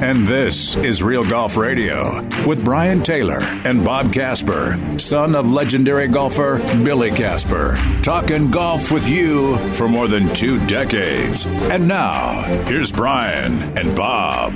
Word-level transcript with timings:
And 0.00 0.28
this 0.28 0.76
is 0.76 1.02
Real 1.02 1.24
Golf 1.24 1.56
Radio 1.56 2.22
with 2.46 2.64
Brian 2.64 3.02
Taylor 3.02 3.40
and 3.64 3.84
Bob 3.84 4.12
Casper, 4.12 4.76
son 4.96 5.34
of 5.34 5.50
legendary 5.50 6.06
golfer 6.06 6.58
Billy 6.84 7.10
Casper. 7.10 7.76
Talking 8.02 8.48
golf 8.48 8.92
with 8.92 9.08
you 9.08 9.56
for 9.74 9.88
more 9.88 10.06
than 10.06 10.32
two 10.34 10.64
decades. 10.66 11.46
And 11.46 11.88
now, 11.88 12.42
here's 12.66 12.92
Brian 12.92 13.60
and 13.76 13.96
Bob. 13.96 14.52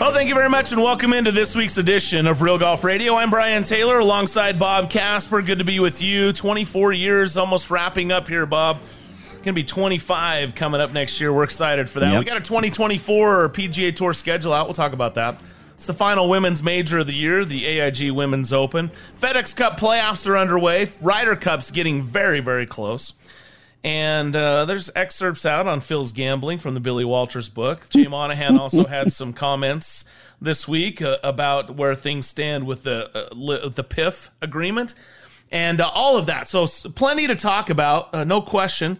Oh, 0.00 0.12
thank 0.12 0.28
you 0.28 0.36
very 0.36 0.48
much, 0.50 0.70
and 0.70 0.80
welcome 0.80 1.12
into 1.12 1.32
this 1.32 1.56
week's 1.56 1.76
edition 1.76 2.28
of 2.28 2.40
Real 2.40 2.58
Golf 2.58 2.84
Radio. 2.84 3.16
I'm 3.16 3.30
Brian 3.30 3.64
Taylor 3.64 3.98
alongside 3.98 4.56
Bob 4.56 4.88
Casper. 4.88 5.42
Good 5.42 5.58
to 5.58 5.64
be 5.64 5.80
with 5.80 6.00
you. 6.00 6.32
24 6.32 6.92
years, 6.92 7.36
almost 7.36 7.70
wrapping 7.70 8.12
up 8.12 8.28
here, 8.28 8.46
Bob. 8.46 8.78
Going 9.44 9.54
to 9.54 9.60
be 9.60 9.66
25 9.66 10.54
coming 10.54 10.80
up 10.80 10.94
next 10.94 11.20
year. 11.20 11.30
We're 11.30 11.44
excited 11.44 11.90
for 11.90 12.00
that. 12.00 12.12
Yep. 12.12 12.18
We 12.18 12.24
got 12.24 12.38
a 12.38 12.40
2024 12.40 13.50
PGA 13.50 13.94
Tour 13.94 14.14
schedule 14.14 14.54
out. 14.54 14.66
We'll 14.66 14.72
talk 14.72 14.94
about 14.94 15.16
that. 15.16 15.38
It's 15.74 15.84
the 15.84 15.92
final 15.92 16.30
women's 16.30 16.62
major 16.62 17.00
of 17.00 17.06
the 17.06 17.12
year, 17.12 17.44
the 17.44 17.66
AIG 17.66 18.10
Women's 18.12 18.54
Open. 18.54 18.90
FedEx 19.20 19.54
Cup 19.54 19.78
playoffs 19.78 20.26
are 20.26 20.38
underway. 20.38 20.88
Ryder 21.02 21.36
Cup's 21.36 21.70
getting 21.70 22.02
very, 22.02 22.40
very 22.40 22.64
close. 22.64 23.12
And 23.84 24.34
uh, 24.34 24.64
there's 24.64 24.90
excerpts 24.96 25.44
out 25.44 25.66
on 25.66 25.82
Phil's 25.82 26.12
gambling 26.12 26.58
from 26.58 26.72
the 26.72 26.80
Billy 26.80 27.04
Walters 27.04 27.50
book. 27.50 27.86
Jay 27.90 28.06
Monahan 28.08 28.56
also 28.58 28.86
had 28.86 29.12
some 29.12 29.34
comments 29.34 30.06
this 30.40 30.66
week 30.66 31.02
uh, 31.02 31.18
about 31.22 31.76
where 31.76 31.94
things 31.94 32.26
stand 32.26 32.66
with 32.66 32.84
the 32.84 33.10
uh, 33.14 33.34
li- 33.34 33.68
the 33.68 33.84
PIF 33.84 34.30
agreement 34.40 34.94
and 35.52 35.82
uh, 35.82 35.90
all 35.92 36.16
of 36.16 36.24
that. 36.26 36.48
So 36.48 36.66
plenty 36.66 37.26
to 37.26 37.34
talk 37.34 37.68
about, 37.68 38.14
uh, 38.14 38.24
no 38.24 38.40
question. 38.40 38.98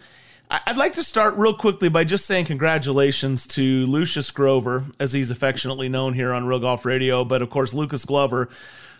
I'd 0.50 0.76
like 0.76 0.92
to 0.94 1.04
start 1.04 1.36
real 1.36 1.54
quickly 1.54 1.88
by 1.88 2.04
just 2.04 2.26
saying 2.26 2.44
congratulations 2.44 3.46
to 3.48 3.86
Lucius 3.86 4.30
Grover, 4.30 4.84
as 5.00 5.12
he's 5.12 5.30
affectionately 5.30 5.88
known 5.88 6.12
here 6.12 6.32
on 6.32 6.46
Real 6.46 6.58
Golf 6.58 6.84
Radio, 6.84 7.24
but 7.24 7.40
of 7.40 7.48
course 7.50 7.72
Lucas 7.72 8.04
Glover, 8.04 8.50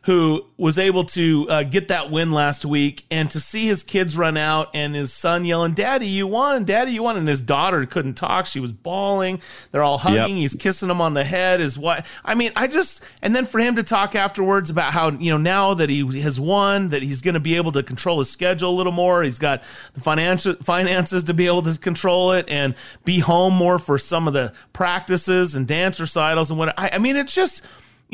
who 0.05 0.45
was 0.59 0.79
able 0.79 1.05
to 1.05 1.49
uh, 1.49 1.63
get 1.63 1.89
that 1.89 2.11
win 2.11 2.31
last 2.31 2.67
week 2.67 3.05
and 3.11 3.31
to 3.31 3.41
see 3.41 3.67
his 3.67 3.83
kids 3.83 4.19
run 4.19 4.37
out 4.37 4.69
and 4.75 4.95
his 4.95 5.11
son 5.13 5.47
yelling, 5.47 5.73
Daddy, 5.73 6.07
you 6.07 6.27
won, 6.27 6.65
Daddy, 6.65 6.93
you 6.93 7.03
won. 7.03 7.17
And 7.17 7.27
his 7.27 7.41
daughter 7.41 7.87
couldn't 7.87 8.15
talk. 8.15 8.45
She 8.45 8.61
was 8.61 8.71
bawling. 8.71 9.41
They're 9.71 9.83
all 9.83 9.97
hugging. 9.97 10.37
Yep. 10.37 10.41
He's 10.43 10.55
kissing 10.55 10.91
him 10.91 11.01
on 11.01 11.15
the 11.15 11.25
head. 11.25 11.61
His 11.61 11.79
wife. 11.79 12.21
I 12.23 12.35
mean, 12.35 12.53
I 12.55 12.67
just, 12.67 13.03
and 13.23 13.35
then 13.35 13.47
for 13.47 13.59
him 13.59 13.77
to 13.77 13.83
talk 13.83 14.15
afterwards 14.15 14.69
about 14.69 14.93
how, 14.93 15.09
you 15.11 15.31
know, 15.31 15.39
now 15.39 15.73
that 15.73 15.89
he 15.89 16.21
has 16.21 16.39
won, 16.39 16.89
that 16.89 17.03
he's 17.03 17.23
going 17.23 17.33
to 17.33 17.41
be 17.41 17.57
able 17.57 17.73
to 17.73 17.83
control 17.83 18.19
his 18.19 18.31
schedule 18.31 18.71
a 18.71 18.77
little 18.77 18.93
more. 18.93 19.23
He's 19.23 19.39
got 19.39 19.63
the 19.95 20.01
financial 20.01 20.55
finances 20.57 21.25
to 21.25 21.35
be 21.35 21.47
able 21.47 21.63
to 21.63 21.79
control 21.79 22.33
it 22.33 22.47
and 22.51 22.75
be 23.07 23.21
home 23.21 23.55
more 23.55 23.79
for 23.79 23.99
some 23.99 24.29
of 24.29 24.35
the 24.35 24.53
practices 24.75 25.55
and 25.55 25.67
dance 25.67 25.99
recitals 25.99 26.51
and 26.51 26.59
what. 26.59 26.79
I, 26.79 26.91
I 26.93 26.99
mean, 26.99 27.17
it's 27.17 27.35
just, 27.35 27.63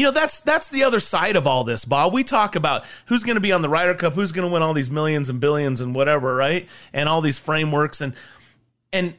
you 0.00 0.06
know, 0.06 0.12
that's 0.12 0.41
that's 0.41 0.71
the 0.71 0.84
other 0.84 0.99
side 0.99 1.37
of 1.37 1.47
all 1.47 1.62
this, 1.62 1.84
Bob. 1.84 2.15
We 2.15 2.25
talk 2.25 2.56
about 2.56 2.87
who's 3.05 3.22
going 3.22 3.34
to 3.34 3.41
be 3.41 3.53
on 3.53 3.61
the 3.61 3.69
Ryder 3.69 3.94
Cup, 3.94 4.15
who's 4.15 4.33
going 4.33 4.49
to 4.49 4.53
win 4.53 4.62
all 4.62 4.72
these 4.72 4.91
millions 4.91 5.28
and 5.28 5.38
billions 5.41 5.83
and 5.83 5.94
whatever, 5.94 6.34
right? 6.34 6.66
And 6.94 7.06
all 7.06 7.21
these 7.21 7.38
frameworks 7.38 8.00
and 8.00 8.15
and 8.94 9.15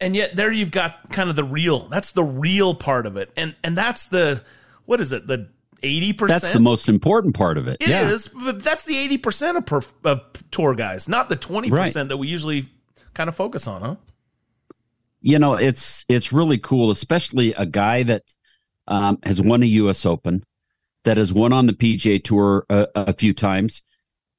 and 0.00 0.16
yet 0.16 0.34
there 0.34 0.50
you've 0.50 0.72
got 0.72 1.08
kind 1.10 1.30
of 1.30 1.36
the 1.36 1.44
real. 1.44 1.86
That's 1.86 2.10
the 2.10 2.24
real 2.24 2.74
part 2.74 3.06
of 3.06 3.16
it, 3.16 3.30
and 3.36 3.54
and 3.62 3.78
that's 3.78 4.06
the 4.06 4.42
what 4.86 5.00
is 5.00 5.12
it? 5.12 5.28
The 5.28 5.50
eighty 5.84 6.12
percent. 6.12 6.42
That's 6.42 6.52
the 6.52 6.58
most 6.58 6.88
important 6.88 7.36
part 7.36 7.56
of 7.56 7.68
it. 7.68 7.76
It 7.80 7.90
yeah. 7.90 8.10
is, 8.10 8.26
but 8.26 8.60
that's 8.60 8.84
the 8.84 8.96
eighty 8.96 9.18
percent 9.18 9.56
of, 9.56 9.66
perf- 9.66 9.92
of 10.02 10.20
tour 10.50 10.74
guys, 10.74 11.08
not 11.08 11.28
the 11.28 11.36
twenty 11.36 11.70
percent 11.70 11.94
Right. 11.94 12.08
that 12.08 12.16
we 12.16 12.26
usually 12.26 12.68
kind 13.14 13.28
of 13.28 13.36
focus 13.36 13.68
on, 13.68 13.82
huh? 13.82 13.94
You 15.20 15.38
know, 15.38 15.54
it's 15.54 16.04
it's 16.08 16.32
really 16.32 16.58
cool, 16.58 16.90
especially 16.90 17.54
a 17.54 17.66
guy 17.66 18.02
that 18.02 18.22
um, 18.86 19.18
has 19.22 19.40
won 19.40 19.62
a 19.62 19.66
U.S. 19.66 20.04
Open, 20.04 20.44
that 21.04 21.16
has 21.16 21.32
won 21.32 21.52
on 21.52 21.66
the 21.66 21.72
PGA 21.72 22.22
Tour 22.22 22.66
a, 22.68 22.88
a 22.94 23.12
few 23.12 23.32
times, 23.32 23.82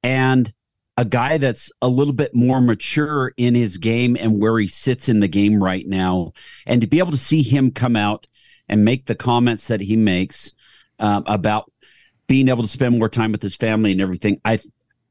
and 0.03 0.53
a 0.97 1.05
guy 1.05 1.37
that's 1.37 1.71
a 1.81 1.87
little 1.87 2.13
bit 2.13 2.33
more 2.33 2.61
mature 2.61 3.33
in 3.37 3.53
his 3.53 3.77
game 3.77 4.15
and 4.19 4.39
where 4.39 4.57
he 4.57 4.67
sits 4.67 5.09
in 5.09 5.19
the 5.19 5.27
game 5.27 5.61
right 5.61 5.87
now, 5.87 6.31
and 6.65 6.81
to 6.81 6.87
be 6.87 6.99
able 6.99 7.11
to 7.11 7.17
see 7.17 7.41
him 7.41 7.71
come 7.71 7.95
out 7.95 8.27
and 8.67 8.85
make 8.85 9.05
the 9.05 9.15
comments 9.15 9.67
that 9.67 9.81
he 9.81 9.95
makes 9.95 10.53
um, 10.99 11.23
about 11.27 11.71
being 12.27 12.49
able 12.49 12.63
to 12.63 12.69
spend 12.69 12.97
more 12.97 13.09
time 13.09 13.31
with 13.31 13.41
his 13.41 13.55
family 13.55 13.91
and 13.91 14.01
everything, 14.01 14.39
I 14.43 14.59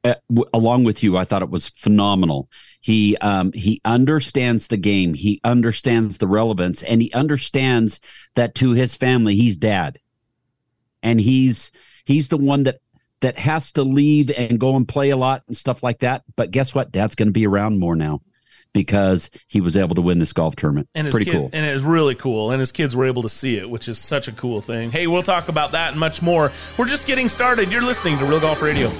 uh, 0.04 0.14
w- 0.28 0.48
along 0.52 0.84
with 0.84 1.02
you, 1.02 1.16
I 1.16 1.24
thought 1.24 1.42
it 1.42 1.50
was 1.50 1.70
phenomenal. 1.70 2.48
He 2.80 3.16
um, 3.18 3.52
he 3.52 3.80
understands 3.84 4.66
the 4.68 4.76
game, 4.76 5.14
he 5.14 5.40
understands 5.44 6.18
the 6.18 6.26
relevance, 6.26 6.82
and 6.82 7.00
he 7.00 7.12
understands 7.12 8.00
that 8.34 8.54
to 8.56 8.72
his 8.72 8.94
family, 8.94 9.34
he's 9.36 9.56
dad, 9.56 9.98
and 11.02 11.20
he's 11.20 11.72
he's 12.04 12.28
the 12.28 12.36
one 12.38 12.64
that 12.64 12.80
that 13.20 13.38
has 13.38 13.72
to 13.72 13.82
leave 13.82 14.30
and 14.36 14.60
go 14.60 14.76
and 14.76 14.86
play 14.86 15.08
a 15.10 15.16
lot 15.16 15.42
and 15.48 15.56
stuff 15.56 15.82
like 15.82 16.00
that. 16.00 16.22
But 16.36 16.50
guess 16.50 16.74
what? 16.74 16.92
Dad's 16.92 17.14
going 17.14 17.28
to 17.28 17.32
be 17.32 17.46
around 17.46 17.78
more 17.78 17.94
now 17.96 18.20
because 18.74 19.30
he 19.46 19.60
was 19.62 19.76
able 19.76 19.94
to 19.94 20.02
win 20.02 20.18
this 20.18 20.32
golf 20.34 20.56
tournament. 20.56 20.88
and 20.94 21.08
Pretty 21.08 21.24
kid, 21.26 21.32
cool. 21.34 21.50
and 21.52 21.64
it's 21.64 21.82
really 21.82 22.16
cool 22.16 22.50
and 22.50 22.58
his 22.60 22.72
kids 22.72 22.94
were 22.96 23.04
able 23.06 23.22
to 23.22 23.28
see 23.28 23.56
it 23.56 23.70
which 23.70 23.86
is 23.88 24.00
such 24.00 24.26
a 24.26 24.32
cool 24.32 24.60
thing 24.60 24.90
hey 24.90 25.06
we'll 25.06 25.22
talk 25.22 25.48
about 25.48 25.72
that 25.72 25.92
and 25.92 26.00
much 26.00 26.20
more 26.22 26.50
we're 26.76 26.84
just 26.88 27.06
getting 27.06 27.28
started 27.28 27.70
you're 27.70 27.82
listening 27.84 28.18
to 28.18 28.24
real 28.24 28.40
golf 28.40 28.60
radio 28.60 28.90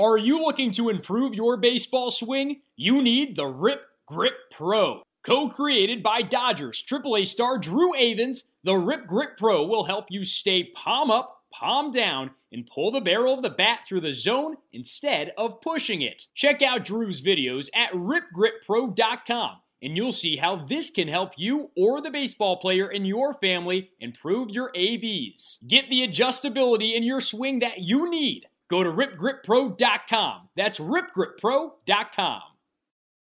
Are 0.00 0.16
you 0.16 0.40
looking 0.40 0.70
to 0.72 0.88
improve 0.88 1.34
your 1.34 1.58
baseball 1.58 2.10
swing? 2.10 2.62
You 2.74 3.02
need 3.02 3.36
the 3.36 3.44
Rip 3.44 3.82
Grip 4.06 4.32
Pro. 4.50 5.02
Co 5.22 5.48
created 5.50 6.02
by 6.02 6.22
Dodgers 6.22 6.82
AAA 6.82 7.26
star 7.26 7.58
Drew 7.58 7.92
Avans, 7.92 8.44
the 8.64 8.76
Rip 8.76 9.06
Grip 9.06 9.36
Pro 9.36 9.66
will 9.66 9.84
help 9.84 10.06
you 10.08 10.24
stay 10.24 10.64
palm 10.64 11.10
up, 11.10 11.42
palm 11.52 11.90
down, 11.90 12.30
and 12.50 12.66
pull 12.66 12.90
the 12.90 13.02
barrel 13.02 13.34
of 13.34 13.42
the 13.42 13.50
bat 13.50 13.84
through 13.86 14.00
the 14.00 14.14
zone 14.14 14.56
instead 14.72 15.34
of 15.36 15.60
pushing 15.60 16.00
it. 16.00 16.28
Check 16.32 16.62
out 16.62 16.82
Drew's 16.86 17.20
videos 17.20 17.68
at 17.74 17.92
ripgrippro.com 17.92 19.58
and 19.82 19.96
you'll 19.98 20.12
see 20.12 20.36
how 20.36 20.64
this 20.64 20.88
can 20.88 21.08
help 21.08 21.32
you 21.36 21.70
or 21.76 22.00
the 22.00 22.10
baseball 22.10 22.56
player 22.56 22.90
in 22.90 23.04
your 23.04 23.34
family 23.34 23.90
improve 24.00 24.50
your 24.50 24.70
ABs. 24.74 25.58
Get 25.68 25.90
the 25.90 26.08
adjustability 26.08 26.94
in 26.94 27.02
your 27.02 27.20
swing 27.20 27.58
that 27.58 27.80
you 27.80 28.10
need. 28.10 28.46
Go 28.70 28.84
to 28.84 28.90
ripgrippro.com. 28.90 30.48
That's 30.56 30.78
ripgrippro.com. 30.78 32.42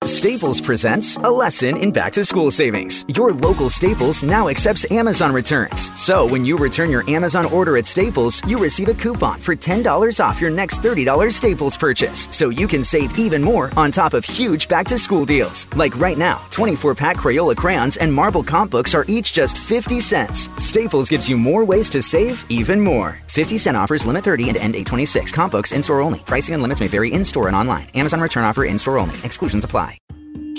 Staples 0.10 0.60
presents 0.60 1.18
a 1.18 1.30
lesson 1.30 1.78
in 1.78 1.92
back 1.92 2.12
to 2.12 2.26
school 2.26 2.50
savings. 2.50 3.06
Your 3.10 3.32
local 3.32 3.70
Staples 3.70 4.24
now 4.24 4.48
accepts 4.48 4.90
Amazon 4.92 5.32
returns. 5.32 5.92
So 5.98 6.26
when 6.26 6.44
you 6.44 6.58
return 6.58 6.90
your 6.90 7.10
Amazon 7.10 7.46
order 7.46 7.78
at 7.78 7.86
Staples, 7.86 8.46
you 8.48 8.58
receive 8.58 8.90
a 8.90 8.96
coupon 8.96 9.40
for 9.40 9.56
$10 9.56 10.20
off 10.20 10.42
your 10.42 10.50
next 10.50 10.82
$30 10.82 11.32
Staples 11.32 11.78
purchase. 11.78 12.28
So 12.32 12.50
you 12.50 12.68
can 12.68 12.84
save 12.84 13.18
even 13.20 13.44
more 13.44 13.72
on 13.78 13.92
top 13.92 14.16
of 14.16 14.26
huge 14.26 14.68
back 14.68 14.88
to 14.88 14.98
school 14.98 15.28
deals. 15.28 15.68
Like 15.76 15.96
right 16.00 16.18
now, 16.18 16.42
24 16.50 16.96
pack 16.96 17.18
Crayola 17.18 17.56
crayons 17.56 17.98
and 17.98 18.12
marble 18.12 18.44
comp 18.44 18.72
books 18.72 18.96
are 18.96 19.06
each 19.08 19.32
just 19.32 19.60
50 19.60 20.00
cents. 20.00 20.50
Staples 20.62 21.08
gives 21.08 21.30
you 21.30 21.38
more 21.38 21.64
ways 21.64 21.88
to 21.92 22.02
save 22.02 22.44
even 22.50 22.82
more. 22.82 23.20
50 23.28 23.60
cent 23.60 23.78
offers 23.78 24.08
limit 24.08 24.24
30 24.24 24.50
and 24.50 24.58
end 24.58 24.76
826. 24.76 25.32
Comp 25.32 25.52
books 25.52 25.72
in 25.72 25.84
store 25.84 26.02
only. 26.02 26.20
Pricing 26.20 26.56
and 26.56 26.64
limits 26.64 26.82
may 26.82 26.88
vary 26.88 27.14
in 27.14 27.24
store 27.24 27.46
and 27.48 27.56
online. 27.56 27.88
Amazon 27.94 28.20
return 28.20 28.44
offer 28.44 28.66
in 28.66 28.80
store 28.80 28.98
only. 28.98 29.16
Exclusions 29.24 29.64
apply. 29.64 29.99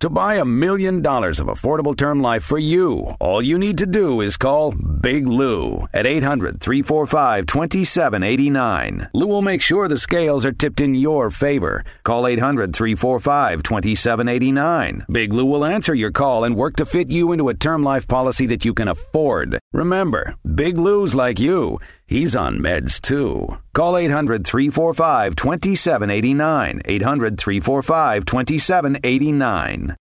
To 0.00 0.08
buy 0.08 0.36
a 0.36 0.46
million 0.46 1.02
dollars 1.02 1.40
of 1.40 1.48
affordable 1.48 1.94
term 1.94 2.22
life 2.22 2.42
for 2.42 2.58
you, 2.58 3.16
all 3.20 3.42
you 3.42 3.58
need 3.58 3.76
to 3.76 3.84
do 3.84 4.22
is 4.22 4.38
call 4.38 4.72
Big 4.72 5.26
Lou 5.26 5.86
at 5.92 6.06
800 6.06 6.58
345 6.58 7.44
2789. 7.44 9.10
Lou 9.12 9.26
will 9.26 9.42
make 9.42 9.60
sure 9.60 9.88
the 9.88 9.98
scales 9.98 10.46
are 10.46 10.52
tipped 10.52 10.80
in 10.80 10.94
your 10.94 11.28
favor. 11.28 11.84
Call 12.02 12.26
800 12.26 12.74
345 12.74 13.62
2789. 13.62 15.04
Big 15.10 15.34
Lou 15.34 15.44
will 15.44 15.66
answer 15.66 15.94
your 15.94 16.10
call 16.10 16.44
and 16.44 16.56
work 16.56 16.76
to 16.76 16.86
fit 16.86 17.10
you 17.10 17.32
into 17.32 17.50
a 17.50 17.54
term 17.54 17.82
life 17.82 18.08
policy 18.08 18.46
that 18.46 18.64
you 18.64 18.72
can 18.72 18.88
afford. 18.88 19.58
Remember, 19.74 20.34
Big 20.54 20.78
Lou's 20.78 21.14
like 21.14 21.38
you. 21.38 21.78
He's 22.10 22.34
on 22.34 22.58
meds 22.58 23.00
too. 23.00 23.46
Call 23.72 23.96
800 23.96 24.44
345 24.44 25.36
2789. 25.36 26.82
800 26.84 27.38
345 27.38 28.24
2789. 28.24 29.96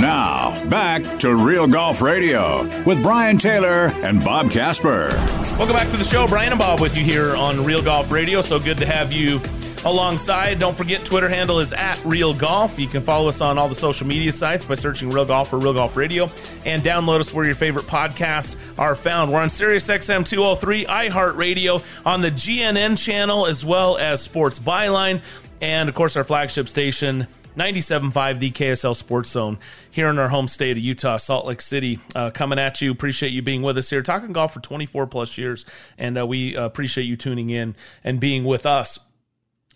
Now, 0.00 0.64
back 0.70 1.18
to 1.18 1.34
Real 1.34 1.66
Golf 1.66 2.02
Radio 2.02 2.62
with 2.84 3.02
Brian 3.02 3.38
Taylor 3.38 3.88
and 4.04 4.24
Bob 4.24 4.52
Casper. 4.52 5.41
Welcome 5.62 5.76
back 5.76 5.90
to 5.92 5.96
the 5.96 6.02
show. 6.02 6.26
Brian 6.26 6.50
and 6.50 6.58
Bob 6.58 6.80
with 6.80 6.96
you 6.96 7.04
here 7.04 7.36
on 7.36 7.64
Real 7.64 7.80
Golf 7.80 8.10
Radio. 8.10 8.42
So 8.42 8.58
good 8.58 8.78
to 8.78 8.84
have 8.84 9.12
you 9.12 9.40
alongside. 9.84 10.58
Don't 10.58 10.76
forget, 10.76 11.04
Twitter 11.04 11.28
handle 11.28 11.60
is 11.60 11.72
at 11.72 12.04
Real 12.04 12.34
Golf. 12.34 12.80
You 12.80 12.88
can 12.88 13.00
follow 13.00 13.28
us 13.28 13.40
on 13.40 13.58
all 13.58 13.68
the 13.68 13.74
social 13.76 14.04
media 14.04 14.32
sites 14.32 14.64
by 14.64 14.74
searching 14.74 15.08
Real 15.08 15.24
Golf 15.24 15.52
or 15.52 15.60
Real 15.60 15.72
Golf 15.72 15.96
Radio 15.96 16.24
and 16.64 16.82
download 16.82 17.20
us 17.20 17.32
where 17.32 17.44
your 17.44 17.54
favorite 17.54 17.84
podcasts 17.84 18.56
are 18.76 18.96
found. 18.96 19.32
We're 19.32 19.38
on 19.38 19.50
Sirius 19.50 19.86
XM 19.86 20.26
203, 20.26 20.86
iHeartRadio, 20.86 21.84
on 22.04 22.22
the 22.22 22.32
GNN 22.32 22.98
channel, 22.98 23.46
as 23.46 23.64
well 23.64 23.98
as 23.98 24.20
Sports 24.20 24.58
Byline, 24.58 25.22
and 25.60 25.88
of 25.88 25.94
course, 25.94 26.16
our 26.16 26.24
flagship 26.24 26.68
station. 26.68 27.28
97.5, 27.56 28.38
the 28.38 28.50
KSL 28.50 28.96
Sports 28.96 29.30
Zone 29.30 29.58
here 29.90 30.08
in 30.08 30.18
our 30.18 30.28
home 30.28 30.48
state 30.48 30.76
of 30.76 30.82
Utah, 30.82 31.18
Salt 31.18 31.46
Lake 31.46 31.60
City. 31.60 32.00
Uh, 32.14 32.30
coming 32.30 32.58
at 32.58 32.80
you. 32.80 32.90
Appreciate 32.90 33.30
you 33.30 33.42
being 33.42 33.62
with 33.62 33.76
us 33.76 33.90
here, 33.90 34.02
talking 34.02 34.32
golf 34.32 34.54
for 34.54 34.60
24 34.60 35.06
plus 35.06 35.36
years. 35.36 35.66
And 35.98 36.18
uh, 36.18 36.26
we 36.26 36.56
uh, 36.56 36.64
appreciate 36.64 37.04
you 37.04 37.16
tuning 37.16 37.50
in 37.50 37.76
and 38.04 38.18
being 38.18 38.44
with 38.44 38.64
us. 38.64 38.98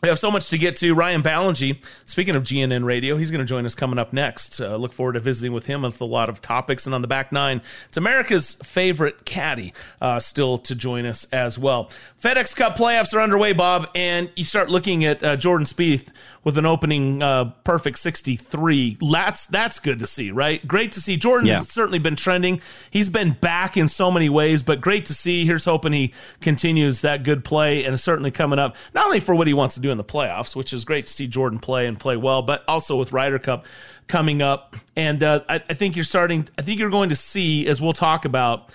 We 0.03 0.11
have 0.11 0.19
so 0.19 0.31
much 0.31 0.51
to 0.51 0.59
get 0.59 0.77
to. 0.77 0.95
Ryan 0.95 1.23
Ballengee, 1.23 1.83
speaking 2.05 2.37
of 2.37 2.43
GNN 2.43 2.85
Radio, 2.85 3.17
he's 3.17 3.31
going 3.31 3.41
to 3.41 3.47
join 3.47 3.65
us 3.65 3.75
coming 3.75 3.99
up 3.99 4.13
next. 4.13 4.61
Uh, 4.61 4.77
look 4.77 4.93
forward 4.93 5.15
to 5.15 5.21
visiting 5.21 5.53
with 5.53 5.65
him 5.65 5.83
with 5.83 6.01
a 6.03 6.05
lot 6.05 6.29
of 6.29 6.43
topics. 6.43 6.85
And 6.85 6.95
on 6.95 7.01
the 7.01 7.09
back 7.09 7.33
nine, 7.33 7.63
it's 7.89 7.97
America's 7.97 8.55
favorite 8.63 9.25
caddy 9.25 9.73
uh, 10.03 10.19
still 10.19 10.59
to 10.59 10.75
join 10.75 11.07
us 11.07 11.25
as 11.33 11.59
well. 11.59 11.91
FedEx 12.23 12.55
Cup 12.55 12.77
playoffs 12.77 13.15
are 13.15 13.21
underway, 13.21 13.55
Bob, 13.55 13.89
and 13.95 14.31
you 14.37 14.45
start 14.45 14.69
looking 14.69 15.05
at 15.07 15.25
uh, 15.25 15.35
Jordan 15.35 15.67
Spieth 15.67 16.13
with 16.47 16.57
an 16.57 16.65
opening 16.65 17.21
uh, 17.25 17.47
perfect 17.65 17.99
63. 17.99 18.99
That's 19.11 19.49
that's 19.49 19.81
good 19.81 19.99
to 19.99 20.07
see, 20.07 20.31
right? 20.31 20.67
Great 20.67 20.93
to 20.93 21.01
see. 21.01 21.17
Jordan 21.17 21.49
yeah. 21.49 21.57
has 21.57 21.69
certainly 21.69 21.99
been 21.99 22.15
trending. 22.15 22.61
He's 22.89 23.09
been 23.09 23.33
back 23.33 23.77
in 23.77 23.89
so 23.89 24.13
many 24.13 24.29
ways, 24.29 24.63
but 24.63 24.81
great 24.81 25.07
to 25.07 25.15
see. 25.15 25.45
Here's 25.45 25.65
hoping 25.65 25.93
he 25.93 26.15
continues 26.41 27.01
that 27.01 27.25
good 27.25 27.45
play 27.45 27.85
and 27.85 27.99
certainly 27.99 28.31
coming 28.31 28.61
up 28.61 28.77
not 28.95 29.07
only 29.07 29.19
for 29.19 29.35
what 29.35 29.49
he 29.49 29.55
wants 29.55 29.75
to 29.75 29.81
do 29.81 29.91
in 29.91 29.99
the 29.99 30.05
playoffs, 30.05 30.55
which 30.55 30.73
is 30.73 30.85
great 30.85 31.07
to 31.07 31.13
see 31.13 31.27
Jordan 31.27 31.59
play 31.59 31.89
and 31.89 31.99
play 31.99 32.17
well, 32.17 32.43
but 32.43 32.63
also 32.69 32.95
with 32.95 33.11
Ryder 33.11 33.41
Cup 33.41 33.67
coming 34.07 34.41
up. 34.41 34.77
And 34.95 35.25
uh, 35.25 35.41
I, 35.49 35.57
I 35.57 35.75
think 35.75 35.97
you're 35.97 36.05
starting. 36.05 36.49
I 36.57 36.63
think 36.63 36.79
you're 36.79 36.91
going 36.91 37.09
to 37.09 37.17
see, 37.17 37.67
as 37.67 37.83
we'll 37.83 37.93
talk 37.93 38.25
about, 38.25 38.73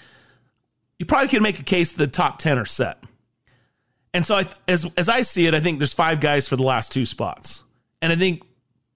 you 1.00 1.06
probably 1.06 1.30
can 1.30 1.42
make 1.42 1.58
a 1.58 1.64
case 1.64 1.94
that 1.94 2.06
the 2.06 2.12
top 2.12 2.38
ten 2.38 2.60
are 2.60 2.66
set. 2.66 3.02
And 4.14 4.26
so, 4.26 4.36
I, 4.36 4.46
as 4.68 4.92
as 4.98 5.08
I 5.08 5.22
see 5.22 5.48
it, 5.48 5.54
I 5.54 5.62
think 5.62 5.80
there's 5.80 5.94
five 5.94 6.20
guys 6.20 6.48
for 6.48 6.58
the 6.58 6.64
last 6.64 6.92
two 6.92 7.06
spots, 7.06 7.64
and 8.02 8.12
I 8.12 8.16
think 8.16 8.44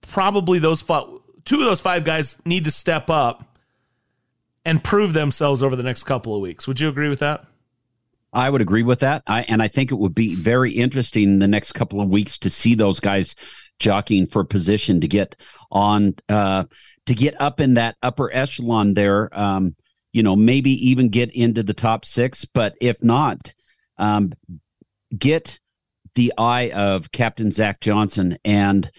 probably 0.01 0.59
those 0.59 0.81
two 0.81 1.59
of 1.59 1.65
those 1.65 1.79
five 1.79 2.03
guys 2.03 2.35
need 2.45 2.65
to 2.65 2.71
step 2.71 3.09
up 3.09 3.57
and 4.65 4.83
prove 4.83 5.13
themselves 5.13 5.63
over 5.63 5.75
the 5.75 5.83
next 5.83 6.03
couple 6.03 6.35
of 6.35 6.41
weeks. 6.41 6.67
Would 6.67 6.79
you 6.79 6.89
agree 6.89 7.07
with 7.07 7.19
that? 7.19 7.45
I 8.33 8.49
would 8.49 8.61
agree 8.61 8.83
with 8.83 8.99
that. 8.99 9.23
I, 9.27 9.43
and 9.43 9.61
I 9.61 9.69
think 9.69 9.91
it 9.91 9.95
would 9.95 10.13
be 10.13 10.35
very 10.35 10.73
interesting 10.73 11.39
the 11.39 11.47
next 11.47 11.71
couple 11.71 12.01
of 12.01 12.09
weeks 12.09 12.37
to 12.39 12.49
see 12.49 12.75
those 12.75 12.99
guys 12.99 13.33
jockeying 13.79 14.27
for 14.27 14.43
position 14.43 14.99
to 15.01 15.07
get 15.07 15.35
on, 15.71 16.15
uh, 16.27 16.65
to 17.05 17.13
get 17.13 17.39
up 17.39 17.61
in 17.61 17.75
that 17.75 17.95
upper 18.01 18.33
echelon 18.33 18.93
there. 18.93 19.29
Um, 19.37 19.75
you 20.11 20.23
know, 20.23 20.35
maybe 20.35 20.71
even 20.89 21.09
get 21.09 21.33
into 21.33 21.63
the 21.63 21.73
top 21.73 22.03
six, 22.03 22.45
but 22.45 22.75
if 22.81 23.01
not, 23.03 23.53
um, 23.97 24.33
get 25.17 25.59
the 26.15 26.33
eye 26.37 26.71
of 26.71 27.11
Captain 27.11 27.51
Zach 27.51 27.79
Johnson 27.81 28.37
and 28.45 28.89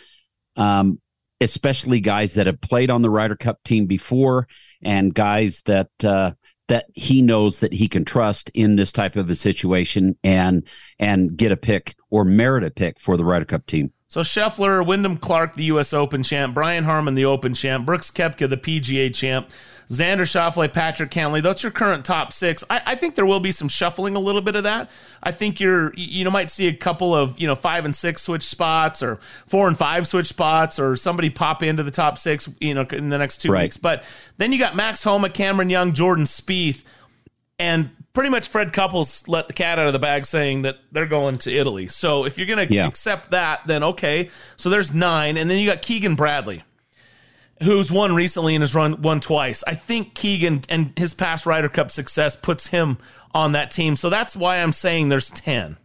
um, 0.56 1.00
especially 1.40 2.00
guys 2.00 2.34
that 2.34 2.46
have 2.46 2.60
played 2.60 2.90
on 2.90 3.02
the 3.02 3.10
Ryder 3.10 3.36
Cup 3.36 3.62
team 3.64 3.86
before 3.86 4.48
and 4.82 5.14
guys 5.14 5.62
that 5.66 5.90
uh, 6.04 6.32
that 6.68 6.86
he 6.94 7.22
knows 7.22 7.60
that 7.60 7.72
he 7.72 7.88
can 7.88 8.04
trust 8.04 8.50
in 8.54 8.76
this 8.76 8.92
type 8.92 9.16
of 9.16 9.30
a 9.30 9.34
situation 9.34 10.16
and 10.24 10.66
and 10.98 11.36
get 11.36 11.52
a 11.52 11.56
pick 11.56 11.94
or 12.10 12.24
merit 12.24 12.64
a 12.64 12.70
pick 12.70 12.98
for 12.98 13.16
the 13.16 13.24
Ryder 13.24 13.44
Cup 13.44 13.66
team. 13.66 13.92
So 14.16 14.22
Scheffler, 14.22 14.86
Wyndham 14.86 15.18
Clark, 15.18 15.56
the 15.56 15.64
U.S. 15.64 15.92
Open 15.92 16.22
champ, 16.22 16.54
Brian 16.54 16.84
Harman, 16.84 17.16
the 17.16 17.26
Open 17.26 17.52
champ, 17.52 17.84
Brooks 17.84 18.10
Koepka, 18.10 18.48
the 18.48 18.56
PGA 18.56 19.14
champ, 19.14 19.50
Xander 19.90 20.22
Schauffele, 20.22 20.72
Patrick 20.72 21.10
Cantlay. 21.10 21.42
That's 21.42 21.62
your 21.62 21.70
current 21.70 22.06
top 22.06 22.32
six. 22.32 22.64
I, 22.70 22.80
I, 22.86 22.94
think 22.94 23.14
there 23.14 23.26
will 23.26 23.40
be 23.40 23.52
some 23.52 23.68
shuffling, 23.68 24.16
a 24.16 24.18
little 24.18 24.40
bit 24.40 24.56
of 24.56 24.62
that. 24.62 24.90
I 25.22 25.32
think 25.32 25.60
you're, 25.60 25.92
you 25.96 26.24
know, 26.24 26.30
might 26.30 26.50
see 26.50 26.66
a 26.66 26.72
couple 26.72 27.14
of, 27.14 27.38
you 27.38 27.46
know, 27.46 27.54
five 27.54 27.84
and 27.84 27.94
six 27.94 28.22
switch 28.22 28.44
spots 28.44 29.02
or 29.02 29.20
four 29.46 29.68
and 29.68 29.76
five 29.76 30.06
switch 30.06 30.28
spots 30.28 30.78
or 30.78 30.96
somebody 30.96 31.28
pop 31.28 31.62
into 31.62 31.82
the 31.82 31.90
top 31.90 32.16
six, 32.16 32.48
you 32.58 32.72
know, 32.72 32.86
in 32.90 33.10
the 33.10 33.18
next 33.18 33.42
two 33.42 33.52
right. 33.52 33.64
weeks. 33.64 33.76
But 33.76 34.02
then 34.38 34.50
you 34.50 34.58
got 34.58 34.74
Max 34.74 35.04
Homa, 35.04 35.28
Cameron 35.28 35.68
Young, 35.68 35.92
Jordan 35.92 36.24
Spieth, 36.24 36.84
and 37.58 37.90
pretty 38.16 38.30
much 38.30 38.48
Fred 38.48 38.72
Couples 38.72 39.28
let 39.28 39.46
the 39.46 39.52
cat 39.52 39.78
out 39.78 39.88
of 39.88 39.92
the 39.92 39.98
bag 39.98 40.24
saying 40.24 40.62
that 40.62 40.78
they're 40.90 41.04
going 41.04 41.36
to 41.36 41.54
Italy. 41.54 41.86
So 41.86 42.24
if 42.24 42.38
you're 42.38 42.46
going 42.46 42.66
to 42.66 42.74
yeah. 42.74 42.86
accept 42.86 43.32
that, 43.32 43.66
then 43.66 43.84
okay. 43.84 44.30
So 44.56 44.70
there's 44.70 44.94
nine. 44.94 45.36
And 45.36 45.50
then 45.50 45.58
you 45.58 45.66
got 45.66 45.82
Keegan 45.82 46.14
Bradley 46.14 46.64
who's 47.62 47.90
won 47.90 48.14
recently 48.14 48.54
and 48.54 48.62
has 48.62 48.74
run 48.74 49.02
won 49.02 49.20
twice. 49.20 49.62
I 49.66 49.74
think 49.74 50.14
Keegan 50.14 50.62
and 50.70 50.94
his 50.96 51.12
past 51.12 51.44
Ryder 51.44 51.68
Cup 51.68 51.90
success 51.90 52.36
puts 52.36 52.68
him 52.68 52.96
on 53.34 53.52
that 53.52 53.70
team. 53.70 53.96
So 53.96 54.08
that's 54.08 54.34
why 54.34 54.62
I'm 54.62 54.72
saying 54.72 55.10
there's 55.10 55.28
10. 55.28 55.76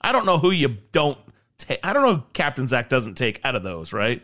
I 0.00 0.12
don't 0.12 0.26
know 0.26 0.38
who 0.38 0.52
you 0.52 0.78
don't 0.92 1.18
take. 1.58 1.80
I 1.82 1.92
don't 1.92 2.02
know 2.04 2.24
Captain 2.34 2.68
Zach 2.68 2.88
doesn't 2.88 3.14
take 3.14 3.44
out 3.44 3.56
of 3.56 3.64
those, 3.64 3.92
right? 3.92 4.22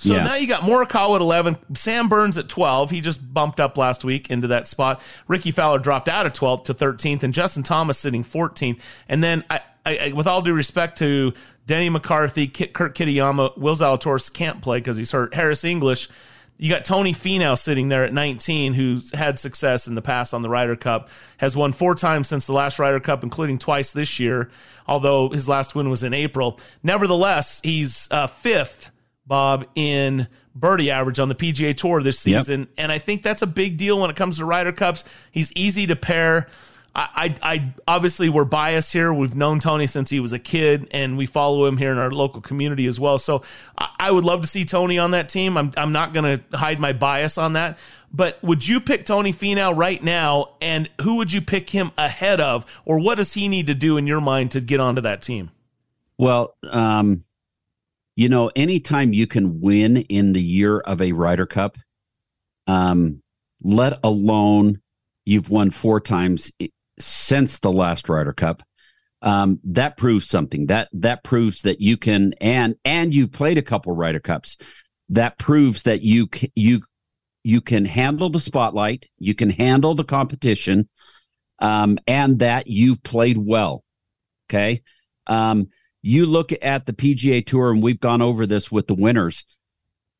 So 0.00 0.14
yeah. 0.14 0.24
now 0.24 0.34
you 0.34 0.46
got 0.46 0.62
Morikawa 0.62 1.16
at 1.16 1.20
11, 1.20 1.56
Sam 1.74 2.08
Burns 2.08 2.38
at 2.38 2.48
12. 2.48 2.90
He 2.90 3.00
just 3.00 3.34
bumped 3.34 3.60
up 3.60 3.76
last 3.76 4.02
week 4.02 4.30
into 4.30 4.48
that 4.48 4.66
spot. 4.66 5.02
Rickie 5.28 5.50
Fowler 5.50 5.78
dropped 5.78 6.08
out 6.08 6.26
of 6.26 6.32
12th 6.32 6.64
to 6.64 6.74
13th, 6.74 7.22
and 7.22 7.34
Justin 7.34 7.62
Thomas 7.62 7.98
sitting 7.98 8.24
14th. 8.24 8.80
And 9.08 9.22
then, 9.22 9.44
I, 9.50 9.60
I, 9.84 10.12
with 10.14 10.26
all 10.26 10.40
due 10.40 10.54
respect 10.54 10.98
to 10.98 11.34
Denny 11.66 11.90
McCarthy, 11.90 12.48
Kurt 12.48 12.96
Kitayama, 12.96 13.58
Will 13.58 13.74
Zalatoris 13.74 14.32
can't 14.32 14.62
play 14.62 14.78
because 14.78 14.96
he's 14.96 15.12
hurt. 15.12 15.34
Harris 15.34 15.64
English– 15.64 16.08
you 16.60 16.68
got 16.68 16.84
Tony 16.84 17.14
Finau 17.14 17.56
sitting 17.56 17.88
there 17.88 18.04
at 18.04 18.12
19, 18.12 18.74
who's 18.74 19.10
had 19.12 19.38
success 19.38 19.88
in 19.88 19.94
the 19.94 20.02
past 20.02 20.34
on 20.34 20.42
the 20.42 20.50
Ryder 20.50 20.76
Cup, 20.76 21.08
has 21.38 21.56
won 21.56 21.72
four 21.72 21.94
times 21.94 22.28
since 22.28 22.44
the 22.44 22.52
last 22.52 22.78
Ryder 22.78 23.00
Cup, 23.00 23.24
including 23.24 23.58
twice 23.58 23.92
this 23.92 24.20
year, 24.20 24.50
although 24.86 25.30
his 25.30 25.48
last 25.48 25.74
win 25.74 25.88
was 25.88 26.02
in 26.02 26.12
April. 26.12 26.60
Nevertheless, 26.82 27.62
he's 27.64 28.08
uh, 28.10 28.26
fifth, 28.26 28.90
Bob, 29.30 29.66
in 29.76 30.26
birdie 30.56 30.90
average 30.90 31.20
on 31.20 31.28
the 31.28 31.36
PGA 31.36 31.76
Tour 31.76 32.02
this 32.02 32.18
season. 32.18 32.62
Yep. 32.62 32.68
And 32.78 32.92
I 32.92 32.98
think 32.98 33.22
that's 33.22 33.42
a 33.42 33.46
big 33.46 33.76
deal 33.76 34.00
when 34.00 34.10
it 34.10 34.16
comes 34.16 34.38
to 34.38 34.44
Ryder 34.44 34.72
Cups. 34.72 35.04
He's 35.30 35.52
easy 35.52 35.86
to 35.86 35.94
pair. 35.94 36.48
I, 36.92 37.36
I, 37.40 37.72
obviously 37.86 38.28
we're 38.28 38.44
biased 38.44 38.92
here. 38.92 39.14
We've 39.14 39.36
known 39.36 39.60
Tony 39.60 39.86
since 39.86 40.10
he 40.10 40.18
was 40.18 40.32
a 40.32 40.40
kid, 40.40 40.88
and 40.90 41.16
we 41.16 41.26
follow 41.26 41.64
him 41.64 41.76
here 41.76 41.92
in 41.92 41.98
our 41.98 42.10
local 42.10 42.40
community 42.40 42.86
as 42.86 42.98
well. 42.98 43.16
So 43.18 43.42
I, 43.78 43.90
I 44.00 44.10
would 44.10 44.24
love 44.24 44.42
to 44.42 44.48
see 44.48 44.64
Tony 44.64 44.98
on 44.98 45.12
that 45.12 45.28
team. 45.28 45.56
I'm 45.56 45.70
I'm 45.76 45.92
not 45.92 46.12
going 46.12 46.40
to 46.40 46.56
hide 46.56 46.80
my 46.80 46.92
bias 46.92 47.38
on 47.38 47.52
that. 47.52 47.78
But 48.12 48.42
would 48.42 48.66
you 48.66 48.80
pick 48.80 49.04
Tony 49.04 49.32
Finau 49.32 49.76
right 49.76 50.02
now, 50.02 50.56
and 50.60 50.90
who 51.02 51.14
would 51.16 51.32
you 51.32 51.40
pick 51.40 51.70
him 51.70 51.92
ahead 51.96 52.40
of, 52.40 52.66
or 52.84 52.98
what 52.98 53.18
does 53.18 53.34
he 53.34 53.46
need 53.46 53.68
to 53.68 53.74
do 53.74 53.96
in 53.96 54.08
your 54.08 54.20
mind 54.20 54.50
to 54.50 54.60
get 54.60 54.80
onto 54.80 55.00
that 55.02 55.22
team? 55.22 55.52
Well, 56.18 56.56
um, 56.64 57.22
you 58.20 58.28
know, 58.28 58.50
anytime 58.54 59.14
you 59.14 59.26
can 59.26 59.62
win 59.62 59.96
in 59.96 60.34
the 60.34 60.42
year 60.42 60.78
of 60.80 61.00
a 61.00 61.12
Ryder 61.12 61.46
Cup, 61.46 61.78
um, 62.66 63.22
let 63.62 63.98
alone 64.04 64.82
you've 65.24 65.48
won 65.48 65.70
four 65.70 66.02
times 66.02 66.52
since 66.98 67.60
the 67.60 67.72
last 67.72 68.10
Ryder 68.10 68.34
Cup. 68.34 68.62
Um, 69.22 69.58
that 69.64 69.96
proves 69.96 70.28
something. 70.28 70.66
That 70.66 70.90
that 70.92 71.24
proves 71.24 71.62
that 71.62 71.80
you 71.80 71.96
can 71.96 72.34
and 72.42 72.74
and 72.84 73.14
you've 73.14 73.32
played 73.32 73.56
a 73.56 73.62
couple 73.62 73.96
Ryder 73.96 74.20
Cups. 74.20 74.58
That 75.08 75.38
proves 75.38 75.84
that 75.84 76.02
you 76.02 76.28
you 76.54 76.82
you 77.42 77.62
can 77.62 77.86
handle 77.86 78.28
the 78.28 78.38
spotlight, 78.38 79.06
you 79.18 79.34
can 79.34 79.48
handle 79.48 79.94
the 79.94 80.04
competition, 80.04 80.90
um, 81.58 81.98
and 82.06 82.40
that 82.40 82.66
you've 82.66 83.02
played 83.02 83.38
well. 83.38 83.82
Okay. 84.50 84.82
Um, 85.26 85.70
you 86.02 86.26
look 86.26 86.52
at 86.62 86.86
the 86.86 86.92
PGA 86.92 87.44
Tour, 87.44 87.70
and 87.70 87.82
we've 87.82 88.00
gone 88.00 88.22
over 88.22 88.46
this 88.46 88.70
with 88.70 88.86
the 88.86 88.94
winners. 88.94 89.44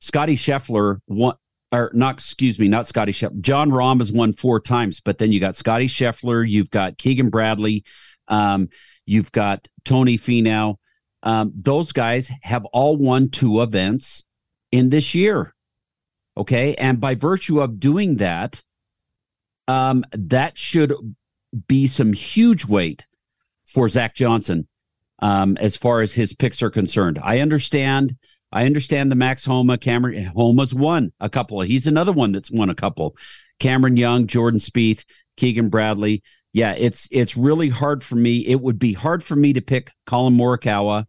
Scotty 0.01 0.37
Scheffler 0.37 1.01
won, 1.07 1.37
or 1.73 1.91
not, 1.95 2.15
excuse 2.15 2.59
me, 2.59 2.69
not 2.69 2.87
Scotty 2.87 3.13
Scheffler. 3.13 3.41
Jon 3.41 3.71
Rahm 3.71 3.99
has 3.99 4.13
won 4.13 4.33
four 4.33 4.61
times, 4.61 5.01
but 5.01 5.19
then 5.19 5.33
you 5.33 5.41
got 5.41 5.57
Scotty 5.57 5.87
Scheffler, 5.87 6.49
you've 6.49 6.71
got 6.71 6.99
Keegan 6.99 7.31
Bradley, 7.31 7.85
um, 8.29 8.69
you've 9.07 9.33
got 9.33 9.69
Tony 9.85 10.19
Finau. 10.19 10.77
Um, 11.23 11.53
those 11.55 11.93
guys 11.93 12.31
have 12.43 12.65
all 12.67 12.97
won 12.97 13.29
two 13.29 13.63
events 13.63 14.25
in 14.73 14.89
this 14.89 15.15
year. 15.15 15.55
Okay. 16.37 16.75
And 16.77 17.01
by 17.01 17.15
virtue 17.15 17.61
of 17.61 17.81
doing 17.81 18.17
that, 18.17 18.63
um, 19.69 20.05
that 20.13 20.57
should 20.57 20.95
be 21.69 21.87
some 21.87 22.13
huge 22.13 22.65
weight 22.65 23.05
for 23.65 23.89
Zach 23.89 24.15
Johnson 24.15 24.67
um, 25.21 25.57
as 25.59 25.77
far 25.77 26.01
as 26.01 26.13
his 26.13 26.33
picks 26.33 26.63
are 26.63 26.71
concerned. 26.71 27.19
I 27.23 27.41
understand 27.41 28.17
I 28.53 28.67
understand 28.67 29.11
the 29.11 29.17
Max 29.17 29.45
Homa, 29.45 29.79
Cameron 29.79 30.25
Homa's 30.25 30.75
won 30.75 31.13
a 31.21 31.31
couple. 31.31 31.61
He's 31.61 31.87
another 31.87 32.13
one 32.13 32.33
that's 32.33 32.51
won 32.51 32.71
a 32.71 32.75
couple. 32.75 33.17
Cameron 33.61 33.97
Young, 33.97 34.27
Jordan 34.27 34.61
Spieth, 34.61 35.05
Keegan 35.37 35.69
Bradley. 35.69 36.23
Yeah, 36.53 36.73
it's 36.73 37.07
it's 37.13 37.37
really 37.37 37.69
hard 37.69 38.03
for 38.03 38.17
me. 38.17 38.45
It 38.47 38.61
would 38.61 38.79
be 38.79 38.93
hard 38.93 39.23
for 39.23 39.37
me 39.37 39.53
to 39.53 39.61
pick 39.61 39.93
Collin 40.05 40.35
Morikawa 40.35 41.07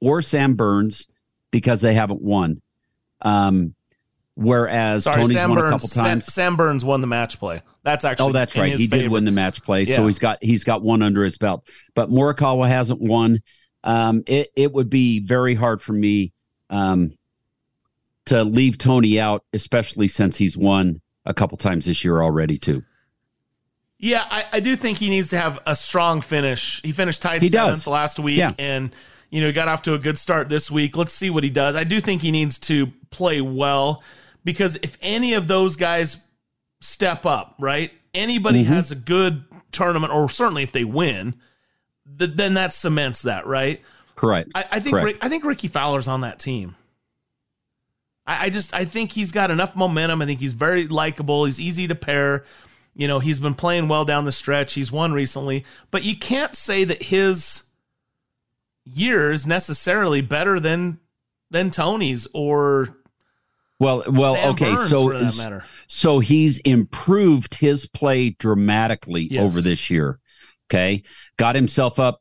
or 0.00 0.22
Sam 0.22 0.54
Burns 0.54 1.08
because 1.50 1.80
they 1.80 1.94
haven't 1.94 2.22
won. 2.22 2.62
Um, 3.22 3.74
whereas 4.36 5.04
Sorry, 5.04 5.16
Tony's 5.16 5.32
Sam 5.32 5.50
won 5.50 5.58
Burns, 5.58 5.68
a 5.68 5.70
couple 5.70 5.88
times. 5.88 6.24
Sam, 6.24 6.32
Sam, 6.32 6.56
Burns 6.56 6.84
won 6.84 7.00
the 7.00 7.06
match 7.06 7.38
play. 7.38 7.62
That's 7.82 8.04
actually 8.04 8.30
oh, 8.30 8.32
that's 8.32 8.56
right. 8.56 8.76
He 8.76 8.86
favor. 8.86 9.02
did 9.02 9.10
win 9.10 9.24
the 9.24 9.30
match 9.30 9.62
play, 9.62 9.84
yeah. 9.84 9.96
so 9.96 10.06
he's 10.06 10.18
got 10.18 10.42
he's 10.42 10.64
got 10.64 10.82
one 10.82 11.02
under 11.02 11.22
his 11.24 11.38
belt. 11.38 11.68
But 11.94 12.10
Morikawa 12.10 12.68
hasn't 12.68 13.00
won. 13.00 13.42
Um, 13.82 14.22
it 14.26 14.50
it 14.56 14.72
would 14.72 14.90
be 14.90 15.20
very 15.20 15.54
hard 15.54 15.82
for 15.82 15.92
me 15.92 16.32
um, 16.70 17.16
to 18.26 18.42
leave 18.42 18.78
Tony 18.78 19.20
out, 19.20 19.44
especially 19.52 20.08
since 20.08 20.36
he's 20.36 20.56
won 20.56 21.00
a 21.26 21.34
couple 21.34 21.58
times 21.58 21.86
this 21.86 22.04
year 22.04 22.22
already 22.22 22.56
too. 22.56 22.82
Yeah, 23.98 24.26
I, 24.28 24.44
I 24.52 24.60
do 24.60 24.76
think 24.76 24.98
he 24.98 25.08
needs 25.08 25.30
to 25.30 25.38
have 25.38 25.60
a 25.66 25.76
strong 25.76 26.20
finish. 26.20 26.82
He 26.82 26.92
finished 26.92 27.22
tied 27.22 27.42
he 27.42 27.48
seventh 27.48 27.76
does. 27.76 27.86
last 27.86 28.18
week, 28.18 28.38
yeah. 28.38 28.52
and 28.58 28.94
you 29.30 29.40
know 29.40 29.52
got 29.52 29.68
off 29.68 29.82
to 29.82 29.94
a 29.94 29.98
good 29.98 30.18
start 30.18 30.48
this 30.48 30.70
week. 30.70 30.96
Let's 30.96 31.12
see 31.12 31.30
what 31.30 31.44
he 31.44 31.50
does. 31.50 31.76
I 31.76 31.84
do 31.84 32.00
think 32.00 32.22
he 32.22 32.30
needs 32.30 32.58
to 32.60 32.88
play 33.10 33.40
well 33.40 34.02
because 34.44 34.76
if 34.82 34.98
any 35.00 35.34
of 35.34 35.48
those 35.48 35.76
guys 35.76 36.18
step 36.80 37.26
up, 37.26 37.56
right? 37.58 37.90
Anybody 38.12 38.62
mm-hmm. 38.62 38.74
has 38.74 38.90
a 38.90 38.96
good 38.96 39.44
tournament, 39.72 40.12
or 40.12 40.28
certainly 40.28 40.62
if 40.62 40.72
they 40.72 40.84
win, 40.84 41.34
th- 42.18 42.32
then 42.34 42.54
that 42.54 42.72
cements 42.72 43.22
that, 43.22 43.46
right? 43.46 43.80
Correct. 44.14 44.50
I, 44.54 44.64
I 44.72 44.80
think 44.80 44.96
Correct. 44.96 45.18
I 45.20 45.28
think 45.28 45.44
Rickie 45.44 45.68
Fowler's 45.68 46.08
on 46.08 46.20
that 46.20 46.38
team. 46.38 46.76
I, 48.26 48.46
I 48.46 48.50
just 48.50 48.74
I 48.74 48.84
think 48.84 49.12
he's 49.12 49.32
got 49.32 49.50
enough 49.50 49.74
momentum. 49.74 50.22
I 50.22 50.26
think 50.26 50.40
he's 50.40 50.54
very 50.54 50.86
likable. 50.86 51.44
He's 51.44 51.60
easy 51.60 51.88
to 51.88 51.94
pair. 51.94 52.44
You 52.94 53.08
know, 53.08 53.18
he's 53.18 53.40
been 53.40 53.54
playing 53.54 53.88
well 53.88 54.04
down 54.04 54.24
the 54.24 54.32
stretch. 54.32 54.74
He's 54.74 54.92
won 54.92 55.12
recently, 55.12 55.64
but 55.90 56.04
you 56.04 56.16
can't 56.16 56.54
say 56.54 56.84
that 56.84 57.02
his 57.02 57.64
year 58.84 59.32
is 59.32 59.46
necessarily 59.46 60.20
better 60.20 60.60
than 60.60 61.00
than 61.50 61.70
Tony's 61.70 62.28
or 62.32 62.96
well, 63.80 64.04
well, 64.08 64.34
Sam 64.34 64.50
okay. 64.50 64.74
Burns 64.74 64.90
so, 65.36 65.60
so 65.88 66.18
he's 66.20 66.58
improved 66.60 67.54
his 67.54 67.86
play 67.86 68.30
dramatically 68.30 69.28
yes. 69.30 69.42
over 69.42 69.60
this 69.60 69.90
year. 69.90 70.20
Okay, 70.70 71.02
got 71.36 71.54
himself 71.54 71.98
up 71.98 72.20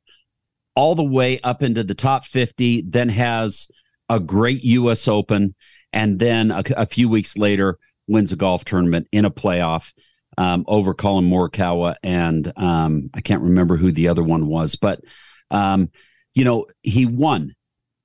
all 0.76 0.96
the 0.96 1.04
way 1.04 1.40
up 1.42 1.62
into 1.62 1.84
the 1.84 1.96
top 1.96 2.26
50, 2.26 2.84
then 2.88 3.10
has 3.10 3.68
a 4.10 4.20
great 4.20 4.64
U.S. 4.64 5.08
Open, 5.08 5.56
and 5.92 6.20
then 6.20 6.52
a, 6.52 6.64
a 6.76 6.86
few 6.86 7.08
weeks 7.08 7.38
later 7.38 7.78
wins 8.08 8.34
a 8.34 8.36
golf 8.36 8.66
tournament 8.66 9.08
in 9.12 9.26
a 9.26 9.32
playoff 9.32 9.94
um, 10.38 10.66
over 10.68 10.94
Collin 10.94 11.30
Morikawa, 11.30 11.96
and 12.04 12.52
um, 12.58 13.10
I 13.14 13.22
can't 13.22 13.44
remember 13.44 13.78
who 13.78 13.92
the 13.92 14.08
other 14.08 14.24
one 14.24 14.48
was, 14.48 14.76
but 14.76 15.02
um, 15.52 15.90
you 16.34 16.44
know 16.44 16.66
he 16.82 17.06
won, 17.06 17.54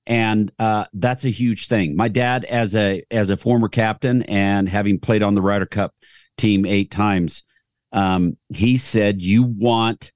and 0.09 0.51
uh, 0.59 0.87
that's 0.95 1.25
a 1.25 1.31
huge 1.31 1.69
thing. 1.69 1.95
My 1.95 2.09
dad, 2.09 2.47
as 2.47 2.75
a 2.75 3.05
as 3.11 3.29
a 3.29 3.37
former 3.37 3.69
captain 3.69 4.23
and 4.23 4.67
having 4.67 4.99
played 4.99 5.23
on 5.23 5.35
the 5.35 5.43
Ryder 5.43 5.67
Cup 5.67 5.95
team 6.39 6.65
eight 6.65 6.91
times, 6.91 7.45
um, 7.93 8.39
he 8.49 8.79
said 8.79 9.21
you 9.21 9.43
want 9.43 10.13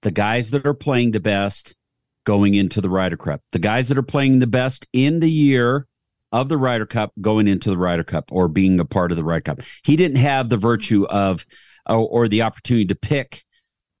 the 0.00 0.10
guys 0.10 0.50
that 0.50 0.66
are 0.66 0.74
playing 0.74 1.10
the 1.10 1.20
best 1.20 1.76
going 2.24 2.54
into 2.54 2.80
the 2.80 2.88
Ryder 2.88 3.18
Cup. 3.18 3.42
The 3.52 3.58
guys 3.58 3.88
that 3.88 3.98
are 3.98 4.02
playing 4.02 4.38
the 4.38 4.46
best 4.46 4.86
in 4.94 5.20
the 5.20 5.30
year 5.30 5.86
of 6.32 6.48
the 6.48 6.56
Ryder 6.56 6.86
Cup 6.86 7.12
going 7.20 7.48
into 7.48 7.68
the 7.68 7.78
Ryder 7.78 8.04
Cup 8.04 8.30
or 8.32 8.48
being 8.48 8.80
a 8.80 8.84
part 8.86 9.12
of 9.12 9.16
the 9.16 9.24
Ryder 9.24 9.42
Cup. 9.42 9.60
He 9.84 9.96
didn't 9.96 10.18
have 10.18 10.48
the 10.48 10.56
virtue 10.56 11.04
of 11.04 11.44
or, 11.86 12.08
or 12.08 12.28
the 12.28 12.42
opportunity 12.42 12.86
to 12.86 12.94
pick 12.94 13.44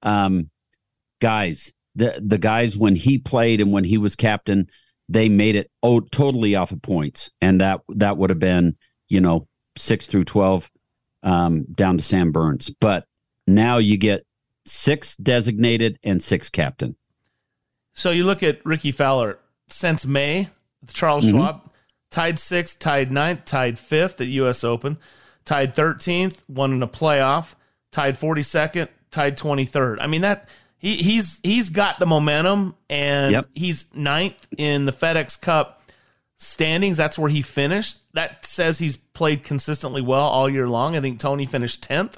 um, 0.02 0.48
guys. 1.20 1.74
The 1.96 2.18
the 2.24 2.38
guys 2.38 2.78
when 2.78 2.96
he 2.96 3.18
played 3.18 3.60
and 3.60 3.72
when 3.72 3.84
he 3.84 3.98
was 3.98 4.14
captain, 4.14 4.68
they 5.08 5.28
made 5.28 5.56
it 5.56 5.70
oh 5.82 6.00
totally 6.00 6.54
off 6.54 6.72
of 6.72 6.82
points, 6.82 7.30
and 7.40 7.60
that 7.60 7.80
that 7.88 8.16
would 8.16 8.30
have 8.30 8.38
been 8.38 8.76
you 9.08 9.20
know 9.20 9.46
six 9.76 10.06
through 10.06 10.24
twelve 10.24 10.70
um, 11.22 11.64
down 11.74 11.96
to 11.98 12.04
Sam 12.04 12.32
Burns. 12.32 12.70
But 12.80 13.06
now 13.46 13.78
you 13.78 13.96
get 13.96 14.24
six 14.66 15.16
designated 15.16 15.98
and 16.02 16.22
six 16.22 16.50
captain. 16.50 16.96
So 17.94 18.10
you 18.10 18.24
look 18.24 18.42
at 18.42 18.64
Rickie 18.64 18.92
Fowler 18.92 19.38
since 19.68 20.06
May, 20.06 20.48
Charles 20.92 21.24
Mhm. 21.24 21.30
Schwab 21.30 21.70
tied 22.10 22.38
sixth, 22.38 22.78
tied 22.78 23.10
ninth, 23.12 23.44
tied 23.44 23.78
fifth 23.78 24.20
at 24.20 24.28
U.S. 24.28 24.62
Open, 24.64 24.98
tied 25.44 25.74
thirteenth, 25.74 26.42
won 26.48 26.72
in 26.72 26.82
a 26.82 26.88
playoff, 26.88 27.54
tied 27.92 28.16
forty 28.16 28.42
second, 28.42 28.88
tied 29.10 29.36
twenty 29.36 29.64
third. 29.64 29.98
I 30.00 30.06
mean 30.06 30.20
that 30.20 30.48
he 30.78 30.96
he's 30.96 31.40
he's 31.42 31.70
got 31.70 31.98
the 31.98 32.06
momentum, 32.06 32.74
and 32.88 33.32
Yep. 33.32 33.46
he's 33.54 33.84
ninth 33.94 34.46
in 34.56 34.84
the 34.86 34.92
FedEx 34.92 35.40
Cup 35.40 35.82
standings. 36.38 36.96
That's 36.96 37.18
where 37.18 37.30
he 37.30 37.42
finished. 37.42 37.98
That 38.14 38.44
says 38.44 38.78
he's 38.78 38.96
played 38.96 39.42
consistently 39.42 40.00
well 40.02 40.26
all 40.26 40.48
year 40.48 40.68
long. 40.68 40.96
I 40.96 41.00
think 41.00 41.18
Tony 41.20 41.46
finished 41.46 41.82
tenth 41.82 42.16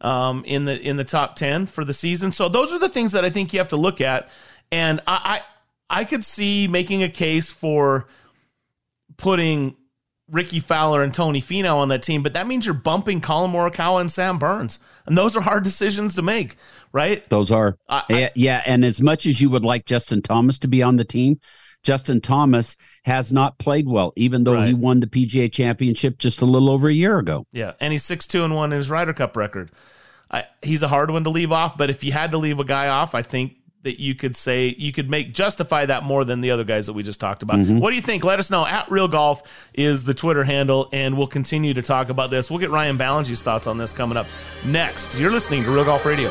um, 0.00 0.44
in 0.44 0.64
the 0.66 0.80
in 0.80 0.96
the 0.96 1.04
top 1.04 1.36
ten 1.36 1.66
for 1.66 1.84
the 1.84 1.92
season. 1.92 2.30
So 2.32 2.48
those 2.48 2.72
are 2.72 2.78
the 2.78 2.88
things 2.88 3.12
that 3.12 3.24
I 3.24 3.30
think 3.30 3.52
you 3.52 3.58
have 3.58 3.68
to 3.68 3.76
look 3.76 4.00
at, 4.00 4.28
and 4.70 5.00
I 5.06 5.40
I, 5.90 6.00
I 6.00 6.04
could 6.04 6.24
see 6.24 6.68
making 6.68 7.02
a 7.02 7.08
case 7.08 7.50
for 7.50 8.06
putting 9.16 9.76
Rickie 10.30 10.60
Fowler 10.60 11.02
and 11.02 11.14
Tony 11.14 11.40
Finau 11.40 11.76
on 11.76 11.88
that 11.88 12.02
team, 12.02 12.22
but 12.22 12.34
that 12.34 12.46
means 12.48 12.66
you're 12.66 12.74
bumping 12.74 13.20
Collin 13.20 13.52
Morikawa 13.52 14.00
and 14.00 14.10
Sam 14.10 14.38
Burns, 14.38 14.78
and 15.06 15.16
those 15.16 15.36
are 15.36 15.40
hard 15.40 15.62
decisions 15.64 16.16
to 16.16 16.22
make, 16.22 16.56
right? 16.96 17.28
Those 17.28 17.52
are 17.52 17.76
I- 17.88 18.04
yeah, 18.08 18.28
yeah. 18.34 18.62
And 18.64 18.84
as 18.84 19.00
much 19.02 19.26
as 19.26 19.40
you 19.40 19.50
would 19.50 19.64
like 19.64 19.84
Justin 19.84 20.22
Thomas 20.22 20.58
to 20.60 20.68
be 20.68 20.82
on 20.82 20.96
the 20.96 21.04
team, 21.04 21.38
Justin 21.82 22.20
Thomas 22.22 22.76
has 23.04 23.30
not 23.30 23.58
played 23.58 23.86
well, 23.86 24.12
even 24.16 24.44
though 24.44 24.60
he 24.62 24.74
won 24.74 25.00
the 25.00 25.06
PGA 25.06 25.52
Championship 25.52 26.18
just 26.18 26.40
a 26.40 26.46
little 26.46 26.70
over 26.70 26.88
a 26.88 26.92
year 26.94 27.18
ago. 27.18 27.46
Yeah, 27.52 27.74
and 27.78 27.92
he's 27.92 28.02
six 28.02 28.26
two 28.26 28.42
and 28.44 28.54
one 28.56 28.72
in 28.72 28.78
his 28.78 28.90
Ryder 28.90 29.12
Cup 29.12 29.36
record. 29.36 29.70
I, 30.30 30.46
he's 30.62 30.82
a 30.82 30.88
hard 30.88 31.10
one 31.10 31.22
to 31.24 31.30
leave 31.30 31.52
off, 31.52 31.76
but 31.76 31.90
if 31.90 32.02
you 32.02 32.10
had 32.10 32.32
to 32.32 32.38
leave 32.38 32.58
a 32.58 32.64
guy 32.64 32.88
off, 32.88 33.14
I 33.14 33.22
think 33.22 33.52
that 33.82 34.00
you 34.00 34.16
could 34.16 34.34
say 34.34 34.74
you 34.76 34.92
could 34.92 35.08
make 35.08 35.32
justify 35.32 35.86
that 35.86 36.02
more 36.02 36.24
than 36.24 36.40
the 36.40 36.50
other 36.50 36.64
guys 36.64 36.86
that 36.86 36.94
we 36.94 37.04
just 37.04 37.20
talked 37.20 37.44
about. 37.44 37.58
Mm-hmm. 37.60 37.78
What 37.78 37.90
do 37.90 37.96
you 37.96 38.02
think? 38.02 38.24
Let 38.24 38.40
us 38.40 38.50
know. 38.50 38.66
At 38.66 38.90
Real 38.90 39.06
Golf 39.06 39.44
is 39.72 40.02
the 40.04 40.14
Twitter 40.14 40.42
handle, 40.42 40.88
and 40.92 41.16
we'll 41.16 41.28
continue 41.28 41.72
to 41.74 41.82
talk 41.82 42.08
about 42.08 42.32
this. 42.32 42.50
We'll 42.50 42.58
get 42.58 42.70
Ryan 42.70 42.98
Ballengee's 42.98 43.42
thoughts 43.42 43.68
on 43.68 43.78
this 43.78 43.92
coming 43.92 44.16
up 44.16 44.26
next. 44.64 45.16
You're 45.20 45.30
listening 45.30 45.62
to 45.62 45.70
Real 45.70 45.84
Golf 45.84 46.04
Radio. 46.04 46.30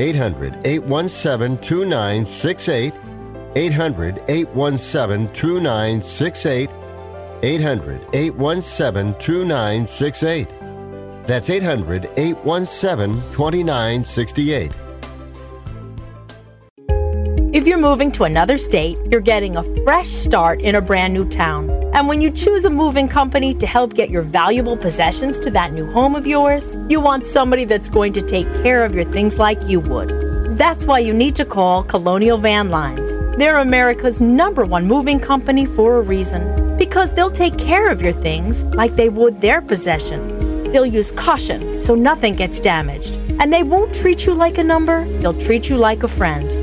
800 0.00 0.66
817 0.66 1.58
2968. 1.58 2.94
800 3.54 4.22
817 4.28 5.32
2968. 5.34 6.70
800 7.42 8.06
817 8.14 9.14
2968. 9.18 10.48
That's 11.24 11.50
800 11.50 12.10
817 12.16 13.22
2968. 13.30 14.72
If 17.52 17.66
you're 17.66 17.78
moving 17.78 18.10
to 18.12 18.24
another 18.24 18.56
state, 18.56 18.96
you're 19.10 19.20
getting 19.20 19.56
a 19.56 19.84
fresh 19.84 20.08
start 20.08 20.60
in 20.60 20.76
a 20.76 20.80
brand 20.80 21.12
new 21.12 21.28
town. 21.28 21.79
And 21.92 22.06
when 22.06 22.20
you 22.20 22.30
choose 22.30 22.64
a 22.64 22.70
moving 22.70 23.08
company 23.08 23.52
to 23.54 23.66
help 23.66 23.94
get 23.94 24.10
your 24.10 24.22
valuable 24.22 24.76
possessions 24.76 25.40
to 25.40 25.50
that 25.50 25.72
new 25.72 25.90
home 25.90 26.14
of 26.14 26.24
yours, 26.24 26.76
you 26.88 27.00
want 27.00 27.26
somebody 27.26 27.64
that's 27.64 27.88
going 27.88 28.12
to 28.12 28.22
take 28.22 28.46
care 28.62 28.84
of 28.84 28.94
your 28.94 29.04
things 29.04 29.38
like 29.38 29.60
you 29.64 29.80
would. 29.80 30.08
That's 30.56 30.84
why 30.84 31.00
you 31.00 31.12
need 31.12 31.34
to 31.36 31.44
call 31.44 31.82
Colonial 31.82 32.38
Van 32.38 32.70
Lines. 32.70 33.18
They're 33.36 33.58
America's 33.58 34.20
number 34.20 34.64
one 34.64 34.86
moving 34.86 35.18
company 35.18 35.66
for 35.66 35.96
a 35.96 36.02
reason. 36.02 36.76
Because 36.76 37.12
they'll 37.12 37.30
take 37.30 37.58
care 37.58 37.90
of 37.90 38.00
your 38.00 38.12
things 38.12 38.62
like 38.76 38.94
they 38.94 39.08
would 39.08 39.40
their 39.40 39.60
possessions. 39.60 40.38
They'll 40.72 40.86
use 40.86 41.10
caution 41.10 41.80
so 41.80 41.96
nothing 41.96 42.36
gets 42.36 42.60
damaged. 42.60 43.14
And 43.40 43.52
they 43.52 43.64
won't 43.64 43.94
treat 43.94 44.26
you 44.26 44.34
like 44.34 44.58
a 44.58 44.64
number, 44.64 45.04
they'll 45.18 45.40
treat 45.40 45.68
you 45.68 45.76
like 45.76 46.04
a 46.04 46.08
friend. 46.08 46.59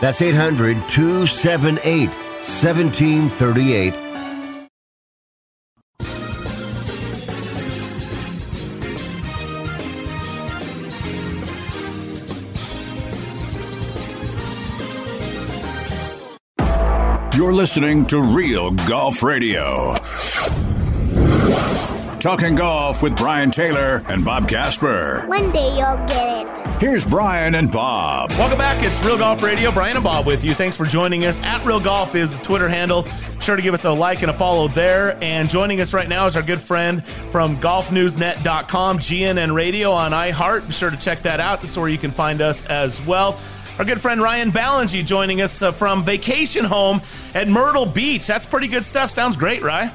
That's 0.00 0.20
800 0.20 0.88
278 0.88 2.08
1738. 2.08 3.94
You're 17.34 17.52
listening 17.52 18.06
to 18.06 18.20
Real 18.20 18.70
Golf 18.70 19.22
Radio. 19.22 19.96
Talking 22.24 22.54
golf 22.54 23.02
with 23.02 23.14
Brian 23.16 23.50
Taylor 23.50 24.00
and 24.08 24.24
Bob 24.24 24.48
Casper. 24.48 25.26
One 25.26 25.50
day 25.50 25.76
you'll 25.76 25.96
get 26.06 26.46
it. 26.56 26.66
Here's 26.80 27.04
Brian 27.04 27.54
and 27.54 27.70
Bob. 27.70 28.30
Welcome 28.30 28.56
back. 28.56 28.82
It's 28.82 29.04
Real 29.04 29.18
Golf 29.18 29.42
Radio. 29.42 29.70
Brian 29.70 29.94
and 29.98 30.02
Bob 30.02 30.24
with 30.24 30.42
you. 30.42 30.54
Thanks 30.54 30.74
for 30.74 30.86
joining 30.86 31.26
us. 31.26 31.42
At 31.42 31.62
Real 31.66 31.80
Golf 31.80 32.14
is 32.14 32.34
the 32.34 32.42
Twitter 32.42 32.66
handle. 32.66 33.04
sure 33.42 33.56
to 33.56 33.60
give 33.60 33.74
us 33.74 33.84
a 33.84 33.90
like 33.90 34.22
and 34.22 34.30
a 34.30 34.32
follow 34.32 34.68
there. 34.68 35.22
And 35.22 35.50
joining 35.50 35.82
us 35.82 35.92
right 35.92 36.08
now 36.08 36.24
is 36.24 36.34
our 36.34 36.40
good 36.40 36.62
friend 36.62 37.04
from 37.30 37.60
golfnewsnet.com, 37.60 39.00
GNN 39.00 39.54
Radio 39.54 39.92
on 39.92 40.12
iHeart. 40.12 40.66
Be 40.66 40.72
sure 40.72 40.90
to 40.90 40.96
check 40.96 41.20
that 41.24 41.40
out. 41.40 41.60
That's 41.60 41.76
where 41.76 41.90
you 41.90 41.98
can 41.98 42.10
find 42.10 42.40
us 42.40 42.64
as 42.68 43.04
well. 43.04 43.38
Our 43.78 43.84
good 43.84 44.00
friend 44.00 44.22
Ryan 44.22 44.50
Ballengee 44.50 45.04
joining 45.04 45.42
us 45.42 45.60
uh, 45.60 45.72
from 45.72 46.02
vacation 46.02 46.64
home 46.64 47.02
at 47.34 47.48
Myrtle 47.48 47.84
Beach. 47.84 48.26
That's 48.26 48.46
pretty 48.46 48.68
good 48.68 48.86
stuff. 48.86 49.10
Sounds 49.10 49.36
great, 49.36 49.60
right? 49.60 49.92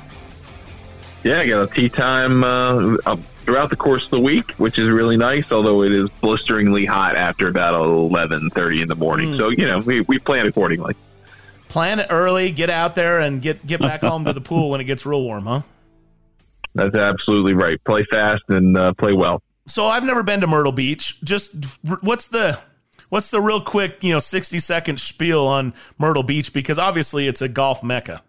Yeah, 1.23 1.39
I 1.41 1.47
got 1.47 1.69
a 1.69 1.73
tee 1.73 1.89
time 1.89 2.43
uh, 2.45 2.95
uh, 3.05 3.15
throughout 3.41 3.69
the 3.69 3.75
course 3.75 4.05
of 4.05 4.12
the 4.12 4.19
week, 4.19 4.51
which 4.51 4.79
is 4.79 4.89
really 4.89 5.17
nice. 5.17 5.51
Although 5.51 5.84
it 5.84 5.91
is 5.91 6.10
blisteringly 6.21 6.86
hot 6.86 7.15
after 7.17 7.49
about 7.49 7.73
eleven 7.75 8.49
thirty 8.51 8.82
in 8.82 8.88
the 8.88 8.95
morning, 8.95 9.32
Mm. 9.34 9.38
so 9.38 9.49
you 9.49 9.67
know 9.67 9.79
we, 9.79 10.01
we 10.01 10.17
plan 10.19 10.47
accordingly. 10.47 10.95
Plan 11.67 11.99
it 11.99 12.08
early, 12.10 12.51
get 12.51 12.69
out 12.69 12.95
there, 12.95 13.19
and 13.19 13.41
get 13.41 13.65
get 13.67 13.82
back 13.82 14.01
home 14.01 14.23
to 14.25 14.34
the 14.34 14.41
pool 14.41 14.69
when 14.69 14.79
it 14.79 14.86
gets 14.86 15.05
real 15.05 15.21
warm, 15.21 15.45
huh? 15.45 15.62
That's 16.73 16.95
absolutely 16.95 17.53
right. 17.53 17.84
Play 17.84 18.05
fast 18.05 18.43
and 18.47 18.77
uh, 18.77 18.93
play 18.93 19.13
well. 19.13 19.41
So 19.67 19.88
I've 19.88 20.03
never 20.05 20.23
been 20.23 20.39
to 20.41 20.47
Myrtle 20.47 20.71
Beach. 20.71 21.19
Just 21.21 21.51
what's 22.01 22.27
the 22.29 22.60
what's 23.10 23.29
the 23.29 23.41
real 23.41 23.60
quick, 23.60 24.03
you 24.03 24.13
know, 24.13 24.19
60 24.19 24.60
second 24.62 24.99
spiel 24.99 25.45
on 25.45 25.73
Myrtle 25.97 26.23
Beach 26.23 26.53
because 26.53 26.79
obviously 26.79 27.27
it's 27.27 27.41
a 27.41 27.47
golf 27.49 27.84
mecca. 27.84 28.21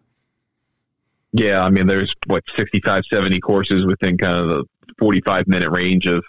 Yeah, 1.33 1.63
I 1.63 1.71
mean, 1.71 1.87
there's 1.87 2.15
what 2.27 2.43
65, 2.57 3.05
70 3.13 3.41
courses 3.41 3.87
within 3.87 4.19
kind 4.19 4.35
of 4.35 4.49
the 4.49 4.65
45 4.99 5.47
minute 5.47 5.71
range 5.71 6.07
of 6.07 6.25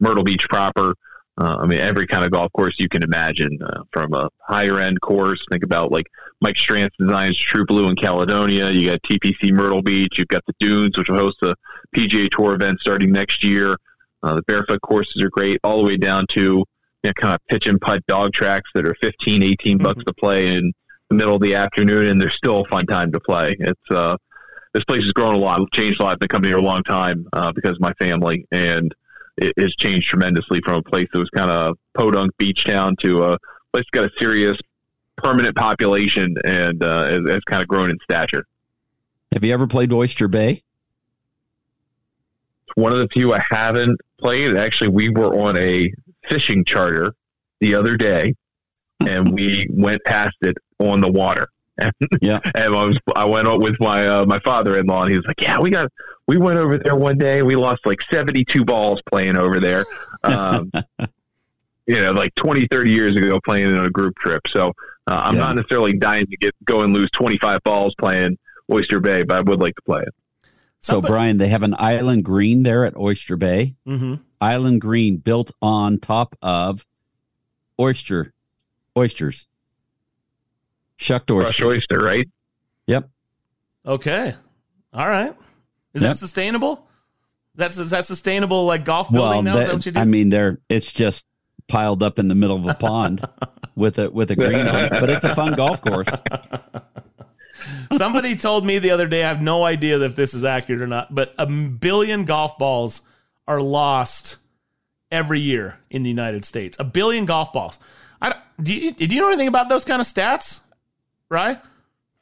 Myrtle 0.00 0.24
Beach 0.24 0.44
proper. 0.48 0.94
Uh, 1.40 1.56
I 1.60 1.66
mean, 1.66 1.78
every 1.78 2.06
kind 2.06 2.24
of 2.24 2.32
golf 2.32 2.52
course 2.52 2.74
you 2.78 2.88
can 2.88 3.02
imagine, 3.02 3.58
uh, 3.62 3.82
from 3.92 4.12
a 4.12 4.28
higher 4.40 4.78
end 4.78 5.00
course. 5.00 5.42
Think 5.50 5.62
about 5.62 5.92
like 5.92 6.06
Mike 6.40 6.56
Strantz 6.56 6.90
designs 6.98 7.38
True 7.38 7.64
Blue 7.64 7.88
in 7.88 7.96
Caledonia. 7.96 8.70
You 8.70 8.90
got 8.90 9.02
TPC 9.02 9.52
Myrtle 9.52 9.82
Beach. 9.82 10.18
You've 10.18 10.28
got 10.28 10.44
the 10.46 10.54
Dunes, 10.58 10.98
which 10.98 11.08
will 11.08 11.18
host 11.18 11.38
a 11.42 11.54
PGA 11.96 12.28
Tour 12.30 12.54
event 12.54 12.80
starting 12.80 13.12
next 13.12 13.44
year. 13.44 13.76
Uh, 14.22 14.34
the 14.34 14.42
barefoot 14.42 14.82
courses 14.82 15.22
are 15.22 15.30
great, 15.30 15.60
all 15.64 15.78
the 15.78 15.84
way 15.84 15.96
down 15.96 16.26
to 16.32 16.64
you 17.02 17.08
know, 17.08 17.12
kind 17.14 17.34
of 17.34 17.40
pitch 17.48 17.66
and 17.66 17.80
putt 17.80 18.04
dog 18.06 18.32
tracks 18.32 18.68
that 18.74 18.86
are 18.86 18.94
15, 19.00 19.42
18 19.42 19.78
bucks 19.78 20.04
to 20.04 20.12
play 20.12 20.54
in 20.54 20.72
the 21.08 21.16
middle 21.16 21.36
of 21.36 21.40
the 21.40 21.54
afternoon, 21.54 22.06
and 22.06 22.20
they're 22.20 22.28
still 22.30 22.62
a 22.62 22.68
fun 22.68 22.86
time 22.86 23.12
to 23.12 23.20
play. 23.20 23.56
It's 23.58 23.90
uh, 23.90 24.16
this 24.72 24.84
place 24.84 25.02
has 25.02 25.12
grown 25.12 25.34
a 25.34 25.38
lot, 25.38 25.60
changed 25.72 26.00
a 26.00 26.04
lot. 26.04 26.12
I've 26.12 26.18
been 26.18 26.28
coming 26.28 26.48
here 26.48 26.58
a 26.58 26.62
long 26.62 26.82
time 26.84 27.26
uh, 27.32 27.52
because 27.52 27.72
of 27.72 27.80
my 27.80 27.92
family, 27.94 28.46
and 28.52 28.94
it 29.36 29.52
has 29.58 29.74
changed 29.76 30.08
tremendously 30.08 30.60
from 30.64 30.76
a 30.76 30.82
place 30.82 31.08
that 31.12 31.18
was 31.18 31.30
kind 31.30 31.50
of 31.50 31.76
podunk 31.94 32.36
beach 32.36 32.64
town 32.64 32.96
to 33.00 33.24
a 33.24 33.38
place 33.72 33.84
that's 33.84 33.90
got 33.90 34.04
a 34.04 34.10
serious 34.18 34.58
permanent 35.16 35.56
population 35.56 36.34
and 36.44 36.82
uh, 36.84 37.06
has, 37.06 37.20
has 37.28 37.40
kind 37.44 37.62
of 37.62 37.68
grown 37.68 37.90
in 37.90 37.98
stature. 38.02 38.46
Have 39.32 39.44
you 39.44 39.52
ever 39.52 39.66
played 39.66 39.92
Oyster 39.92 40.28
Bay? 40.28 40.62
It's 42.66 42.76
one 42.76 42.92
of 42.92 42.98
the 42.98 43.08
few 43.08 43.32
I 43.32 43.42
haven't 43.48 44.00
played. 44.18 44.56
Actually, 44.56 44.88
we 44.88 45.08
were 45.08 45.34
on 45.40 45.56
a 45.56 45.92
fishing 46.28 46.64
charter 46.64 47.14
the 47.60 47.74
other 47.74 47.96
day, 47.96 48.34
and 49.00 49.32
we 49.32 49.68
went 49.70 50.02
past 50.04 50.36
it 50.42 50.56
on 50.78 51.00
the 51.00 51.10
water. 51.10 51.48
And, 51.80 51.92
yeah. 52.20 52.40
and 52.54 52.74
I 52.74 52.84
was 52.84 52.98
I 53.16 53.24
went 53.24 53.48
out 53.48 53.60
with 53.60 53.76
my 53.80 54.06
uh, 54.06 54.26
my 54.26 54.38
father 54.40 54.78
in 54.78 54.86
law, 54.86 55.02
and 55.02 55.10
he 55.12 55.16
was 55.16 55.26
like, 55.26 55.40
"Yeah, 55.40 55.58
we 55.58 55.70
got 55.70 55.90
we 56.26 56.36
went 56.38 56.58
over 56.58 56.78
there 56.78 56.94
one 56.96 57.18
day. 57.18 57.42
We 57.42 57.56
lost 57.56 57.84
like 57.86 57.98
seventy 58.10 58.44
two 58.44 58.64
balls 58.64 59.00
playing 59.10 59.36
over 59.36 59.60
there." 59.60 59.86
Um, 60.24 60.70
you 61.86 62.00
know, 62.00 62.12
like 62.12 62.32
20, 62.36 62.68
30 62.70 62.90
years 62.90 63.16
ago, 63.16 63.40
playing 63.44 63.68
in 63.70 63.76
a 63.78 63.90
group 63.90 64.16
trip. 64.18 64.42
So 64.48 64.68
uh, 65.08 65.22
I'm 65.24 65.34
Yeah. 65.34 65.40
not 65.40 65.56
necessarily 65.56 65.94
dying 65.94 66.26
to 66.26 66.36
get 66.36 66.54
go 66.64 66.82
and 66.82 66.92
lose 66.92 67.10
twenty 67.12 67.38
five 67.38 67.62
balls 67.64 67.94
playing 67.98 68.38
Oyster 68.72 69.00
Bay, 69.00 69.22
but 69.24 69.36
I 69.38 69.40
would 69.40 69.60
like 69.60 69.74
to 69.76 69.82
play 69.82 70.02
it. 70.02 70.14
So, 70.82 71.02
Brian, 71.02 71.36
they 71.36 71.48
have 71.48 71.62
an 71.62 71.74
island 71.78 72.24
green 72.24 72.62
there 72.62 72.86
at 72.86 72.96
Oyster 72.96 73.36
Bay. 73.36 73.74
Mm-hmm. 73.86 74.14
Island 74.40 74.80
green 74.80 75.18
built 75.18 75.50
on 75.60 75.98
top 75.98 76.36
of 76.40 76.86
oyster 77.78 78.32
oysters, 78.96 79.46
shucked 81.00 81.30
oysters. 81.30 81.56
Crushed 81.56 81.62
oyster, 81.62 82.02
right? 82.04 82.28
Yep. 82.86 83.08
Okay. 83.86 84.34
All 84.92 85.08
right. 85.08 85.34
Is 85.94 86.02
Yep. 86.02 86.12
that 86.12 86.16
sustainable? 86.18 86.86
That's 87.56 87.76
is 87.78 87.90
that 87.90 88.04
sustainable 88.04 88.64
like 88.66 88.84
golf 88.84 89.10
building 89.10 89.44
now? 89.44 89.58
is 89.58 89.66
that 89.66 89.74
what 89.74 89.86
you 89.86 89.92
do? 89.92 89.98
I 90.00 90.04
mean, 90.04 90.28
they're 90.30 90.58
it's 90.68 90.90
just 90.92 91.24
piled 91.68 92.02
up 92.02 92.18
in 92.18 92.28
the 92.28 92.34
middle 92.34 92.56
of 92.56 92.66
a 92.66 92.74
pond 92.74 93.26
with 93.74 93.98
a 93.98 94.10
with 94.10 94.30
a 94.30 94.36
green 94.36 94.66
on 94.68 94.84
it, 94.84 94.90
but 94.90 95.10
it's 95.10 95.24
a 95.24 95.34
fun 95.34 95.54
golf 95.54 95.80
course. 95.82 96.08
Somebody 97.92 98.36
told 98.36 98.64
me 98.64 98.78
the 98.78 98.90
other 98.92 99.06
day, 99.06 99.24
I 99.24 99.28
have 99.28 99.42
no 99.42 99.64
idea 99.64 100.00
if 100.00 100.16
this 100.16 100.32
is 100.32 100.44
accurate 100.44 100.80
or 100.80 100.86
not, 100.86 101.14
but 101.14 101.34
a 101.38 101.46
billion 101.46 102.24
golf 102.24 102.56
balls 102.56 103.02
are 103.46 103.60
lost 103.60 104.36
every 105.10 105.40
year 105.40 105.78
in 105.90 106.02
the 106.02 106.08
United 106.08 106.44
States. 106.44 106.76
A 106.80 106.84
billion 106.84 107.26
golf 107.26 107.52
balls. 107.52 107.78
I, 108.22 108.30
don't- 108.30 108.40
do, 108.62 108.72
you, 108.72 108.92
do 108.92 109.06
you 109.14 109.20
know 109.20 109.28
anything 109.28 109.48
about 109.48 109.68
those 109.68 109.84
kind 109.84 110.00
of 110.00 110.06
stats? 110.06 110.60
Right? 111.30 111.60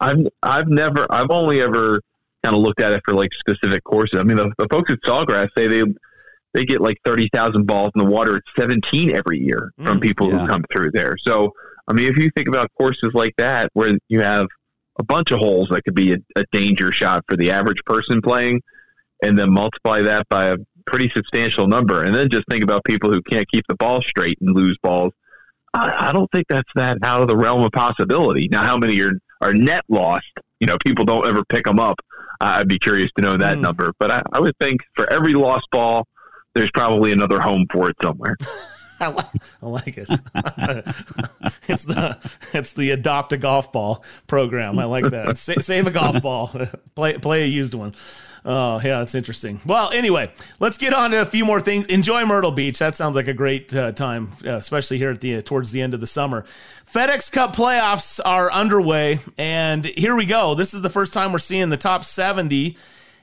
I've 0.00 0.18
I've 0.42 0.68
never 0.68 1.06
I've 1.10 1.30
only 1.30 1.60
ever 1.60 2.00
kind 2.44 2.54
of 2.54 2.62
looked 2.62 2.80
at 2.80 2.92
it 2.92 3.02
for 3.04 3.14
like 3.14 3.30
specific 3.34 3.82
courses. 3.84 4.18
I 4.18 4.22
mean, 4.22 4.36
the, 4.36 4.52
the 4.58 4.68
folks 4.70 4.92
at 4.92 4.98
Sawgrass 5.04 5.48
say 5.56 5.66
they 5.66 5.82
they 6.54 6.64
get 6.64 6.80
like 6.80 6.98
thirty 7.04 7.28
thousand 7.32 7.66
balls 7.66 7.90
in 7.96 8.04
the 8.04 8.10
water. 8.10 8.36
at 8.36 8.42
seventeen 8.56 9.14
every 9.14 9.38
year 9.40 9.72
from 9.82 9.98
Mm, 9.98 10.02
people 10.02 10.30
yeah. 10.30 10.40
who 10.40 10.46
come 10.46 10.64
through 10.72 10.92
there. 10.92 11.16
So 11.18 11.52
I 11.88 11.94
mean, 11.94 12.08
if 12.08 12.16
you 12.16 12.30
think 12.36 12.48
about 12.48 12.70
courses 12.78 13.12
like 13.14 13.34
that 13.38 13.70
where 13.72 13.96
you 14.08 14.20
have 14.20 14.46
a 15.00 15.04
bunch 15.04 15.30
of 15.30 15.38
holes 15.38 15.68
that 15.70 15.82
could 15.84 15.94
be 15.94 16.12
a, 16.12 16.18
a 16.36 16.44
danger 16.52 16.92
shot 16.92 17.24
for 17.28 17.36
the 17.36 17.50
average 17.50 17.80
person 17.86 18.20
playing, 18.20 18.60
and 19.22 19.38
then 19.38 19.50
multiply 19.50 20.02
that 20.02 20.28
by 20.28 20.48
a 20.50 20.56
pretty 20.86 21.08
substantial 21.10 21.66
number, 21.66 22.04
and 22.04 22.14
then 22.14 22.28
just 22.28 22.44
think 22.50 22.62
about 22.62 22.84
people 22.84 23.10
who 23.12 23.22
can't 23.22 23.48
keep 23.48 23.64
the 23.68 23.74
ball 23.76 24.00
straight 24.02 24.38
and 24.40 24.54
lose 24.54 24.76
balls. 24.82 25.12
I, 25.78 26.08
I 26.08 26.12
don't 26.12 26.30
think 26.32 26.46
that's 26.48 26.68
that 26.74 26.98
out 27.02 27.22
of 27.22 27.28
the 27.28 27.36
realm 27.36 27.62
of 27.62 27.72
possibility. 27.72 28.48
Now, 28.50 28.62
how 28.62 28.76
many 28.76 29.00
are 29.00 29.12
are 29.40 29.54
net 29.54 29.84
lost? 29.88 30.26
You 30.60 30.66
know, 30.66 30.76
people 30.84 31.04
don't 31.04 31.26
ever 31.26 31.44
pick 31.44 31.64
them 31.64 31.78
up. 31.78 31.96
I- 32.40 32.60
I'd 32.60 32.68
be 32.68 32.78
curious 32.78 33.10
to 33.16 33.22
know 33.22 33.36
that 33.36 33.56
hmm. 33.56 33.62
number, 33.62 33.92
but 33.98 34.10
I, 34.10 34.22
I 34.32 34.40
would 34.40 34.56
think 34.58 34.80
for 34.96 35.12
every 35.12 35.34
lost 35.34 35.66
ball, 35.70 36.06
there's 36.54 36.70
probably 36.72 37.12
another 37.12 37.40
home 37.40 37.66
for 37.72 37.88
it 37.90 37.96
somewhere. 38.02 38.36
I 39.00 39.08
like, 39.08 39.26
I 39.62 39.66
like 39.66 39.96
it. 39.96 40.08
it's 41.68 41.84
the 41.84 42.18
it's 42.52 42.72
the 42.72 42.90
adopt 42.90 43.32
a 43.32 43.36
golf 43.36 43.70
ball 43.70 44.04
program. 44.26 44.78
I 44.78 44.86
like 44.86 45.08
that. 45.10 45.38
Sa- 45.38 45.60
save 45.60 45.86
a 45.86 45.92
golf 45.92 46.20
ball. 46.20 46.48
play 46.96 47.16
play 47.18 47.44
a 47.44 47.46
used 47.46 47.74
one. 47.74 47.94
Oh 48.44 48.76
yeah, 48.76 48.98
that's 48.98 49.14
interesting. 49.14 49.60
Well, 49.66 49.90
anyway, 49.90 50.30
let's 50.60 50.78
get 50.78 50.94
on 50.94 51.10
to 51.10 51.20
a 51.20 51.24
few 51.24 51.44
more 51.44 51.60
things. 51.60 51.86
Enjoy 51.86 52.24
Myrtle 52.24 52.52
Beach. 52.52 52.78
That 52.78 52.94
sounds 52.96 53.16
like 53.16 53.28
a 53.28 53.34
great 53.34 53.74
uh, 53.74 53.92
time, 53.92 54.30
uh, 54.44 54.56
especially 54.56 54.98
here 54.98 55.10
at 55.10 55.20
the 55.20 55.42
towards 55.42 55.72
the 55.72 55.82
end 55.82 55.94
of 55.94 56.00
the 56.00 56.06
summer. 56.06 56.44
FedEx 56.92 57.30
Cup 57.30 57.54
playoffs 57.54 58.20
are 58.24 58.50
underway, 58.50 59.20
and 59.36 59.84
here 59.84 60.14
we 60.14 60.26
go. 60.26 60.54
This 60.54 60.74
is 60.74 60.82
the 60.82 60.90
first 60.90 61.12
time 61.12 61.32
we're 61.32 61.38
seeing 61.38 61.68
the 61.68 61.76
top 61.76 62.04
seventy 62.04 62.76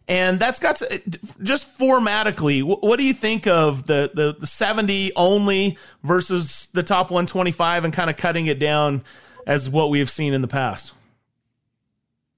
and 0.08 0.39
that's 0.39 0.60
got 0.60 0.78
to, 0.78 1.01
just 1.41 1.78
formatically. 1.78 2.63
What 2.63 2.97
do 2.97 3.04
you 3.04 3.13
think 3.13 3.47
of 3.47 3.88
the, 3.88 4.12
the 4.13 4.36
the 4.38 4.47
seventy 4.47 5.12
only 5.15 5.78
versus 6.04 6.67
the 6.73 6.84
top 6.84 7.10
one 7.10 7.25
twenty 7.25 7.51
five, 7.51 7.84
and 7.84 7.93
kind 7.93 8.10
of 8.10 8.17
cutting 8.17 8.45
it 8.45 8.60
down 8.60 9.04
as 9.47 9.69
what 9.69 9.89
we 9.89 9.99
have 9.99 10.10
seen 10.10 10.34
in 10.34 10.41
the 10.41 10.47
past? 10.47 10.93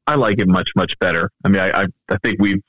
I 0.08 0.16
like 0.16 0.40
it 0.40 0.48
much, 0.48 0.70
much 0.76 0.98
better. 1.00 1.30
I 1.44 1.50
mean, 1.50 1.60
I, 1.60 1.84
I, 1.84 1.86
I 2.10 2.18
think 2.24 2.40
we've, 2.40 2.64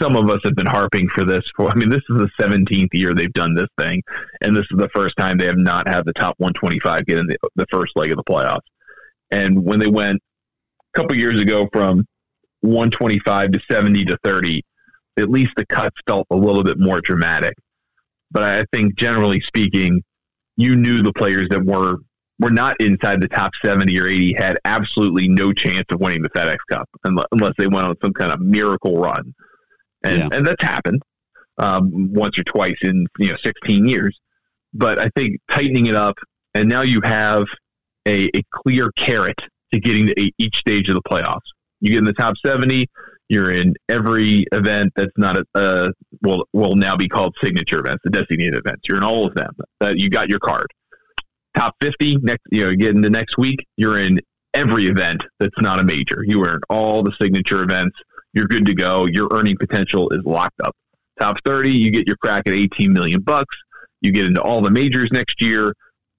some 0.00 0.16
of 0.16 0.30
us 0.30 0.40
have 0.44 0.54
been 0.54 0.66
harping 0.66 1.08
for 1.08 1.24
this 1.24 1.44
for, 1.56 1.68
I 1.68 1.74
mean, 1.74 1.90
this 1.90 2.02
is 2.08 2.16
the 2.16 2.30
17th 2.40 2.88
year 2.92 3.12
they've 3.12 3.32
done 3.32 3.54
this 3.54 3.68
thing. 3.78 4.02
And 4.40 4.56
this 4.56 4.64
is 4.70 4.78
the 4.78 4.88
first 4.94 5.16
time 5.16 5.36
they 5.36 5.46
have 5.46 5.58
not 5.58 5.88
had 5.88 6.06
the 6.06 6.12
top 6.14 6.36
125 6.38 7.04
get 7.04 7.18
in 7.18 7.26
the, 7.26 7.36
the 7.56 7.66
first 7.70 7.92
leg 7.96 8.10
of 8.10 8.16
the 8.16 8.24
playoffs. 8.24 8.60
And 9.30 9.64
when 9.64 9.78
they 9.78 9.88
went 9.88 10.22
a 10.94 10.98
couple 10.98 11.16
years 11.16 11.40
ago 11.40 11.68
from 11.72 12.06
125 12.60 13.52
to 13.52 13.60
70 13.70 14.04
to 14.04 14.18
30, 14.24 14.62
at 15.18 15.28
least 15.28 15.52
the 15.56 15.66
cuts 15.66 15.96
felt 16.06 16.26
a 16.30 16.36
little 16.36 16.62
bit 16.62 16.78
more 16.78 17.00
dramatic. 17.00 17.54
But 18.30 18.44
I 18.44 18.64
think 18.72 18.96
generally 18.96 19.40
speaking, 19.40 20.02
you 20.56 20.76
knew 20.76 21.02
the 21.02 21.12
players 21.12 21.48
that 21.50 21.64
were 21.64 21.98
were 22.40 22.50
not 22.50 22.80
inside 22.80 23.20
the 23.20 23.28
top 23.28 23.52
70 23.64 23.98
or 23.98 24.08
80 24.08 24.34
had 24.34 24.58
absolutely 24.64 25.28
no 25.28 25.52
chance 25.52 25.84
of 25.90 26.00
winning 26.00 26.22
the 26.22 26.30
FedEx 26.30 26.56
Cup 26.68 26.88
unless, 27.04 27.26
unless 27.32 27.52
they 27.58 27.66
went 27.68 27.86
on 27.86 27.96
some 28.02 28.12
kind 28.12 28.32
of 28.32 28.40
miracle 28.40 28.98
run. 28.98 29.34
And, 30.02 30.18
Yeah. 30.18 30.28
and 30.32 30.46
that's 30.46 30.62
happened 30.62 31.02
um, 31.58 32.12
once 32.12 32.36
or 32.38 32.42
twice 32.44 32.76
in 32.82 33.06
you 33.18 33.28
know 33.28 33.36
16 33.42 33.86
years. 33.86 34.18
But 34.72 34.98
I 34.98 35.08
think 35.16 35.38
tightening 35.50 35.86
it 35.86 35.94
up, 35.94 36.16
and 36.54 36.68
now 36.68 36.82
you 36.82 37.00
have 37.02 37.44
a, 38.06 38.28
a 38.36 38.42
clear 38.52 38.90
carrot 38.96 39.38
to 39.72 39.78
getting 39.80 40.08
to 40.08 40.30
each 40.38 40.56
stage 40.56 40.88
of 40.88 40.96
the 40.96 41.02
playoffs. 41.02 41.46
You 41.80 41.90
get 41.90 41.98
in 41.98 42.04
the 42.04 42.12
top 42.12 42.34
70, 42.44 42.86
you're 43.28 43.52
in 43.52 43.74
every 43.88 44.44
event 44.52 44.92
that's 44.96 45.12
not 45.16 45.36
a, 45.36 45.44
uh, 45.54 45.90
will 46.22 46.46
will 46.52 46.74
now 46.74 46.96
be 46.96 47.08
called 47.08 47.36
signature 47.42 47.78
events, 47.78 48.02
the 48.04 48.10
designated 48.10 48.54
events. 48.56 48.82
You're 48.88 48.96
in 48.98 49.04
all 49.04 49.26
of 49.26 49.34
them. 49.34 49.52
Uh, 49.80 49.92
you 49.94 50.10
got 50.10 50.28
your 50.28 50.40
card 50.40 50.66
top 51.56 51.74
50 51.80 52.16
next 52.16 52.42
you 52.50 52.64
know 52.64 52.74
get 52.74 52.96
into 52.96 53.10
next 53.10 53.38
week 53.38 53.66
you're 53.76 53.98
in 53.98 54.18
every 54.54 54.86
event 54.86 55.22
that's 55.38 55.60
not 55.60 55.80
a 55.80 55.84
major. 55.84 56.22
You 56.24 56.44
earn 56.46 56.60
all 56.70 57.02
the 57.02 57.12
signature 57.20 57.62
events. 57.62 57.96
You're 58.32 58.46
good 58.46 58.64
to 58.66 58.74
go. 58.74 59.06
Your 59.06 59.28
earning 59.32 59.56
potential 59.58 60.08
is 60.10 60.20
locked 60.24 60.60
up. 60.62 60.74
Top 61.20 61.36
30, 61.44 61.70
you 61.70 61.90
get 61.90 62.06
your 62.06 62.16
crack 62.16 62.44
at 62.46 62.54
18 62.54 62.92
million 62.92 63.20
bucks. 63.20 63.54
You 64.00 64.12
get 64.12 64.26
into 64.26 64.40
all 64.40 64.62
the 64.62 64.70
majors 64.70 65.10
next 65.12 65.40
year. 65.40 65.74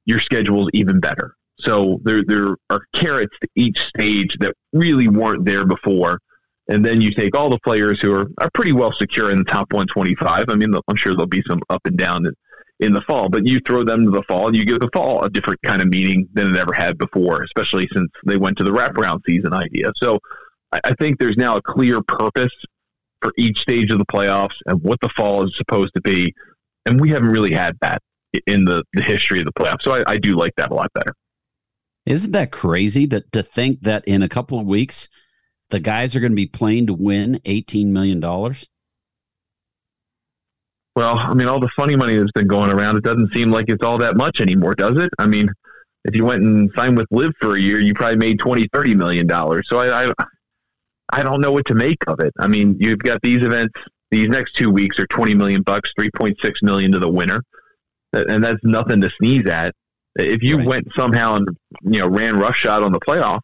Your 0.05 0.19
schedule's 0.19 0.69
even 0.73 0.99
better. 0.99 1.35
So 1.59 1.99
there, 2.03 2.23
there 2.25 2.55
are 2.69 2.81
carrots 2.93 3.35
to 3.41 3.47
each 3.55 3.79
stage 3.89 4.35
that 4.39 4.53
really 4.71 5.07
weren't 5.07 5.45
there 5.45 5.65
before. 5.65 6.19
And 6.67 6.85
then 6.85 6.99
you 7.01 7.13
take 7.13 7.35
all 7.35 7.49
the 7.49 7.59
players 7.59 7.99
who 8.01 8.13
are, 8.13 8.27
are 8.39 8.49
pretty 8.53 8.71
well 8.71 8.91
secure 8.91 9.31
in 9.31 9.37
the 9.37 9.43
top 9.43 9.71
125. 9.71 10.45
I 10.49 10.55
mean, 10.55 10.73
I'm 10.87 10.95
sure 10.95 11.13
there'll 11.13 11.27
be 11.27 11.43
some 11.47 11.61
up 11.69 11.81
and 11.85 11.97
down 11.97 12.25
in, 12.79 12.93
the 12.93 13.01
fall, 13.01 13.29
but 13.29 13.45
you 13.45 13.59
throw 13.65 13.83
them 13.83 14.05
to 14.05 14.11
the 14.11 14.23
fall 14.23 14.47
and 14.47 14.55
you 14.55 14.65
give 14.65 14.79
the 14.79 14.89
fall 14.93 15.23
a 15.23 15.29
different 15.29 15.61
kind 15.61 15.81
of 15.81 15.87
meaning 15.87 16.27
than 16.33 16.53
it 16.53 16.57
ever 16.57 16.73
had 16.73 16.97
before, 16.97 17.41
especially 17.43 17.87
since 17.93 18.09
they 18.25 18.37
went 18.37 18.57
to 18.57 18.63
the 18.63 18.71
wraparound 18.71 19.21
season 19.27 19.53
idea. 19.53 19.91
So 19.95 20.19
I, 20.71 20.81
I 20.83 20.93
think 20.95 21.19
there's 21.19 21.37
now 21.37 21.55
a 21.57 21.61
clear 21.61 22.01
purpose 22.01 22.53
for 23.21 23.33
each 23.37 23.59
stage 23.59 23.91
of 23.91 23.99
the 23.99 24.05
playoffs 24.05 24.55
and 24.65 24.81
what 24.81 24.99
the 25.01 25.09
fall 25.09 25.45
is 25.45 25.55
supposed 25.55 25.93
to 25.95 26.01
be. 26.01 26.33
And 26.85 26.99
we 26.99 27.09
haven't 27.09 27.29
really 27.29 27.53
had 27.53 27.77
that 27.81 28.01
in 28.45 28.65
the, 28.65 28.83
the 28.93 29.01
history 29.01 29.39
of 29.39 29.45
the 29.45 29.53
playoffs. 29.53 29.81
So 29.81 29.91
I, 29.91 30.11
I 30.13 30.17
do 30.17 30.35
like 30.35 30.53
that 30.57 30.71
a 30.71 30.73
lot 30.73 30.91
better. 30.93 31.13
Isn't 32.05 32.33
that 32.33 32.51
crazy 32.51 33.05
that 33.07 33.31
to 33.31 33.41
think 33.41 33.81
that 33.81 34.05
in 34.05 34.21
a 34.21 34.29
couple 34.29 34.59
of 34.59 34.67
weeks 34.67 35.09
the 35.71 35.79
guys 35.79 36.15
are 36.15 36.19
going 36.19 36.31
to 36.31 36.35
be 36.35 36.45
playing 36.45 36.87
to 36.87 36.93
win 36.93 37.41
$18 37.45 37.87
million? 37.87 38.21
Well, 40.95 41.17
I 41.17 41.33
mean, 41.33 41.47
all 41.47 41.59
the 41.59 41.69
funny 41.75 41.95
money 41.95 42.17
that's 42.17 42.31
been 42.31 42.47
going 42.47 42.69
around, 42.69 42.95
it 42.97 43.03
doesn't 43.03 43.33
seem 43.33 43.51
like 43.51 43.65
it's 43.67 43.83
all 43.83 43.97
that 43.97 44.15
much 44.15 44.39
anymore, 44.39 44.75
does 44.75 44.97
it? 44.97 45.09
I 45.19 45.27
mean, 45.27 45.49
if 46.05 46.15
you 46.15 46.23
went 46.23 46.43
and 46.43 46.71
signed 46.75 46.95
with 46.95 47.07
LIV 47.11 47.33
for 47.41 47.55
a 47.55 47.59
year, 47.59 47.79
you 47.79 47.93
probably 47.93 48.17
made 48.17 48.39
twenty, 48.39 48.69
thirty 48.73 48.95
million 48.95 49.27
dollars. 49.27 49.67
So 49.69 49.79
I, 49.79 50.05
I, 50.05 50.11
I 51.11 51.23
don't 51.23 51.41
know 51.41 51.51
what 51.51 51.65
to 51.67 51.75
make 51.75 51.97
of 52.07 52.19
it. 52.19 52.33
I 52.39 52.47
mean, 52.47 52.77
you've 52.79 52.99
got 52.99 53.19
these 53.21 53.45
events, 53.45 53.73
these 54.11 54.29
next 54.29 54.55
two 54.55 54.69
weeks 54.69 54.99
are 54.99 55.07
20 55.07 55.35
million 55.35 55.61
bucks, 55.61 55.91
3.6 55.99 56.35
million 56.61 56.91
to 56.93 56.99
the 56.99 57.09
winner. 57.09 57.41
And 58.13 58.43
that's 58.43 58.63
nothing 58.63 59.01
to 59.01 59.09
sneeze 59.17 59.45
at. 59.49 59.73
If 60.15 60.41
you 60.41 60.57
right. 60.57 60.67
went 60.67 60.87
somehow 60.95 61.35
and, 61.35 61.47
you 61.81 61.99
know, 61.99 62.07
ran 62.07 62.39
roughshod 62.39 62.83
on 62.83 62.93
the 62.93 62.99
playoffs, 62.99 63.41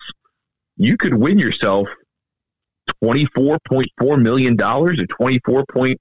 you 0.78 0.96
could 0.98 1.14
win 1.14 1.38
yourself 1.38 1.88
$24.4 3.04 4.22
million 4.22 4.62
or 4.62 4.94
24 4.96 5.66
point, 5.72 6.00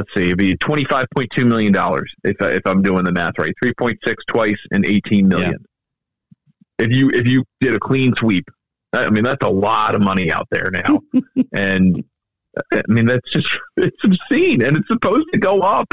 let's 0.00 0.14
see, 0.14 0.26
it'd 0.26 0.38
be 0.38 0.56
$25.2 0.56 1.46
million 1.46 1.74
if, 2.24 2.36
if 2.40 2.66
I'm 2.66 2.82
doing 2.82 3.04
the 3.04 3.12
math 3.12 3.34
right. 3.38 3.54
3.6 3.62 3.98
twice 4.28 4.56
and 4.70 4.86
18 4.86 5.28
million. 5.28 5.52
Yeah. 6.78 6.86
If 6.86 6.92
you, 6.92 7.10
if 7.10 7.26
you 7.26 7.44
did 7.60 7.74
a 7.74 7.78
clean 7.78 8.14
sweep, 8.16 8.48
I 8.94 9.10
mean, 9.10 9.24
that's 9.24 9.44
a 9.44 9.50
lot 9.50 9.94
of 9.94 10.00
money 10.00 10.32
out 10.32 10.48
there 10.50 10.70
now. 10.70 11.00
and 11.52 12.02
I 12.72 12.82
mean, 12.88 13.06
that's 13.06 13.30
just, 13.30 13.48
it's 13.76 13.96
obscene 14.02 14.62
and 14.62 14.78
it's 14.78 14.88
supposed 14.88 15.26
to 15.34 15.38
go 15.38 15.60
up. 15.60 15.92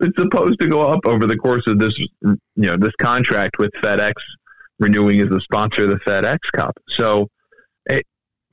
It's 0.00 0.16
supposed 0.18 0.60
to 0.60 0.68
go 0.68 0.82
up 0.82 1.06
over 1.06 1.26
the 1.26 1.36
course 1.36 1.64
of 1.66 1.78
this, 1.78 1.96
you 1.98 2.38
know, 2.56 2.76
this 2.76 2.92
contract 3.00 3.58
with 3.58 3.70
FedEx 3.82 4.12
renewing 4.80 5.20
as 5.20 5.30
a 5.30 5.40
sponsor 5.40 5.84
of 5.84 5.90
the 5.90 6.00
FedEx 6.06 6.38
Cup. 6.54 6.76
So, 6.88 7.28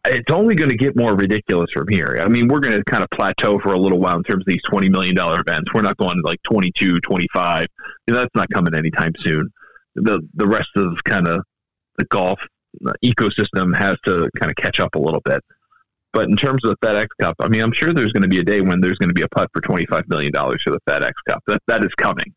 it's 0.08 0.32
only 0.32 0.56
going 0.56 0.70
to 0.70 0.76
get 0.76 0.96
more 0.96 1.16
ridiculous 1.16 1.72
from 1.72 1.88
here. 1.88 2.20
I 2.22 2.28
mean, 2.28 2.48
we're 2.48 2.60
going 2.60 2.76
to 2.76 2.84
kind 2.84 3.04
of 3.04 3.10
plateau 3.10 3.60
for 3.60 3.74
a 3.74 3.80
little 3.80 4.00
while 4.00 4.18
in 4.18 4.24
terms 4.24 4.42
of 4.42 4.48
these 4.48 4.62
$20 4.64 4.90
million 4.90 5.18
events. 5.18 5.74
We're 5.74 5.82
not 5.82 5.98
going 5.98 6.18
to 6.18 6.22
like 6.28 6.42
22, 6.44 7.00
25. 7.00 7.68
You 8.08 8.14
know, 8.14 8.20
that's 8.20 8.36
not 8.36 8.50
coming 8.50 8.76
anytime 8.76 9.14
soon. 9.20 9.52
The, 9.96 10.22
the 10.34 10.48
rest 10.48 10.70
of 10.76 11.04
kind 11.04 11.28
of 11.28 11.44
the 11.98 12.06
golf 12.06 12.40
ecosystem 13.04 13.76
has 13.78 13.98
to 14.06 14.30
kind 14.38 14.52
of 14.52 14.56
catch 14.58 14.80
up 14.80 14.96
a 14.96 15.00
little 15.00 15.22
bit. 15.22 15.44
But 16.14 16.30
in 16.30 16.38
terms 16.38 16.64
of 16.66 16.76
the 16.80 16.88
FedEx 16.88 17.08
Cup, 17.22 17.36
I 17.40 17.48
mean, 17.48 17.62
I'm 17.62 17.74
sure 17.74 17.94
there's 17.94 18.14
going 18.14 18.24
to 18.24 18.30
be 18.30 18.40
a 18.40 18.44
day 18.44 18.62
when 18.62 18.82
there's 18.82 18.98
going 18.98 19.10
to 19.10 19.14
be 19.14 19.24
a 19.24 19.28
putt 19.30 19.50
for 19.54 19.62
$25 19.62 20.08
million 20.08 20.32
for 20.34 20.72
the 20.72 20.80
FedEx 20.88 21.12
Cup. 21.28 21.44
That, 21.48 21.62
that 21.68 21.84
is 21.84 21.94
coming. 21.96 22.34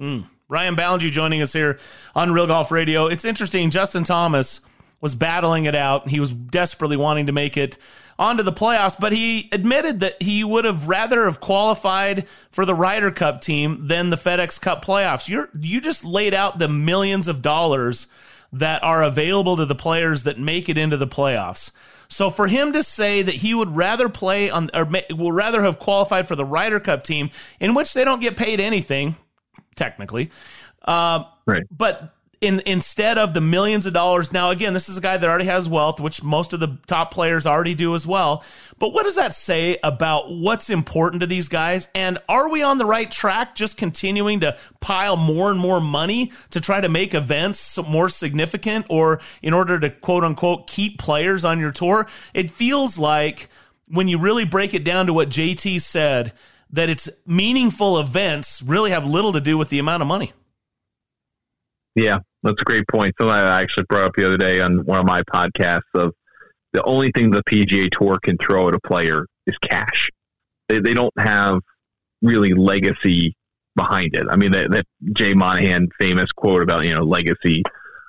Mm. 0.00 0.26
Ryan 0.48 0.76
Ballengee 0.76 1.10
joining 1.10 1.42
us 1.42 1.52
here 1.52 1.78
on 2.14 2.32
Real 2.32 2.46
Golf 2.46 2.70
Radio. 2.70 3.06
It's 3.06 3.24
interesting. 3.24 3.70
Justin 3.70 4.04
Thomas– 4.04 4.60
was 5.00 5.14
battling 5.14 5.64
it 5.64 5.74
out. 5.74 6.08
He 6.08 6.20
was 6.20 6.32
desperately 6.32 6.96
wanting 6.96 7.26
to 7.26 7.32
make 7.32 7.56
it 7.56 7.78
onto 8.18 8.42
the 8.42 8.52
playoffs, 8.52 8.96
but 8.98 9.12
he 9.12 9.48
admitted 9.52 10.00
that 10.00 10.20
he 10.22 10.42
would 10.42 10.64
have 10.64 10.88
rather 10.88 11.26
have 11.26 11.40
qualified 11.40 12.26
for 12.50 12.64
the 12.64 12.74
Ryder 12.74 13.10
Cup 13.10 13.40
team 13.40 13.88
than 13.88 14.10
the 14.10 14.16
FedEx 14.16 14.60
Cup 14.60 14.84
playoffs. 14.84 15.28
You 15.28 15.48
you 15.58 15.80
just 15.80 16.04
laid 16.04 16.32
out 16.32 16.58
the 16.58 16.68
millions 16.68 17.28
of 17.28 17.42
dollars 17.42 18.06
that 18.52 18.82
are 18.82 19.02
available 19.02 19.56
to 19.56 19.66
the 19.66 19.74
players 19.74 20.22
that 20.22 20.38
make 20.38 20.68
it 20.68 20.78
into 20.78 20.96
the 20.96 21.06
playoffs. 21.06 21.72
So 22.08 22.30
for 22.30 22.46
him 22.46 22.72
to 22.72 22.82
say 22.82 23.22
that 23.22 23.34
he 23.34 23.52
would 23.52 23.76
rather 23.76 24.08
play 24.08 24.48
on 24.48 24.70
or 24.72 24.88
will 25.10 25.32
rather 25.32 25.62
have 25.62 25.78
qualified 25.78 26.28
for 26.28 26.36
the 26.36 26.44
Ryder 26.44 26.80
Cup 26.80 27.04
team 27.04 27.30
in 27.60 27.74
which 27.74 27.92
they 27.92 28.04
don't 28.04 28.20
get 28.20 28.36
paid 28.36 28.60
anything 28.60 29.16
technically. 29.74 30.30
Uh, 30.84 31.24
right. 31.46 31.64
But 31.70 32.14
in 32.40 32.60
instead 32.66 33.18
of 33.18 33.34
the 33.34 33.40
millions 33.40 33.86
of 33.86 33.94
dollars. 33.94 34.32
Now, 34.32 34.50
again, 34.50 34.74
this 34.74 34.88
is 34.88 34.96
a 34.96 35.00
guy 35.00 35.16
that 35.16 35.28
already 35.28 35.46
has 35.46 35.68
wealth, 35.68 36.00
which 36.00 36.22
most 36.22 36.52
of 36.52 36.60
the 36.60 36.78
top 36.86 37.12
players 37.12 37.46
already 37.46 37.74
do 37.74 37.94
as 37.94 38.06
well. 38.06 38.44
But 38.78 38.92
what 38.92 39.04
does 39.04 39.14
that 39.14 39.34
say 39.34 39.78
about 39.82 40.30
what's 40.30 40.68
important 40.68 41.20
to 41.20 41.26
these 41.26 41.48
guys? 41.48 41.88
And 41.94 42.18
are 42.28 42.48
we 42.48 42.62
on 42.62 42.78
the 42.78 42.84
right 42.84 43.10
track, 43.10 43.54
just 43.54 43.76
continuing 43.76 44.40
to 44.40 44.56
pile 44.80 45.16
more 45.16 45.50
and 45.50 45.58
more 45.58 45.80
money 45.80 46.32
to 46.50 46.60
try 46.60 46.80
to 46.80 46.88
make 46.88 47.14
events 47.14 47.78
more 47.88 48.08
significant, 48.08 48.86
or 48.88 49.20
in 49.42 49.54
order 49.54 49.80
to 49.80 49.90
quote 49.90 50.24
unquote 50.24 50.66
keep 50.66 50.98
players 50.98 51.44
on 51.44 51.58
your 51.58 51.72
tour? 51.72 52.06
It 52.34 52.50
feels 52.50 52.98
like 52.98 53.48
when 53.88 54.08
you 54.08 54.18
really 54.18 54.44
break 54.44 54.74
it 54.74 54.84
down 54.84 55.06
to 55.06 55.12
what 55.12 55.30
JT 55.30 55.80
said, 55.80 56.32
that 56.70 56.88
it's 56.88 57.08
meaningful 57.26 57.98
events 57.98 58.60
really 58.60 58.90
have 58.90 59.06
little 59.06 59.32
to 59.32 59.40
do 59.40 59.56
with 59.56 59.68
the 59.68 59.78
amount 59.78 60.02
of 60.02 60.08
money. 60.08 60.32
Yeah, 61.96 62.18
that's 62.42 62.60
a 62.60 62.64
great 62.64 62.86
point. 62.88 63.14
Something 63.18 63.34
I 63.34 63.60
actually 63.60 63.86
brought 63.88 64.04
up 64.04 64.12
the 64.16 64.26
other 64.26 64.36
day 64.36 64.60
on 64.60 64.84
one 64.84 65.00
of 65.00 65.06
my 65.06 65.22
podcasts 65.22 65.80
of 65.94 66.12
the 66.72 66.82
only 66.84 67.10
thing 67.10 67.30
the 67.30 67.42
PGA 67.44 67.90
Tour 67.90 68.18
can 68.22 68.36
throw 68.36 68.68
at 68.68 68.74
a 68.74 68.80
player 68.80 69.26
is 69.46 69.56
cash. 69.58 70.10
They, 70.68 70.78
they 70.78 70.92
don't 70.92 71.12
have 71.18 71.60
really 72.20 72.52
legacy 72.52 73.34
behind 73.76 74.14
it. 74.14 74.26
I 74.28 74.36
mean, 74.36 74.52
that, 74.52 74.70
that 74.72 74.86
Jay 75.14 75.32
Monahan 75.32 75.88
famous 75.98 76.30
quote 76.32 76.62
about 76.62 76.84
you 76.84 76.94
know 76.94 77.02
legacy, 77.02 77.62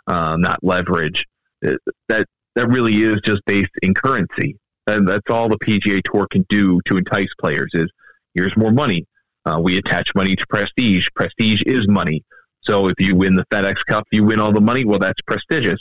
uh, 0.07 0.35
not 0.37 0.59
leverage. 0.61 1.23
Uh, 1.65 1.75
that 2.09 2.25
that 2.55 2.67
really 2.67 3.03
is 3.03 3.17
just 3.23 3.41
based 3.45 3.71
in 3.81 3.93
currency, 3.93 4.57
and 4.87 5.07
that's 5.07 5.29
all 5.29 5.47
the 5.47 5.59
PGA 5.59 6.01
Tour 6.03 6.27
can 6.29 6.45
do 6.49 6.81
to 6.87 6.97
entice 6.97 7.29
players. 7.39 7.71
Is 7.73 7.89
here's 8.33 8.55
more 8.57 8.71
money. 8.71 9.05
Uh, 9.45 9.61
we 9.61 9.77
attach 9.77 10.13
money 10.13 10.35
to 10.35 10.45
prestige. 10.47 11.07
Prestige 11.15 11.61
is 11.65 11.87
money. 11.87 12.21
So 12.67 12.87
if 12.87 12.99
you 12.99 13.15
win 13.15 13.35
the 13.35 13.45
FedEx 13.45 13.77
Cup, 13.85 14.05
you 14.11 14.23
win 14.23 14.39
all 14.39 14.51
the 14.51 14.61
money. 14.61 14.85
Well, 14.85 14.99
that's 14.99 15.21
prestigious. 15.21 15.79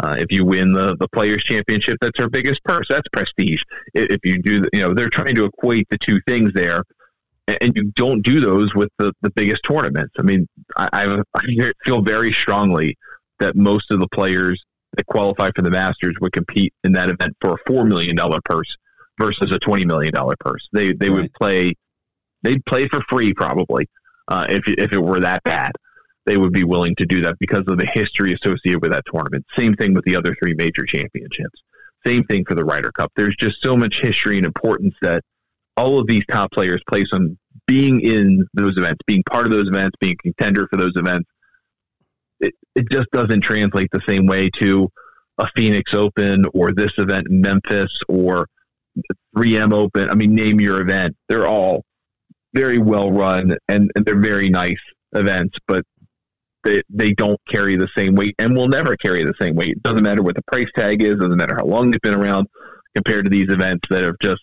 Uh, 0.00 0.14
if 0.18 0.30
you 0.30 0.44
win 0.44 0.72
the, 0.72 0.96
the 1.00 1.08
Players 1.08 1.42
Championship, 1.42 1.98
that's 2.00 2.18
our 2.20 2.28
biggest 2.28 2.62
purse. 2.64 2.86
That's 2.88 3.08
prestige. 3.12 3.62
If 3.94 4.20
you 4.24 4.40
do, 4.40 4.64
you 4.72 4.82
know, 4.82 4.94
they're 4.94 5.10
trying 5.10 5.34
to 5.34 5.44
equate 5.44 5.88
the 5.90 5.98
two 5.98 6.20
things 6.28 6.52
there, 6.54 6.84
and 7.48 7.76
you 7.76 7.90
don't 7.96 8.22
do 8.22 8.40
those 8.40 8.72
with 8.74 8.90
the, 8.98 9.12
the 9.22 9.30
biggest 9.30 9.62
tournaments. 9.64 10.14
I 10.18 10.22
mean, 10.22 10.46
I, 10.76 11.22
I 11.34 11.72
feel 11.84 12.02
very 12.02 12.32
strongly 12.32 12.96
that 13.40 13.56
most 13.56 13.90
of 13.90 13.98
the 13.98 14.08
players 14.14 14.62
that 14.96 15.06
qualify 15.06 15.50
for 15.56 15.62
the 15.62 15.70
Masters 15.70 16.14
would 16.20 16.32
compete 16.32 16.72
in 16.84 16.92
that 16.92 17.10
event 17.10 17.36
for 17.40 17.54
a 17.54 17.56
four 17.66 17.84
million 17.84 18.14
dollar 18.14 18.38
purse 18.44 18.76
versus 19.18 19.50
a 19.50 19.58
twenty 19.58 19.84
million 19.84 20.12
dollar 20.14 20.36
purse. 20.38 20.68
They 20.72 20.92
they 20.92 21.08
right. 21.08 21.22
would 21.22 21.32
play, 21.34 21.74
they'd 22.42 22.64
play 22.66 22.86
for 22.86 23.02
free 23.08 23.34
probably 23.34 23.88
uh, 24.28 24.46
if 24.48 24.62
if 24.68 24.92
it 24.92 25.00
were 25.00 25.20
that 25.20 25.42
bad 25.42 25.72
they 26.28 26.36
would 26.36 26.52
be 26.52 26.64
willing 26.64 26.94
to 26.96 27.06
do 27.06 27.22
that 27.22 27.38
because 27.40 27.64
of 27.68 27.78
the 27.78 27.86
history 27.86 28.34
associated 28.34 28.82
with 28.82 28.92
that 28.92 29.04
tournament. 29.10 29.46
Same 29.56 29.74
thing 29.74 29.94
with 29.94 30.04
the 30.04 30.14
other 30.14 30.36
three 30.38 30.54
major 30.54 30.84
championships. 30.84 31.62
Same 32.06 32.22
thing 32.24 32.44
for 32.46 32.54
the 32.54 32.64
Ryder 32.64 32.92
Cup. 32.92 33.10
There's 33.16 33.34
just 33.34 33.62
so 33.62 33.74
much 33.74 34.00
history 34.00 34.36
and 34.36 34.44
importance 34.44 34.94
that 35.00 35.22
all 35.78 35.98
of 35.98 36.06
these 36.06 36.22
top 36.30 36.52
players 36.52 36.82
place 36.86 37.08
on 37.12 37.38
being 37.66 38.02
in 38.02 38.46
those 38.52 38.76
events, 38.76 38.98
being 39.06 39.22
part 39.30 39.46
of 39.46 39.52
those 39.52 39.68
events, 39.68 39.96
being 40.00 40.16
a 40.20 40.22
contender 40.22 40.68
for 40.70 40.76
those 40.76 40.92
events. 40.96 41.28
It, 42.40 42.52
it 42.74 42.84
just 42.92 43.10
doesn't 43.10 43.40
translate 43.40 43.88
the 43.90 44.02
same 44.06 44.26
way 44.26 44.50
to 44.58 44.88
a 45.38 45.48
Phoenix 45.56 45.94
Open 45.94 46.44
or 46.52 46.74
this 46.74 46.92
event 46.98 47.28
in 47.30 47.40
Memphis 47.40 47.98
or 48.06 48.48
3M 49.34 49.72
Open. 49.72 50.10
I 50.10 50.14
mean, 50.14 50.34
name 50.34 50.60
your 50.60 50.82
event. 50.82 51.16
They're 51.28 51.48
all 51.48 51.84
very 52.52 52.78
well 52.78 53.10
run 53.10 53.56
and, 53.68 53.90
and 53.94 54.04
they're 54.04 54.20
very 54.20 54.50
nice 54.50 54.76
events, 55.12 55.56
but 55.66 55.84
they, 56.64 56.82
they 56.88 57.12
don't 57.12 57.40
carry 57.48 57.76
the 57.76 57.88
same 57.96 58.14
weight 58.14 58.34
and 58.38 58.56
will 58.56 58.68
never 58.68 58.96
carry 58.96 59.24
the 59.24 59.34
same 59.40 59.54
weight. 59.54 59.72
It 59.76 59.82
doesn't 59.82 60.02
matter 60.02 60.22
what 60.22 60.34
the 60.34 60.42
price 60.42 60.68
tag 60.76 61.02
is, 61.02 61.16
doesn't 61.16 61.36
matter 61.36 61.56
how 61.56 61.64
long 61.64 61.90
they've 61.90 62.00
been 62.00 62.14
around 62.14 62.46
compared 62.94 63.24
to 63.26 63.30
these 63.30 63.48
events 63.50 63.86
that 63.90 64.02
have 64.02 64.16
just 64.20 64.42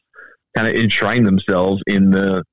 kind 0.55 0.67
of 0.67 0.81
enshrined 0.81 1.25
themselves 1.25 1.81
in 1.87 2.11
the 2.11 2.43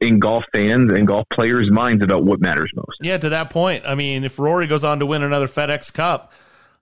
in 0.00 0.18
golf 0.18 0.44
fans 0.52 0.92
and 0.92 1.06
golf 1.06 1.24
players' 1.32 1.70
minds 1.70 2.02
about 2.02 2.24
what 2.24 2.40
matters 2.40 2.72
most. 2.74 2.96
Yeah, 3.00 3.18
to 3.18 3.28
that 3.28 3.50
point, 3.50 3.84
I 3.86 3.94
mean, 3.94 4.24
if 4.24 4.38
Rory 4.38 4.66
goes 4.66 4.82
on 4.82 4.98
to 4.98 5.06
win 5.06 5.22
another 5.22 5.46
FedEx 5.46 5.92
Cup, 5.92 6.32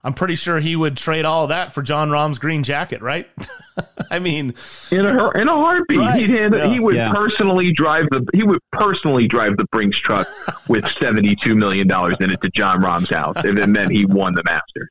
I'm 0.05 0.13
pretty 0.13 0.35
sure 0.35 0.61
he 0.61 0.77
would 0.77 0.97
trade 0.99 1.25
all 1.25 1.45
of 1.45 1.49
that 1.49 1.73
for 1.73 1.83
Jon 1.83 2.11
Rahm's 2.11 2.39
green 2.39 2.63
jacket, 2.63 3.01
right? 3.01 3.27
I 4.11 4.19
mean, 4.21 4.55
in 4.93 5.07
a 5.07 5.31
in 5.31 5.49
a 5.49 5.57
heartbeat, 5.57 5.99
Right. 5.99 6.21
he'd 6.21 6.31
hand, 6.31 6.55
Yeah. 6.55 6.69
he 6.69 6.79
would 6.79 6.95
Yeah. 6.95 7.11
personally 7.11 7.73
drive 7.73 8.07
the 8.11 8.25
he 8.35 8.43
would 8.45 8.61
personally 8.73 9.27
drive 9.27 9.57
the 9.57 9.65
Brinks 9.73 9.99
truck 9.99 10.29
with 10.69 10.85
seventy 11.01 11.35
two 11.35 11.57
million 11.57 11.89
dollars 11.89 12.17
in 12.21 12.31
it 12.31 12.41
to 12.43 12.51
Jon 12.51 12.83
Rahm's 12.83 13.09
house 13.11 13.35
and 13.39 13.57
then, 13.59 13.73
meant 13.73 13.91
he 13.91 14.05
won 14.05 14.35
the 14.35 14.45
Masters. 14.45 14.91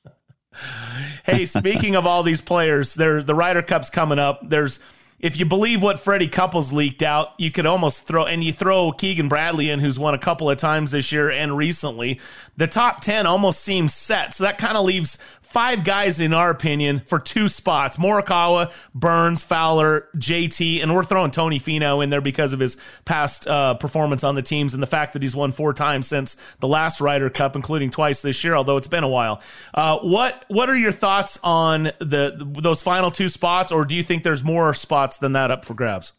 hey, 1.23 1.45
speaking 1.45 1.95
of 1.95 2.05
all 2.05 2.23
these 2.23 2.41
players, 2.41 2.93
there 2.95 3.21
the 3.23 3.35
Ryder 3.35 3.61
Cup's 3.61 3.89
coming 3.89 4.19
up. 4.19 4.41
There's 4.49 4.79
if 5.23 5.39
you 5.39 5.45
believe 5.45 5.81
what 5.81 6.01
Freddie 6.01 6.27
Couples 6.27 6.73
leaked 6.73 7.01
out, 7.01 7.33
you 7.37 7.49
could 7.49 7.65
almost 7.65 8.03
throw 8.03 8.25
and 8.25 8.43
you 8.43 8.51
throw 8.51 8.91
Keegan 8.91 9.29
Bradley 9.29 9.69
in, 9.69 9.79
who's 9.79 9.97
won 9.97 10.13
a 10.13 10.17
couple 10.17 10.49
of 10.49 10.57
times 10.57 10.91
this 10.91 11.13
year 11.13 11.31
and 11.31 11.55
recently. 11.55 12.19
The 12.57 12.67
top 12.67 12.99
ten 12.99 13.25
almost 13.25 13.61
seems 13.61 13.93
set, 13.93 14.33
so 14.33 14.43
that 14.43 14.57
kind 14.57 14.75
of 14.75 14.83
leaves 14.83 15.17
five 15.53 15.83
guys, 15.83 16.19
in 16.19 16.33
our 16.33 16.49
opinion, 16.49 17.01
for 17.05 17.19
two 17.19 17.47
spots: 17.47 17.97
Morikawa, 17.97 18.71
Burns, 18.93 19.43
Fowler, 19.43 20.09
JT, 20.17 20.81
and 20.81 20.93
we're 20.93 21.03
throwing 21.03 21.31
Tony 21.31 21.59
Finau 21.59 22.03
in 22.03 22.09
there 22.09 22.21
because 22.21 22.51
of 22.51 22.59
his 22.59 22.75
past 23.05 23.47
uh, 23.47 23.75
performance 23.75 24.23
on 24.23 24.35
the 24.35 24.41
teams 24.41 24.73
and 24.73 24.83
the 24.83 24.87
fact 24.87 25.13
that 25.13 25.21
he's 25.21 25.35
won 25.35 25.51
four 25.51 25.73
times 25.73 26.07
since 26.07 26.35
the 26.59 26.67
last 26.67 26.99
Ryder 26.99 27.29
Cup, 27.29 27.55
including 27.55 27.91
twice 27.91 28.21
this 28.21 28.43
year. 28.43 28.55
Although 28.55 28.77
it's 28.77 28.87
been 28.87 29.03
a 29.03 29.09
while. 29.09 29.41
Uh, 29.73 29.99
what 29.99 30.43
What 30.49 30.69
are 30.69 30.77
your 30.77 30.91
thoughts 30.91 31.39
on 31.43 31.85
the 31.99 32.35
those 32.61 32.81
final 32.81 33.11
two 33.11 33.29
spots, 33.29 33.71
or 33.71 33.85
do 33.85 33.95
you 33.95 34.03
think 34.03 34.23
there's 34.23 34.43
more 34.43 34.73
spots 34.73 35.17
than 35.17 35.33
that 35.33 35.51
up 35.51 35.63
for 35.63 35.73
grabs? 35.73 36.13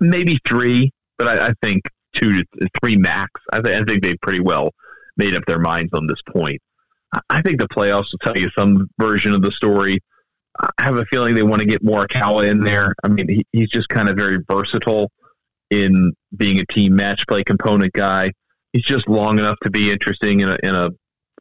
maybe 0.00 0.38
three, 0.46 0.92
but 1.18 1.28
I, 1.28 1.48
I 1.48 1.52
think 1.62 1.82
two 2.14 2.42
to 2.42 2.68
three 2.80 2.96
max. 2.96 3.30
I, 3.52 3.60
th- 3.60 3.82
I 3.82 3.84
think 3.84 4.02
they 4.02 4.16
pretty 4.22 4.40
well 4.40 4.72
made 5.16 5.34
up 5.34 5.44
their 5.46 5.58
minds 5.58 5.92
on 5.94 6.06
this 6.06 6.20
point. 6.32 6.60
I, 7.30 7.42
think 7.42 7.60
the 7.60 7.68
playoffs 7.68 8.06
will 8.12 8.18
tell 8.22 8.36
you 8.36 8.50
some 8.56 8.88
version 8.98 9.32
of 9.32 9.42
the 9.42 9.52
story. 9.52 10.00
I 10.60 10.84
have 10.84 10.98
a 10.98 11.04
feeling 11.06 11.34
they 11.34 11.42
want 11.42 11.60
to 11.60 11.66
get 11.66 11.84
Morikawa 11.84 12.48
in 12.48 12.62
there. 12.62 12.94
I 13.02 13.08
mean, 13.08 13.28
he, 13.28 13.46
he's 13.52 13.70
just 13.70 13.88
kind 13.88 14.08
of 14.08 14.16
very 14.16 14.38
versatile 14.48 15.10
in 15.70 16.12
being 16.36 16.58
a 16.58 16.66
team 16.66 16.94
match 16.94 17.26
play 17.26 17.42
component 17.42 17.92
guy. 17.92 18.32
He's 18.72 18.84
just 18.84 19.08
long 19.08 19.38
enough 19.38 19.58
to 19.64 19.70
be 19.70 19.90
interesting 19.90 20.40
in 20.40 20.50
a, 20.50 20.58
in 20.62 20.74
a 20.74 20.90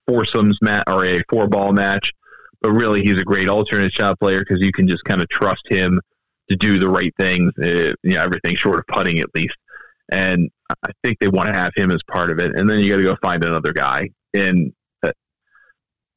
foursomes 0.07 0.57
match 0.61 0.83
or 0.87 1.05
a 1.05 1.21
four 1.29 1.47
ball 1.47 1.73
match. 1.73 2.11
But 2.61 2.71
really, 2.71 3.03
he's 3.03 3.19
a 3.19 3.23
great 3.23 3.49
alternate 3.49 3.91
shot 3.91 4.19
player 4.19 4.39
because 4.39 4.61
you 4.61 4.71
can 4.71 4.87
just 4.87 5.03
kind 5.03 5.21
of 5.21 5.29
trust 5.29 5.63
him 5.69 5.99
to 6.49 6.55
do 6.55 6.79
the 6.79 6.89
right 6.89 7.13
things, 7.17 7.51
uh, 7.61 7.93
you 8.03 8.15
know, 8.15 8.21
everything 8.21 8.55
short 8.55 8.79
of 8.79 8.87
putting 8.87 9.19
at 9.19 9.33
least. 9.35 9.55
And 10.11 10.49
I 10.69 10.91
think 11.03 11.19
they 11.19 11.27
want 11.27 11.47
to 11.47 11.53
have 11.53 11.73
him 11.75 11.91
as 11.91 12.01
part 12.09 12.31
of 12.31 12.39
it. 12.39 12.55
And 12.55 12.69
then 12.69 12.79
you 12.79 12.89
got 12.89 12.97
to 12.97 13.03
go 13.03 13.17
find 13.21 13.43
another 13.43 13.73
guy. 13.73 14.09
And 14.33 14.73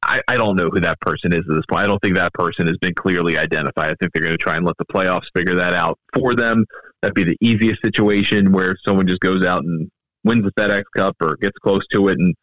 I, 0.03 0.21
I 0.27 0.37
don't 0.37 0.55
know 0.55 0.69
who 0.69 0.79
that 0.81 0.99
person 1.01 1.33
is 1.33 1.39
at 1.39 1.55
this 1.55 1.65
point. 1.69 1.83
I 1.83 1.87
don't 1.87 1.99
think 2.01 2.15
that 2.15 2.33
person 2.33 2.67
has 2.67 2.77
been 2.77 2.93
clearly 2.93 3.37
identified. 3.37 3.91
I 3.91 3.95
think 3.99 4.13
they're 4.13 4.23
going 4.23 4.37
to 4.37 4.37
try 4.37 4.55
and 4.55 4.65
let 4.65 4.77
the 4.77 4.85
playoffs 4.85 5.25
figure 5.35 5.55
that 5.55 5.73
out 5.73 5.97
for 6.13 6.35
them. 6.35 6.65
That'd 7.01 7.15
be 7.15 7.23
the 7.23 7.37
easiest 7.41 7.81
situation 7.81 8.51
where 8.51 8.77
someone 8.85 9.07
just 9.07 9.21
goes 9.21 9.43
out 9.43 9.63
and 9.63 9.89
wins 10.23 10.43
the 10.43 10.51
FedEx 10.51 10.83
Cup 10.95 11.15
or 11.21 11.35
gets 11.37 11.57
close 11.63 11.85
to 11.91 12.09
it 12.09 12.19
and 12.19 12.35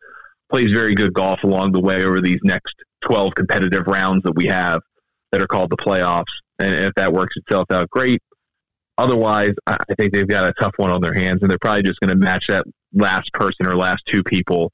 plays 0.50 0.70
very 0.72 0.94
good 0.94 1.12
golf 1.12 1.42
along 1.44 1.72
the 1.72 1.80
way 1.80 2.04
over 2.04 2.20
these 2.20 2.40
next 2.42 2.74
12 3.04 3.34
competitive 3.34 3.86
rounds 3.86 4.22
that 4.24 4.34
we 4.34 4.46
have 4.46 4.80
that 5.32 5.40
are 5.40 5.46
called 5.46 5.70
the 5.70 5.76
playoffs. 5.76 6.24
And 6.58 6.74
if 6.74 6.94
that 6.94 7.12
works 7.12 7.36
itself 7.36 7.70
out, 7.70 7.88
great. 7.90 8.20
Otherwise, 8.98 9.54
I 9.66 9.76
I 9.90 9.94
think 9.96 10.12
they've 10.12 10.28
got 10.28 10.46
a 10.46 10.52
tough 10.60 10.74
one 10.76 10.92
on 10.92 11.00
their 11.00 11.14
hands, 11.14 11.40
and 11.42 11.50
they're 11.50 11.58
probably 11.60 11.82
just 11.82 11.98
going 11.98 12.10
to 12.10 12.16
match 12.16 12.46
that 12.48 12.64
last 12.92 13.32
person 13.32 13.66
or 13.66 13.76
last 13.76 14.04
two 14.06 14.22
people 14.22 14.72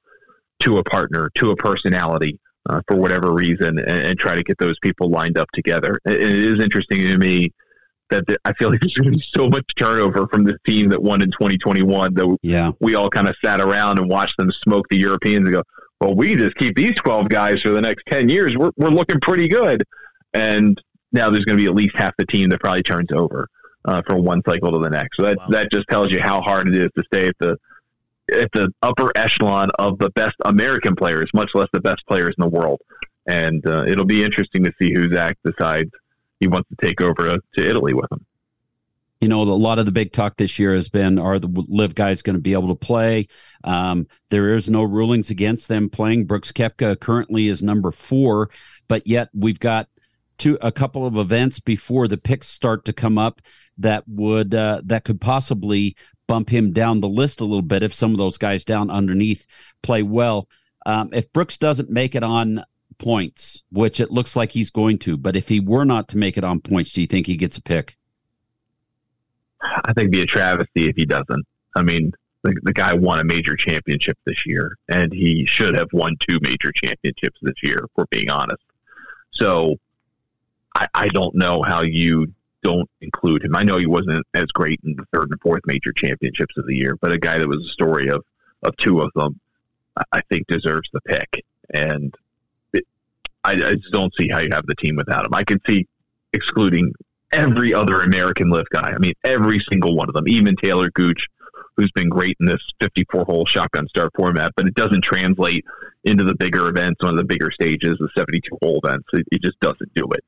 to 0.61 0.77
a 0.77 0.85
partner, 0.85 1.31
to 1.37 1.51
a 1.51 1.57
personality 1.57 2.39
uh, 2.71 2.81
for 2.89 2.97
whatever 2.97 3.33
reason, 3.33 3.79
and, 3.79 3.89
and 3.89 4.19
try 4.19 4.35
to 4.35 4.43
get 4.43 4.59
those 4.59 4.79
people 4.81 5.11
lined 5.11 5.37
up 5.39 5.49
together. 5.53 5.99
And 6.05 6.15
it 6.15 6.23
is 6.31 6.61
interesting 6.61 6.99
to 7.09 7.19
me 7.19 7.53
that 8.11 8.27
the, 8.27 8.39
I 8.45 8.53
feel 8.55 8.71
like 8.71 8.81
there's 8.81 8.95
going 8.95 9.11
to 9.13 9.17
be 9.19 9.25
so 9.35 9.49
much 9.49 9.65
turnover 9.77 10.27
from 10.29 10.45
this 10.45 10.57
team 10.67 10.89
that 10.91 11.03
won 11.03 11.23
in 11.23 11.31
2021 11.31 12.15
that 12.15 12.37
Yeah. 12.43 12.73
we 12.81 12.95
all 12.95 13.11
kind 13.11 13.29
of 13.29 13.37
sat 13.45 13.61
around 13.61 13.99
and 13.99 14.09
watched 14.09 14.37
them 14.37 14.51
smoke 14.53 14.87
the 14.91 14.97
Europeans 14.97 15.47
and 15.47 15.55
go, 15.55 15.63
well, 16.01 16.15
we 16.15 16.35
just 16.35 16.57
keep 16.57 16.77
these 16.77 16.95
12 16.97 17.29
guys 17.29 17.61
for 17.63 17.71
the 17.71 17.81
next 17.81 18.03
10 18.09 18.29
years. 18.29 18.57
We're, 18.57 18.71
we're 18.77 18.89
looking 18.91 19.21
pretty 19.21 19.49
good. 19.49 19.85
And 20.33 20.81
now 21.13 21.31
there's 21.31 21.45
going 21.45 21.59
to 21.59 21.63
be 21.63 21.69
at 21.69 21.75
least 21.75 21.95
half 21.97 22.15
the 22.19 22.27
team 22.27 22.49
that 22.51 22.61
probably 22.61 22.83
turns 22.83 23.09
over 23.13 23.49
uh, 23.85 24.03
from 24.09 24.25
one 24.25 24.43
cycle 24.49 24.73
to 24.73 24.79
the 24.79 24.91
next. 24.91 25.17
So 25.17 25.23
that, 25.25 25.39
that 25.51 25.71
just 25.71 25.87
tells 25.89 26.11
you 26.13 26.21
how 26.21 26.41
hard 26.41 26.69
it 26.69 26.77
is 26.77 26.89
to 26.97 27.05
stay 27.05 27.29
at 27.29 27.35
the, 27.39 27.57
at 28.33 28.51
the 28.53 28.73
upper 28.83 29.11
echelon 29.17 29.71
of 29.79 29.99
the 29.99 30.11
best 30.11 30.37
American 30.45 30.97
players, 30.97 31.31
much 31.35 31.55
less 31.55 31.69
the 31.73 31.81
best 31.81 32.07
players 32.07 32.35
in 32.39 32.43
the 32.43 32.49
world. 32.49 32.81
And 33.27 33.67
uh, 33.67 33.85
it'll 33.87 34.07
be 34.07 34.25
interesting 34.25 34.65
to 34.65 34.73
see 34.81 34.93
who 34.93 35.13
Zach 35.13 35.37
decides 35.45 35.91
he 36.41 36.49
wants 36.49 36.69
to 36.71 36.77
take 36.81 37.03
over 37.03 37.37
to, 37.37 37.41
Italy 37.57 37.95
with 37.95 38.11
him. 38.11 38.25
You 39.21 39.29
know, 39.29 39.43
a 39.43 39.45
lot 39.45 39.79
of 39.79 39.85
the 39.85 39.93
big 39.93 40.13
talk 40.13 40.39
this 40.39 40.59
year 40.59 40.75
has 40.75 40.89
been 40.89 41.19
are 41.19 41.39
the 41.39 41.67
LIV 41.69 41.95
guys 41.95 42.23
going 42.23 42.37
to 42.37 42.43
be 42.43 42.55
able 42.55 42.69
to 42.69 42.75
play? 42.75 43.29
Um, 43.65 44.07
there 44.31 44.55
is 44.55 44.71
no 44.71 44.83
rulings 44.83 45.29
against 45.29 45.69
them 45.69 45.91
playing. 45.91 46.25
Brooks 46.25 46.53
Koepka 46.53 46.99
currently 46.99 47.49
is 47.49 47.63
number 47.63 47.91
four, 47.91 48.49
but 48.89 49.07
yet 49.07 49.29
we've 49.35 49.61
got 49.61 49.89
two 50.39 50.57
a 50.63 50.73
couple 50.73 51.07
of 51.07 51.19
events 51.19 51.61
before 51.61 52.09
the 52.09 52.17
picks 52.17 52.49
start 52.49 52.87
to 52.87 52.95
come 52.95 53.19
up 53.19 53.43
that 53.77 54.05
would 54.09 54.55
uh, 54.55 54.81
that 54.85 55.05
could 55.05 55.21
possibly 55.21 55.95
bump 56.31 56.49
him 56.49 56.73
down 56.73 57.01
the 57.01 57.09
list 57.09 57.41
a 57.41 57.45
little 57.45 57.61
bit 57.61 57.83
if 57.83 57.93
some 57.93 58.13
of 58.13 58.19
those 58.19 58.39
guys 58.39 58.65
down 58.65 58.89
underneath 58.89 59.49
play 59.83 60.01
well. 60.01 60.49
Um, 60.87 61.11
if 61.13 61.33
Brooks 61.33 61.57
doesn't 61.57 61.91
make 61.91 62.15
it 62.15 62.23
on 62.23 62.65
points, 62.99 63.65
which 63.73 63.99
it 63.99 64.13
looks 64.13 64.37
like 64.37 64.53
he's 64.53 64.71
going 64.71 64.99
to, 64.99 65.17
but 65.17 65.35
if 65.35 65.49
he 65.49 65.59
were 65.59 65.85
not 65.85 66.07
to 66.11 66.17
make 66.17 66.39
it 66.39 66.45
on 66.45 66.61
points, 66.61 66.93
do 66.93 67.01
you 67.01 67.09
think 67.09 67.27
he 67.27 67.35
gets 67.35 67.57
a 67.57 67.63
pick? 67.63 67.97
I 69.61 69.93
think 69.93 70.13
be 70.13 70.23
a 70.23 70.27
travesty 70.27 70.89
if 70.89 70.95
he 70.95 71.05
doesn't. 71.05 71.45
I 71.75 71.83
mean, 71.83 72.13
the, 72.45 72.55
the 72.63 72.73
guy 72.73 72.95
won 72.95 73.19
a 73.19 73.25
major 73.25 73.57
championship 73.57 74.17
this 74.25 74.47
year, 74.47 74.77
and 74.89 75.13
he 75.13 75.45
should 75.47 75.75
have 75.75 75.89
won 75.93 76.15
two 76.21 76.39
major 76.43 76.71
championships 76.71 77.41
this 77.43 77.61
year, 77.61 77.79
if 77.79 77.91
we're 77.97 78.05
being 78.09 78.31
honest. 78.31 78.63
So 79.33 79.75
I, 80.77 80.87
I 80.95 81.09
don't 81.09 81.35
know 81.35 81.65
how 81.65 81.83
you 81.83 82.33
don't 82.63 82.89
include 83.01 83.45
him. 83.45 83.57
I 83.57 83.63
know 83.63 83.79
he 83.79 83.87
wasn't 83.87 84.27
as 84.35 84.47
great 84.47 84.81
in 84.85 84.97
the 84.97 85.07
third 85.13 85.31
and 85.31 85.41
fourth 85.41 85.63
major 85.67 85.93
championships 85.93 86.57
of 86.57 86.67
the 86.67 86.77
year, 86.77 86.97
but 87.01 87.13
a 87.13 87.19
guy 87.19 87.39
that 87.39 87.49
was 87.49 87.65
a 87.65 87.73
story 87.73 88.09
of, 88.09 88.25
of 88.63 88.77
two 88.77 89.01
of 89.01 89.11
them, 89.15 89.41
I- 90.13 90.21
think 90.31 90.47
deserves 90.47 90.89
the 90.93 91.01
pick. 91.01 91.45
And 91.73 92.15
it, 92.73 92.87
I, 93.45 93.53
I 93.53 93.75
just 93.75 93.93
don't 93.93 94.15
see 94.15 94.29
how 94.29 94.39
you 94.39 94.51
have 94.53 94.67
the 94.67 94.75
team 94.77 94.97
without 94.97 95.25
him. 95.25 95.35
I 95.35 95.45
could 95.45 95.61
see 95.67 95.87
excluding 96.33 96.93
every 97.33 97.75
other 97.75 98.03
American 98.03 98.51
LIV 98.51 98.69
guy. 98.71 98.93
I 98.93 98.99
mean, 98.99 99.15
every 99.25 99.61
single 99.71 99.97
one 99.97 100.09
of 100.09 100.15
them, 100.15 100.29
even 100.29 100.57
Taylor 100.57 100.91
Gooch, 100.91 101.27
who's 101.77 101.91
been 101.93 102.09
great 102.09 102.37
in 102.41 102.47
this 102.47 102.61
54 102.81 103.25
hole 103.25 103.47
shotgun 103.47 103.89
start 103.89 104.13
format, 104.17 104.53
but 104.57 104.67
it 104.67 104.75
doesn't 104.75 105.03
translate 105.03 105.65
into 106.05 106.25
the 106.25 106.35
bigger 106.35 106.69
events, 106.69 107.03
one 107.03 107.13
of 107.13 107.17
the 107.19 107.25
bigger 107.25 107.51
stages, 107.51 107.99
the 107.99 108.09
72 108.17 108.57
hole 108.63 108.81
events. 108.85 109.09
It, 109.13 109.27
it 109.33 109.43
just 109.43 109.59
doesn't 109.61 109.93
do 109.95 110.07
it. 110.13 110.25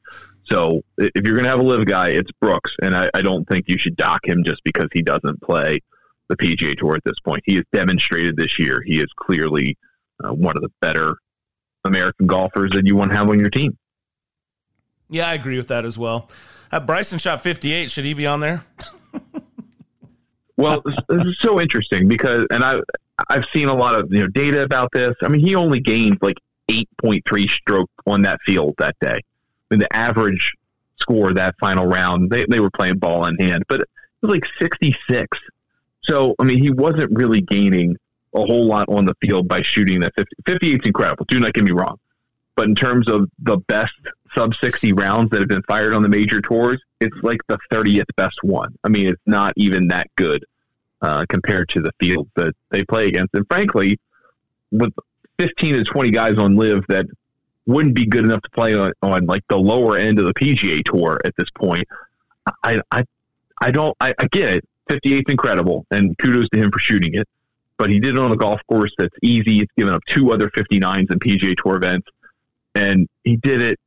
So 0.53 0.83
if 0.99 1.25
you're 1.25 1.35
going 1.35 1.45
to 1.45 1.51
have 1.51 1.61
a 1.61 1.63
LIV 1.63 1.87
guy, 1.87 2.11
it's 2.11 2.31
Brooks. 2.41 2.73
And 2.83 2.95
I, 2.95 3.11
I 3.15 3.23
don't 3.23 3.49
think 3.49 3.69
you 3.69 3.79
should 3.79 3.97
dock 3.97 4.21
him 4.27 4.45
just 4.45 4.63
because 4.65 4.89
he 4.93 5.01
doesn't 5.01 5.41
play 5.41 5.81
the 6.29 6.37
PGA 6.37 6.77
Tour 6.77 6.97
at 6.97 7.05
this 7.05 7.19
point. 7.25 7.43
He 7.47 7.57
has 7.57 7.65
demonstrated 7.73 8.37
this 8.37 8.59
year 8.59 8.83
he 8.85 9.01
is 9.01 9.09
clearly 9.17 9.79
uh, 10.23 10.33
one 10.33 10.57
of 10.57 10.63
the 10.63 10.71
better 10.81 11.17
American 11.85 12.27
golfers 12.27 12.71
that 12.73 12.87
you 12.87 12.97
want 12.97 13.11
to 13.11 13.17
have 13.17 13.29
on 13.29 13.39
your 13.39 13.51
team. 13.51 13.77
Yeah, 15.09 15.29
I 15.29 15.35
agree 15.35 15.57
with 15.57 15.69
that 15.69 15.85
as 15.85 15.99
well. 15.99 16.29
Uh, 16.71 16.81
Bryson 16.81 17.19
shot 17.19 17.43
58. 17.43 17.91
Should 17.91 18.05
he 18.05 18.15
be 18.15 18.27
on 18.27 18.41
there? 18.41 18.63
Well, 20.59 20.83
this 21.09 21.25
is 21.25 21.39
so 21.41 21.61
interesting 21.61 22.07
because, 22.07 22.47
and 22.51 22.63
I, 22.63 22.79
I've 23.29 23.47
seen 23.53 23.69
a 23.69 23.75
lot 23.75 23.97
of 23.97 24.13
you 24.13 24.21
know 24.21 24.29
data 24.29 24.63
about 24.63 24.91
this. 24.93 25.15
I 25.23 25.29
mean, 25.29 25.45
he 25.45 25.57
only 25.57 25.81
gained 25.81 26.19
like 26.23 26.37
eight 26.69 26.89
point 27.01 27.25
three 27.27 27.49
stroke 27.49 27.91
on 28.07 28.23
that 28.23 28.39
field 28.47 28.75
that 28.79 28.95
day. 29.01 29.23
Mean, 29.73 29.81
the 29.81 29.97
average 29.97 30.53
score 31.01 31.33
that 31.35 31.55
final 31.61 31.87
round, 31.87 32.31
they 32.31 32.47
they 32.49 32.61
were 32.61 32.71
playing 32.71 32.99
ball 32.99 33.27
in 33.27 33.37
hand, 33.37 33.65
but 33.69 33.81
it 33.81 33.89
was 34.23 34.31
like 34.31 34.45
sixty 34.61 34.97
six. 35.09 35.39
So 36.03 36.35
I 36.39 36.45
mean, 36.45 36.63
he 36.63 36.71
wasn't 36.71 37.11
really 37.17 37.41
gaining 37.41 37.97
a 38.35 38.45
whole 38.45 38.67
lot 38.67 38.89
on 38.89 39.05
the 39.05 39.15
field 39.21 39.47
by 39.47 39.61
shooting 39.61 40.01
that 40.01 40.13
50. 40.17 40.35
58 40.47 40.81
is 40.81 40.87
incredible. 40.87 41.27
Do 41.27 41.39
not 41.39 41.53
get 41.53 41.65
me 41.65 41.73
wrong, 41.73 41.99
but 42.57 42.65
in 42.65 42.75
terms 42.75 43.09
of 43.09 43.29
the 43.41 43.59
best 43.69 43.93
sub 44.35 44.55
60 44.55 44.95
rounds 44.95 45.31
that 45.31 45.41
have 45.41 45.49
been 45.49 45.63
fired 45.65 45.93
on 45.93 46.03
the 46.03 46.09
major 46.09 46.41
tours, 46.41 46.81
it's 47.01 47.17
like 47.23 47.41
the 47.49 47.59
30th 47.71 48.07
best 48.17 48.43
one. 48.43 48.75
I 48.85 48.89
mean, 48.89 49.07
it's 49.07 49.21
not 49.27 49.53
even 49.57 49.89
that 49.89 50.09
good 50.17 50.45
uh, 51.03 51.27
compared 51.29 51.69
to 51.71 51.81
the 51.81 51.93
field 52.01 52.29
that 52.37 52.55
they 52.71 52.85
play 52.85 53.09
against. 53.09 53.35
And 53.35 53.47
frankly, 53.51 53.99
with 54.71 54.93
15 55.39 55.75
to 55.75 55.85
20 55.85 56.11
guys 56.11 56.39
on 56.39 56.57
LIV 56.57 56.85
that 56.89 57.07
wouldn't 57.67 57.95
be 57.95 58.07
good 58.07 58.25
enough 58.25 58.43
to 58.43 58.51
play 58.51 58.75
on, 58.75 58.93
on 59.03 59.27
like 59.27 59.45
the 59.49 59.57
lower 59.57 59.97
end 59.97 60.19
of 60.19 60.27
the 60.27 60.35
PGA 60.35 60.85
tour 60.85 61.21
at 61.25 61.35
this 61.37 61.49
point, 61.51 61.87
I, 62.65 62.81
I, 62.91 63.05
I 63.61 63.71
don't, 63.71 63.97
I, 64.01 64.15
I 64.19 64.27
get 64.29 64.55
it. 64.55 64.69
58 64.89 65.15
is 65.15 65.25
incredible 65.29 65.87
and 65.91 66.17
kudos 66.19 66.49
to 66.51 66.59
him 66.59 66.71
for 66.73 66.81
shooting 66.81 67.15
it. 67.15 67.29
but 67.79 67.89
he 67.89 68.01
did 68.01 68.17
it 68.17 68.19
on 68.19 68.33
a 68.33 68.37
golf 68.37 68.61
course 68.69 68.93
that's 68.99 69.17
easy. 69.23 69.61
It's 69.61 69.73
given 69.77 69.95
up 69.95 70.03
two 70.07 70.33
other 70.33 70.51
59s 70.51 71.11
in 71.11 71.19
PGA 71.19 71.57
Tour 71.57 71.77
events, 71.77 72.09
and 72.75 73.09
he 73.25 73.37
did 73.37 73.61
it. 73.61 73.79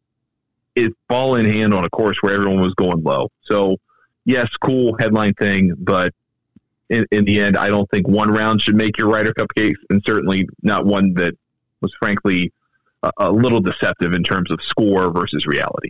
it 0.76 0.82
is 0.84 0.90
ball 1.08 1.36
in 1.36 1.46
hand 1.46 1.74
on 1.74 1.86
a 1.86 1.90
course 1.90 2.18
where 2.22 2.34
everyone 2.34 2.62
was 2.62 2.74
going 2.76 3.04
low. 3.04 3.30
So, 3.44 3.78
yes, 4.24 4.50
cool 4.64 4.96
headline 4.98 5.34
thing, 5.34 5.74
but 5.78 6.14
in, 6.90 7.06
in 7.12 7.26
the 7.26 7.42
end, 7.42 7.58
I 7.58 7.70
don't 7.70 7.90
think 7.90 8.08
one 8.08 8.32
round 8.32 8.62
should 8.62 8.76
make 8.76 8.98
your 8.98 9.08
Ryder 9.08 9.34
Cup 9.34 9.48
case, 9.56 9.78
and 9.90 10.02
certainly 10.06 10.48
not 10.62 10.86
one 10.86 11.14
that 11.16 11.34
was 11.82 11.94
frankly 12.00 12.52
a, 13.06 13.30
a 13.30 13.32
little 13.32 13.60
deceptive 13.60 14.14
in 14.14 14.24
terms 14.24 14.52
of 14.52 14.60
score 14.62 15.12
versus 15.12 15.46
reality. 15.46 15.90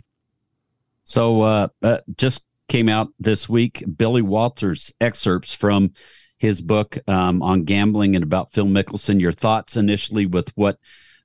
So, 1.04 1.42
uh, 1.42 1.68
uh, 1.82 1.98
just 2.16 2.42
came 2.68 2.88
out 2.88 3.08
this 3.18 3.48
week, 3.48 3.84
Billy 3.96 4.22
Walters 4.22 4.92
excerpts 5.00 5.52
from 5.52 5.92
his 6.38 6.60
book 6.60 6.98
um, 7.08 7.42
on 7.42 7.64
gambling 7.64 8.14
and 8.14 8.22
about 8.22 8.52
Phil 8.52 8.66
Mickelson. 8.66 9.20
Your 9.20 9.32
thoughts 9.32 9.76
initially 9.76 10.26
with 10.26 10.50
what 10.56 10.78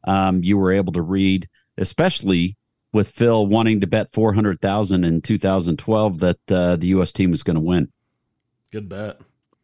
um, 0.03 0.43
you 0.43 0.57
were 0.57 0.71
able 0.71 0.93
to 0.93 1.01
read, 1.01 1.49
especially 1.77 2.57
with 2.93 3.09
Phil 3.09 3.45
wanting 3.47 3.81
to 3.81 3.87
bet 3.87 4.13
400,000 4.13 5.03
in 5.03 5.21
2012 5.21 6.19
that 6.19 6.51
uh, 6.51 6.75
the 6.75 6.87
U.S. 6.87 7.11
team 7.11 7.31
was 7.31 7.43
going 7.43 7.55
to 7.55 7.61
win. 7.61 7.91
Good 8.71 8.89
bet. 8.89 9.19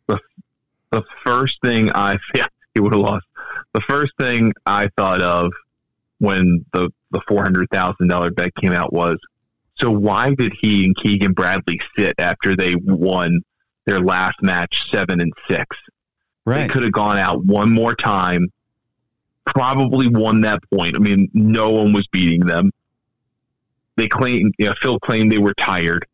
The, 0.08 0.20
the 0.92 1.04
first 1.26 1.58
thing 1.64 1.92
I, 1.92 2.18
yeah, 2.36 2.48
he 2.74 2.80
would 2.80 2.94
have 2.94 3.02
lost. 3.02 3.26
The 3.74 3.82
first 3.82 4.14
thing 4.20 4.54
I 4.66 4.90
thought 4.98 5.22
of 5.22 5.52
when 6.20 6.66
the, 6.74 6.90
the 7.12 7.22
$400,000 7.30 8.36
bet 8.36 8.56
came 8.56 8.74
out 8.74 8.94
was, 8.94 9.18
so 9.76 9.92
why 9.92 10.34
did 10.34 10.54
he 10.60 10.86
and 10.86 10.96
Keegan 10.96 11.34
Bradley 11.34 11.80
sit 11.98 12.16
after 12.18 12.56
they 12.56 12.76
won 12.76 13.42
their 13.86 14.00
last 14.00 14.42
match 14.42 14.90
seven 14.92 15.22
and 15.22 15.32
six? 15.50 15.76
Right. 16.46 16.62
They 16.62 16.68
could 16.68 16.84
have 16.84 16.94
gone 16.94 17.18
out 17.18 17.46
one 17.46 17.72
more 17.72 17.96
time, 17.96 18.48
probably 19.46 20.08
won 20.08 20.42
that 20.42 20.60
point. 20.74 20.96
I 20.96 21.00
mean, 21.00 21.30
no 21.34 21.70
one 21.70 21.94
was 21.94 22.08
beating 22.08 22.46
them. 22.46 22.72
They 23.98 24.08
claim, 24.08 24.52
you 24.58 24.68
know, 24.68 24.74
Phil 24.82 25.00
claimed 25.00 25.32
they 25.32 25.40
were 25.40 25.56
tired. 25.56 26.06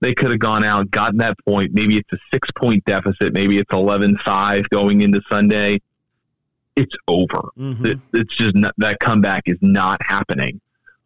They 0.00 0.14
could 0.14 0.30
have 0.30 0.40
gone 0.40 0.62
out, 0.64 0.90
gotten 0.90 1.18
that 1.18 1.36
point. 1.46 1.72
Maybe 1.72 1.96
it's 1.96 2.12
a 2.12 2.18
six 2.32 2.48
point 2.56 2.84
deficit. 2.84 3.32
Maybe 3.32 3.58
it's 3.58 3.72
11 3.72 4.18
5 4.24 4.68
going 4.70 5.00
into 5.00 5.20
Sunday. 5.30 5.80
It's 6.76 6.94
over. 7.08 7.48
Mm-hmm. 7.58 7.86
It, 7.86 7.98
it's 8.12 8.36
just 8.36 8.54
not, 8.54 8.74
that 8.78 9.00
comeback 9.00 9.44
is 9.46 9.58
not 9.62 10.00
happening. 10.02 10.60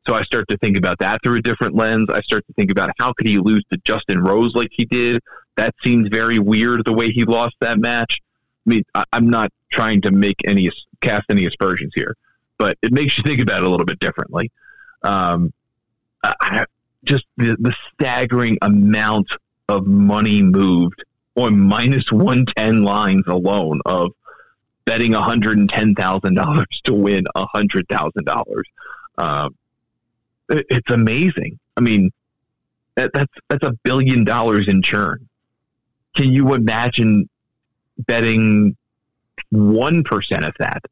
So 0.06 0.14
I 0.14 0.22
start 0.22 0.48
to 0.48 0.58
think 0.58 0.76
about 0.76 0.98
that 0.98 1.20
through 1.22 1.38
a 1.38 1.42
different 1.42 1.76
lens. 1.76 2.08
I 2.10 2.20
start 2.22 2.46
to 2.46 2.52
think 2.54 2.70
about 2.70 2.90
how 2.98 3.12
could 3.12 3.26
he 3.26 3.38
lose 3.38 3.64
to 3.70 3.78
Justin 3.84 4.20
Rose 4.20 4.54
like 4.54 4.70
he 4.72 4.84
did. 4.84 5.20
That 5.56 5.74
seems 5.82 6.08
very 6.08 6.38
weird 6.38 6.84
the 6.84 6.92
way 6.92 7.10
he 7.10 7.24
lost 7.24 7.54
that 7.60 7.78
match. 7.78 8.18
I 8.66 8.70
mean, 8.70 8.82
I, 8.94 9.04
I'm 9.12 9.28
not 9.28 9.52
trying 9.70 10.00
to 10.02 10.10
make 10.10 10.36
any 10.44 10.70
cast 11.00 11.26
any 11.30 11.46
aspersions 11.46 11.92
here, 11.94 12.16
but 12.58 12.78
it 12.82 12.92
makes 12.92 13.16
you 13.16 13.24
think 13.24 13.40
about 13.40 13.62
it 13.62 13.66
a 13.66 13.70
little 13.70 13.86
bit 13.86 14.00
differently. 14.00 14.50
Um, 15.02 15.52
I, 16.22 16.64
just 17.04 17.24
the, 17.36 17.56
the 17.58 17.74
staggering 17.92 18.58
amount 18.62 19.28
of 19.68 19.86
money 19.86 20.42
moved 20.42 21.04
on 21.36 21.58
minus 21.58 22.10
110 22.10 22.82
lines 22.82 23.22
alone 23.26 23.80
of 23.86 24.12
betting 24.84 25.12
$110,000 25.12 26.66
to 26.84 26.94
win 26.94 27.24
$100,000. 27.36 28.62
Um, 29.18 29.54
it, 30.48 30.66
it's 30.70 30.90
amazing. 30.90 31.58
I 31.76 31.80
mean, 31.80 32.10
that, 32.96 33.10
that's, 33.14 33.32
that's 33.48 33.64
a 33.64 33.72
billion 33.82 34.24
dollars 34.24 34.68
in 34.68 34.82
churn. 34.82 35.28
Can 36.16 36.32
you 36.32 36.54
imagine 36.54 37.28
betting 37.98 38.76
1% 39.52 40.48
of 40.48 40.54
that? 40.58 40.82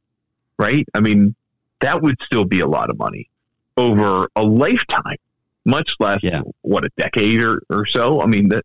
Right? 0.58 0.86
I 0.94 1.00
mean, 1.00 1.34
that 1.80 2.02
would 2.02 2.16
still 2.24 2.44
be 2.44 2.60
a 2.60 2.66
lot 2.66 2.90
of 2.90 2.98
money 2.98 3.28
over 3.76 4.28
a 4.34 4.42
lifetime, 4.42 5.16
much 5.64 5.92
less 6.00 6.20
yeah. 6.22 6.42
what 6.62 6.84
a 6.84 6.90
decade 6.96 7.40
or, 7.40 7.62
or 7.70 7.86
so. 7.86 8.20
I 8.20 8.26
mean, 8.26 8.48
the 8.48 8.62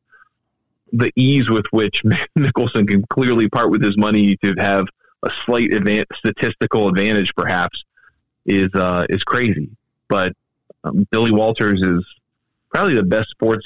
the 0.94 1.12
ease 1.16 1.50
with 1.50 1.66
which 1.72 2.04
Mickelson 2.38 2.88
can 2.88 3.04
clearly 3.10 3.50
part 3.50 3.72
with 3.72 3.84
his 3.84 3.98
money 3.98 4.38
to 4.38 4.54
have 4.58 4.86
a 5.24 5.32
slight 5.46 5.72
statistical 6.16 6.88
advantage, 6.88 7.32
perhaps, 7.36 7.84
is 8.46 8.70
uh, 8.76 9.06
is 9.10 9.24
crazy. 9.24 9.70
But 10.10 10.34
um, 10.84 11.08
Billy 11.12 11.32
Walters 11.32 11.82
is 11.82 12.06
probably 12.74 12.96
the 12.96 13.04
best 13.04 13.30
sports 13.30 13.66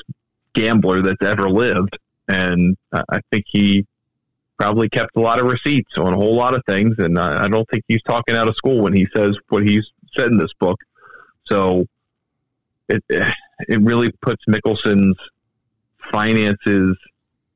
gambler 0.54 1.02
that's 1.02 1.22
ever 1.22 1.50
lived, 1.50 1.98
and 2.28 2.78
I 2.92 3.20
think 3.32 3.46
he 3.48 3.86
probably 4.58 4.90
kept 4.90 5.16
a 5.16 5.20
lot 5.20 5.40
of 5.40 5.46
receipts 5.46 5.98
on 5.98 6.14
a 6.14 6.18
whole 6.18 6.36
lot 6.36 6.54
of 6.54 6.64
things. 6.68 6.96
And 6.98 7.18
uh, 7.18 7.38
I 7.40 7.48
don't 7.48 7.68
think 7.70 7.84
he's 7.88 8.02
talking 8.04 8.36
out 8.36 8.48
of 8.48 8.56
school 8.56 8.82
when 8.82 8.94
he 8.94 9.08
says 9.16 9.38
what 9.50 9.64
he's 9.66 9.86
said 10.14 10.28
in 10.28 10.38
this 10.38 10.54
book. 10.60 10.80
So 11.46 11.86
it 12.90 13.04
it 13.10 13.82
really 13.82 14.12
puts 14.22 14.44
Mickelson's 14.48 15.18
finances 16.12 16.98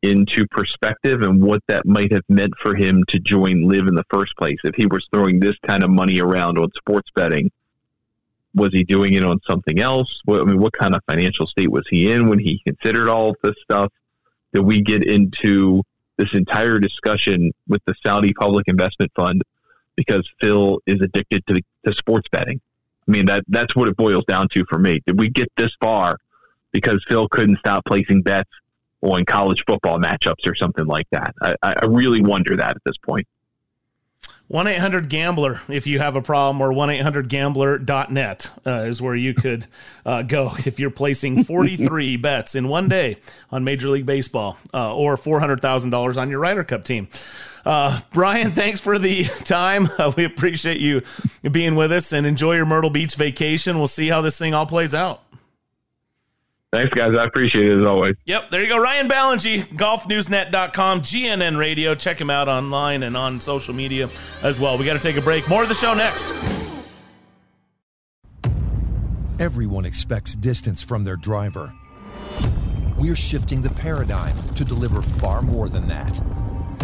into 0.02 0.47
perspective 0.47 1.22
and 1.22 1.41
what 1.41 1.62
that 1.68 1.86
might 1.86 2.12
have 2.12 2.24
meant 2.28 2.54
for 2.62 2.76
him 2.76 3.04
to 3.08 3.20
join 3.20 3.68
LIV 3.68 3.88
in 3.88 3.95
the 3.95 4.06
first 4.10 4.36
place. 4.36 4.58
If 4.64 4.76
he 4.76 4.88
was 4.88 5.08
throwing 5.14 5.39
this 5.39 5.56
kind 5.66 5.84
of 5.84 5.89
money 5.89 6.20
around 6.20 6.58
on 6.58 6.72
sports 6.74 7.10
betting, 7.16 7.52
was 8.54 8.74
he 8.74 8.84
doing 8.84 9.14
it 9.14 9.24
on 9.24 9.39
something 9.47 9.80
else? 9.80 10.22
What, 10.26 10.41
I 10.41 10.43
mean, 10.45 10.60
what 10.60 10.74
kind 10.74 10.95
of 10.95 11.02
financial 11.08 11.45
state 11.47 11.72
was 11.72 11.86
he 11.89 12.12
in 12.12 12.28
when 12.28 12.39
he 12.39 12.62
considered 12.66 13.08
all 13.08 13.30
of 13.30 13.36
this 13.43 13.56
stuff? 13.64 13.91
Did 14.54 14.62
we 14.62 14.82
get 14.82 15.04
into 15.04 15.84
this 16.18 16.34
entire 16.34 16.80
discussion 16.80 17.52
with 17.68 17.82
the 17.86 17.95
Saudi 18.06 18.34
Public 18.34 18.68
Investment 18.68 19.12
Fund 19.16 19.43
because 19.95 20.30
Phil 20.41 20.80
is 20.86 20.99
addicted 21.02 21.45
to, 21.47 21.62
to 21.86 21.93
sports 21.93 22.28
betting? 22.30 22.60
I 23.08 23.12
mean, 23.12 23.26
that 23.28 23.43
that's 23.47 23.76
what 23.76 23.88
it 23.88 23.95
boils 23.95 24.26
down 24.26 24.47
to 24.49 24.66
for 24.66 24.78
me. 24.78 25.02
Did 25.06 25.20
we 25.20 25.30
get 25.30 25.52
this 25.58 25.72
far 25.82 26.18
because 26.72 27.04
Phil 27.08 27.28
couldn't 27.28 27.60
stop 27.60 27.86
placing 27.86 28.22
bets 28.22 28.49
on 29.02 29.26
college 29.26 29.64
football 29.66 29.99
matchups 29.99 30.45
or 30.45 30.56
something 30.56 30.86
like 30.86 31.08
that? 31.12 31.34
I, 31.41 31.56
I 31.64 31.86
really 31.88 32.22
wonder 32.22 32.56
that 32.58 32.76
at 32.76 32.82
this 32.86 32.97
point. 32.97 33.28
1 34.52 34.68
800 34.68 35.08
Gambler, 35.08 35.62
if 35.70 35.88
you 35.88 35.99
have 35.99 36.18
a 36.18 36.22
problem, 36.22 36.60
or 36.60 36.74
1 36.74 36.89
800 36.89 37.30
Gambler.net 37.30 38.52
uh, 38.68 38.82
is 38.82 39.02
where 39.02 39.16
you 39.16 39.34
could 39.34 39.66
uh, 40.06 40.24
go 40.24 40.52
if 40.66 40.78
you're 40.78 40.89
placing 40.89 41.45
43 41.45 42.18
bets 42.18 42.54
in 42.54 42.68
one 42.68 42.89
day 42.89 43.16
on 43.49 43.64
Major 43.64 43.88
League 43.88 44.06
Baseball 44.06 44.58
uh, 44.74 44.93
or 44.93 45.16
$400,000 45.16 46.18
on 46.18 46.30
your 46.30 46.39
Ryder 46.39 46.66
Cup 46.66 46.84
team. 46.84 47.08
Uh, 47.66 48.02
Brian, 48.12 48.52
thanks 48.52 48.82
for 48.82 48.99
the 48.99 49.24
time. 49.45 49.89
Uh, 49.97 50.12
we 50.18 50.26
appreciate 50.26 50.82
you 50.82 51.02
being 51.49 51.76
with 51.76 51.93
us 51.93 52.12
and 52.12 52.26
enjoy 52.26 52.58
your 52.58 52.66
Myrtle 52.66 52.89
Beach 52.89 53.16
vacation. 53.16 53.78
We'll 53.78 53.88
see 53.88 54.10
how 54.10 54.20
this 54.20 54.38
thing 54.38 54.54
all 54.54 54.66
plays 54.66 54.93
out. 54.93 55.24
Thanks, 56.72 56.93
guys. 56.93 57.17
I 57.17 57.26
appreciate 57.26 57.69
it 57.69 57.80
as 57.80 57.86
always. 57.86 58.15
Yep, 58.26 58.49
there 58.49 58.61
you 58.61 58.69
go. 58.69 58.80
Ryan 58.80 59.09
Ballengee, 59.09 59.67
golfnewsnet.com, 59.76 61.01
GNN 61.01 61.57
Radio. 61.57 61.95
Check 61.95 62.19
him 62.19 62.30
out 62.30 62.47
online 62.47 63.03
and 63.03 63.17
on 63.17 63.41
social 63.41 63.74
media 63.74 64.09
as 64.41 64.57
well. 64.57 64.78
We 64.78 64.86
got 64.86 64.93
to 64.93 64.99
take 64.99 65.17
a 65.17 65.22
break. 65.22 65.49
More 65.49 65.63
of 65.63 65.69
the 65.69 65.76
show 65.76 65.93
next. 65.93 66.26
Everyone 69.38 69.84
expects 69.84 70.34
distance 70.36 70.82
from 70.82 71.03
their 71.03 71.17
driver. 71.17 71.74
We're 72.97 73.15
shifting 73.15 73.61
the 73.61 73.72
paradigm 73.72 74.38
to 74.53 74.63
deliver 74.63 75.01
far 75.01 75.41
more 75.41 75.67
than 75.67 75.88
that. 75.89 76.22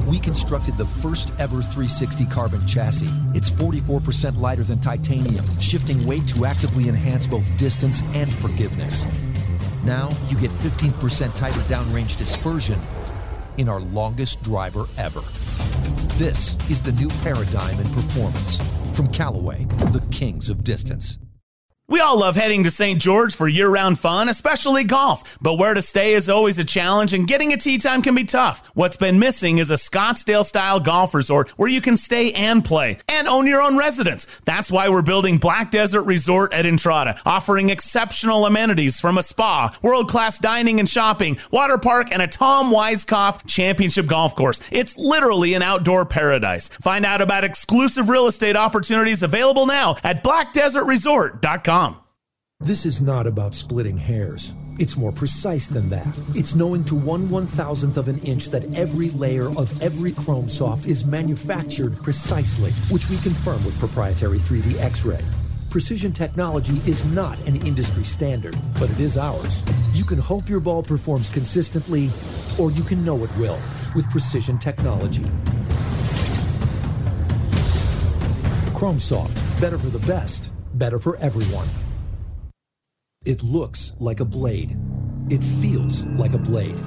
We 0.05 0.19
constructed 0.19 0.75
the 0.75 0.85
first 0.85 1.29
ever 1.39 1.61
360 1.61 2.25
carbon 2.25 2.65
chassis. 2.67 3.09
It's 3.33 3.49
44% 3.49 4.37
lighter 4.39 4.63
than 4.63 4.79
titanium, 4.79 5.45
shifting 5.59 6.05
weight 6.05 6.27
to 6.29 6.45
actively 6.45 6.89
enhance 6.89 7.27
both 7.27 7.55
distance 7.57 8.01
and 8.13 8.31
forgiveness. 8.33 9.05
Now 9.83 10.15
you 10.27 10.37
get 10.39 10.51
15% 10.51 11.33
tighter 11.33 11.59
downrange 11.61 12.17
dispersion 12.17 12.79
in 13.57 13.69
our 13.69 13.79
longest 13.79 14.43
driver 14.43 14.85
ever. 14.97 15.21
This 16.17 16.57
is 16.69 16.81
the 16.81 16.91
new 16.93 17.09
paradigm 17.21 17.79
in 17.79 17.89
performance 17.91 18.59
from 18.91 19.07
Callaway, 19.07 19.65
the 19.65 20.03
kings 20.11 20.49
of 20.49 20.63
distance. 20.63 21.19
We 21.89 22.01
all 22.01 22.19
love 22.19 22.35
heading 22.35 22.65
to 22.65 22.71
St. 22.71 23.01
George 23.01 23.33
for 23.33 23.47
year 23.47 23.69
round 23.69 23.97
fun, 23.97 24.27
especially 24.27 24.83
golf. 24.83 25.23
But 25.39 25.53
where 25.53 25.73
to 25.73 25.81
stay 25.81 26.15
is 26.15 26.27
always 26.27 26.59
a 26.59 26.65
challenge, 26.65 27.13
and 27.13 27.25
getting 27.25 27.53
a 27.53 27.57
tee 27.57 27.77
time 27.77 28.01
can 28.01 28.13
be 28.13 28.25
tough. 28.25 28.61
What's 28.73 28.97
been 28.97 29.19
missing 29.19 29.57
is 29.57 29.71
a 29.71 29.75
Scottsdale 29.75 30.43
style 30.43 30.81
golf 30.81 31.13
resort 31.13 31.51
where 31.51 31.69
you 31.69 31.79
can 31.79 31.95
stay 31.95 32.33
and 32.33 32.65
play 32.65 32.97
and 33.07 33.25
own 33.29 33.47
your 33.47 33.61
own 33.61 33.77
residence. 33.77 34.27
That's 34.43 34.69
why 34.69 34.89
we're 34.89 35.01
building 35.01 35.37
Black 35.37 35.71
Desert 35.71 36.01
Resort 36.01 36.51
at 36.51 36.65
Entrada, 36.65 37.21
offering 37.25 37.69
exceptional 37.69 38.45
amenities 38.45 38.99
from 38.99 39.17
a 39.17 39.23
spa, 39.23 39.73
world 39.81 40.09
class 40.09 40.39
dining 40.39 40.81
and 40.81 40.89
shopping, 40.89 41.37
water 41.51 41.77
park, 41.77 42.11
and 42.11 42.21
a 42.21 42.27
Tom 42.27 42.69
Weiskopf 42.69 43.47
championship 43.47 44.07
golf 44.07 44.35
course. 44.35 44.59
It's 44.71 44.97
literally 44.97 45.53
an 45.53 45.63
outdoor 45.63 46.03
paradise. 46.05 46.67
Find 46.67 47.05
out 47.05 47.21
about 47.21 47.45
exclusive 47.45 48.09
real 48.09 48.27
estate 48.27 48.57
opportunities 48.57 49.23
available 49.23 49.65
now 49.65 49.95
at 50.03 50.21
blackdesertresort.com. 50.21 51.76
This 52.59 52.87
is 52.87 53.03
not 53.03 53.27
about 53.27 53.53
splitting 53.53 53.97
hairs. 53.97 54.55
It's 54.79 54.97
more 54.97 55.11
precise 55.11 55.67
than 55.67 55.89
that. 55.89 56.21
It's 56.33 56.55
knowing 56.55 56.83
to 56.85 56.95
one 56.95 57.29
one 57.29 57.45
thousandth 57.45 57.97
of 57.97 58.07
an 58.07 58.17
inch 58.25 58.49
that 58.49 58.73
every 58.75 59.11
layer 59.11 59.49
of 59.55 59.79
every 59.79 60.11
Chrome 60.11 60.49
Soft 60.49 60.87
is 60.87 61.05
manufactured 61.05 61.95
precisely, 62.01 62.71
which 62.89 63.11
we 63.11 63.17
confirm 63.17 63.63
with 63.63 63.77
proprietary 63.77 64.39
3D 64.39 64.79
X 64.81 65.05
ray. 65.05 65.23
Precision 65.69 66.11
technology 66.11 66.77
is 66.89 67.05
not 67.13 67.37
an 67.45 67.57
industry 67.57 68.03
standard, 68.05 68.55
but 68.79 68.89
it 68.89 68.99
is 68.99 69.15
ours. 69.15 69.61
You 69.93 70.03
can 70.03 70.17
hope 70.17 70.49
your 70.49 70.59
ball 70.59 70.81
performs 70.81 71.29
consistently, 71.29 72.09
or 72.59 72.71
you 72.71 72.81
can 72.81 73.05
know 73.05 73.23
it 73.23 73.29
will 73.37 73.59
with 73.93 74.09
precision 74.09 74.57
technology. 74.57 75.25
Chrome 78.73 78.97
Soft, 78.97 79.37
better 79.61 79.77
for 79.77 79.91
the 79.91 80.03
best, 80.07 80.51
better 80.77 80.99
for 80.99 81.17
everyone. 81.17 81.67
It 83.25 83.43
looks 83.43 83.93
like 83.99 84.19
a 84.19 84.25
blade. 84.25 84.77
It 85.29 85.43
feels 85.43 86.05
like 86.05 86.33
a 86.33 86.37
blade, 86.37 86.77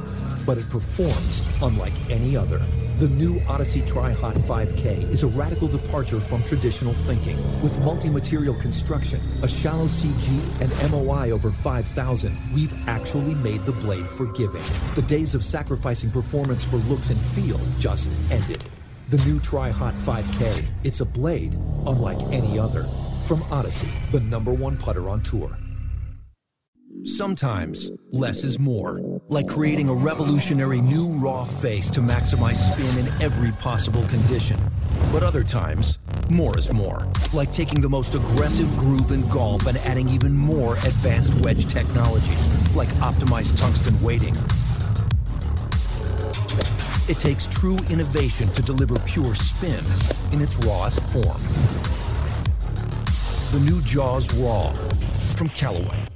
but 0.47 0.57
it 0.57 0.71
performs 0.71 1.45
unlike 1.63 1.93
any 2.11 2.37
other. 2.37 2.59
The 2.97 3.09
new 3.09 3.43
Odyssey 3.49 3.83
Tri-Hot 3.83 4.35
5K 4.35 5.11
is 5.11 5.23
a 5.23 5.27
radical 5.27 5.69
departure 5.69 6.21
from 6.21 6.43
traditional 6.45 6.93
thinking. 6.93 7.37
With 7.63 7.79
multi-material 7.81 8.55
construction, 8.55 9.21
a 9.43 9.49
shallow 9.49 9.87
CG, 9.87 10.29
and 10.61 10.91
MOI 10.91 11.31
over 11.31 11.51
5,000, 11.51 12.37
we've 12.55 12.75
actually 12.89 13.35
made 13.37 13.63
the 13.65 13.73
blade 13.73 14.07
forgiving. 14.07 14.63
The 14.95 15.03
days 15.03 15.35
of 15.35 15.45
sacrificing 15.45 16.11
performance 16.11 16.65
for 16.65 16.77
looks 16.77 17.11
and 17.11 17.21
feel 17.21 17.61
just 17.79 18.17
ended. 18.31 18.65
The 19.09 19.19
new 19.25 19.41
Tri-Hot 19.41 19.95
5K, 19.95 20.69
it's 20.85 21.01
a 21.01 21.07
blade 21.07 21.55
unlike 21.87 22.21
any 22.33 22.59
other. 22.59 22.87
From 23.23 23.43
Odyssey, 23.53 23.91
the 24.11 24.21
number 24.21 24.53
one 24.53 24.77
putter 24.77 25.09
on 25.09 25.23
tour. 25.23 25.57
Sometimes 27.05 27.91
less 28.13 28.45
is 28.45 28.59
more, 28.59 29.01
like 29.29 29.47
creating 29.47 29.89
a 29.89 29.95
revolutionary 29.95 30.81
new 30.81 31.09
raw 31.13 31.45
face 31.45 31.91
to 31.91 32.01
maximize 32.01 32.57
spin 32.57 33.07
in 33.07 33.23
every 33.23 33.53
possible 33.53 34.03
condition. 34.09 34.59
But 35.13 35.23
other 35.23 35.45
times, 35.45 35.99
more 36.29 36.59
is 36.59 36.73
more, 36.73 37.07
like 37.33 37.53
taking 37.53 37.81
the 37.81 37.89
most 37.89 38.15
aggressive 38.15 38.69
groove 38.77 39.13
in 39.13 39.29
golf 39.29 39.67
and 39.67 39.77
adding 39.79 40.09
even 40.09 40.37
more 40.37 40.75
advanced 40.75 41.37
wedge 41.37 41.67
technology, 41.67 42.35
like 42.75 42.89
optimized 43.01 43.57
tungsten 43.57 44.01
weighting. 44.03 44.35
It 47.09 47.19
takes 47.19 47.47
true 47.47 47.79
innovation 47.91 48.49
to 48.49 48.63
deliver 48.63 48.99
pure 49.01 49.35
spin 49.35 49.85
in 50.33 50.41
its 50.41 50.57
rawest 50.59 51.03
form. 51.05 51.41
The 53.51 53.59
new 53.61 53.81
Jaws 53.83 54.33
Raw 54.41 54.73
from 55.35 55.49
Callaway. 55.49 56.07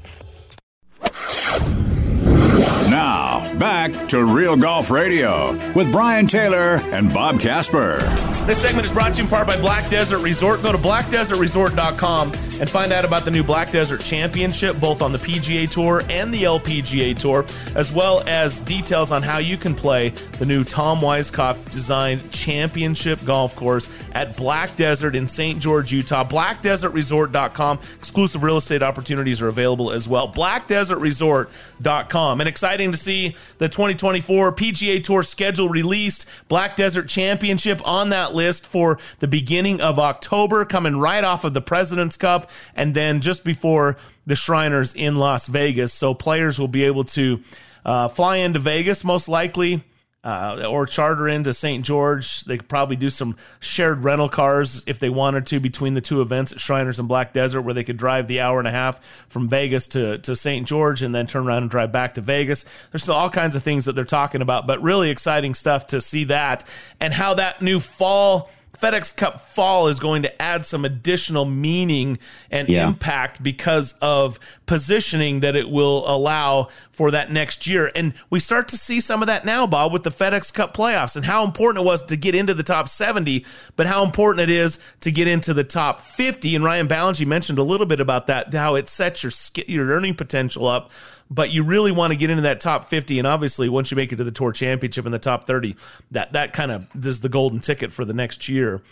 Now, 2.88 3.52
back 3.58 4.06
to 4.10 4.24
Real 4.24 4.56
Golf 4.56 4.88
Radio 4.88 5.52
with 5.72 5.90
Brian 5.90 6.28
Taylor 6.28 6.76
and 6.92 7.12
Bob 7.12 7.40
Casper. 7.40 7.98
This 8.46 8.62
segment 8.62 8.86
is 8.86 8.92
brought 8.92 9.14
to 9.14 9.18
you 9.18 9.24
in 9.24 9.30
part 9.30 9.48
by 9.48 9.60
Black 9.60 9.90
Desert 9.90 10.18
Resort. 10.18 10.62
Go 10.62 10.70
to 10.70 10.78
blackdesertresort.com 10.78 12.30
and 12.60 12.68
find 12.68 12.92
out 12.92 13.04
about 13.04 13.24
the 13.24 13.30
new 13.30 13.42
Black 13.42 13.70
Desert 13.70 14.00
Championship, 14.00 14.78
both 14.80 15.02
on 15.02 15.12
the 15.12 15.18
PGA 15.18 15.70
Tour 15.70 16.02
and 16.08 16.32
the 16.32 16.44
LPGA 16.44 17.18
Tour, 17.18 17.44
as 17.74 17.92
well 17.92 18.22
as 18.26 18.60
details 18.60 19.12
on 19.12 19.22
how 19.22 19.38
you 19.38 19.56
can 19.56 19.74
play 19.74 20.10
the 20.38 20.46
new 20.46 20.64
Tom 20.64 21.00
Weiskopf 21.00 21.72
designed 21.72 22.30
championship 22.32 23.24
golf 23.24 23.56
course 23.56 23.90
at 24.12 24.36
Black 24.36 24.76
Desert 24.76 25.16
in 25.16 25.28
St. 25.28 25.60
George, 25.60 25.92
Utah. 25.92 26.24
BlackDesertResort.com. 26.24 27.80
Exclusive 27.96 28.42
real 28.42 28.56
estate 28.56 28.82
opportunities 28.82 29.42
are 29.42 29.48
available 29.48 29.90
as 29.90 30.08
well. 30.08 30.32
BlackDesertResort.com. 30.32 32.40
And 32.40 32.48
exciting 32.48 32.92
to 32.92 32.98
see 32.98 33.36
the 33.58 33.68
2024 33.68 34.52
PGA 34.52 35.02
Tour 35.02 35.22
schedule 35.22 35.68
released. 35.68 36.26
Black 36.48 36.76
Desert 36.76 37.08
Championship 37.08 37.86
on 37.86 38.08
that 38.10 38.34
list 38.34 38.66
for 38.66 38.98
the 39.18 39.28
beginning 39.28 39.80
of 39.80 39.98
October, 39.98 40.64
coming 40.64 40.96
right 40.96 41.24
off 41.24 41.44
of 41.44 41.54
the 41.54 41.60
President's 41.60 42.16
Cup, 42.16 42.43
and 42.74 42.94
then 42.94 43.20
just 43.20 43.44
before 43.44 43.96
the 44.26 44.36
Shriners 44.36 44.94
in 44.94 45.16
Las 45.16 45.46
Vegas. 45.46 45.92
So 45.92 46.14
players 46.14 46.58
will 46.58 46.68
be 46.68 46.84
able 46.84 47.04
to 47.04 47.40
uh, 47.84 48.08
fly 48.08 48.36
into 48.36 48.58
Vegas, 48.60 49.04
most 49.04 49.28
likely. 49.28 49.82
Uh, 50.22 50.64
or 50.70 50.86
charter 50.86 51.28
into 51.28 51.52
St. 51.52 51.84
George. 51.84 52.44
They 52.44 52.56
could 52.56 52.66
probably 52.66 52.96
do 52.96 53.10
some 53.10 53.36
shared 53.60 54.02
rental 54.02 54.30
cars 54.30 54.82
if 54.86 54.98
they 54.98 55.10
wanted 55.10 55.46
to 55.48 55.60
between 55.60 55.92
the 55.92 56.00
two 56.00 56.22
events 56.22 56.50
at 56.50 56.60
Shriners 56.60 56.98
and 56.98 57.06
Black 57.06 57.34
Desert, 57.34 57.60
where 57.60 57.74
they 57.74 57.84
could 57.84 57.98
drive 57.98 58.26
the 58.26 58.40
hour 58.40 58.58
and 58.58 58.66
a 58.66 58.70
half 58.70 59.04
from 59.28 59.50
Vegas 59.50 59.86
to, 59.88 60.16
to 60.16 60.34
St. 60.34 60.66
George 60.66 61.02
and 61.02 61.14
then 61.14 61.26
turn 61.26 61.46
around 61.46 61.64
and 61.64 61.70
drive 61.70 61.92
back 61.92 62.14
to 62.14 62.22
Vegas. 62.22 62.64
There's 62.90 63.02
still 63.02 63.16
all 63.16 63.28
kinds 63.28 63.54
of 63.54 63.62
things 63.62 63.84
that 63.84 63.96
they're 63.96 64.06
talking 64.06 64.40
about, 64.40 64.66
but 64.66 64.82
really 64.82 65.10
exciting 65.10 65.52
stuff 65.52 65.88
to 65.88 66.00
see 66.00 66.24
that 66.24 66.64
and 67.00 67.12
how 67.12 67.34
that 67.34 67.60
new 67.60 67.78
fall. 67.78 68.48
FedEx 68.84 69.16
Cup 69.16 69.40
Fall 69.40 69.88
is 69.88 69.98
going 69.98 70.22
to 70.22 70.42
add 70.42 70.66
some 70.66 70.84
additional 70.84 71.44
meaning 71.44 72.18
and 72.50 72.68
Yeah. 72.68 72.86
impact 72.86 73.42
because 73.42 73.94
of 74.00 74.38
positioning 74.66 75.40
that 75.40 75.56
it 75.56 75.70
will 75.70 76.04
allow 76.08 76.68
for 76.92 77.10
that 77.10 77.30
next 77.32 77.66
year. 77.66 77.90
And 77.94 78.12
we 78.30 78.38
start 78.40 78.68
to 78.68 78.76
see 78.76 79.00
some 79.00 79.22
of 79.22 79.26
that 79.26 79.44
now, 79.44 79.66
Bob, 79.66 79.92
with 79.92 80.02
the 80.04 80.10
FedEx 80.10 80.52
Cup 80.52 80.76
playoffs 80.76 81.16
and 81.16 81.24
how 81.24 81.44
important 81.44 81.84
it 81.84 81.86
was 81.86 82.02
to 82.04 82.16
get 82.16 82.34
into 82.34 82.54
the 82.54 82.62
top 82.62 82.88
70, 82.88 83.44
but 83.76 83.86
how 83.86 84.04
important 84.04 84.48
it 84.48 84.52
is 84.54 84.78
to 85.00 85.10
get 85.10 85.26
into 85.26 85.54
the 85.54 85.64
top 85.64 86.00
50. 86.00 86.54
And 86.54 86.64
Ryan 86.64 86.86
Ballengee 86.86 87.26
mentioned 87.26 87.58
a 87.58 87.62
little 87.64 87.86
bit 87.86 88.00
about 88.00 88.26
that, 88.28 88.52
how 88.54 88.74
it 88.74 88.88
sets 88.88 89.22
your 89.22 89.32
your 89.66 89.86
earning 89.88 90.14
potential 90.14 90.66
up. 90.66 90.90
But 91.34 91.50
you 91.50 91.64
really 91.64 91.90
want 91.90 92.12
to 92.12 92.16
get 92.16 92.30
into 92.30 92.42
that 92.42 92.60
top 92.60 92.84
50. 92.84 93.18
And 93.18 93.26
obviously, 93.26 93.68
once 93.68 93.90
you 93.90 93.96
make 93.96 94.12
it 94.12 94.16
to 94.16 94.24
the 94.24 94.30
Tour 94.30 94.52
Championship 94.52 95.04
in 95.04 95.10
the 95.10 95.18
top 95.18 95.46
30, 95.46 95.74
that, 96.12 96.32
that 96.32 96.52
kind 96.52 96.70
of 96.70 96.86
is 97.04 97.20
the 97.20 97.28
golden 97.28 97.58
ticket 97.58 97.92
for 97.92 98.04
the 98.04 98.14
next 98.14 98.48
year. 98.48 98.82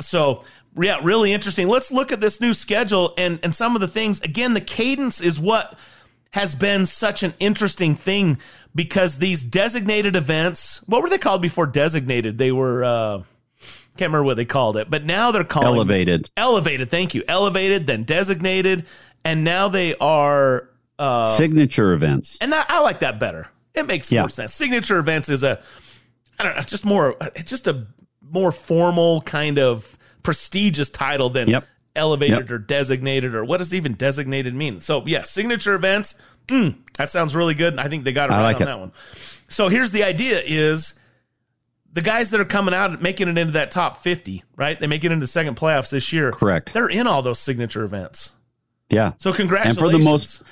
So, 0.00 0.44
yeah, 0.80 1.00
really 1.02 1.32
interesting. 1.32 1.68
Let's 1.68 1.92
look 1.92 2.10
at 2.10 2.22
this 2.22 2.40
new 2.40 2.54
schedule 2.54 3.12
and, 3.18 3.38
and 3.42 3.54
some 3.54 3.74
of 3.74 3.80
the 3.80 3.88
things. 3.88 4.20
Again, 4.22 4.54
the 4.54 4.60
cadence 4.62 5.20
is 5.20 5.38
what 5.38 5.78
has 6.30 6.54
been 6.54 6.86
such 6.86 7.22
an 7.22 7.34
interesting 7.38 7.94
thing 7.94 8.38
because 8.74 9.18
these 9.18 9.44
designated 9.44 10.16
events, 10.16 10.78
what 10.86 11.02
were 11.02 11.10
they 11.10 11.18
called 11.18 11.42
before 11.42 11.66
designated? 11.66 12.38
They 12.38 12.52
were, 12.52 12.84
uh, 12.84 13.22
can't 13.96 14.08
remember 14.08 14.24
what 14.24 14.36
they 14.38 14.46
called 14.46 14.78
it, 14.78 14.88
but 14.88 15.04
now 15.04 15.30
they're 15.30 15.44
calling 15.44 15.74
Elevated. 15.74 16.30
Elevated, 16.34 16.90
thank 16.90 17.14
you. 17.14 17.22
Elevated, 17.28 17.86
then 17.86 18.04
designated, 18.04 18.86
and 19.26 19.44
now 19.44 19.68
they 19.68 19.94
are 19.96 20.69
uh, 21.00 21.34
Signature 21.36 21.92
events. 21.92 22.38
and 22.40 22.52
that, 22.52 22.70
I 22.70 22.80
like 22.82 23.00
that 23.00 23.18
better. 23.18 23.48
It 23.74 23.86
makes 23.86 24.12
Yeah. 24.12 24.20
more 24.20 24.28
sense. 24.28 24.52
Signature 24.54 24.98
events 24.98 25.28
is 25.28 25.42
a, 25.42 25.60
I 26.38 26.42
don't 26.44 26.52
know, 26.54 26.58
it's 26.60 26.70
just 26.70 26.84
more, 26.84 27.16
it's 27.34 27.50
just 27.50 27.66
a 27.66 27.86
more 28.20 28.52
formal 28.52 29.20
kind 29.22 29.58
of 29.58 29.98
prestigious 30.22 30.90
title 30.90 31.30
than 31.30 31.48
Yep. 31.48 31.66
elevated 31.96 32.38
Yep. 32.38 32.50
or 32.50 32.58
designated 32.58 33.34
or 33.34 33.44
what 33.44 33.56
does 33.56 33.74
even 33.74 33.94
designated 33.94 34.54
mean? 34.54 34.80
So 34.80 35.02
yeah, 35.06 35.22
signature 35.24 35.74
events. 35.74 36.14
mm, 36.48 36.74
that 36.98 37.08
sounds 37.10 37.34
really 37.36 37.54
good. 37.54 37.78
I 37.78 37.88
think 37.88 38.04
they 38.04 38.12
got 38.12 38.28
it 38.28 38.32
right 38.32 38.42
like 38.42 38.56
on 38.56 38.62
it. 38.62 38.64
that 38.66 38.78
one. 38.80 38.92
So 39.48 39.68
here's 39.68 39.92
the 39.92 40.02
idea: 40.04 40.42
is 40.44 40.94
the 41.92 42.02
guys 42.02 42.30
that 42.30 42.40
are 42.40 42.44
coming 42.44 42.74
out 42.74 42.90
and 42.90 43.00
making 43.02 43.28
it 43.28 43.38
into 43.38 43.52
that 43.52 43.70
top 43.70 44.02
50, 44.02 44.42
right? 44.56 44.78
They 44.78 44.86
make 44.88 45.04
it 45.04 45.12
into 45.12 45.24
the 45.24 45.28
second 45.28 45.56
playoffs 45.56 45.90
this 45.90 46.12
year. 46.12 46.32
Correct. 46.32 46.72
They're 46.72 46.88
in 46.88 47.06
all 47.06 47.22
those 47.22 47.38
signature 47.38 47.84
events. 47.84 48.30
Yeah. 48.88 49.12
So 49.18 49.30
And 49.30 49.36
congratulations. 49.36 49.78
for 49.78 49.90
the 49.90 49.98
most 50.02 50.42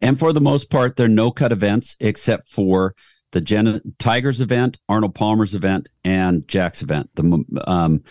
and 0.00 0.18
for 0.18 0.32
the 0.32 0.40
most 0.40 0.70
part, 0.70 0.96
they're 0.96 1.08
no 1.08 1.30
cut 1.30 1.52
events 1.52 1.96
except 2.00 2.48
for 2.48 2.94
the 3.32 3.40
Gen- 3.40 3.94
Tigers 3.98 4.40
event, 4.40 4.78
Arnold 4.88 5.14
Palmer's 5.14 5.54
event, 5.54 5.88
and 6.04 6.46
Jack's 6.48 6.82
event. 6.82 7.10
The 7.14 7.44
um, 7.66 8.02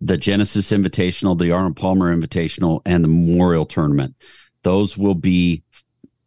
the 0.00 0.18
Genesis 0.18 0.70
Invitational, 0.72 1.38
the 1.38 1.52
Arnold 1.52 1.76
Palmer 1.76 2.14
Invitational, 2.14 2.82
and 2.84 3.02
the 3.02 3.08
Memorial 3.08 3.64
Tournament. 3.64 4.14
Those 4.62 4.98
will 4.98 5.14
be 5.14 5.62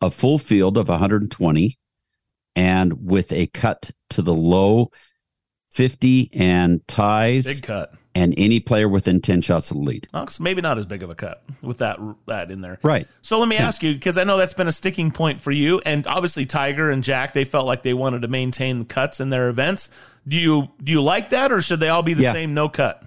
a 0.02 0.10
full 0.10 0.38
field 0.38 0.78
of 0.78 0.88
120, 0.88 1.78
and 2.56 3.06
with 3.06 3.32
a 3.32 3.48
cut 3.48 3.92
to 4.12 4.22
the 4.22 4.34
low 4.34 4.92
50 5.72 6.32
and 6.34 6.86
ties, 6.88 7.46
Big 7.46 7.64
cut. 7.64 7.94
And 8.16 8.34
any 8.38 8.60
player 8.60 8.90
within 8.90 9.22
10 9.22 9.42
shots 9.42 9.70
of 9.72 9.78
the 9.78 9.84
lead. 9.84 10.08
Oh, 10.14 10.26
so 10.26 10.44
maybe 10.44 10.62
not 10.62 10.78
as 10.78 10.86
big 10.86 11.04
of 11.04 11.10
a 11.10 11.16
cut 11.16 11.44
with 11.62 11.78
that 11.78 12.00
that 12.28 12.50
in 12.52 12.62
there. 12.62 12.80
Right. 12.84 13.08
So 13.22 13.38
let 13.40 13.48
me 13.48 13.56
Yeah. 13.58 13.68
ask 13.68 13.84
you 13.84 13.94
because 13.94 14.18
I 14.18 14.24
know 14.24 14.38
that's 14.38 14.54
been 14.54 14.68
a 14.68 14.72
sticking 14.72 15.12
point 15.12 15.42
for 15.42 15.52
you, 15.52 15.80
and 15.86 16.06
obviously 16.08 16.46
Tiger 16.46 16.90
and 16.90 17.04
Jack 17.04 17.34
they 17.34 17.44
felt 17.46 17.66
like 17.68 17.84
they 17.84 17.94
wanted 17.94 18.24
to 18.24 18.28
maintain 18.28 18.80
the 18.80 18.86
cuts 18.86 19.20
in 19.20 19.30
their 19.30 19.48
events. 19.50 19.90
Do 20.28 20.38
you 20.38 20.70
do 20.84 20.92
you 20.92 21.02
like 21.02 21.30
that, 21.30 21.52
or 21.52 21.62
should 21.62 21.80
they 21.80 21.90
all 21.90 22.04
be 22.04 22.14
the 22.14 22.24
Yeah. 22.24 22.34
same 22.34 22.54
no 22.54 22.68
cut? 22.70 23.04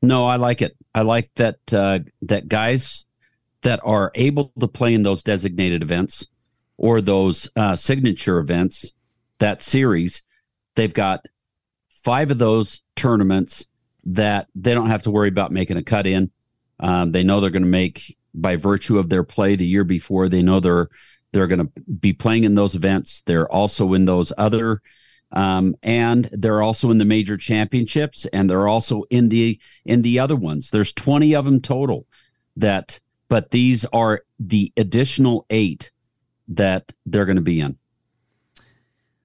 No, 0.00 0.26
I 0.26 0.36
like 0.36 0.62
it. 0.62 0.76
I 0.94 1.02
like 1.02 1.30
that 1.36 1.58
uh, 1.72 2.00
that 2.22 2.48
guys 2.48 3.04
that 3.62 3.80
are 3.84 4.12
able 4.14 4.52
to 4.58 4.68
play 4.68 4.94
in 4.94 5.02
those 5.02 5.22
designated 5.22 5.82
events 5.82 6.26
or 6.76 7.00
those 7.00 7.48
uh, 7.56 7.74
signature 7.76 8.38
events, 8.38 8.92
that 9.40 9.60
series, 9.60 10.22
they've 10.76 10.94
got 10.94 11.26
five 11.88 12.30
of 12.30 12.38
those 12.38 12.82
tournaments 12.96 13.66
that 14.08 14.48
they 14.54 14.74
don't 14.74 14.88
have 14.90 15.04
to 15.04 15.10
worry 15.10 15.28
about 15.28 15.52
making 15.52 15.76
a 15.76 15.82
cut 15.82 16.06
in. 16.06 16.30
Um, 16.80 17.12
they 17.12 17.24
know 17.24 17.40
they're 17.40 17.50
going 17.50 17.62
to 17.62 17.68
make 17.68 18.16
by 18.34 18.56
virtue 18.56 18.98
of 18.98 19.08
their 19.08 19.24
play 19.24 19.56
the 19.56 19.66
year 19.66 19.84
before. 19.84 20.28
They 20.28 20.42
know 20.42 20.60
they're 20.60 20.88
They're 21.32 21.46
going 21.46 21.66
to 21.66 21.82
be 21.82 22.12
playing 22.12 22.44
in 22.44 22.54
those 22.54 22.74
events. 22.74 23.22
They're 23.26 23.50
also 23.50 23.92
in 23.94 24.06
those 24.06 24.32
other, 24.38 24.80
um, 25.30 25.74
and 25.82 26.30
they're 26.32 26.62
also 26.62 26.90
in 26.90 26.98
the 26.98 27.04
major 27.04 27.36
championships, 27.36 28.26
and 28.32 28.48
they're 28.48 28.68
also 28.68 29.02
in 29.10 29.28
the 29.28 29.58
in 29.84 30.02
the 30.02 30.18
other 30.20 30.36
ones. 30.36 30.70
There's 30.70 30.92
20 30.92 31.34
of 31.34 31.44
them 31.44 31.60
total. 31.60 32.06
That, 32.56 33.00
but 33.28 33.50
these 33.50 33.84
are 33.92 34.22
the 34.40 34.72
additional 34.76 35.44
eight 35.50 35.92
that 36.48 36.92
they're 37.04 37.26
going 37.26 37.36
to 37.36 37.42
be 37.42 37.60
in. 37.60 37.76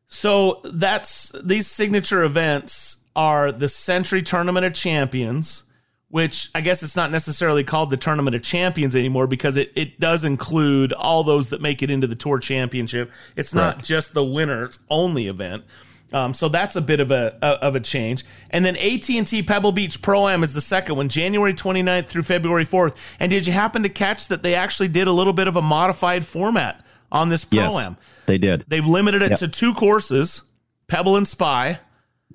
So 0.07 0.61
that's 0.65 1.31
these 1.43 1.67
signature 1.67 2.23
events 2.23 2.97
are 3.15 3.51
the 3.51 3.67
Sentry 3.69 4.21
Tournament 4.21 4.65
of 4.65 4.73
Champions, 4.73 5.63
which 6.09 6.49
I 6.55 6.61
guess 6.61 6.83
it's 6.83 6.95
not 6.95 7.11
necessarily 7.11 7.63
called 7.63 7.89
the 7.89 7.97
Tournament 7.97 8.35
of 8.35 8.43
Champions 8.43 8.95
anymore 8.95 9.27
because 9.27 9.57
it, 9.57 9.71
it 9.75 9.99
does 9.99 10.23
include 10.23 10.93
all 10.93 11.23
those 11.23 11.49
that 11.49 11.61
make 11.61 11.81
it 11.83 11.89
into 11.89 12.07
the 12.07 12.15
Tour 12.15 12.39
Championship. 12.39 13.11
It's 13.35 13.53
not 13.53 13.83
just 13.83 14.13
the 14.13 14.23
winners 14.23 14.79
only 14.89 15.27
event. 15.27 15.63
Um, 16.11 16.35
so 16.35 16.47
that's 16.47 16.75
a 16.75 16.81
bit 16.81 16.99
of 16.99 17.09
a, 17.09 17.35
a 17.41 17.47
of 17.65 17.75
a 17.75 17.79
change. 17.79 18.23
And 18.51 18.63
then 18.63 18.75
AT&T 18.77 19.41
Pebble 19.43 19.71
Beach 19.71 19.99
Pro 19.99 20.27
Am 20.27 20.43
is 20.43 20.53
the 20.53 20.61
second 20.61 20.95
one, 20.95 21.09
January 21.09 21.55
29th 21.55 22.05
through 22.05 22.21
February 22.21 22.65
4th. 22.67 22.95
And 23.19 23.31
did 23.31 23.47
you 23.47 23.53
happen 23.53 23.81
to 23.81 23.89
catch 23.89 24.27
that 24.27 24.43
they 24.43 24.53
actually 24.53 24.89
did 24.89 25.07
a 25.07 25.11
little 25.11 25.33
bit 25.33 25.47
of 25.47 25.55
a 25.55 25.61
modified 25.63 26.23
format 26.27 26.85
on 27.11 27.29
this 27.29 27.43
Pro 27.45 27.61
Yes, 27.61 27.73
Am? 27.87 27.97
they 28.27 28.37
did. 28.37 28.63
They've 28.67 28.85
limited 28.85 29.23
it 29.23 29.31
Yep. 29.31 29.39
to 29.39 29.47
two 29.47 29.73
courses, 29.73 30.43
Pebble 30.87 31.17
and 31.17 31.27
Spy 31.27 31.79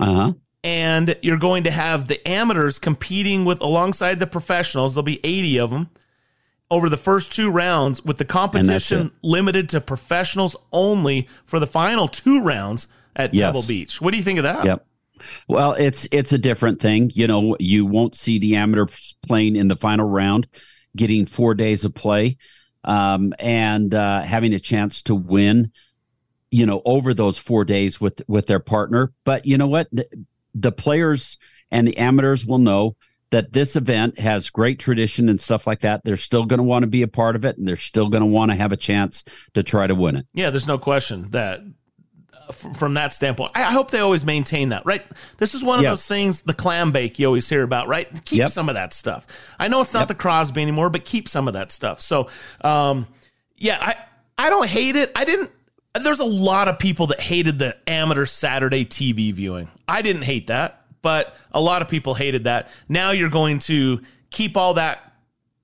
Uh 0.01 0.13
huh. 0.15 0.33
And 0.65 1.17
you're 1.23 1.39
going 1.39 1.65
to 1.65 1.71
have 1.71 2.09
the 2.09 2.27
amateurs 2.29 2.79
competing 2.79 3.45
with 3.45 3.61
alongside 3.61 4.19
the 4.21 4.27
professionals. 4.27 4.95
There'll 4.95 5.05
be 5.05 5.21
80 5.25 5.59
of 5.61 5.71
them 5.71 5.91
over 6.71 6.89
the 6.89 6.97
first 6.97 7.33
two 7.33 7.51
rounds, 7.51 8.05
with 8.05 8.19
the 8.19 8.25
competition 8.25 9.11
limited 9.23 9.69
to 9.71 9.81
professionals 9.81 10.55
only 10.73 11.27
for 11.47 11.59
the 11.59 11.67
final 11.67 12.09
two 12.09 12.43
rounds 12.43 12.89
at 13.17 13.33
Yes. 13.33 13.47
Pebble 13.47 13.63
Beach. 13.67 14.01
What 14.01 14.11
do 14.11 14.19
you 14.19 14.23
think 14.23 14.39
of 14.39 14.43
that? 14.43 14.65
Yep. 14.65 14.87
Well, 15.49 15.73
it's 15.73 16.07
it's 16.13 16.33
a 16.33 16.39
different 16.39 16.81
thing. 16.81 17.11
You 17.15 17.27
know, 17.27 17.57
you 17.59 17.87
won't 17.87 18.15
see 18.15 18.39
the 18.39 18.57
amateurs 18.57 19.17
playing 19.27 19.57
in 19.57 19.69
the 19.69 19.77
final 19.77 20.09
round, 20.09 20.47
getting 20.95 21.27
four 21.27 21.55
days 21.55 21.85
of 21.85 21.95
play, 21.95 22.37
um, 22.85 23.33
and 23.39 23.93
uh, 23.95 24.23
having 24.23 24.53
a 24.55 24.61
chance 24.61 25.03
to 25.05 25.15
win. 25.15 25.73
You 26.51 26.67
know, 26.67 26.83
over 26.85 27.15
those 27.15 27.37
four 27.37 27.65
days 27.65 28.01
with 28.01 28.23
with 28.29 28.47
their 28.47 28.61
partner. 28.61 29.13
But 29.25 29.45
you 29.45 29.59
know 29.59 29.67
what? 29.69 29.89
The, 30.61 30.73
players 30.73 31.39
and 31.71 31.87
the 31.87 31.97
amateurs 31.99 32.47
will 32.47 32.59
know 32.59 32.97
that 33.31 33.53
this 33.53 33.77
event 33.77 34.19
has 34.19 34.49
great 34.49 34.79
tradition 34.79 35.29
and 35.29 35.39
stuff 35.39 35.67
like 35.67 35.81
that. 35.81 36.03
They're 36.03 36.17
still 36.17 36.47
going 36.47 36.59
to 36.59 36.65
want 36.65 36.85
to 36.85 36.87
be 36.87 37.03
a 37.03 37.09
part 37.09 37.37
of 37.37 37.45
it, 37.45 37.59
and 37.59 37.69
they're 37.69 37.77
still 37.77 38.09
going 38.09 38.23
to 38.23 38.27
want 38.27 38.51
to 38.51 38.57
have 38.57 38.73
a 38.73 38.77
chance 38.77 39.23
to 39.55 39.63
try 39.63 39.87
to 39.87 39.95
win 39.95 40.17
it. 40.17 40.27
Yeah, 40.33 40.49
there's 40.49 40.67
no 40.67 40.79
question 40.79 41.31
that 41.33 41.61
uh, 42.49 42.53
from 42.53 42.95
that 42.95 43.13
standpoint, 43.13 43.53
I 43.55 43.65
hope 43.65 43.91
they 43.91 44.01
always 44.01 44.25
maintain 44.25 44.71
that, 44.71 44.87
right? 44.87 45.05
This 45.37 45.55
is 45.55 45.63
one 45.63 45.79
of 45.79 45.85
those 45.85 46.07
things, 46.07 46.41
the 46.41 46.55
clam 46.55 46.91
bake 46.91 47.19
you 47.19 47.27
always 47.27 47.47
hear 47.47 47.63
about, 47.63 47.87
right? 47.87 48.09
Keep 48.25 48.39
Yep. 48.39 48.51
some 48.51 48.71
of 48.71 48.77
that 48.77 48.95
stuff. 48.95 49.27
I 49.59 49.69
know 49.69 49.83
it's 49.83 49.93
not 49.93 50.09
the 50.09 50.15
Crosby 50.15 50.63
anymore, 50.63 50.89
but 50.89 51.05
keep 51.05 51.29
some 51.29 51.49
of 51.49 51.53
that 51.55 51.71
stuff. 51.71 52.01
So, 52.01 52.29
um, 52.63 53.07
yeah, 53.59 53.77
I, 53.79 53.97
I 54.47 54.49
don't 54.49 54.69
hate 54.71 54.97
it. 54.97 55.13
I 55.15 55.27
didn't, 55.27 55.51
there's 55.95 56.21
a 56.21 56.25
lot 56.25 56.69
of 56.69 56.79
people 56.79 57.09
that 57.09 57.21
hated 57.21 57.59
the 57.59 57.77
amateur 57.89 58.27
Saturday 58.27 58.85
TV 58.85 59.33
viewing. 59.33 59.71
I 59.87 60.03
didn't 60.03 60.23
hate 60.23 60.49
that, 60.49 60.85
but 61.03 61.35
a 61.53 61.61
lot 61.61 61.83
of 61.83 61.89
people 61.89 62.15
hated 62.15 62.45
that. 62.45 62.69
Now 62.89 63.11
you're 63.11 63.31
going 63.31 63.59
to 63.61 64.01
keep 64.31 64.57
all 64.57 64.75
that 64.75 65.09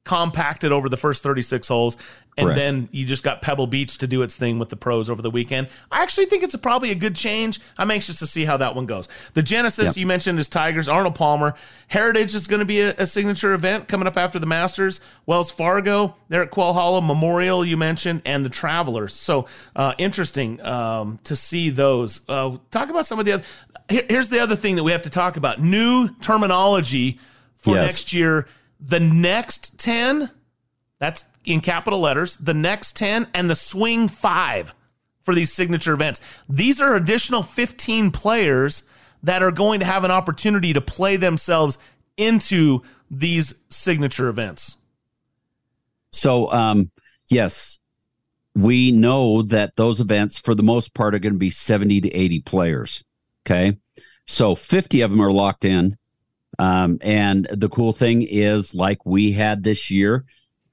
compacted 0.04 0.70
over 0.70 0.88
the 0.88 0.96
first 0.96 1.22
36 1.22 1.66
holes 1.66 1.96
and 2.36 2.46
Correct. 2.46 2.56
then 2.58 2.88
you 2.90 3.04
just 3.06 3.22
got 3.22 3.42
Pebble 3.42 3.66
Beach 3.68 3.98
to 3.98 4.06
do 4.08 4.22
its 4.22 4.34
thing 4.34 4.58
with 4.58 4.68
the 4.68 4.76
pros 4.76 5.08
over 5.08 5.22
the 5.22 5.30
weekend. 5.30 5.68
I 5.92 6.02
actually 6.02 6.26
think 6.26 6.42
it's 6.42 6.54
a, 6.54 6.58
probably 6.58 6.90
a 6.90 6.94
good 6.96 7.14
change. 7.14 7.60
I'm 7.78 7.90
anxious 7.92 8.18
to 8.18 8.26
see 8.26 8.44
how 8.44 8.56
that 8.56 8.74
one 8.74 8.86
goes. 8.86 9.08
The 9.34 9.42
Genesis 9.42 9.86
Yep. 9.86 9.96
you 9.96 10.06
mentioned 10.06 10.38
is 10.40 10.48
Tigers. 10.48 10.88
Arnold 10.88 11.14
Palmer. 11.14 11.54
Heritage 11.86 12.34
is 12.34 12.48
going 12.48 12.58
to 12.58 12.66
be 12.66 12.80
a, 12.80 12.92
a 12.98 13.06
signature 13.06 13.54
event 13.54 13.86
coming 13.86 14.08
up 14.08 14.16
after 14.16 14.40
the 14.40 14.46
Masters. 14.46 15.00
Wells 15.26 15.50
Fargo, 15.52 16.16
they're 16.28 16.42
at 16.42 16.50
Quail 16.50 16.72
Hollow 16.72 17.00
Memorial. 17.00 17.64
You 17.64 17.76
mentioned 17.76 18.22
and 18.24 18.44
the 18.44 18.48
Travelers. 18.50 19.14
So 19.14 19.46
uh, 19.76 19.94
interesting 19.98 20.60
um, 20.62 21.20
to 21.24 21.36
see 21.36 21.70
those. 21.70 22.20
Uh, 22.28 22.56
talk 22.72 22.90
about 22.90 23.06
some 23.06 23.20
of 23.20 23.26
the 23.26 23.32
other. 23.34 23.44
Here, 23.88 24.04
here's 24.08 24.28
the 24.28 24.40
other 24.40 24.56
thing 24.56 24.74
that 24.76 24.82
we 24.82 24.90
have 24.92 25.02
to 25.02 25.10
talk 25.10 25.36
about: 25.36 25.60
new 25.60 26.08
terminology 26.20 27.20
for 27.56 27.76
Yes. 27.76 27.86
next 27.86 28.12
year. 28.12 28.48
The 28.80 28.98
next 29.00 29.78
ten. 29.78 30.30
That's 30.98 31.24
in 31.44 31.60
capital 31.60 32.00
letters. 32.00 32.36
The 32.36 32.54
next 32.54 32.96
10 32.96 33.28
and 33.34 33.48
the 33.48 33.54
swing 33.54 34.08
five 34.08 34.74
for 35.22 35.34
these 35.34 35.52
signature 35.52 35.92
events. 35.92 36.20
These 36.48 36.80
are 36.80 36.94
additional 36.94 37.42
15 37.42 38.10
players 38.10 38.82
that 39.22 39.42
are 39.42 39.50
going 39.50 39.80
to 39.80 39.86
have 39.86 40.04
an 40.04 40.10
opportunity 40.10 40.72
to 40.74 40.80
play 40.80 41.16
themselves 41.16 41.78
into 42.16 42.82
these 43.10 43.54
signature 43.70 44.28
events. 44.28 44.76
So, 46.10 46.52
um, 46.52 46.90
yes, 47.28 47.78
we 48.54 48.92
know 48.92 49.42
that 49.42 49.76
those 49.76 50.00
events, 50.00 50.36
for 50.38 50.54
the 50.54 50.62
most 50.62 50.94
part, 50.94 51.14
are 51.14 51.18
going 51.18 51.32
to 51.32 51.38
be 51.38 51.50
70 51.50 52.02
to 52.02 52.14
80 52.14 52.40
players. 52.40 53.04
Okay. 53.46 53.76
So 54.26 54.54
50 54.54 55.00
of 55.00 55.10
them 55.10 55.20
are 55.20 55.32
locked 55.32 55.64
in. 55.64 55.96
Um, 56.58 56.98
and 57.00 57.48
the 57.50 57.68
cool 57.68 57.92
thing 57.92 58.22
is, 58.22 58.74
like 58.74 59.04
we 59.04 59.32
had 59.32 59.64
this 59.64 59.90
year, 59.90 60.24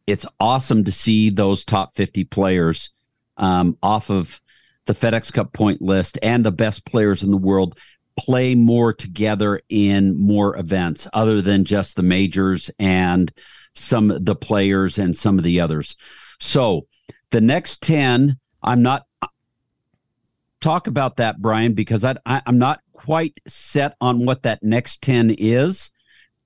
it's 0.08 0.26
awesome 0.40 0.84
to 0.86 0.92
see 0.92 1.30
those 1.30 1.66
top 1.66 1.96
50 1.96 2.24
players 2.26 2.92
um, 3.38 3.78
off 3.82 4.10
of 4.10 4.42
the 4.86 4.94
FedEx 4.94 5.32
Cup 5.32 5.54
point 5.54 5.82
list 5.82 6.18
and 6.22 6.44
the 6.44 6.52
best 6.52 6.86
players 6.86 7.24
in 7.24 7.32
the 7.32 7.38
world 7.38 7.78
play 8.18 8.56
more 8.56 8.94
together 8.94 9.62
in 9.70 10.18
more 10.18 10.58
events 10.58 11.08
other 11.14 11.42
than 11.42 11.66
just 11.66 11.96
the 11.96 12.04
majors 12.04 12.70
and 12.78 13.32
some 13.74 14.14
the 14.24 14.36
players 14.36 14.98
and 14.98 15.16
some 15.16 15.38
of 15.38 15.44
the 15.44 15.60
others. 15.60 15.96
So 16.40 16.88
the 17.32 17.42
next 17.42 17.82
10, 17.82 18.38
I'm 18.62 18.82
not 18.82 19.06
talk 20.60 20.88
about 20.88 21.18
that, 21.18 21.42
Brian, 21.42 21.74
because 21.74 22.04
I, 22.04 22.16
I 22.26 22.42
I'm 22.46 22.60
not 22.60 22.82
quite 22.94 23.40
set 23.48 23.96
on 24.02 24.26
what 24.26 24.44
that 24.44 24.62
next 24.62 25.02
10 25.02 25.32
is. 25.38 25.90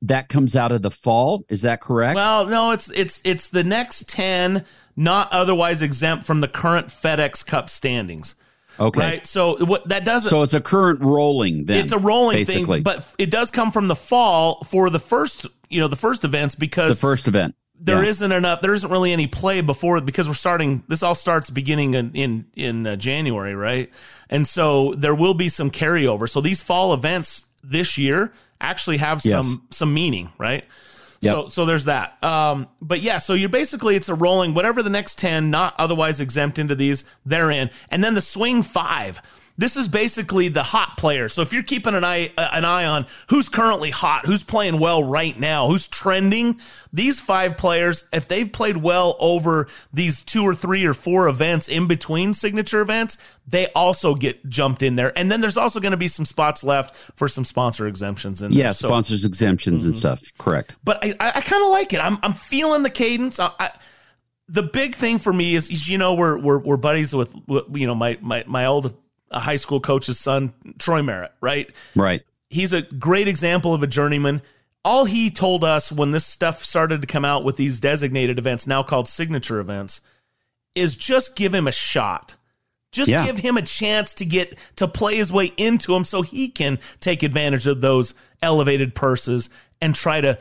That 0.01 0.29
comes 0.29 0.55
out 0.55 0.71
of 0.71 0.81
the 0.81 0.91
fall. 0.91 1.43
Is 1.49 1.63
that 1.63 1.81
correct? 1.81 2.15
Well, 2.15 2.45
no, 2.45 2.71
it's 2.71 2.89
it's 2.91 3.21
it's 3.23 3.47
the 3.47 3.63
next 3.63 4.09
10 4.09 4.65
not 4.95 5.31
otherwise 5.31 5.81
exempt 5.81 6.25
from 6.25 6.41
the 6.41 6.47
current 6.47 6.87
FedEx 6.87 7.45
Cup 7.45 7.69
standings. 7.69 8.35
Okay. 8.79 8.99
Right? 8.99 9.27
So 9.27 9.57
what 9.65 9.87
that 9.89 10.03
doesn't 10.03 10.29
So 10.29 10.41
it's 10.43 10.53
a 10.53 10.61
current 10.61 11.01
rolling 11.01 11.65
then. 11.65 11.83
it's 11.83 11.93
a 11.93 11.97
rolling 11.97 12.37
basically. 12.45 12.77
thing, 12.77 12.83
but 12.83 13.07
it 13.17 13.29
does 13.31 13.51
come 13.51 13.71
from 13.71 13.87
the 13.87 13.95
fall 13.95 14.63
for 14.65 14.89
the 14.89 14.99
first, 14.99 15.47
you 15.69 15.79
know, 15.79 15.87
the 15.87 15.95
first 15.95 16.23
events 16.25 16.55
because 16.55 16.97
the 16.97 17.01
first 17.01 17.27
event. 17.27 17.55
there 17.79 18.03
Yeah. 18.03 18.27
not 18.27 18.31
enough 18.31 18.61
there 18.61 18.73
isn't 18.73 18.91
really 18.91 19.13
any 19.13 19.27
play 19.27 19.61
before 19.61 20.01
because 20.01 20.27
we're 20.27 20.33
starting 20.33 20.83
this 20.89 21.03
all 21.03 21.15
starts 21.15 21.49
beginning 21.49 21.93
in 21.93 22.11
in, 22.13 22.45
in 22.55 22.87
uh, 22.87 22.95
January, 22.97 23.55
right? 23.55 23.89
And 24.29 24.45
so 24.45 24.93
there 24.95 25.15
will 25.15 25.33
be 25.33 25.47
some 25.47 25.71
carryover. 25.71 26.29
So 26.29 26.41
these 26.41 26.61
fall 26.61 26.93
events 26.93 27.45
this 27.63 27.97
year 27.97 28.33
actually 28.61 28.97
have 28.97 29.21
Yes. 29.25 29.45
some 29.45 29.67
some 29.71 29.93
meaning, 29.93 30.31
right? 30.37 30.63
Yep. 31.21 31.33
So 31.33 31.49
so 31.49 31.65
there's 31.65 31.85
that. 31.85 32.21
Um, 32.23 32.67
but 32.81 33.01
yeah, 33.01 33.17
so 33.17 33.33
you're 33.33 33.49
basically 33.49 33.95
it's 33.95 34.09
a 34.09 34.15
rolling 34.15 34.53
whatever 34.53 34.83
the 34.83 34.89
next 34.89 35.17
ten 35.17 35.49
not 35.49 35.73
otherwise 35.79 36.19
exempt 36.19 36.59
into 36.59 36.75
these 36.75 37.05
they're 37.25 37.51
in, 37.51 37.69
and 37.89 38.03
then 38.03 38.13
the 38.13 38.21
swing 38.21 38.63
five. 38.63 39.21
This 39.57 39.77
is 39.77 39.87
basically 39.87 40.49
the 40.49 40.63
hot 40.63 40.97
player. 40.97 41.29
So 41.29 41.41
if 41.41 41.53
you're 41.53 41.63
keeping 41.63 41.95
an 41.95 42.03
eye 42.03 42.31
uh, 42.37 42.49
an 42.51 42.65
eye 42.65 42.85
on 42.85 43.07
who's 43.29 43.47
currently 43.47 43.89
hot, 43.89 44.25
who's 44.25 44.43
playing 44.43 44.79
well 44.79 45.03
right 45.03 45.39
now, 45.39 45.67
who's 45.67 45.87
trending, 45.87 46.59
these 46.91 47.21
five 47.21 47.55
players, 47.55 48.07
if 48.11 48.27
they've 48.27 48.51
played 48.51 48.77
well 48.77 49.15
over 49.19 49.67
these 49.93 50.21
two 50.21 50.43
or 50.43 50.53
three 50.53 50.85
or 50.85 50.93
four 50.93 51.29
events 51.29 51.69
in 51.69 51.87
between 51.87 52.33
signature 52.33 52.81
events, 52.81 53.17
they 53.47 53.67
also 53.69 54.13
get 54.13 54.47
jumped 54.49 54.83
in 54.83 54.95
there. 54.95 55.17
And 55.17 55.31
then 55.31 55.39
there's 55.39 55.57
also 55.57 55.79
going 55.79 55.91
to 55.91 55.97
be 55.97 56.09
some 56.09 56.25
spots 56.25 56.63
left 56.63 56.95
for 57.15 57.27
some 57.29 57.45
sponsor 57.45 57.87
exemptions 57.87 58.41
and 58.41 58.53
yeah. 58.53 58.71
So- 58.71 58.89
sponsors 58.89 59.23
exemptions 59.23 59.85
and 59.85 59.95
stuff. 59.95 60.21
Correct. 60.37 60.75
but 60.83 61.03
I, 61.03 61.15
I, 61.19 61.41
kind 61.41 61.63
of 61.63 61.69
like 61.69 61.93
it. 61.93 61.99
I'm, 61.99 62.17
I'm 62.23 62.33
feeling 62.33 62.83
the 62.83 62.89
cadence. 62.89 63.39
I, 63.39 63.51
I, 63.59 63.71
the 64.49 64.63
big 64.63 64.95
thing 64.95 65.17
for 65.17 65.31
me 65.31 65.55
is, 65.55 65.69
is 65.69 65.87
you 65.87 65.97
know, 65.97 66.13
we're, 66.13 66.37
we're, 66.37 66.59
we're 66.59 66.77
buddies 66.77 67.15
with, 67.15 67.33
with, 67.47 67.63
you 67.73 67.87
know, 67.87 67.95
my, 67.95 68.17
my, 68.21 68.43
my 68.47 68.65
old 68.65 68.95
uh, 69.31 69.39
high 69.39 69.55
school 69.55 69.79
coach's 69.79 70.19
son, 70.19 70.53
Troy 70.79 71.01
Merritt, 71.01 71.33
right? 71.41 71.69
Right. 71.95 72.23
He's 72.49 72.73
a 72.73 72.83
great 72.83 73.27
example 73.27 73.73
of 73.73 73.83
a 73.83 73.87
journeyman. 73.87 74.41
All 74.83 75.05
he 75.05 75.31
told 75.31 75.63
us 75.63 75.91
when 75.91 76.11
this 76.11 76.25
stuff 76.25 76.63
started 76.63 77.01
to 77.01 77.07
come 77.07 77.25
out 77.25 77.43
with 77.43 77.57
these 77.57 77.79
designated 77.79 78.37
events, 78.37 78.67
now 78.67 78.83
called 78.83 79.07
signature 79.07 79.59
events, 79.59 80.01
is 80.75 80.95
just 80.95 81.35
give 81.35 81.55
him 81.55 81.67
a 81.67 81.71
shot. 81.71 82.35
Just 82.91 83.09
Yeah. 83.09 83.25
give 83.25 83.37
him 83.37 83.57
a 83.57 83.61
chance 83.61 84.13
to 84.15 84.25
get 84.25 84.57
to 84.77 84.87
play 84.87 85.15
his 85.15 85.31
way 85.31 85.51
into 85.57 85.93
them 85.93 86.05
so 86.05 86.21
he 86.21 86.47
can 86.47 86.79
take 86.99 87.23
advantage 87.23 87.67
of 87.67 87.81
those 87.81 88.13
elevated 88.41 88.95
purses 88.95 89.49
and 89.81 89.95
try 89.95 90.21
to 90.21 90.37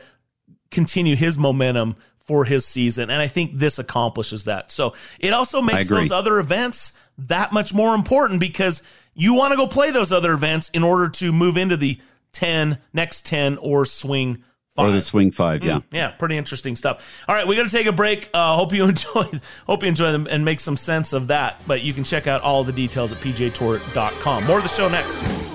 continue 0.71 1.15
his 1.15 1.37
momentum 1.37 1.95
for 2.25 2.45
his 2.45 2.65
season. 2.65 3.09
And 3.09 3.21
I 3.21 3.27
think 3.27 3.57
this 3.59 3.77
accomplishes 3.77 4.45
that. 4.45 4.71
So 4.71 4.93
it 5.19 5.33
also 5.33 5.61
makes 5.61 5.87
those 5.87 6.11
other 6.11 6.39
events 6.39 6.93
that 7.17 7.51
much 7.51 7.73
more 7.73 7.95
important 7.95 8.39
because 8.39 8.81
you 9.13 9.33
want 9.33 9.51
to 9.51 9.57
go 9.57 9.67
play 9.67 9.91
those 9.91 10.11
other 10.11 10.33
events 10.33 10.69
in 10.69 10.83
order 10.83 11.09
to 11.09 11.31
move 11.31 11.57
into 11.57 11.77
the 11.77 11.99
10, 12.33 12.79
next 12.93 13.25
10, 13.25 13.57
or 13.57 13.85
swing 13.85 14.43
Five. 14.75 14.89
Or 14.89 14.91
the 14.91 15.01
swing 15.01 15.31
five, 15.31 15.63
yeah, 15.63 15.77
mm, 15.77 15.83
yeah, 15.93 16.09
pretty 16.09 16.35
interesting 16.35 16.75
stuff. 16.75 17.23
All 17.29 17.33
right, 17.33 17.47
we 17.47 17.55
got 17.55 17.63
to 17.63 17.69
take 17.69 17.87
a 17.87 17.93
break. 17.93 18.29
Uh, 18.33 18.57
hope 18.57 18.73
you 18.73 18.83
enjoy, 18.89 19.23
hope 19.65 19.83
you 19.83 19.87
enjoy 19.87 20.11
them 20.11 20.27
and 20.29 20.43
make 20.43 20.59
some 20.59 20.75
sense 20.75 21.13
of 21.13 21.27
that. 21.27 21.61
But 21.65 21.81
you 21.81 21.93
can 21.93 22.03
check 22.03 22.27
out 22.27 22.41
all 22.41 22.65
the 22.65 22.73
details 22.73 23.13
at 23.13 23.19
pgatour.com. 23.19 24.43
More 24.43 24.57
of 24.57 24.63
the 24.63 24.69
show 24.69 24.89
next. 24.89 25.54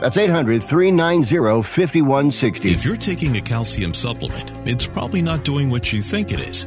That's 0.00 0.16
800 0.16 0.62
390 0.62 1.62
5160. 1.62 2.70
If 2.70 2.84
you're 2.84 2.96
taking 2.96 3.36
a 3.36 3.40
calcium 3.40 3.92
supplement, 3.92 4.52
it's 4.64 4.86
probably 4.86 5.22
not 5.22 5.44
doing 5.44 5.70
what 5.70 5.92
you 5.92 6.02
think 6.02 6.32
it 6.32 6.40
is. 6.40 6.66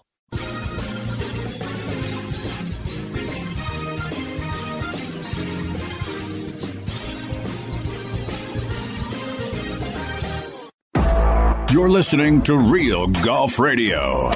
You're 11.71 11.89
listening 11.89 12.41
to 12.41 12.57
Real 12.57 13.07
Golf 13.07 13.57
Radio. 13.57 14.31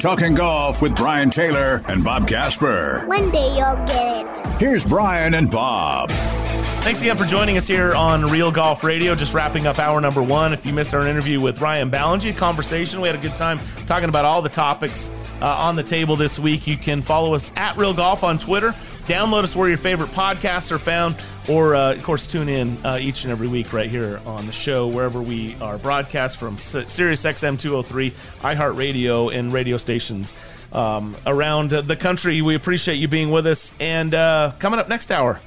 Talking 0.00 0.34
golf 0.34 0.82
with 0.82 0.96
Brian 0.96 1.30
Taylor 1.30 1.82
and 1.86 2.02
Bob 2.02 2.26
Casper. 2.26 3.04
One 3.06 3.30
day 3.30 3.54
you'll 3.56 3.76
get 3.86 4.26
it. 4.26 4.46
Here's 4.60 4.84
Brian 4.84 5.34
and 5.34 5.48
Bob. 5.48 6.10
Thanks 6.10 7.00
again 7.00 7.16
for 7.16 7.24
joining 7.24 7.56
us 7.56 7.68
here 7.68 7.94
on 7.94 8.24
Real 8.26 8.50
Golf 8.50 8.82
Radio. 8.82 9.14
Just 9.14 9.34
wrapping 9.34 9.68
up 9.68 9.78
hour 9.78 10.00
number 10.00 10.20
one. 10.20 10.52
If 10.52 10.66
you 10.66 10.72
missed 10.72 10.92
our 10.94 11.06
interview 11.06 11.40
with 11.40 11.60
Ryan 11.60 11.92
Ballengee, 11.92 12.36
conversation, 12.36 13.00
we 13.00 13.06
had 13.06 13.14
a 13.14 13.22
good 13.22 13.36
time 13.36 13.60
talking 13.86 14.08
about 14.08 14.24
all 14.24 14.42
the 14.42 14.48
topics 14.48 15.10
uh, 15.40 15.46
on 15.46 15.76
the 15.76 15.84
table 15.84 16.16
this 16.16 16.40
week. 16.40 16.66
You 16.66 16.76
can 16.76 17.02
follow 17.02 17.34
us 17.34 17.52
at 17.56 17.76
Real 17.76 17.94
Golf 17.94 18.24
on 18.24 18.36
Twitter. 18.36 18.74
Download 19.06 19.42
us 19.44 19.54
where 19.54 19.68
your 19.68 19.76
favorite 19.76 20.08
podcasts 20.10 20.72
are 20.72 20.78
found, 20.78 21.16
or 21.46 21.74
uh, 21.74 21.92
of 21.92 22.02
course 22.02 22.26
tune 22.26 22.48
in 22.48 22.78
uh, 22.86 22.98
each 22.98 23.24
and 23.24 23.30
every 23.30 23.48
week 23.48 23.70
right 23.74 23.90
here 23.90 24.18
on 24.24 24.46
the 24.46 24.52
show 24.52 24.86
wherever 24.86 25.20
we 25.20 25.56
are 25.60 25.76
broadcast 25.76 26.38
from 26.38 26.54
S- 26.54 26.90
Sirius 26.90 27.22
XM 27.22 27.60
203, 27.60 28.12
iHeartRadio, 28.40 29.34
and 29.34 29.52
radio 29.52 29.76
stations 29.76 30.32
um, 30.72 31.14
around 31.26 31.70
the 31.70 31.96
country. 31.96 32.40
We 32.40 32.54
appreciate 32.54 32.94
you 32.94 33.06
being 33.06 33.30
with 33.30 33.46
us. 33.46 33.74
And 33.78 34.14
uh, 34.14 34.52
coming 34.58 34.80
up 34.80 34.88
next 34.88 35.12
hour, 35.12 35.38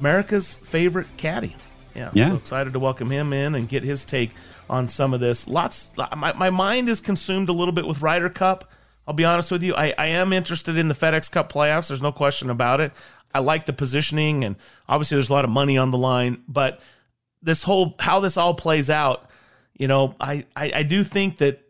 America's 0.00 0.56
favorite 0.56 1.06
caddy. 1.16 1.56
Yeah, 1.94 2.10
yeah. 2.12 2.28
so 2.28 2.36
excited 2.36 2.74
to 2.74 2.78
welcome 2.78 3.10
him 3.10 3.32
in 3.32 3.54
and 3.54 3.66
get 3.68 3.82
his 3.82 4.04
take 4.04 4.32
on 4.68 4.86
some 4.86 5.14
of 5.14 5.20
this. 5.20 5.48
Lots. 5.48 5.90
My, 6.14 6.34
my 6.34 6.50
mind 6.50 6.90
is 6.90 7.00
consumed 7.00 7.48
a 7.48 7.52
little 7.52 7.72
bit 7.72 7.86
with 7.86 8.02
Ryder 8.02 8.28
Cup. 8.28 8.70
I'll 9.08 9.14
be 9.14 9.24
honest 9.24 9.50
with 9.50 9.62
you. 9.62 9.74
I, 9.74 9.94
I 9.96 10.06
am 10.08 10.34
interested 10.34 10.76
in 10.76 10.88
the 10.88 10.94
FedEx 10.94 11.30
Cup 11.30 11.50
playoffs. 11.50 11.88
There's 11.88 12.02
no 12.02 12.12
question 12.12 12.50
about 12.50 12.82
it. 12.82 12.92
I 13.34 13.38
like 13.38 13.64
the 13.64 13.72
positioning, 13.72 14.44
and 14.44 14.56
obviously 14.86 15.16
there's 15.16 15.30
a 15.30 15.32
lot 15.32 15.46
of 15.46 15.50
money 15.50 15.78
on 15.78 15.90
the 15.90 15.96
line. 15.96 16.42
But 16.46 16.80
this 17.42 17.62
whole 17.62 17.94
how 17.98 18.20
this 18.20 18.36
all 18.36 18.52
plays 18.52 18.90
out, 18.90 19.30
you 19.72 19.88
know, 19.88 20.14
I 20.20 20.44
I, 20.54 20.72
I 20.74 20.82
do 20.82 21.04
think 21.04 21.38
that 21.38 21.62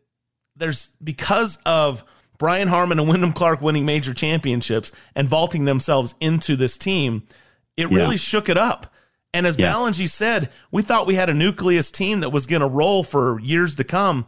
there's 0.56 0.88
because 1.02 1.58
of 1.64 2.04
Brian 2.38 2.66
Harman 2.66 2.98
and 2.98 3.08
Wyndham 3.08 3.32
Clark 3.32 3.60
winning 3.60 3.86
major 3.86 4.14
championships 4.14 4.90
and 5.14 5.28
vaulting 5.28 5.64
themselves 5.64 6.16
into 6.20 6.56
this 6.56 6.76
team, 6.76 7.22
it 7.76 7.88
really 7.88 8.16
yeah. 8.16 8.16
shook 8.16 8.48
it 8.48 8.58
up. 8.58 8.92
And 9.32 9.46
as 9.46 9.56
yeah. 9.56 9.72
Ballengee 9.72 10.10
said, 10.10 10.50
we 10.72 10.82
thought 10.82 11.06
we 11.06 11.14
had 11.14 11.30
a 11.30 11.34
nucleus 11.34 11.92
team 11.92 12.20
that 12.20 12.30
was 12.30 12.46
going 12.46 12.62
to 12.62 12.66
roll 12.66 13.04
for 13.04 13.38
years 13.40 13.76
to 13.76 13.84
come 13.84 14.26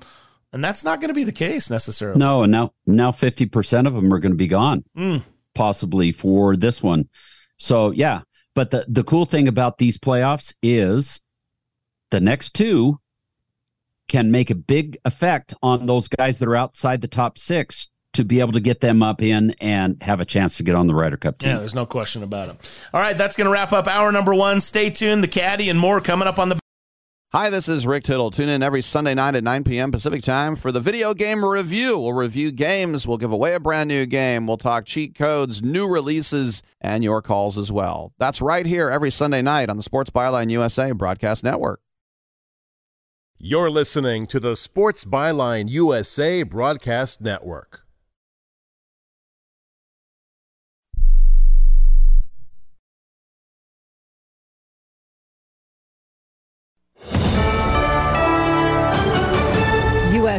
and 0.52 0.62
that's 0.64 0.84
not 0.84 1.00
going 1.00 1.08
to 1.08 1.14
be 1.14 1.24
the 1.24 1.32
case 1.32 1.70
necessarily. 1.70 2.18
No, 2.18 2.42
and 2.42 2.52
now 2.52 2.72
now 2.86 3.12
fifty 3.12 3.46
percent 3.46 3.86
of 3.86 3.94
them 3.94 4.12
are 4.12 4.18
going 4.18 4.32
to 4.32 4.38
be 4.38 4.48
gone. 4.48 4.84
Mm. 4.96 5.24
possibly 5.54 6.12
for 6.12 6.56
this 6.56 6.82
one. 6.82 7.08
So 7.56 7.90
yeah, 7.90 8.22
but 8.54 8.70
the 8.70 8.84
the 8.88 9.04
cool 9.04 9.26
thing 9.26 9.48
about 9.48 9.78
these 9.78 9.98
playoffs 9.98 10.54
is 10.62 11.20
the 12.10 12.20
next 12.20 12.54
two 12.54 12.98
can 14.08 14.30
make 14.30 14.50
a 14.50 14.54
big 14.54 14.98
effect 15.04 15.54
on 15.62 15.86
those 15.86 16.08
guys 16.08 16.38
that 16.38 16.48
are 16.48 16.56
outside 16.56 17.00
the 17.00 17.08
top 17.08 17.38
six 17.38 17.88
to 18.12 18.24
be 18.24 18.40
able 18.40 18.50
to 18.52 18.60
get 18.60 18.80
them 18.80 19.04
up 19.04 19.22
in 19.22 19.54
and 19.60 20.02
have 20.02 20.18
a 20.18 20.24
chance 20.24 20.56
to 20.56 20.64
get 20.64 20.74
on 20.74 20.88
the 20.88 20.94
Ryder 20.94 21.16
Cup 21.16 21.38
team. 21.38 21.50
Yeah, 21.50 21.58
there's 21.58 21.76
no 21.76 21.86
question 21.86 22.24
about 22.24 22.48
it. 22.48 22.84
All 22.92 23.00
right, 23.00 23.16
that's 23.16 23.36
going 23.36 23.46
to 23.46 23.52
wrap 23.52 23.72
up 23.72 23.86
hour 23.86 24.10
number 24.10 24.34
one. 24.34 24.60
Stay 24.60 24.90
tuned. 24.90 25.22
The 25.22 25.28
caddy 25.28 25.68
and 25.68 25.78
more 25.78 26.00
coming 26.00 26.26
up 26.26 26.40
on 26.40 26.48
the. 26.48 26.59
Hi, 27.32 27.48
this 27.48 27.68
is 27.68 27.86
Rick 27.86 28.02
Tittle. 28.02 28.32
Tune 28.32 28.48
in 28.48 28.60
every 28.60 28.82
Sunday 28.82 29.14
night 29.14 29.36
at 29.36 29.44
9 29.44 29.62
p.m. 29.62 29.92
Pacific 29.92 30.20
time 30.20 30.56
for 30.56 30.72
the 30.72 30.80
video 30.80 31.14
game 31.14 31.44
review. 31.44 31.96
We'll 31.96 32.12
review 32.12 32.50
games, 32.50 33.06
we'll 33.06 33.18
give 33.18 33.30
away 33.30 33.54
a 33.54 33.60
brand 33.60 33.86
new 33.86 34.04
game, 34.04 34.48
we'll 34.48 34.56
talk 34.56 34.84
cheat 34.84 35.14
codes, 35.14 35.62
new 35.62 35.86
releases, 35.86 36.60
and 36.80 37.04
your 37.04 37.22
calls 37.22 37.56
as 37.56 37.70
well. 37.70 38.12
That's 38.18 38.42
right 38.42 38.66
here 38.66 38.90
every 38.90 39.12
Sunday 39.12 39.42
night 39.42 39.70
on 39.70 39.76
the 39.76 39.84
Sports 39.84 40.10
Byline 40.10 40.50
USA 40.50 40.90
Broadcast 40.90 41.44
Network. 41.44 41.80
You're 43.38 43.70
listening 43.70 44.26
to 44.26 44.40
the 44.40 44.56
Sports 44.56 45.04
Byline 45.04 45.70
USA 45.70 46.42
Broadcast 46.42 47.20
Network. 47.20 47.86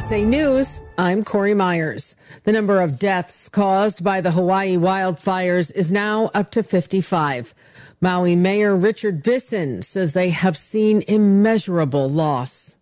USA 0.01 0.25
News, 0.25 0.79
I'm 0.97 1.23
Corey 1.23 1.53
Myers. 1.53 2.15
The 2.43 2.51
number 2.51 2.81
of 2.81 2.97
deaths 2.97 3.47
caused 3.47 4.03
by 4.03 4.19
the 4.19 4.31
Hawaii 4.31 4.75
wildfires 4.75 5.71
is 5.75 5.91
now 5.91 6.31
up 6.33 6.49
to 6.51 6.63
55. 6.63 7.53
Maui 8.01 8.35
Mayor 8.35 8.75
Richard 8.75 9.21
Bissen 9.21 9.83
says 9.83 10.13
they 10.13 10.31
have 10.31 10.57
seen 10.57 11.03
immeasurable 11.07 12.09
loss. 12.09 12.75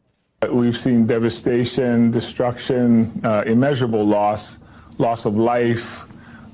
We've 0.50 0.78
seen 0.78 1.08
devastation, 1.08 2.10
destruction, 2.10 3.20
uh, 3.26 3.44
immeasurable 3.46 4.06
loss, 4.06 4.58
loss 4.98 5.26
of 5.26 5.36
life, 5.36 6.06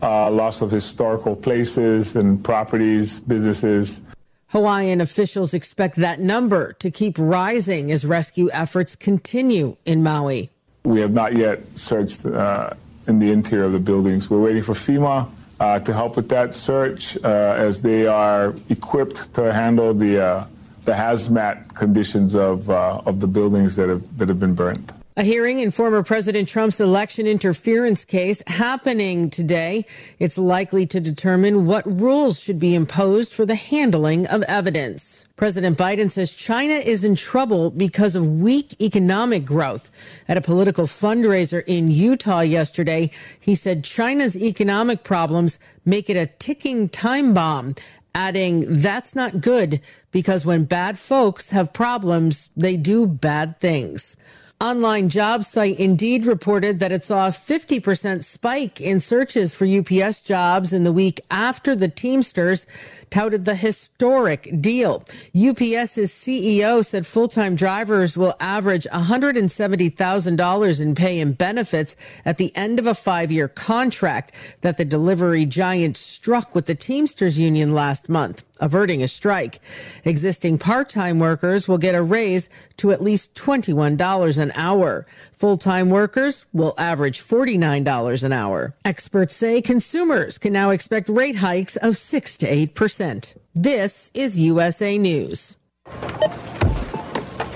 uh, 0.01 0.31
loss 0.31 0.63
of 0.63 0.71
historical 0.71 1.35
places 1.35 2.15
and 2.15 2.43
properties, 2.43 3.19
businesses. 3.19 4.01
Hawaiian 4.47 4.99
officials 4.99 5.53
expect 5.53 5.97
that 5.97 6.19
number 6.19 6.73
to 6.73 6.89
keep 6.89 7.17
rising 7.19 7.91
as 7.91 8.03
rescue 8.03 8.49
efforts 8.51 8.95
continue 8.95 9.77
in 9.85 10.01
Maui. 10.01 10.49
We 10.85 10.99
have 10.99 11.13
not 11.13 11.33
yet 11.35 11.61
searched 11.75 12.27
uh, 12.27 12.69
in 13.07 13.17
the 13.17 13.31
interior 13.31 13.65
of 13.65 13.73
the 13.73 13.79
buildings. 13.79 14.29
We're 14.29 14.41
waiting 14.41 14.61
for 14.61 14.73
FEMA 14.73 15.27
uh, 15.59 15.79
to 15.79 15.93
help 15.93 16.15
with 16.15 16.29
that 16.29 16.53
search 16.53 17.17
uh, 17.23 17.27
as 17.57 17.81
they 17.81 18.05
are 18.05 18.53
equipped 18.69 19.33
to 19.33 19.51
handle 19.51 19.95
the, 19.95 20.23
uh, 20.23 20.47
the 20.83 20.91
hazmat 20.91 21.73
conditions 21.73 22.35
of, 22.35 22.69
uh, 22.69 23.01
of 23.03 23.19
the 23.19 23.27
buildings 23.27 23.75
that 23.77 23.89
have, 23.89 24.17
that 24.19 24.29
have 24.29 24.39
been 24.39 24.53
burned. 24.53 24.93
A 25.17 25.23
hearing 25.23 25.59
in 25.59 25.71
former 25.71 26.03
President 26.03 26.49
Trump's 26.49 26.81
election 26.81 27.25
interference 27.25 28.03
case 28.03 28.43
happening 28.47 29.29
today. 29.29 29.85
It's 30.19 30.37
likely 30.37 30.85
to 30.87 30.99
determine 30.99 31.65
what 31.65 31.85
rules 31.89 32.37
should 32.37 32.59
be 32.59 32.75
imposed 32.75 33.33
for 33.33 33.45
the 33.45 33.55
handling 33.55 34.27
of 34.27 34.43
evidence. 34.43 35.25
President 35.37 35.77
Biden 35.77 36.11
says 36.11 36.33
China 36.33 36.73
is 36.73 37.05
in 37.05 37.15
trouble 37.15 37.69
because 37.69 38.17
of 38.17 38.41
weak 38.41 38.75
economic 38.81 39.45
growth. 39.45 39.89
At 40.27 40.35
a 40.35 40.41
political 40.41 40.85
fundraiser 40.85 41.63
in 41.65 41.89
Utah 41.89 42.41
yesterday, 42.41 43.09
he 43.39 43.55
said 43.55 43.85
China's 43.85 44.35
economic 44.35 45.05
problems 45.05 45.59
make 45.85 46.09
it 46.09 46.17
a 46.17 46.27
ticking 46.27 46.89
time 46.89 47.33
bomb, 47.33 47.75
adding, 48.13 48.65
that's 48.79 49.15
not 49.15 49.39
good 49.39 49.79
because 50.11 50.45
when 50.45 50.65
bad 50.65 50.99
folks 50.99 51.51
have 51.51 51.71
problems, 51.71 52.49
they 52.57 52.75
do 52.75 53.07
bad 53.07 53.57
things. 53.61 54.17
Online 54.61 55.09
job 55.09 55.43
site 55.43 55.77
Indeed 55.77 56.25
reported 56.25 56.79
that 56.79 56.93
it 56.93 57.03
saw 57.03 57.27
a 57.27 57.31
50% 57.31 58.23
spike 58.23 58.79
in 58.79 59.01
searches 59.01 59.53
for 59.53 59.65
UPS 59.67 60.21
jobs 60.21 60.71
in 60.71 60.85
the 60.85 60.93
week 60.93 61.19
after 61.29 61.75
the 61.75 61.89
Teamsters 61.89 62.65
touted 63.09 63.45
the 63.45 63.55
historic 63.55 64.61
deal. 64.61 65.03
UPS's 65.35 66.11
CEO 66.11 66.85
said 66.85 67.05
full-time 67.05 67.55
drivers 67.55 68.17
will 68.17 68.35
average 68.39 68.85
$170,000 68.91 70.81
in 70.81 70.95
pay 70.95 71.19
and 71.19 71.37
benefits 71.37 71.95
at 72.25 72.37
the 72.37 72.55
end 72.55 72.79
of 72.79 72.87
a 72.87 72.95
five-year 72.95 73.47
contract 73.47 74.31
that 74.61 74.77
the 74.77 74.85
delivery 74.85 75.45
giant 75.45 75.97
struck 75.97 76.55
with 76.55 76.65
the 76.65 76.75
Teamsters 76.75 77.37
union 77.39 77.73
last 77.73 78.09
month 78.09 78.43
averting 78.59 79.03
a 79.03 79.07
strike. 79.07 79.59
Existing 80.03 80.57
part-time 80.57 81.19
workers 81.19 81.67
will 81.67 81.77
get 81.77 81.95
a 81.95 82.01
raise 82.01 82.49
to 82.77 82.91
at 82.91 83.03
least 83.03 83.33
$21 83.35 84.37
an 84.37 84.51
hour. 84.55 85.05
Full-time 85.37 85.89
workers 85.89 86.45
will 86.53 86.73
average 86.77 87.21
$49 87.21 88.23
an 88.23 88.31
hour. 88.31 88.73
Experts 88.85 89.35
say 89.35 89.61
consumers 89.61 90.37
can 90.37 90.53
now 90.53 90.69
expect 90.69 91.09
rate 91.09 91.35
hikes 91.35 91.75
of 91.77 91.97
6 91.97 92.37
to 92.37 92.67
8%. 92.67 93.35
This 93.53 94.11
is 94.13 94.39
USA 94.39 94.97
News. 94.97 95.57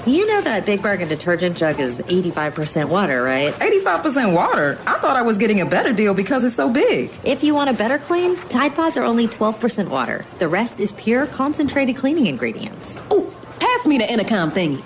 You 0.06 0.28
know 0.28 0.42
that 0.42 0.66
Big 0.66 0.82
Bargain 0.82 1.08
detergent 1.08 1.56
jug 1.56 1.80
is 1.80 2.02
85% 2.02 2.90
water, 2.90 3.24
right? 3.24 3.54
85% 3.54 4.34
water? 4.34 4.78
I 4.88 4.98
thought 5.00 5.16
I 5.16 5.22
was 5.22 5.38
getting 5.38 5.62
a 5.62 5.66
better 5.66 5.94
deal 5.94 6.14
because 6.14 6.44
it's 6.44 6.56
so 6.56 6.70
big. 6.70 7.12
If 7.24 7.44
you 7.44 7.54
want 7.54 7.70
a 7.70 7.74
better 7.74 7.98
clean, 7.98 8.36
Tide 8.50 8.76
Pods 8.76 8.98
are 8.98 9.04
only 9.04 9.28
12% 9.28 9.88
water. 9.90 10.26
The 10.40 10.48
rest 10.48 10.80
is 10.80 10.92
pure 10.94 11.28
concentrated 11.28 11.96
cleaning 11.96 12.28
ingredients. 12.28 13.02
Ooh, 13.14 13.32
pass 13.60 13.88
me 13.88 13.98
the 13.98 14.12
intercom 14.12 14.52
thingy. 14.52 14.82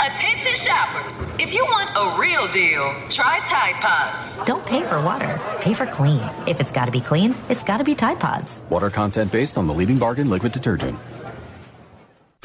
Attention 0.00 0.54
shoppers. 0.56 1.21
If 1.42 1.52
you 1.52 1.64
want 1.64 1.90
a 1.96 2.20
real 2.20 2.46
deal, 2.52 2.94
try 3.10 3.40
Tide 3.40 3.74
Pods. 3.80 4.46
Don't 4.46 4.64
pay 4.64 4.84
for 4.84 5.02
water, 5.02 5.40
pay 5.60 5.74
for 5.74 5.86
clean. 5.86 6.20
If 6.46 6.60
it's 6.60 6.70
got 6.70 6.84
to 6.84 6.92
be 6.92 7.00
clean, 7.00 7.34
it's 7.48 7.64
got 7.64 7.78
to 7.78 7.84
be 7.84 7.96
Tide 7.96 8.20
Pods. 8.20 8.62
Water 8.70 8.90
content 8.90 9.32
based 9.32 9.58
on 9.58 9.66
the 9.66 9.74
leading 9.74 9.98
bargain 9.98 10.30
liquid 10.30 10.52
detergent. 10.52 10.96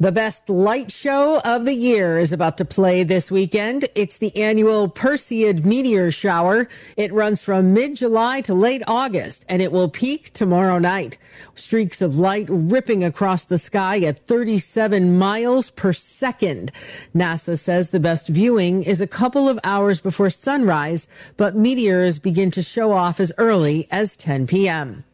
The 0.00 0.10
best 0.10 0.50
light 0.50 0.90
show 0.90 1.38
of 1.42 1.64
the 1.66 1.72
year 1.72 2.18
is 2.18 2.32
about 2.32 2.58
to 2.58 2.64
play 2.64 3.04
this 3.04 3.30
weekend. 3.30 3.88
It's 3.94 4.18
the 4.18 4.36
annual 4.36 4.88
Perseid 4.88 5.64
meteor 5.64 6.10
shower. 6.10 6.68
It 6.96 7.12
runs 7.12 7.42
from 7.42 7.72
mid-July 7.72 8.40
to 8.40 8.54
late 8.54 8.82
August 8.88 9.44
and 9.48 9.62
it 9.62 9.70
will 9.70 9.88
peak 9.88 10.32
tomorrow 10.32 10.80
night. 10.80 11.16
Streaks 11.54 12.02
of 12.02 12.18
light 12.18 12.46
ripping 12.48 13.04
across 13.04 13.44
the 13.44 13.56
sky 13.56 14.00
at 14.00 14.18
37 14.18 15.16
miles 15.16 15.70
per 15.70 15.92
second. 15.92 16.72
NASA 17.14 17.56
says 17.56 17.90
the 17.90 18.00
best 18.00 18.26
viewing 18.26 18.82
is 18.82 19.00
a 19.00 19.06
couple 19.06 19.48
of 19.48 19.60
hours 19.62 20.00
before 20.00 20.28
sunrise, 20.28 21.06
but 21.36 21.54
meteors 21.54 22.18
begin 22.18 22.50
to 22.50 22.62
show 22.62 22.90
off 22.90 23.20
as 23.20 23.30
early 23.38 23.86
as 23.92 24.16
10 24.16 24.48
p.m. 24.48 25.04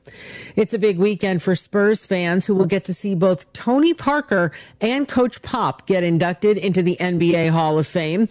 It's 0.57 0.75
a 0.75 0.79
big 0.79 0.99
weekend 0.99 1.43
for 1.43 1.55
Spurs 1.55 2.07
fans 2.07 2.47
who 2.47 2.55
will 2.55 2.67
get 2.67 2.85
to 2.87 2.95
see 2.95 3.15
both 3.15 3.53
Tony 3.53 3.95
Parker 3.95 4.51
and 4.81 5.07
Coach 5.07 5.43
Pop 5.43 5.87
get 5.87 6.03
inducted 6.03 6.57
into 6.59 6.83
the 6.83 6.97
NBA 7.01 7.51
Hall 7.51 7.79
of 7.79 7.87
Fame. 7.87 8.29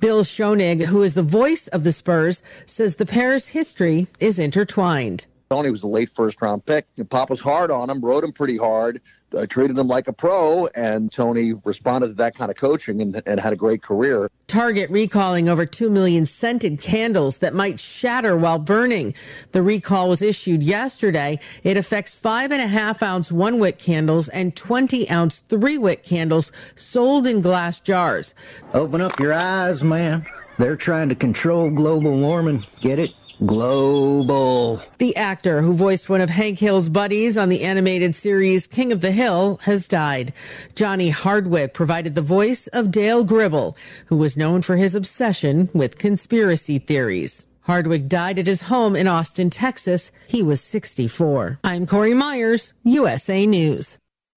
Bill 0.00 0.24
Schoening, 0.24 0.86
who 0.86 1.02
is 1.02 1.14
the 1.14 1.22
voice 1.22 1.68
of 1.68 1.84
the 1.84 1.92
Spurs, 1.92 2.42
says 2.66 2.96
the 2.96 3.06
pair's 3.06 3.48
history 3.48 4.06
is 4.18 4.38
intertwined. 4.38 5.26
Tony 5.50 5.70
was 5.70 5.82
a 5.82 5.88
late 5.88 6.10
first 6.14 6.40
round 6.40 6.64
pick. 6.64 6.86
Pop 7.10 7.28
was 7.28 7.40
hard 7.40 7.70
on 7.70 7.90
him, 7.90 8.00
rode 8.00 8.24
him 8.24 8.32
pretty 8.32 8.56
hard, 8.56 9.00
uh, 9.36 9.46
treated 9.46 9.78
him 9.78 9.88
like 9.88 10.08
a 10.08 10.12
pro, 10.12 10.66
and 10.68 11.10
Tony 11.12 11.54
responded 11.64 12.08
to 12.08 12.14
that 12.14 12.34
kind 12.34 12.50
of 12.50 12.56
coaching 12.56 13.00
and, 13.00 13.22
and 13.26 13.40
had 13.40 13.52
a 13.52 13.56
great 13.56 13.82
career. 13.82 14.30
Target 14.46 14.90
recalling 14.90 15.48
over 15.48 15.64
2 15.64 15.90
million 15.90 16.26
scented 16.26 16.80
candles 16.80 17.38
that 17.38 17.54
might 17.54 17.78
shatter 17.78 18.36
while 18.36 18.58
burning. 18.58 19.14
The 19.52 19.62
recall 19.62 20.08
was 20.08 20.22
issued 20.22 20.62
yesterday. 20.62 21.38
It 21.62 21.76
affects 21.76 22.14
five 22.14 22.50
and 22.50 22.60
a 22.60 22.66
half 22.66 23.02
ounce 23.02 23.30
one 23.30 23.58
wick 23.58 23.78
candles 23.78 24.28
and 24.28 24.56
20 24.56 25.08
ounce 25.10 25.44
three 25.48 25.78
wick 25.78 26.02
candles 26.02 26.50
sold 26.74 27.26
in 27.26 27.40
glass 27.40 27.80
jars. 27.80 28.34
Open 28.74 29.00
up 29.00 29.18
your 29.20 29.32
eyes, 29.32 29.84
man. 29.84 30.26
They're 30.58 30.76
trying 30.76 31.08
to 31.08 31.14
control 31.14 31.70
global 31.70 32.18
warming. 32.18 32.66
Get 32.80 32.98
it? 32.98 33.12
Global. 33.46 34.82
The 34.98 35.16
actor 35.16 35.62
who 35.62 35.72
voiced 35.72 36.08
one 36.08 36.20
of 36.20 36.30
Hank 36.30 36.58
Hill's 36.58 36.88
buddies 36.88 37.38
on 37.38 37.48
the 37.48 37.62
animated 37.62 38.14
series 38.14 38.66
King 38.66 38.92
of 38.92 39.00
the 39.00 39.12
Hill 39.12 39.60
has 39.64 39.88
died. 39.88 40.32
Johnny 40.74 41.10
Hardwick 41.10 41.72
provided 41.72 42.14
the 42.14 42.22
voice 42.22 42.66
of 42.68 42.90
Dale 42.90 43.24
Gribble, 43.24 43.76
who 44.06 44.16
was 44.16 44.36
known 44.36 44.60
for 44.60 44.76
his 44.76 44.94
obsession 44.94 45.70
with 45.72 45.98
conspiracy 45.98 46.78
theories. 46.78 47.46
Hardwick 47.62 48.08
died 48.08 48.38
at 48.38 48.46
his 48.46 48.62
home 48.62 48.96
in 48.96 49.06
Austin, 49.06 49.48
Texas. 49.48 50.10
He 50.26 50.42
was 50.42 50.60
64. 50.60 51.60
I'm 51.62 51.86
Corey 51.86 52.14
Myers, 52.14 52.72
USA 52.82 53.46
News. 53.46 53.99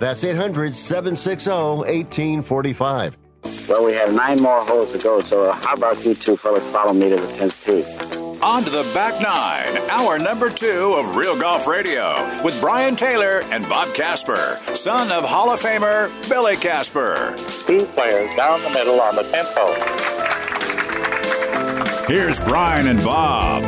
That's 0.00 0.24
800 0.24 0.74
760 0.74 1.50
1845. 1.50 3.18
Well, 3.68 3.84
we 3.84 3.92
have 3.92 4.14
nine 4.14 4.40
more 4.42 4.64
holes 4.64 4.92
to 4.92 4.98
go, 4.98 5.20
so 5.20 5.50
uh, 5.50 5.54
how 5.54 5.74
about 5.74 6.02
you 6.06 6.14
two 6.14 6.36
fellas 6.36 6.66
follow 6.72 6.94
me 6.94 7.10
to 7.10 7.16
the 7.16 7.22
10th 7.22 7.64
tee? 7.66 8.40
On 8.42 8.64
to 8.64 8.70
the 8.70 8.90
back 8.94 9.20
nine, 9.20 9.76
hour 9.90 10.18
number 10.18 10.48
two 10.48 10.96
of 10.98 11.16
Real 11.16 11.38
Golf 11.38 11.66
Radio 11.66 12.14
with 12.42 12.58
Brian 12.62 12.96
Taylor 12.96 13.42
and 13.52 13.68
Bob 13.68 13.94
Casper, 13.94 14.56
son 14.74 15.12
of 15.12 15.28
Hall 15.28 15.50
of 15.50 15.60
Famer 15.60 16.08
Billy 16.30 16.56
Casper. 16.56 17.36
Two 17.66 17.84
players 17.84 18.34
down 18.36 18.62
the 18.62 18.70
middle 18.70 18.98
on 19.02 19.16
the 19.16 19.22
10th 19.24 19.52
hole. 19.54 19.76
Here's 22.08 22.40
Brian 22.40 22.88
and 22.88 23.04
Bob. 23.04 23.62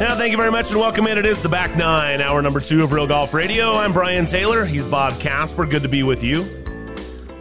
Now, 0.00 0.16
thank 0.16 0.32
you 0.32 0.36
very 0.36 0.50
much 0.50 0.70
and 0.70 0.80
welcome 0.80 1.06
in. 1.06 1.18
It 1.18 1.24
is 1.24 1.40
the 1.40 1.48
back 1.48 1.76
nine, 1.76 2.20
hour 2.20 2.42
number 2.42 2.60
two 2.60 2.82
of 2.82 2.92
Real 2.92 3.06
Golf 3.06 3.32
Radio. 3.32 3.74
I'm 3.74 3.92
Brian 3.92 4.26
Taylor. 4.26 4.64
He's 4.64 4.84
Bob 4.84 5.18
Casper. 5.20 5.64
Good 5.64 5.82
to 5.82 5.88
be 5.88 6.02
with 6.02 6.22
you. 6.22 6.42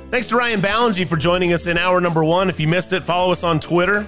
Thanks 0.09 0.27
to 0.27 0.35
Ryan 0.35 0.61
Ballengee 0.61 1.07
for 1.07 1.17
joining 1.17 1.51
us 1.51 1.65
in 1.65 1.77
hour 1.77 1.99
number 1.99 2.23
one. 2.23 2.49
If 2.49 2.59
you 2.59 2.67
missed 2.67 2.93
it, 2.93 3.03
follow 3.03 3.31
us 3.31 3.43
on 3.43 3.59
Twitter 3.59 4.05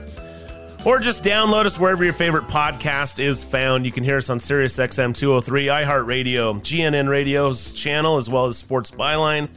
or 0.85 0.99
just 0.99 1.23
download 1.23 1.65
us 1.65 1.79
wherever 1.79 2.03
your 2.03 2.13
favorite 2.13 2.47
podcast 2.47 3.19
is 3.19 3.43
found. 3.43 3.85
You 3.85 3.91
can 3.91 4.03
hear 4.03 4.17
us 4.17 4.29
on 4.29 4.37
SiriusXM 4.37 5.15
203, 5.15 5.65
iHeartRadio, 5.65 6.61
GNN 6.61 7.09
Radio's 7.09 7.73
channel, 7.73 8.17
as 8.17 8.29
well 8.29 8.45
as 8.45 8.57
Sports 8.57 8.91
Byline, 8.91 9.49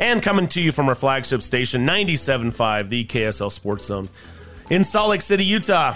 and 0.00 0.20
coming 0.20 0.48
to 0.48 0.60
you 0.60 0.72
from 0.72 0.88
our 0.88 0.96
flagship 0.96 1.42
station, 1.42 1.86
97.5, 1.86 2.88
the 2.88 3.04
KSL 3.04 3.52
Sports 3.52 3.86
Zone. 3.86 4.08
In 4.68 4.82
Salt 4.82 5.10
Lake 5.10 5.22
City, 5.22 5.44
Utah, 5.44 5.94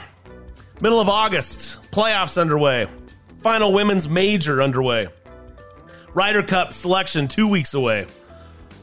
middle 0.83 1.01
of 1.01 1.09
August, 1.09 1.91
playoffs 1.93 2.41
underway, 2.41 2.89
final 3.43 3.73
women's 3.73 4.09
major 4.09 4.63
underway, 4.63 5.09
Ryder 6.15 6.43
Cup 6.43 6.73
selection 6.73 7.29
two 7.29 7.47
weeks 7.47 7.75
away. 7.75 8.07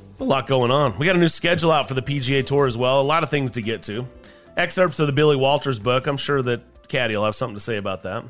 There's 0.08 0.20
a 0.20 0.24
lot 0.24 0.48
going 0.48 0.72
on. 0.72 0.98
We 0.98 1.06
got 1.06 1.16
a 1.16 1.20
new 1.20 1.30
schedule 1.30 1.72
out 1.72 1.88
for 1.88 1.94
the 1.94 2.02
PGA 2.02 2.46
Tour 2.46 2.66
as 2.66 2.78
well. 2.78 3.02
A 3.02 3.04
lot 3.04 3.24
of 3.24 3.30
things 3.30 3.52
to 3.52 3.62
get 3.62 3.84
to. 3.84 4.08
Excerpts 4.56 5.00
of 5.00 5.08
the 5.08 5.14
Billy 5.14 5.36
Walters 5.36 5.78
book. 5.78 6.08
I'm 6.08 6.18
sure 6.18 6.42
that 6.42 6.88
Caddy 6.88 7.16
will 7.16 7.26
have 7.26 7.36
something 7.36 7.56
to 7.56 7.60
say 7.60 7.78
about 7.78 8.04
that. 8.04 8.24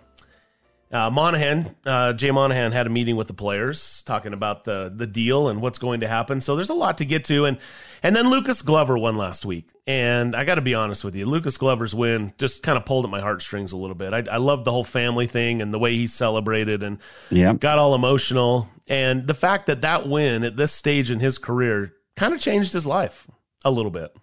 Uh, 0.90 1.10
Monahan, 1.10 1.76
uh, 1.86 2.14
Jay 2.14 2.32
Monahan 2.32 2.72
had 2.72 2.88
a 2.88 2.90
meeting 2.90 3.18
with 3.18 3.28
the 3.28 3.34
players 3.34 4.02
talking 4.06 4.32
about 4.32 4.64
the 4.64 4.92
the 4.96 5.06
deal 5.06 5.50
and 5.50 5.62
what's 5.62 5.78
going 5.78 6.00
to 6.00 6.08
happen. 6.08 6.40
So 6.40 6.56
there's 6.56 6.70
a 6.70 6.74
lot 6.74 6.98
to 7.00 7.06
get 7.06 7.26
to, 7.26 7.44
and 7.46 7.58
and 8.04 8.16
then 8.16 8.30
Lucas 8.30 8.62
Glover 8.62 8.98
won 8.98 9.18
last 9.18 9.46
week, 9.46 9.70
and 9.86 10.34
I 10.34 10.46
got 10.46 10.56
to 10.56 10.62
be 10.62 10.74
honest 10.76 11.04
with 11.04 11.14
you, 11.14 11.26
Lucas 11.26 11.58
Glover's 11.58 11.94
win 11.94 12.32
just 12.38 12.64
kind 12.64 12.78
of 12.78 12.86
pulled 12.86 13.04
at 13.04 13.12
my 13.12 13.20
heartstrings 13.20 13.74
a 13.74 13.78
little 13.78 13.96
bit. 13.96 14.14
I, 14.14 14.24
I 14.32 14.38
loved 14.38 14.64
the 14.64 14.72
whole 14.72 14.86
family 14.86 15.28
thing 15.28 15.62
and 15.62 15.74
the 15.74 15.80
way 15.80 15.94
he 15.94 16.08
celebrated 16.08 16.84
and 16.84 17.00
Yeah. 17.30 17.54
got 17.54 17.80
all 17.80 17.94
emotional, 17.94 18.70
and 18.88 19.28
the 19.28 19.34
fact 19.34 19.66
that 19.66 19.82
that 19.82 20.08
win 20.08 20.46
at 20.46 20.56
this 20.56 20.72
stage 20.72 21.12
in 21.12 21.20
his 21.20 21.38
career 21.38 21.92
kind 22.16 22.34
of 22.34 22.40
changed 22.40 22.72
his 22.72 22.86
life 22.86 23.28
a 23.66 23.72
little 23.72 23.92
bit. 23.92 24.16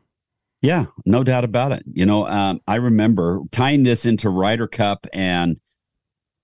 Yeah, 0.63 0.87
no 1.05 1.23
doubt 1.23 1.45
about 1.45 1.73
it. 1.73 1.83
You 1.93 2.07
know, 2.07 2.27
um, 2.27 2.63
I 2.67 2.77
remember 2.77 3.41
tying 3.53 3.83
this 3.83 4.07
into 4.07 4.31
Ryder 4.31 4.67
Cup 4.67 5.07
and 5.13 5.61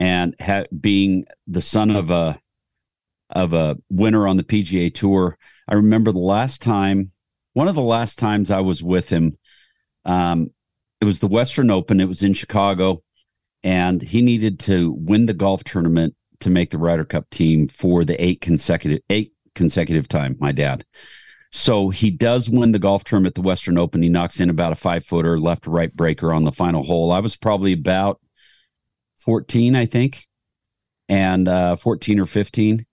and 0.01 0.35
ha- 0.41 0.65
being 0.81 1.27
the 1.47 1.61
son 1.61 1.91
of 1.91 2.11
a 2.11 2.41
of 3.29 3.53
a 3.53 3.77
winner 3.89 4.27
on 4.27 4.37
the 4.39 4.43
PGA 4.43 4.93
Tour. 4.93 5.39
I 5.69 5.75
remember 5.75 6.11
the 6.11 6.19
last 6.19 6.61
time, 6.61 7.13
one 7.53 7.69
of 7.69 7.77
the 7.77 7.83
last 7.83 8.19
times 8.19 8.51
I 8.51 8.61
was 8.61 8.83
with 8.83 9.11
him. 9.11 9.39
Um, 10.05 10.51
it 11.01 11.05
was 11.05 11.21
the 11.21 11.29
Western 11.29 11.71
Open. 11.71 12.01
It 12.01 12.09
was 12.09 12.23
in 12.23 12.33
Chicago, 12.33 13.03
and 13.63 14.03
he 14.03 14.21
needed 14.21 14.59
to 14.61 14.93
win 14.93 15.27
the 15.27 15.35
golf 15.35 15.63
tournament 15.63 16.17
to 16.41 16.51
make 16.51 16.71
the 16.71 16.79
Ryder 16.79 17.05
Cup 17.05 17.31
team 17.31 17.69
for 17.69 18.05
the 18.05 18.23
eight 18.23 18.41
consecutive 18.41 19.01
eight 19.11 19.33
consecutive 19.55 20.09
time. 20.09 20.37
My 20.41 20.51
dad. 20.51 20.85
So 21.53 21.91
he 21.91 22.11
does 22.11 22.49
win 22.49 22.73
the 22.73 22.79
golf 22.79 23.03
tournament 23.05 23.33
at 23.33 23.35
the 23.43 23.47
Western 23.47 23.77
Open. 23.77 24.03
He 24.03 24.09
knocks 24.09 24.39
in 24.39 24.51
about 24.51 24.73
a 24.73 24.77
five 24.77 25.05
footer 25.05 25.39
left 25.39 25.67
right 25.67 25.95
breaker 25.95 26.33
on 26.33 26.45
the 26.45 26.53
final 26.53 26.85
hole. 26.85 27.11
I 27.11 27.19
was 27.19 27.37
probably 27.37 27.73
about 27.73 28.21
14, 29.21 29.77
I 29.77 29.87
think, 29.87 30.27
and 31.09 31.49
uh, 31.49 31.77
14 31.77 32.21
or 32.21 32.27
15. 32.27 32.87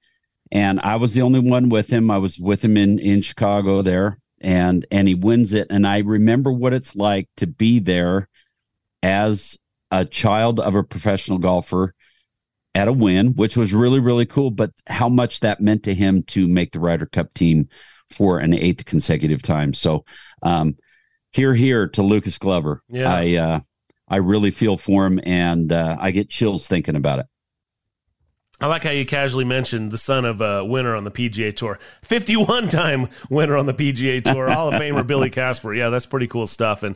And 0.52 0.80
I 0.80 0.96
was 0.96 1.14
the 1.14 1.22
only 1.22 1.40
one 1.40 1.70
with 1.70 1.90
him. 1.90 2.10
I 2.10 2.18
was 2.18 2.40
with 2.40 2.64
him 2.64 2.78
in, 2.78 3.00
in 3.00 3.22
Chicago 3.22 3.82
there 3.82 4.18
and, 4.40 4.86
and 4.92 5.08
he 5.08 5.16
wins 5.16 5.54
it. 5.54 5.68
And 5.70 5.86
I 5.86 6.00
remember 6.00 6.52
what 6.52 6.74
it's 6.74 6.96
like 6.96 7.28
to 7.38 7.48
be 7.48 7.80
there 7.80 8.30
as 9.04 9.58
a 9.92 10.06
child 10.06 10.60
of 10.60 10.76
a 10.76 10.84
professional 10.84 11.38
golfer 11.38 11.94
at 12.74 12.88
a 12.88 12.94
win, 12.94 13.34
which 13.34 13.58
was 13.58 13.74
really, 13.74 14.00
really 14.00 14.26
cool. 14.26 14.52
But 14.52 14.72
how 14.88 15.10
much 15.10 15.42
that 15.42 15.60
meant 15.60 15.84
to 15.84 15.94
him 15.94 16.24
to 16.24 16.48
make 16.48 16.72
the 16.72 16.80
Ryder 16.80 17.08
Cup 17.08 17.34
team 17.34 17.68
for 18.10 18.40
an 18.40 18.54
eighth 18.54 18.86
consecutive 18.86 19.42
time. 19.42 19.74
So, 19.74 20.06
um, 20.42 20.78
here, 21.32 21.54
here 21.54 21.88
to 21.90 22.02
Lucas 22.02 22.38
Glover. 22.38 22.82
Yeah. 22.88 23.14
I, 23.14 23.36
uh, 23.36 23.60
I 24.08 24.18
really 24.18 24.52
feel 24.52 24.78
for 24.78 25.06
him 25.06 25.20
and 25.24 25.72
uh, 25.72 25.98
I 26.00 26.12
get 26.12 26.30
chills 26.30 26.68
thinking 26.68 26.96
about 26.96 27.20
it. 27.20 27.26
I 28.60 28.66
like 28.66 28.84
how 28.84 28.90
you 28.90 29.06
casually 29.06 29.46
mentioned 29.46 29.92
the 29.92 30.00
son 30.00 30.26
of 30.26 30.42
a 30.42 30.66
winner 30.66 30.96
on 30.96 31.04
the 31.04 31.12
PGA 31.12 31.56
Tour, 31.56 31.78
51 32.04 32.70
time 32.70 33.10
winner 33.30 33.56
on 33.56 33.68
the 33.68 33.74
PGA 33.74 34.24
Tour, 34.24 34.50
Hall 34.52 34.70
of 34.70 34.76
Famer 34.82 35.06
Billy 35.06 35.30
Casper. 35.30 35.74
Yeah, 35.76 35.90
that's 35.90 36.08
pretty 36.08 36.26
cool 36.26 36.48
stuff. 36.48 36.82
And 36.82 36.96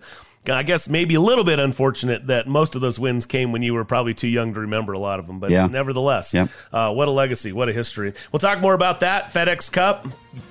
I 0.49 0.63
guess 0.63 0.89
maybe 0.89 1.13
a 1.13 1.21
little 1.21 1.43
bit 1.43 1.59
unfortunate 1.59 2.25
that 2.27 2.47
most 2.47 2.73
of 2.73 2.81
those 2.81 2.97
wins 2.97 3.27
came 3.27 3.51
when 3.51 3.61
you 3.61 3.75
were 3.75 3.85
probably 3.85 4.15
too 4.15 4.27
young 4.27 4.55
to 4.55 4.61
remember 4.61 4.93
a 4.93 4.97
lot 4.99 5.19
of 5.19 5.27
them. 5.27 5.39
But 5.39 5.51
Yeah. 5.51 5.67
nevertheless, 5.67 6.33
Yep. 6.33 6.49
uh, 6.73 6.91
what 6.93 7.07
a 7.07 7.11
legacy, 7.11 7.51
what 7.51 7.69
a 7.69 7.73
history. 7.73 8.13
We'll 8.31 8.39
talk 8.39 8.59
more 8.59 8.73
about 8.73 9.01
that, 9.01 9.31
FedEx 9.31 9.71
Cup, 9.71 10.07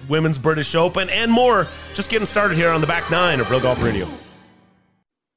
Women's 0.08 0.38
British 0.38 0.76
Open, 0.76 1.10
and 1.10 1.32
more. 1.32 1.66
Just 1.94 2.08
getting 2.08 2.26
started 2.26 2.56
here 2.56 2.70
on 2.70 2.80
the 2.80 2.86
back 2.86 3.10
nine 3.10 3.40
of 3.40 3.50
Real 3.50 3.58
Golf 3.58 3.82
Radio. 3.82 4.06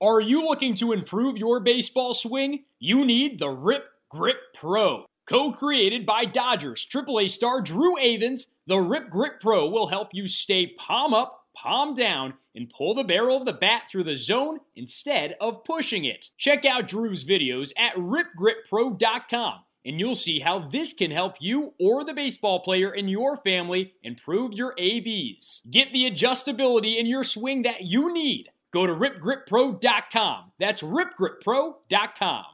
Are 0.03 0.19
you 0.19 0.43
looking 0.43 0.75
to 0.75 0.91
improve 0.91 1.37
your 1.37 1.61
baseball 1.61 2.13
swing? 2.13 2.65
You 2.77 3.05
need 3.05 3.39
the 3.39 3.47
Rip 3.47 3.85
Grip 4.09 4.35
Pro. 4.53 5.05
Co 5.25 5.51
created 5.51 6.05
by 6.05 6.25
Dodgers 6.25 6.85
AAA 6.85 7.29
star 7.29 7.61
Drew 7.61 7.95
Avans, 7.95 8.47
the 8.67 8.79
Rip 8.79 9.09
Grip 9.09 9.39
Pro 9.39 9.69
will 9.69 9.87
help 9.87 10.09
you 10.11 10.27
stay 10.27 10.67
palm 10.77 11.13
up, 11.13 11.45
palm 11.55 11.93
down, 11.93 12.33
and 12.53 12.69
pull 12.69 12.93
the 12.93 13.05
barrel 13.05 13.37
of 13.37 13.45
the 13.45 13.53
bat 13.53 13.83
through 13.89 14.03
the 14.03 14.17
zone 14.17 14.59
instead 14.75 15.37
of 15.39 15.63
pushing 15.63 16.03
it. 16.03 16.31
Check 16.37 16.65
out 16.65 16.89
Drew's 16.89 17.23
videos 17.23 17.71
at 17.77 17.95
ripgrippro.com 17.95 19.61
and 19.85 19.99
you'll 20.01 20.15
see 20.15 20.39
how 20.39 20.67
this 20.67 20.91
can 20.91 21.11
help 21.11 21.35
you 21.39 21.73
or 21.79 22.03
the 22.03 22.13
baseball 22.13 22.59
player 22.59 22.93
in 22.93 23.07
your 23.07 23.37
family 23.37 23.93
improve 24.03 24.53
your 24.53 24.73
ABs. 24.77 25.61
Get 25.71 25.93
the 25.93 26.11
adjustability 26.11 26.97
in 26.97 27.05
your 27.05 27.23
swing 27.23 27.61
that 27.61 27.83
you 27.83 28.13
need. 28.13 28.49
Go 28.73 28.87
to 28.87 28.93
ripgrippro.com. 28.93 30.51
That's 30.59 30.81
ripgrippro.com. 30.81 32.45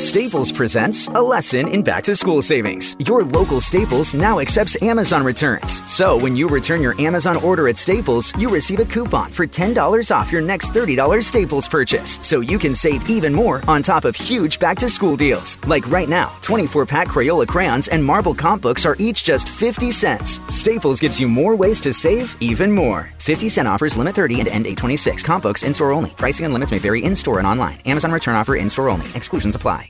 Staples 0.00 0.50
presents 0.50 1.08
a 1.08 1.22
lesson 1.22 1.68
in 1.68 1.82
back 1.82 2.02
to 2.02 2.16
school 2.16 2.40
savings. 2.40 2.96
Your 3.00 3.22
local 3.22 3.60
Staples 3.60 4.14
now 4.14 4.40
accepts 4.40 4.80
Amazon 4.82 5.22
returns. 5.22 5.82
So 5.88 6.16
when 6.16 6.34
you 6.34 6.48
return 6.48 6.80
your 6.80 7.00
Amazon 7.00 7.36
order 7.36 7.68
at 7.68 7.76
Staples, 7.76 8.36
you 8.38 8.48
receive 8.48 8.80
a 8.80 8.86
coupon 8.86 9.30
for 9.30 9.46
$10 9.46 10.10
off 10.10 10.32
your 10.32 10.40
next 10.40 10.72
$30 10.72 11.22
Staples 11.22 11.68
purchase. 11.68 12.18
So 12.22 12.40
you 12.40 12.58
can 12.58 12.74
save 12.74 13.08
even 13.10 13.34
more 13.34 13.62
on 13.68 13.82
top 13.82 14.06
of 14.06 14.16
huge 14.16 14.58
back 14.58 14.78
to 14.78 14.88
school 14.88 15.18
deals. 15.18 15.58
Like 15.66 15.86
right 15.90 16.08
now, 16.08 16.32
24 16.40 16.86
pack 16.86 17.08
Crayola 17.08 17.46
crayons 17.46 17.88
and 17.88 18.02
marble 18.02 18.34
comp 18.34 18.62
books 18.62 18.86
are 18.86 18.96
each 18.98 19.22
just 19.22 19.50
50 19.50 19.90
cents. 19.90 20.40
Staples 20.52 20.98
gives 20.98 21.20
you 21.20 21.28
more 21.28 21.54
ways 21.54 21.78
to 21.82 21.92
save 21.92 22.34
even 22.40 22.72
more. 22.72 23.10
50 23.18 23.50
cent 23.50 23.68
offers 23.68 23.98
limit 23.98 24.14
30 24.14 24.40
and 24.40 24.48
end 24.48 24.66
826. 24.66 25.22
Comp 25.22 25.42
books 25.42 25.62
in 25.62 25.74
store 25.74 25.92
only. 25.92 26.10
Pricing 26.10 26.46
and 26.46 26.54
limits 26.54 26.72
may 26.72 26.78
vary 26.78 27.04
in 27.04 27.14
store 27.14 27.38
and 27.38 27.46
online. 27.46 27.78
Amazon 27.84 28.10
return 28.12 28.34
offer 28.34 28.56
in 28.56 28.70
store 28.70 28.88
only. 28.88 29.06
Exclusions 29.14 29.54
apply. 29.54 29.89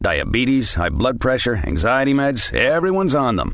Diabetes, 0.01 0.73
high 0.73 0.89
blood 0.89 1.19
pressure, 1.19 1.57
anxiety 1.57 2.13
meds, 2.13 2.51
everyone's 2.53 3.13
on 3.13 3.35
them. 3.35 3.53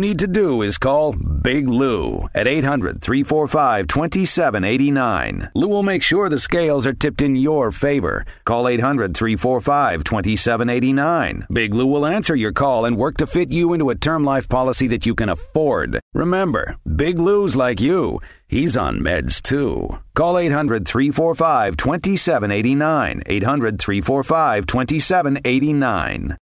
need 0.01 0.19
to 0.19 0.27
do 0.27 0.61
is 0.63 0.77
call 0.77 1.13
Big 1.13 1.67
Lou 1.67 2.27
at 2.33 2.47
800 2.47 3.01
345 3.01 3.87
2789. 3.87 5.49
Lou 5.55 5.67
will 5.67 5.83
make 5.83 6.03
sure 6.03 6.27
the 6.27 6.39
scales 6.39 6.85
are 6.85 6.93
tipped 6.93 7.21
in 7.21 7.35
your 7.35 7.71
favor. 7.71 8.25
Call 8.43 8.67
800 8.67 9.15
345 9.15 10.03
2789. 10.03 11.45
Big 11.51 11.73
Lou 11.73 11.85
will 11.85 12.05
answer 12.05 12.35
your 12.35 12.51
call 12.51 12.83
and 12.83 12.97
work 12.97 13.15
to 13.17 13.27
fit 13.27 13.51
you 13.51 13.73
into 13.73 13.89
a 13.89 13.95
term 13.95 14.25
life 14.25 14.49
policy 14.49 14.87
that 14.87 15.05
you 15.05 15.15
can 15.15 15.29
afford. 15.29 15.99
Remember, 16.13 16.75
Big 16.95 17.17
Lou's 17.17 17.55
like 17.55 17.79
you. 17.79 18.19
He's 18.47 18.75
on 18.75 18.99
meds 18.99 19.41
too. 19.41 19.87
Call 20.15 20.37
800 20.37 20.85
345 20.85 21.77
2789. 21.77 23.21
800 23.25 23.79
345 23.79 24.65
2789. 24.65 26.37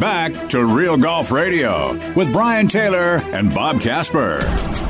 Back 0.00 0.48
to 0.48 0.64
Real 0.64 0.96
Golf 0.96 1.30
Radio 1.30 1.92
with 2.14 2.32
Brian 2.32 2.68
Taylor 2.68 3.18
and 3.34 3.54
Bob 3.54 3.82
Casper. 3.82 4.38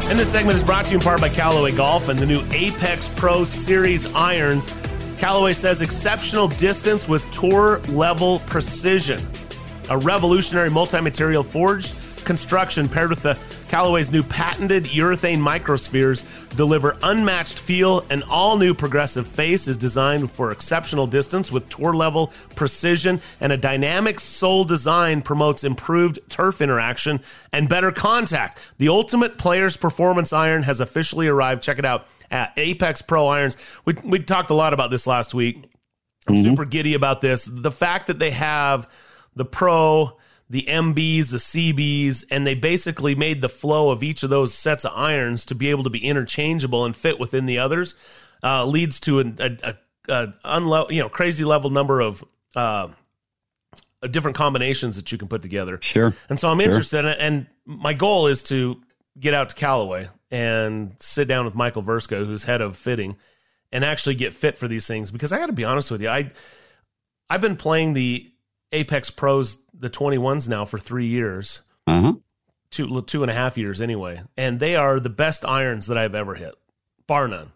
And 0.09 0.17
this 0.17 0.31
segment 0.31 0.57
is 0.57 0.63
brought 0.63 0.85
to 0.85 0.93
you 0.93 0.99
in 0.99 1.03
part 1.03 1.21
by 1.21 1.29
Callaway 1.29 1.73
Golf 1.73 2.09
and 2.09 2.17
the 2.17 2.27
new 2.27 2.41
Apex 2.53 3.09
Pro 3.17 3.43
Series 3.43 4.07
irons. 4.15 4.73
Callaway 5.19 5.53
says 5.53 5.83
exceptional 5.83 6.47
distance 6.47 7.09
with 7.09 7.29
tour 7.33 7.81
level 7.89 8.39
precision. 8.47 9.21
A 9.91 9.99
revolutionary 9.99 10.70
multi 10.70 11.01
material 11.01 11.43
forged 11.43 11.95
construction 12.24 12.88
paired 12.88 13.11
with 13.11 13.22
the 13.22 13.38
Callaway's 13.68 14.12
new 14.12 14.22
patented 14.22 14.84
urethane 14.84 15.38
microspheres 15.41 16.24
deliver 16.57 16.97
unmatched 17.03 17.59
feel. 17.59 18.05
An 18.11 18.22
all 18.24 18.57
new 18.57 18.72
progressive 18.74 19.26
face 19.26 19.66
is 19.66 19.76
designed 19.76 20.30
for 20.30 20.51
exceptional 20.53 21.07
distance 21.07 21.51
with 21.51 21.68
tour 21.68 21.95
level 21.95 22.32
precision, 22.55 23.20
and 23.41 23.53
a 23.53 23.57
dynamic 23.57 24.20
sole 24.20 24.64
design 24.64 25.22
promotes 25.22 25.64
improved 25.64 26.18
turf 26.28 26.61
interaction 26.61 27.20
and 27.53 27.68
better 27.68 27.91
contact. 27.91 28.59
The 28.78 28.88
ultimate 28.88 29.38
player's 29.38 29.76
performance 29.76 30.32
iron 30.32 30.62
has 30.64 30.80
officially 30.80 31.26
arrived. 31.26 31.62
Check 31.62 31.78
it 31.80 31.84
out 31.84 32.07
at 32.30 32.53
Apex 32.57 33.03
Pro 33.03 33.26
Irons. 33.28 33.57
We, 33.84 33.95
we 34.05 34.20
talked 34.20 34.51
a 34.51 34.55
lot 34.55 34.72
about 34.72 34.91
this 34.91 35.07
last 35.07 35.34
week. 35.34 35.64
I'm 36.28 36.34
Mm-hmm. 36.36 36.45
super 36.45 36.64
giddy 36.64 36.95
about 36.95 37.22
this. 37.22 37.49
The 37.51 37.72
fact 37.72 38.07
that 38.09 38.18
they 38.20 38.30
have 38.30 38.86
the 39.35 39.45
Pro, 39.45 40.16
the 40.49 40.62
MBs, 40.68 41.31
the 41.31 41.37
CBs, 41.37 42.24
and 42.31 42.47
they 42.47 42.55
basically 42.55 43.14
made 43.14 43.41
the 43.41 43.49
flow 43.49 43.91
of 43.91 44.03
each 44.03 44.22
of 44.22 44.31
those 44.31 44.53
sets 44.53 44.85
of 44.85 44.93
irons 44.97 45.45
to 45.47 45.55
be 45.55 45.70
able 45.70 45.85
to 45.85 45.91
be 45.91 46.05
interchangeable 46.05 46.85
and 46.85 46.97
fit 46.97 47.18
within 47.20 47.47
the 47.47 47.59
others 47.59 47.95
uh, 48.43 48.64
leads 48.64 48.99
to 49.01 49.20
an 49.20 49.37
a, 49.39 49.57
a, 49.62 50.12
a 50.12 50.35
unlo- 50.45 50.90
you 50.90 51.01
know 51.01 51.09
crazy 51.09 51.44
level 51.44 51.70
number 51.70 52.01
of 52.01 52.24
uh, 52.57 52.89
different 54.11 54.36
combinations 54.36 54.97
that 54.97 55.12
you 55.12 55.19
can 55.19 55.28
put 55.28 55.43
together. 55.43 55.78
Sure. 55.82 56.15
And 56.28 56.40
so 56.40 56.48
I'm 56.48 56.59
Sure. 56.59 56.69
interested, 56.69 57.01
in 57.01 57.07
it, 57.07 57.19
and 57.20 57.47
my 57.66 57.93
goal 57.94 58.27
is 58.27 58.43
to 58.44 58.81
get 59.19 59.35
out 59.35 59.51
to 59.51 59.55
Callaway 59.55 60.09
and 60.31 60.94
sit 61.01 61.28
down 61.28 61.44
with 61.44 61.55
Michael 61.55 61.82
Versko, 61.82 62.24
who's 62.24 62.44
head 62.44 62.61
of 62.61 62.77
fitting, 62.77 63.16
and 63.70 63.85
actually 63.85 64.15
get 64.15 64.32
fit 64.32 64.57
for 64.57 64.69
these 64.69 64.86
things. 64.86 65.11
Because 65.11 65.32
I 65.32 65.39
got 65.39 65.47
to 65.47 65.52
be 65.52 65.65
honest 65.65 65.90
with 65.90 66.01
you, 66.01 66.09
I 66.09 66.32
I've 67.28 67.40
been 67.40 67.57
playing 67.57 67.93
the 67.93 68.28
Apex 68.72 69.10
Pros, 69.10 69.59
the 69.72 69.90
21s 69.90 70.48
now 70.48 70.64
for 70.64 70.78
three 70.78 71.06
years, 71.06 71.60
Uh-huh. 71.86 72.14
two 72.70 73.02
two 73.02 73.22
and 73.22 73.30
a 73.30 73.34
half 73.34 73.59
years 73.59 73.80
anyway, 73.80 74.22
and 74.36 74.60
they 74.60 74.76
are 74.76 75.01
the 75.01 75.10
best 75.10 75.44
irons 75.44 75.86
that 75.88 75.98
I've 75.98 76.14
ever 76.14 76.34
hit, 76.36 76.55
bar 77.06 77.26
none. 77.28 77.52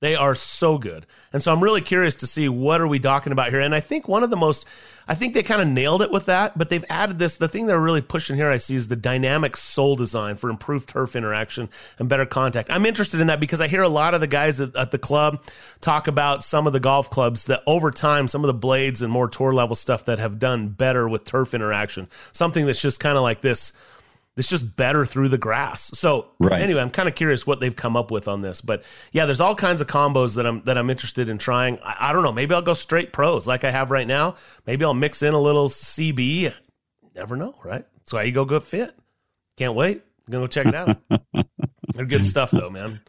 They 0.00 0.14
are 0.14 0.34
so 0.34 0.78
good. 0.78 1.06
And 1.32 1.42
so 1.42 1.52
I'm 1.52 1.62
really 1.62 1.80
curious 1.80 2.14
to 2.16 2.26
see 2.26 2.48
what 2.48 2.80
are 2.80 2.86
we 2.86 2.98
talking 2.98 3.32
about 3.32 3.50
here. 3.50 3.60
And 3.60 3.74
I 3.74 3.80
think 3.80 4.08
one 4.08 4.22
of 4.22 4.30
the 4.30 4.36
most 4.36 4.66
I 5.08 5.14
think 5.14 5.34
they 5.34 5.44
kind 5.44 5.62
of 5.62 5.68
nailed 5.68 6.02
it 6.02 6.10
with 6.10 6.26
that, 6.26 6.58
but 6.58 6.68
they've 6.68 6.84
added 6.88 7.18
this. 7.18 7.36
The 7.36 7.46
thing 7.46 7.66
they're 7.66 7.80
really 7.80 8.02
pushing 8.02 8.34
here, 8.34 8.50
I 8.50 8.56
see, 8.56 8.74
is 8.74 8.88
the 8.88 8.96
dynamic 8.96 9.56
sole 9.56 9.94
design 9.94 10.34
for 10.34 10.50
improved 10.50 10.88
turf 10.88 11.14
interaction 11.14 11.68
and 11.98 12.08
better 12.08 12.26
contact. 12.26 12.70
I'm 12.70 12.84
interested 12.84 13.20
in 13.20 13.28
that 13.28 13.38
because 13.38 13.60
I 13.60 13.68
hear 13.68 13.82
a 13.82 13.88
lot 13.88 14.14
of 14.14 14.20
the 14.20 14.26
guys 14.26 14.60
at, 14.60 14.74
at 14.74 14.90
the 14.90 14.98
club 14.98 15.44
talk 15.80 16.08
about 16.08 16.42
some 16.42 16.66
of 16.66 16.72
the 16.72 16.80
golf 16.80 17.08
clubs 17.08 17.46
that 17.46 17.62
over 17.68 17.92
time, 17.92 18.26
some 18.26 18.42
of 18.42 18.48
the 18.48 18.54
blades 18.54 19.00
and 19.00 19.12
more 19.12 19.28
tour 19.28 19.54
level 19.54 19.76
stuff 19.76 20.06
that 20.06 20.18
have 20.18 20.40
done 20.40 20.68
better 20.70 21.08
with 21.08 21.24
turf 21.24 21.54
interaction. 21.54 22.08
Something 22.32 22.66
that's 22.66 22.80
just 22.80 22.98
kind 22.98 23.16
of 23.16 23.22
like 23.22 23.42
this 23.42 23.72
it's 24.36 24.48
just 24.48 24.76
better 24.76 25.06
through 25.06 25.28
the 25.30 25.38
grass. 25.38 25.90
So 25.94 26.26
Right. 26.38 26.60
anyway, 26.60 26.80
I'm 26.82 26.90
kind 26.90 27.08
of 27.08 27.14
curious 27.14 27.46
what 27.46 27.58
they've 27.60 27.74
come 27.74 27.96
up 27.96 28.10
with 28.10 28.28
on 28.28 28.42
this. 28.42 28.60
But 28.60 28.82
yeah, 29.12 29.24
there's 29.26 29.40
all 29.40 29.54
kinds 29.54 29.80
of 29.80 29.86
combos 29.86 30.36
that 30.36 30.46
I'm 30.46 30.62
that 30.64 30.76
I'm 30.76 30.90
interested 30.90 31.28
in 31.28 31.38
trying. 31.38 31.78
I, 31.82 32.10
I 32.10 32.12
don't 32.12 32.22
know. 32.22 32.32
Maybe 32.32 32.54
I'll 32.54 32.62
go 32.62 32.74
straight 32.74 33.12
pros 33.12 33.46
like 33.46 33.64
I 33.64 33.70
have 33.70 33.90
right 33.90 34.06
now. 34.06 34.36
Maybe 34.66 34.84
I'll 34.84 34.94
mix 34.94 35.22
in 35.22 35.34
a 35.34 35.40
little 35.40 35.68
CB. 35.68 36.52
Never 37.14 37.36
know, 37.36 37.54
right? 37.64 37.84
That's 37.98 38.12
why 38.12 38.24
you 38.24 38.32
go 38.32 38.44
good 38.44 38.62
fit. 38.64 38.94
Can't 39.56 39.74
wait. 39.74 40.02
I'm 40.26 40.32
gonna 40.32 40.42
go 40.44 40.48
check 40.48 40.66
it 40.66 40.74
out. 40.74 40.98
They're 41.94 42.04
good 42.04 42.24
stuff 42.24 42.50
though, 42.50 42.68
man. 42.70 43.00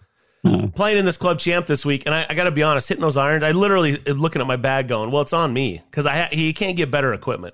Playing 0.75 0.99
in 0.99 1.03
this 1.05 1.17
club 1.17 1.39
champ 1.39 1.65
this 1.65 1.85
week, 1.85 2.03
and 2.05 2.15
I, 2.15 2.25
I 2.29 2.33
got 2.33 2.45
to 2.45 2.51
be 2.51 2.63
honest, 2.63 2.87
hitting 2.87 3.01
those 3.01 3.17
irons. 3.17 3.43
I 3.43 3.51
literally 3.51 3.97
looking 3.97 4.39
at 4.41 4.47
my 4.47 4.55
bag, 4.55 4.87
going, 4.87 5.11
"Well, 5.11 5.23
it's 5.23 5.33
on 5.33 5.51
me," 5.51 5.81
because 5.91 6.05
I 6.05 6.15
ha- 6.21 6.29
he 6.31 6.53
can't 6.53 6.77
get 6.77 6.89
better 6.89 7.11
equipment. 7.11 7.53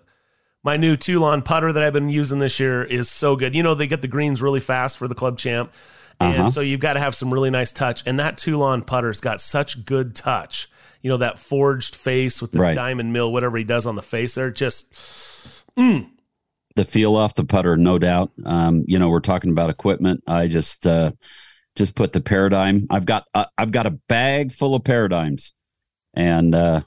My 0.64 0.78
new 0.78 0.96
Toulon 0.96 1.42
putter 1.42 1.74
that 1.74 1.84
I've 1.84 1.94
been 1.94 2.10
using 2.10 2.40
this 2.40 2.60
year 2.60 2.84
is 2.84 3.10
so 3.10 3.36
good. 3.36 3.54
You 3.54 3.64
know, 3.64 3.76
they 3.76 3.88
get 3.88 4.02
the 4.02 4.08
greens 4.08 4.42
really 4.42 4.62
fast 4.62 4.98
for 4.98 5.08
the 5.08 5.16
club 5.16 5.38
champ. 5.38 5.74
And 6.20 6.42
Uh-huh. 6.44 6.50
so 6.52 6.62
you've 6.62 6.80
got 6.80 6.94
to 6.94 7.00
have 7.02 7.16
some 7.16 7.34
really 7.34 7.50
nice 7.50 7.72
touch. 7.72 8.02
And 8.06 8.18
that 8.20 8.38
Toulon 8.38 8.82
putter's 8.84 9.20
got 9.20 9.42
such 9.42 9.84
good 9.86 10.16
touch. 10.16 10.70
You 11.02 11.10
know, 11.10 11.18
that 11.18 11.38
forged 11.38 11.96
face 11.96 12.42
with 12.42 12.52
the 12.54 12.60
Right. 12.60 12.76
diamond 12.76 13.12
mill, 13.12 13.32
whatever 13.34 13.58
he 13.58 13.66
does 13.66 13.86
on 13.86 13.96
the 13.96 14.02
face, 14.02 14.36
they're 14.36 14.52
just 14.52 14.96
the 15.76 16.86
feel 16.86 17.16
off 17.18 17.36
the 17.36 17.44
putter, 17.44 17.76
no 17.76 18.00
doubt. 18.00 18.32
Um, 18.46 18.86
you 18.88 18.98
know, 18.98 19.10
we're 19.10 19.20
talking 19.20 19.52
about 19.52 19.70
equipment. 19.70 20.24
I 20.28 20.48
just 20.48 20.88
uh, 20.88 21.12
just 21.76 21.94
put 21.96 22.14
the 22.14 22.22
paradigm. 22.22 22.88
I've 22.90 23.06
got 23.06 23.26
uh, 23.34 23.46
I've 23.58 23.72
got 23.72 23.86
a 23.86 23.92
bag 24.08 24.54
full 24.54 24.76
of 24.76 24.84
paradigms, 24.86 25.52
and 26.14 26.56
uh, 26.56 26.82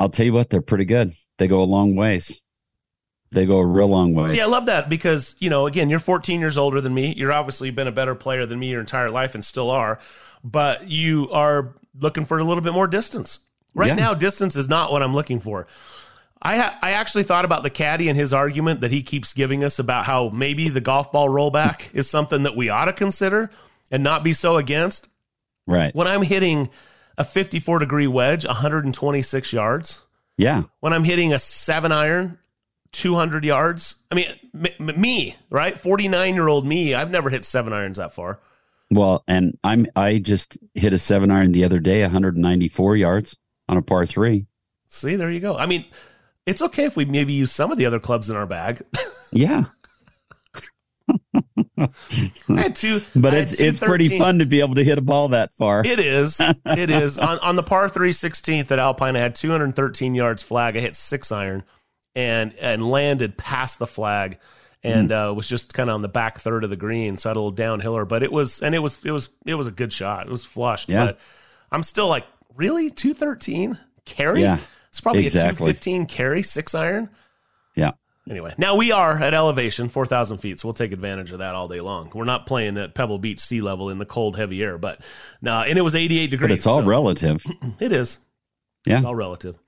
I'll 0.00 0.08
tell 0.08 0.26
you 0.26 0.32
what, 0.32 0.50
they're 0.50 0.62
pretty 0.62 0.86
good. 0.86 1.12
They 1.38 1.46
go 1.46 1.62
a 1.62 1.64
long 1.64 1.94
ways. 1.94 2.40
They 3.32 3.46
go 3.46 3.58
a 3.58 3.66
real 3.66 3.86
long 3.86 4.14
way. 4.14 4.26
See, 4.28 4.40
I 4.40 4.46
love 4.46 4.66
that 4.66 4.88
because, 4.88 5.36
you 5.38 5.50
know, 5.50 5.66
again, 5.66 5.88
you're 5.90 6.00
14 6.00 6.40
years 6.40 6.58
older 6.58 6.80
than 6.80 6.92
me. 6.92 7.14
You're 7.16 7.32
obviously 7.32 7.70
been 7.70 7.86
a 7.86 7.92
better 7.92 8.16
player 8.16 8.44
than 8.46 8.58
me 8.58 8.70
your 8.70 8.80
entire 8.80 9.10
life 9.10 9.36
and 9.36 9.44
still 9.44 9.70
are, 9.70 10.00
but 10.42 10.88
you 10.88 11.30
are 11.30 11.74
looking 11.96 12.24
for 12.24 12.38
a 12.38 12.42
little 12.44 12.62
bit 12.62 12.72
more 12.72 12.88
distance. 12.88 13.38
Right 13.74 13.88
Yeah. 13.88 13.94
now, 13.94 14.14
distance 14.14 14.56
is 14.56 14.68
not 14.68 14.90
what 14.90 15.02
I'm 15.02 15.14
looking 15.14 15.38
for. 15.38 15.68
I 16.42 16.56
ha- 16.56 16.78
I 16.82 16.92
actually 16.92 17.22
thought 17.24 17.44
about 17.44 17.62
the 17.62 17.70
caddy 17.70 18.08
and 18.08 18.18
his 18.18 18.32
argument 18.32 18.80
that 18.80 18.90
he 18.90 19.02
keeps 19.02 19.32
giving 19.34 19.62
us 19.62 19.78
about 19.78 20.06
how 20.06 20.30
maybe 20.30 20.68
the 20.70 20.80
golf 20.80 21.12
ball 21.12 21.28
rollback 21.28 21.90
is 21.94 22.08
something 22.10 22.42
that 22.44 22.56
we 22.56 22.68
ought 22.70 22.86
to 22.86 22.92
consider 22.94 23.50
and 23.92 24.02
not 24.02 24.24
be 24.24 24.32
so 24.32 24.56
against. 24.56 25.06
Right. 25.66 25.94
When 25.94 26.08
I'm 26.08 26.22
hitting 26.22 26.70
a 27.18 27.24
54 27.24 27.78
degree 27.80 28.06
wedge, 28.06 28.44
126 28.46 29.52
yards, 29.52 30.02
Yeah. 30.36 30.64
when 30.80 30.92
I'm 30.92 31.04
hitting 31.04 31.32
a 31.32 31.38
seven 31.38 31.92
iron, 31.92 32.38
200 32.92 33.44
yards. 33.44 33.96
I 34.10 34.14
mean, 34.14 34.26
m- 34.54 34.88
m- 34.88 35.00
me, 35.00 35.36
right? 35.50 35.78
49 35.78 36.34
year 36.34 36.48
old 36.48 36.66
me, 36.66 36.94
I've 36.94 37.10
never 37.10 37.30
hit 37.30 37.44
seven 37.44 37.72
irons 37.72 37.98
that 37.98 38.12
far. 38.14 38.40
Well, 38.90 39.22
and 39.28 39.56
I'm 39.62 39.86
I 39.94 40.18
just 40.18 40.58
hit 40.74 40.92
a 40.92 40.98
seven 40.98 41.30
iron 41.30 41.52
the 41.52 41.64
other 41.64 41.78
day, 41.78 42.02
194 42.02 42.96
yards 42.96 43.36
on 43.68 43.76
a 43.76 43.82
par 43.82 44.04
three. 44.06 44.46
See, 44.88 45.14
there 45.14 45.30
you 45.30 45.38
go. 45.38 45.56
I 45.56 45.66
mean, 45.66 45.84
it's 46.46 46.60
okay 46.60 46.84
if 46.86 46.96
we 46.96 47.04
maybe 47.04 47.32
use 47.32 47.52
some 47.52 47.70
of 47.70 47.78
the 47.78 47.86
other 47.86 48.00
clubs 48.00 48.28
in 48.30 48.36
our 48.36 48.46
bag. 48.46 48.80
Yeah. 49.32 49.66
I 51.78 51.88
had 52.48 52.74
two, 52.74 53.02
But 53.16 53.34
I 53.34 53.38
it's 53.38 53.56
two 53.56 53.64
it's 53.64 53.78
pretty 53.78 54.18
fun 54.18 54.38
to 54.40 54.46
be 54.46 54.60
able 54.60 54.74
to 54.76 54.84
hit 54.84 54.98
a 54.98 55.02
ball 55.02 55.28
that 55.28 55.52
far. 55.54 55.82
It 55.84 55.98
is. 56.00 56.40
It 56.40 56.90
is. 56.90 57.18
On, 57.18 57.38
on 57.40 57.56
the 57.56 57.62
par 57.62 57.88
3 57.88 58.10
16th 58.10 58.70
at 58.70 58.78
Alpine, 58.78 59.16
I 59.16 59.20
had 59.20 59.34
213 59.34 60.14
yards 60.14 60.42
flag. 60.42 60.76
I 60.76 60.80
hit 60.80 60.96
six 60.96 61.32
iron 61.32 61.62
and 62.16 62.54
and 62.58 62.88
landed 62.90 63.36
past 63.38 63.78
the 63.78 63.86
flag 63.86 64.38
and 64.82 65.12
uh, 65.12 65.32
was 65.36 65.46
just 65.46 65.74
kind 65.74 65.90
of 65.90 65.94
on 65.94 66.00
the 66.00 66.08
back 66.08 66.38
third 66.38 66.64
of 66.64 66.70
the 66.70 66.76
green. 66.76 67.18
So 67.18 67.28
I 67.28 67.30
had 67.30 67.36
a 67.36 67.40
little 67.40 67.54
downhiller, 67.56 68.08
but 68.08 68.22
it 68.22 68.32
was, 68.32 68.62
and 68.62 68.74
it 68.74 68.78
was, 68.78 68.98
it 69.04 69.10
was, 69.10 69.28
it 69.44 69.54
was 69.54 69.66
a 69.66 69.70
good 69.70 69.92
shot. 69.92 70.26
It 70.26 70.30
was 70.32 70.42
flushed, 70.42 70.88
Yeah. 70.88 71.04
but 71.04 71.18
I'm 71.70 71.82
still 71.82 72.08
like, 72.08 72.24
really? 72.56 72.88
213 72.88 73.78
carry? 74.06 74.40
Yeah, 74.40 74.56
It's 74.88 75.00
probably 75.02 75.26
exactly. 75.26 75.70
a 75.70 75.74
215 75.74 76.06
carry, 76.06 76.42
six 76.42 76.74
iron. 76.74 77.10
Yeah. 77.76 77.90
Anyway, 78.28 78.54
now 78.58 78.76
we 78.76 78.92
are 78.92 79.12
at 79.20 79.32
elevation, 79.34 79.88
4,000 79.88 80.38
feet, 80.38 80.60
so 80.60 80.68
we'll 80.68 80.74
take 80.74 80.92
advantage 80.92 81.30
of 81.32 81.38
that 81.38 81.54
all 81.54 81.68
day 81.68 81.80
long. 81.80 82.10
We're 82.14 82.24
not 82.24 82.46
playing 82.46 82.76
at 82.76 82.94
Pebble 82.94 83.18
Beach 83.18 83.40
sea 83.40 83.60
level 83.60 83.88
in 83.88 83.98
the 83.98 84.04
cold, 84.04 84.36
heavy 84.36 84.62
air, 84.62 84.78
but 84.78 85.00
no, 85.40 85.62
and 85.62 85.78
it 85.78 85.82
was 85.82 85.94
88 85.94 86.30
degrees. 86.30 86.48
But 86.48 86.52
it's 86.52 86.66
all 86.66 86.80
so- 86.80 86.86
relative. 86.86 87.44
It 87.80 87.92
is. 87.92 88.18
Yeah. 88.86 88.96
It's 88.96 89.04
all 89.04 89.14
relative. 89.14 89.58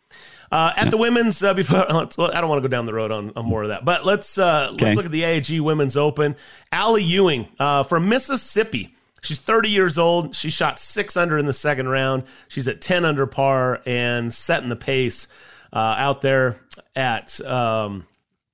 Uh, 0.50 0.70
at 0.76 0.90
the 0.90 0.98
women's, 0.98 1.42
uh, 1.42 1.54
before 1.54 1.86
well, 1.88 2.30
I 2.32 2.40
don't 2.42 2.48
want 2.50 2.62
to 2.62 2.68
go 2.68 2.70
down 2.70 2.84
the 2.84 2.92
road 2.92 3.10
on, 3.10 3.32
on 3.36 3.46
more 3.46 3.62
of 3.62 3.70
that, 3.70 3.86
but 3.86 4.04
let's 4.04 4.36
uh, 4.36 4.68
Okay. 4.74 4.84
let's 4.84 4.96
look 4.96 5.06
at 5.06 5.12
the 5.12 5.24
AIG 5.24 5.60
Women's 5.60 5.96
Open. 5.96 6.36
Ally 6.70 7.00
Ewing 7.00 7.48
uh, 7.58 7.82
from 7.84 8.08
Mississippi. 8.10 8.94
She's 9.22 9.38
30 9.38 9.70
years 9.70 9.96
old. 9.98 10.34
She 10.34 10.50
shot 10.50 10.78
six 10.78 11.16
under 11.16 11.38
in 11.38 11.46
the 11.46 11.52
second 11.54 11.88
round. 11.88 12.24
She's 12.48 12.68
at 12.68 12.80
10 12.82 13.04
under 13.06 13.26
par 13.26 13.80
and 13.86 14.32
setting 14.34 14.68
the 14.68 14.76
pace 14.76 15.26
uh, 15.72 15.78
out 15.78 16.20
there 16.20 16.58
at 16.94 17.40
um, 17.46 18.04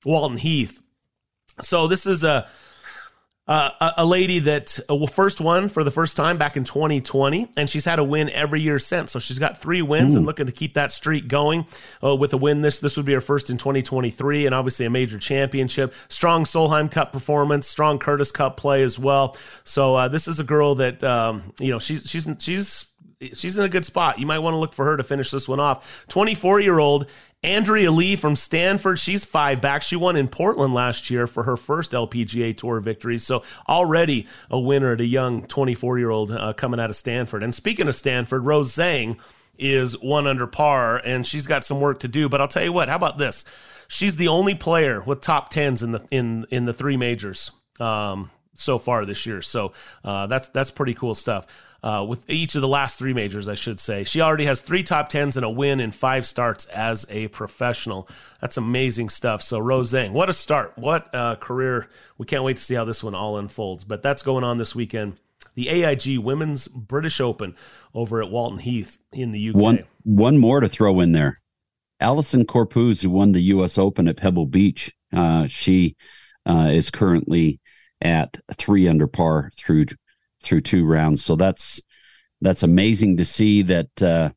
Walton 0.04 0.38
Heath. 0.38 0.80
So 1.60 1.86
this 1.86 2.06
is 2.06 2.24
a 2.24 2.48
uh, 3.48 3.92
a, 3.96 4.04
lady 4.04 4.40
that 4.40 4.78
uh, 4.90 4.94
well, 4.94 5.06
first 5.06 5.40
won 5.40 5.70
for 5.70 5.82
the 5.82 5.90
first 5.90 6.18
time 6.18 6.36
back 6.36 6.58
in 6.58 6.64
2020, 6.64 7.50
and 7.56 7.70
she's 7.70 7.86
had 7.86 7.98
a 7.98 8.04
win 8.04 8.28
every 8.28 8.60
year 8.60 8.78
since. 8.78 9.10
So 9.10 9.18
she's 9.18 9.38
got 9.38 9.58
three 9.58 9.80
wins 9.80 10.14
and 10.14 10.26
looking 10.26 10.44
to 10.44 10.52
keep 10.52 10.74
that 10.74 10.92
streak 10.92 11.28
going 11.28 11.66
uh, 12.04 12.14
with 12.14 12.34
a 12.34 12.36
win. 12.36 12.60
This 12.60 12.78
this 12.78 12.98
would 12.98 13.06
be 13.06 13.14
her 13.14 13.22
first 13.22 13.48
in 13.48 13.56
2023, 13.56 14.44
and 14.44 14.54
obviously 14.54 14.84
a 14.84 14.90
major 14.90 15.18
championship. 15.18 15.94
Strong 16.10 16.44
Solheim 16.44 16.90
Cup 16.90 17.10
performance, 17.10 17.66
strong 17.66 17.98
Curtis 17.98 18.30
Cup 18.30 18.58
play 18.58 18.82
as 18.82 18.98
well. 18.98 19.34
So 19.64 19.94
uh, 19.94 20.08
this 20.08 20.28
is 20.28 20.38
a 20.38 20.44
girl 20.44 20.74
that 20.74 21.02
um, 21.02 21.54
you 21.58 21.70
know 21.70 21.78
she's 21.78 22.02
she's 22.02 22.28
she's 22.40 22.84
she's 23.34 23.58
in 23.58 23.64
a 23.64 23.68
good 23.68 23.86
spot. 23.86 24.18
You 24.18 24.26
might 24.26 24.38
want 24.40 24.54
to 24.54 24.58
look 24.58 24.74
for 24.74 24.84
her 24.84 24.96
to 24.96 25.02
finish 25.02 25.30
this 25.30 25.48
one 25.48 25.60
off. 25.60 26.06
24 26.08 26.60
year 26.60 26.78
old 26.78 27.06
Andrea 27.42 27.92
Lee 27.92 28.16
from 28.16 28.34
Stanford. 28.34 28.98
She's 28.98 29.24
five 29.24 29.60
back. 29.60 29.82
She 29.82 29.94
won 29.94 30.16
in 30.16 30.26
Portland 30.26 30.74
last 30.74 31.08
year 31.08 31.26
for 31.26 31.44
her 31.44 31.56
first 31.56 31.92
LPGA 31.92 32.56
Tour 32.56 32.80
victory. 32.80 33.18
So 33.18 33.44
already 33.68 34.26
a 34.50 34.58
winner 34.58 34.92
at 34.92 35.00
a 35.00 35.06
young 35.06 35.46
24 35.46 35.98
year 35.98 36.10
old 36.10 36.32
uh, 36.32 36.52
coming 36.54 36.80
out 36.80 36.90
of 36.90 36.96
Stanford. 36.96 37.44
And 37.44 37.54
speaking 37.54 37.86
of 37.86 37.94
Stanford, 37.94 38.44
Rose 38.44 38.74
Zhang 38.74 39.18
is 39.56 39.98
one 40.00 40.26
under 40.26 40.46
par 40.46 41.00
and 41.04 41.26
she's 41.26 41.46
got 41.46 41.64
some 41.64 41.80
work 41.80 42.00
to 42.00 42.08
do. 42.08 42.28
But 42.28 42.40
I'll 42.40 42.48
tell 42.48 42.64
you 42.64 42.72
what, 42.72 42.88
how 42.88 42.96
about 42.96 43.18
this? 43.18 43.44
She's 43.86 44.16
the 44.16 44.28
only 44.28 44.54
player 44.54 45.00
with 45.00 45.20
top 45.20 45.48
tens 45.50 45.82
in 45.82 45.92
the 45.92 46.06
in 46.10 46.44
in 46.50 46.64
the 46.64 46.74
three 46.74 46.96
majors. 46.96 47.52
Um, 47.78 48.30
so 48.58 48.76
far 48.76 49.06
this 49.06 49.24
year. 49.24 49.40
So 49.40 49.72
uh, 50.04 50.26
that's 50.26 50.48
that's 50.48 50.70
pretty 50.70 50.94
cool 50.94 51.14
stuff. 51.14 51.46
Uh, 51.80 52.04
with 52.08 52.28
each 52.28 52.56
of 52.56 52.60
the 52.60 52.68
last 52.68 52.98
three 52.98 53.14
majors, 53.14 53.48
I 53.48 53.54
should 53.54 53.78
say, 53.78 54.02
she 54.02 54.20
already 54.20 54.46
has 54.46 54.60
three 54.60 54.82
top 54.82 55.08
tens 55.10 55.36
and 55.36 55.46
a 55.46 55.50
win 55.50 55.78
in 55.78 55.92
five 55.92 56.26
starts 56.26 56.64
as 56.66 57.06
a 57.08 57.28
professional. 57.28 58.08
That's 58.40 58.56
amazing 58.56 59.10
stuff. 59.10 59.42
So 59.42 59.60
Rose 59.60 59.92
Zhang, 59.92 60.10
what 60.10 60.28
a 60.28 60.32
start! 60.32 60.72
What 60.76 61.08
a 61.12 61.36
career! 61.36 61.88
We 62.16 62.26
can't 62.26 62.42
wait 62.42 62.56
to 62.56 62.62
see 62.62 62.74
how 62.74 62.84
this 62.84 63.04
one 63.04 63.14
all 63.14 63.38
unfolds. 63.38 63.84
But 63.84 64.02
that's 64.02 64.22
going 64.22 64.42
on 64.42 64.58
this 64.58 64.74
weekend. 64.74 65.20
The 65.54 65.68
AIG 65.68 66.18
Women's 66.18 66.66
British 66.66 67.20
Open 67.20 67.54
over 67.94 68.22
at 68.22 68.30
Walton 68.30 68.58
Heath 68.58 68.98
in 69.12 69.30
the 69.30 69.50
UK. 69.50 69.56
One 69.56 69.84
one 70.02 70.38
more 70.38 70.60
to 70.60 70.68
throw 70.68 70.98
in 70.98 71.12
there. 71.12 71.40
Allisen 72.00 72.44
Corpuz, 72.44 73.02
who 73.02 73.10
won 73.10 73.32
the 73.32 73.42
U.S. 73.42 73.78
Open 73.78 74.08
at 74.08 74.16
Pebble 74.16 74.46
Beach, 74.46 74.92
uh, 75.12 75.46
she 75.48 75.96
uh, 76.46 76.70
is 76.72 76.90
currently 76.90 77.60
at 78.00 78.38
three 78.56 78.88
under 78.88 79.06
par 79.06 79.50
through 79.56 79.86
through 80.42 80.62
two 80.62 80.84
rounds. 80.86 81.24
So 81.24 81.36
that's 81.36 81.80
that's 82.40 82.62
amazing 82.62 83.16
to 83.16 83.24
see 83.24 83.62
that 83.62 84.02
uh, 84.02 84.30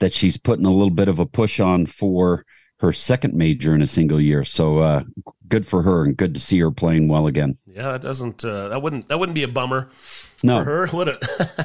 that 0.00 0.12
she's 0.12 0.36
putting 0.36 0.64
a 0.66 0.70
little 0.72 0.90
bit 0.90 1.08
of 1.08 1.18
a 1.18 1.26
push 1.26 1.60
on 1.60 1.86
for 1.86 2.44
her 2.80 2.92
second 2.92 3.34
major 3.34 3.74
in 3.74 3.82
a 3.82 3.86
single 3.88 4.20
year. 4.20 4.44
So 4.44 4.78
uh, 4.78 5.02
good 5.48 5.66
for 5.66 5.82
her 5.82 6.04
and 6.04 6.16
good 6.16 6.34
to 6.34 6.40
see 6.40 6.60
her 6.60 6.70
playing 6.70 7.08
well 7.08 7.26
again. 7.26 7.58
Yeah, 7.66 7.92
that 7.92 8.02
doesn't 8.02 8.44
uh, 8.44 8.68
that 8.68 8.80
wouldn't 8.80 9.08
that 9.08 9.18
wouldn't 9.18 9.34
be 9.34 9.42
a 9.42 9.48
bummer 9.48 9.88
No. 10.44 10.60
for 10.60 10.64
her, 10.64 10.86
would 10.96 11.08
it? 11.08 11.24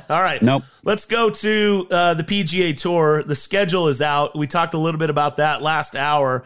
All 0.09 0.21
right. 0.21 0.41
Nope. 0.41 0.63
Let's 0.83 1.05
go 1.05 1.29
to 1.29 1.87
uh, 1.91 2.13
the 2.15 2.23
PGA 2.23 2.75
Tour. 2.75 3.21
The 3.23 3.35
schedule 3.35 3.87
is 3.89 4.01
out. 4.01 4.35
We 4.35 4.47
talked 4.47 4.73
a 4.73 4.79
little 4.79 4.97
bit 4.99 5.11
about 5.11 5.37
that 5.37 5.61
last 5.61 5.95
hour. 5.95 6.43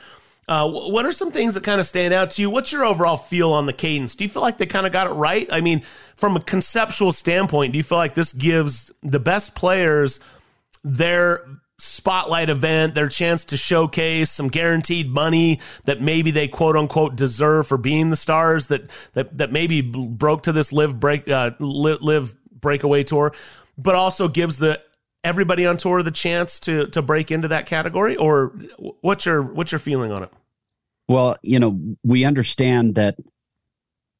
Uh, 0.49 0.65
what 0.69 1.05
are 1.05 1.11
some 1.11 1.29
things 1.31 1.55
that 1.55 1.63
kind 1.63 1.79
of 1.79 1.85
stand 1.85 2.13
out 2.13 2.31
to 2.31 2.41
you? 2.41 2.49
What's 2.49 2.71
your 2.71 2.85
overall 2.85 3.17
feel 3.17 3.51
on 3.51 3.65
the 3.65 3.73
cadence? 3.73 4.15
Do 4.15 4.23
you 4.23 4.29
feel 4.29 4.41
like 4.41 4.57
they 4.57 4.65
kind 4.65 4.85
of 4.85 4.93
got 4.93 5.07
it 5.07 5.13
right? 5.13 5.45
I 5.51 5.59
mean, 5.59 5.83
from 6.17 6.35
a 6.35 6.41
conceptual 6.41 7.11
standpoint, 7.11 7.73
do 7.73 7.77
you 7.77 7.83
feel 7.83 7.97
like 7.97 8.15
this 8.15 8.33
gives 8.33 8.91
the 9.03 9.19
best 9.19 9.55
players 9.55 10.19
their 10.83 11.41
spotlight 11.79 12.49
event, 12.49 12.95
their 12.95 13.07
chance 13.07 13.45
to 13.45 13.57
showcase 13.57 14.31
some 14.31 14.47
guaranteed 14.47 15.09
money 15.09 15.59
that 15.85 16.01
maybe 16.01 16.31
they 16.31 16.47
quote 16.47 16.75
unquote 16.75 17.15
deserve 17.15 17.67
for 17.67 17.77
being 17.77 18.09
the 18.09 18.15
stars 18.15 18.67
that 18.67 18.89
that 19.13 19.37
that 19.37 19.51
maybe 19.51 19.81
broke 19.81 20.43
to 20.43 20.51
this 20.51 20.73
live 20.73 20.99
break 20.99 21.29
uh, 21.29 21.51
live, 21.59 22.35
breakaway 22.51 23.03
tour, 23.03 23.33
but 23.77 23.95
also 23.95 24.27
gives 24.27 24.57
the 24.57 24.81
everybody 25.23 25.65
on 25.67 25.77
tour 25.77 26.01
the 26.01 26.11
chance 26.11 26.59
to 26.61 26.87
to 26.87 27.01
break 27.01 27.31
into 27.31 27.47
that 27.49 27.67
category? 27.67 28.15
Or 28.15 28.53
what's 29.01 29.25
your 29.25 29.43
what's 29.43 29.71
your 29.71 29.79
feeling 29.79 30.11
on 30.11 30.23
it? 30.23 30.31
Well 31.07 31.37
you 31.43 31.59
know 31.59 31.79
we 32.03 32.25
understand 32.25 32.95
that 32.95 33.17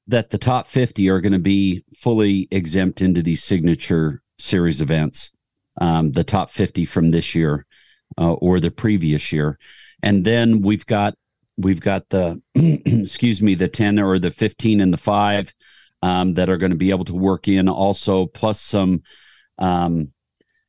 that 0.07 0.29
the 0.29 0.37
top 0.37 0.67
50 0.67 1.09
are 1.09 1.21
going 1.21 1.33
to 1.33 1.39
be 1.39 1.83
fully 1.95 2.47
exempt 2.51 3.01
into 3.01 3.21
these 3.21 3.43
signature 3.43 4.21
series 4.37 4.81
events 4.81 5.31
um, 5.79 6.11
the 6.11 6.23
top 6.23 6.49
50 6.49 6.85
from 6.85 7.11
this 7.11 7.35
year 7.35 7.65
uh, 8.17 8.33
or 8.33 8.59
the 8.59 8.71
previous 8.71 9.31
year. 9.31 9.57
And 10.01 10.25
then 10.25 10.61
we've 10.61 10.85
got 10.85 11.15
we've 11.57 11.81
got 11.81 12.09
the 12.09 12.41
excuse 12.55 13.41
me 13.41 13.55
the 13.55 13.67
10 13.67 13.99
or 13.99 14.19
the 14.19 14.31
15 14.31 14.81
and 14.81 14.93
the 14.93 14.97
5 14.97 15.53
um, 16.03 16.35
that 16.35 16.49
are 16.49 16.57
going 16.57 16.71
to 16.71 16.77
be 16.77 16.91
able 16.91 17.05
to 17.05 17.15
work 17.15 17.47
in 17.47 17.67
also 17.67 18.27
plus 18.27 18.61
some 18.61 19.01
um, 19.57 20.11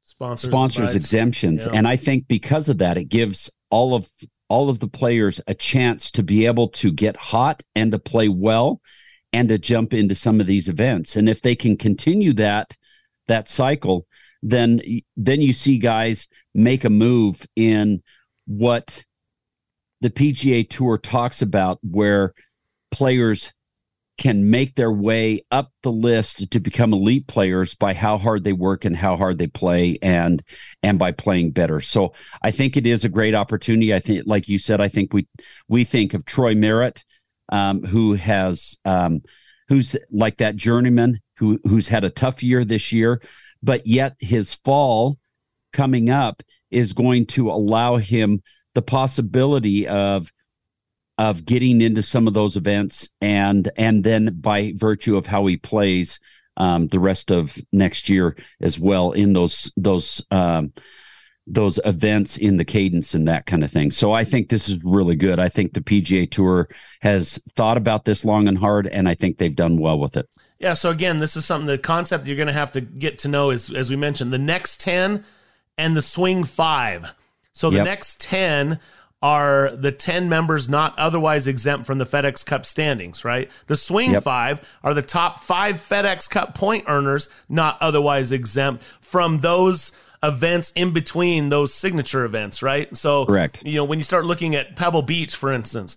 sponsors, 0.05 0.51
sponsors 0.51 0.95
exemptions. 0.95 1.67
Yeah. 1.67 1.73
and 1.75 1.87
i 1.87 1.95
think 1.95 2.27
because 2.27 2.71
of 2.71 2.79
that 2.79 2.97
it 2.97 3.05
gives 3.05 3.51
all 3.69 3.95
of 3.95 4.11
all 4.49 4.71
of 4.71 4.79
the 4.79 4.89
players 4.89 5.43
a 5.47 5.53
chance 5.55 6.11
to 6.13 6.23
be 6.23 6.47
able 6.47 6.69
to 6.69 6.91
get 6.91 7.17
hot 7.17 7.63
and 7.77 7.93
to 7.93 7.99
play 7.99 8.29
well 8.31 8.81
and 9.33 9.49
to 9.49 9.59
jump 9.59 9.93
into 9.93 10.15
some 10.15 10.41
of 10.41 10.47
these 10.47 10.69
events 10.69 11.17
and 11.17 11.29
if 11.29 11.41
they 11.43 11.55
can 11.55 11.77
continue 11.77 12.33
that 12.33 12.77
that 13.27 13.49
cycle 13.49 14.07
then 14.43 14.81
then 15.17 15.41
you 15.41 15.53
see 15.53 15.79
guys 15.79 16.29
make 16.55 16.85
a 16.85 16.91
move 16.91 17.47
in 17.57 18.03
what 18.47 19.05
the 20.01 20.11
PGA 20.11 20.69
Tour 20.69 20.97
talks 20.97 21.43
about 21.43 21.79
where 21.83 22.33
players 22.91 23.53
can 24.17 24.51
make 24.51 24.75
their 24.75 24.91
way 24.91 25.41
up 25.53 25.71
the 25.83 25.93
list 25.93 26.51
to 26.51 26.59
become 26.59 26.93
elite 26.93 27.29
players 27.29 27.77
by 27.77 27.95
how 27.95 28.19
hard 28.19 28.43
they 28.43 28.53
work 28.53 28.85
and 28.85 28.97
how 28.97 29.17
hard 29.17 29.39
they 29.39 29.47
play 29.47 29.97
and 30.03 30.43
and 30.83 30.99
by 30.99 31.13
playing 31.13 31.53
better. 31.53 31.81
So 31.81 32.13
I 32.43 32.51
think 32.51 32.77
it 32.77 32.87
is 32.87 33.05
a 33.05 33.09
great 33.09 33.35
opportunity. 33.35 33.95
I 33.95 34.01
think 34.01 34.25
like 34.27 34.49
you 34.49 34.59
said 34.59 34.81
I 34.81 34.89
think 34.89 35.13
we 35.13 35.29
we 35.69 35.85
think 35.85 36.15
of 36.15 36.25
Troy 36.25 36.55
Merritt 36.55 37.05
um, 37.49 37.83
who 37.83 38.15
has 38.15 38.77
um, 38.85 39.23
who's 39.69 39.97
like 40.11 40.39
that 40.39 40.57
journeyman 40.57 41.21
who 41.37 41.59
who's 41.65 41.89
had 41.89 42.05
a 42.05 42.11
tough 42.11 42.43
year 42.43 42.65
this 42.65 42.93
year 42.93 43.21
but 43.63 43.87
yet 43.87 44.17
his 44.21 44.55
fall 44.55 45.19
coming 45.73 46.11
up 46.11 46.43
is 46.71 46.93
going 46.93 47.27
to 47.27 47.51
allow 47.51 47.97
him 47.97 48.43
the 48.75 48.83
possibility 48.83 49.87
of 49.87 50.33
of 51.17 51.45
getting 51.45 51.81
into 51.81 52.03
some 52.03 52.29
of 52.29 52.35
those 52.35 52.57
events 52.57 53.09
and 53.21 53.71
and 53.77 54.05
then 54.05 54.39
by 54.41 54.73
virtue 54.77 55.17
of 55.17 55.27
how 55.27 55.47
he 55.47 55.57
plays 55.57 56.21
um, 56.57 56.89
the 56.89 57.01
rest 57.01 57.31
of 57.31 57.57
next 57.73 58.09
year 58.09 58.37
as 58.61 58.79
well 58.79 59.13
in 59.13 59.33
those 59.33 59.73
those 59.77 60.25
um, 60.31 60.73
those 61.51 61.81
events 61.85 62.37
in 62.37 62.59
the 62.59 62.65
cadence 62.65 63.15
and 63.15 63.27
that 63.27 63.47
kind 63.47 63.65
of 63.65 63.73
thing. 63.73 63.91
So 63.91 64.13
I 64.13 64.25
think 64.25 64.49
this 64.49 64.69
is 64.69 64.83
really 64.85 65.17
good. 65.17 65.41
I 65.41 65.49
think 65.49 65.73
the 65.73 65.81
PGA 65.81 66.31
Tour 66.31 66.69
has 67.01 67.41
thought 67.57 67.77
about 67.77 68.05
this 68.05 68.25
long 68.25 68.49
and 68.49 68.59
hard, 68.59 68.87
and 68.87 69.09
I 69.09 69.15
think 69.15 69.39
they've 69.39 69.55
done 69.55 69.79
well 69.79 69.99
with 69.99 70.17
it. 70.17 70.29
Yeah. 70.59 70.75
So 70.75 70.91
again, 70.91 71.21
this 71.21 71.37
is 71.37 71.45
something 71.45 71.67
the 71.67 71.79
concept 71.79 72.27
you're 72.27 72.37
going 72.37 72.49
to 72.49 72.53
have 72.53 72.73
to 72.73 72.81
get 72.81 73.19
to 73.21 73.29
know 73.29 73.51
is 73.51 73.73
as 73.73 73.91
we 73.91 73.97
mentioned 73.97 74.33
the 74.33 74.39
next 74.39 74.81
ten 74.81 75.25
and 75.77 75.97
the 75.97 76.03
swing 76.03 76.45
five. 76.45 77.09
So 77.53 77.71
the 77.71 77.77
yep. 77.79 77.87
next 77.87 78.21
ten 78.21 78.79
are 79.21 79.75
the 79.75 79.91
10 79.91 80.29
members 80.29 80.69
not 80.69 80.97
otherwise 80.97 81.49
exempt 81.49 81.87
from 81.87 81.99
the 81.99 82.07
FedEx 82.07 82.47
Cup 82.47 82.65
standings, 82.65 83.25
right? 83.25 83.51
The 83.67 83.75
swing 83.75 84.13
yep. 84.13 84.23
five 84.23 84.61
are 84.85 84.95
the 84.95 85.03
top 85.03 85.41
five 85.41 85.77
FedEx 85.77 86.31
Cup 86.31 86.55
point 86.55 86.85
earners 86.87 87.29
not 87.49 87.79
otherwise 87.81 88.31
exempt 88.31 88.85
from 89.01 89.41
those 89.41 89.91
events 90.23 90.73
in 90.75 90.93
between 90.93 91.49
those 91.49 91.73
signature 91.73 92.25
events, 92.25 92.63
right? 92.63 92.95
So, 92.97 93.27
correct. 93.27 93.63
You 93.65 93.77
know, 93.77 93.85
when 93.85 93.99
you 93.99 94.05
start 94.05 94.25
looking 94.25 94.55
at 94.55 94.77
Pebble 94.77 95.03
Beach, 95.03 95.35
for 95.35 95.53
instance, 95.53 95.97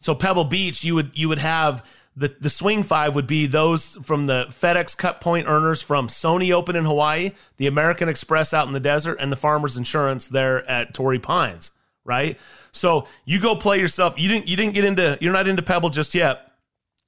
so 0.00 0.14
Pebble 0.14 0.44
Beach, 0.44 0.84
you 0.84 0.94
would 0.94 1.10
you 1.14 1.28
would 1.28 1.38
have 1.38 1.84
the 2.16 2.34
the 2.40 2.50
swing 2.50 2.82
five 2.82 3.14
would 3.14 3.26
be 3.26 3.46
those 3.46 3.96
from 4.02 4.26
the 4.26 4.46
FedEx 4.50 4.96
Cup 4.96 5.20
point 5.20 5.46
earners 5.46 5.82
from 5.82 6.08
Sony 6.08 6.52
Open 6.52 6.76
in 6.76 6.84
Hawaii, 6.84 7.32
the 7.56 7.66
American 7.66 8.08
Express 8.08 8.54
out 8.54 8.66
in 8.66 8.72
the 8.72 8.80
desert, 8.80 9.18
and 9.20 9.30
the 9.30 9.36
Farmers 9.36 9.76
Insurance 9.76 10.28
there 10.28 10.68
at 10.68 10.94
Torrey 10.94 11.18
Pines 11.18 11.70
right? 12.04 12.38
So 12.72 13.06
you 13.24 13.40
go 13.40 13.56
play 13.56 13.78
yourself. 13.78 14.18
You 14.18 14.28
didn't 14.28 14.48
you 14.48 14.56
didn't 14.56 14.74
get 14.74 14.84
into 14.84 15.18
you're 15.20 15.32
not 15.32 15.48
into 15.48 15.62
Pebble 15.62 15.90
just 15.90 16.14
yet. 16.14 16.52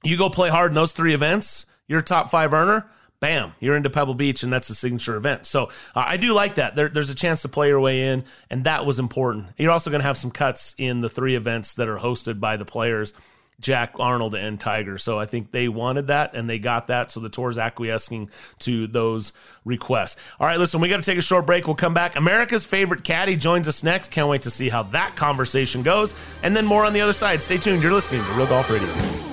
You 0.03 0.17
go 0.17 0.29
play 0.29 0.49
hard 0.49 0.71
in 0.71 0.75
those 0.75 0.91
three 0.91 1.13
events. 1.13 1.65
You're 1.87 1.99
a 1.99 2.03
top 2.03 2.29
five 2.29 2.53
earner. 2.53 2.89
Bam, 3.23 3.55
you're 3.61 3.77
into 3.77 3.89
Pebble 3.89 4.15
Beach, 4.15 4.43
and 4.43 4.51
that's 4.51 4.69
a 4.69 4.75
signature 4.75 5.15
event. 5.15 5.45
So 5.45 5.67
uh, 5.95 6.03
I 6.05 6.17
do 6.17 6.33
like 6.33 6.55
that. 6.55 6.75
There, 6.75 6.89
there's 6.89 7.09
a 7.09 7.15
chance 7.15 7.43
to 7.43 7.47
play 7.47 7.69
your 7.69 7.79
way 7.79 8.09
in, 8.09 8.25
and 8.49 8.65
that 8.65 8.85
was 8.85 8.99
important. 8.99 9.47
You're 9.57 9.71
also 9.71 9.89
going 9.89 10.01
to 10.01 10.05
have 10.05 10.17
some 10.17 10.29
cuts 10.29 10.75
in 10.77 10.99
the 10.99 11.07
three 11.07 11.35
events 11.35 11.75
that 11.75 11.87
are 11.87 11.97
hosted 11.97 12.41
by 12.41 12.57
the 12.57 12.65
players 12.65 13.13
Jack 13.61 13.93
Arnold 13.97 14.35
and 14.35 14.59
Tiger. 14.59 14.97
So 14.97 15.17
I 15.17 15.25
think 15.25 15.51
they 15.51 15.69
wanted 15.69 16.07
that 16.07 16.33
and 16.33 16.49
they 16.49 16.59
got 16.59 16.87
that. 16.87 17.13
So 17.13 17.21
the 17.21 17.29
tour's 17.29 17.57
acquiescing 17.57 18.29
to 18.59 18.87
those 18.87 19.31
requests. 19.63 20.17
All 20.37 20.45
right, 20.45 20.59
listen, 20.59 20.81
we 20.81 20.89
got 20.89 20.97
to 20.97 21.03
take 21.03 21.19
a 21.19 21.21
short 21.21 21.45
break. 21.45 21.65
We'll 21.65 21.77
come 21.77 21.93
back. 21.93 22.17
America's 22.17 22.65
favorite 22.65 23.05
caddy 23.05 23.37
joins 23.37 23.69
us 23.69 23.83
next. 23.83 24.11
Can't 24.11 24.27
wait 24.27 24.41
to 24.41 24.51
see 24.51 24.67
how 24.67 24.83
that 24.83 25.15
conversation 25.15 25.81
goes. 25.81 26.13
And 26.41 26.57
then 26.57 26.65
more 26.65 26.83
on 26.83 26.91
the 26.91 26.99
other 26.99 27.13
side. 27.13 27.41
Stay 27.41 27.57
tuned. 27.57 27.83
You're 27.83 27.93
listening 27.93 28.21
to 28.21 28.31
Real 28.33 28.47
Golf 28.47 28.69
Radio. 28.69 29.32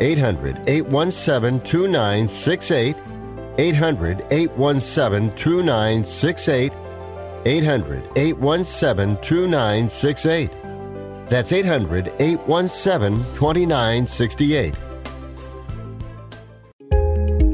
800 0.00 0.68
817 0.68 1.60
2968. 1.60 2.96
800 3.58 4.26
817 4.30 5.34
2968. 5.36 6.72
800 7.44 8.10
817 8.16 9.16
2968. 9.22 10.50
That's 11.26 11.52
800 11.52 12.12
817 12.18 13.18
2968. 13.34 14.74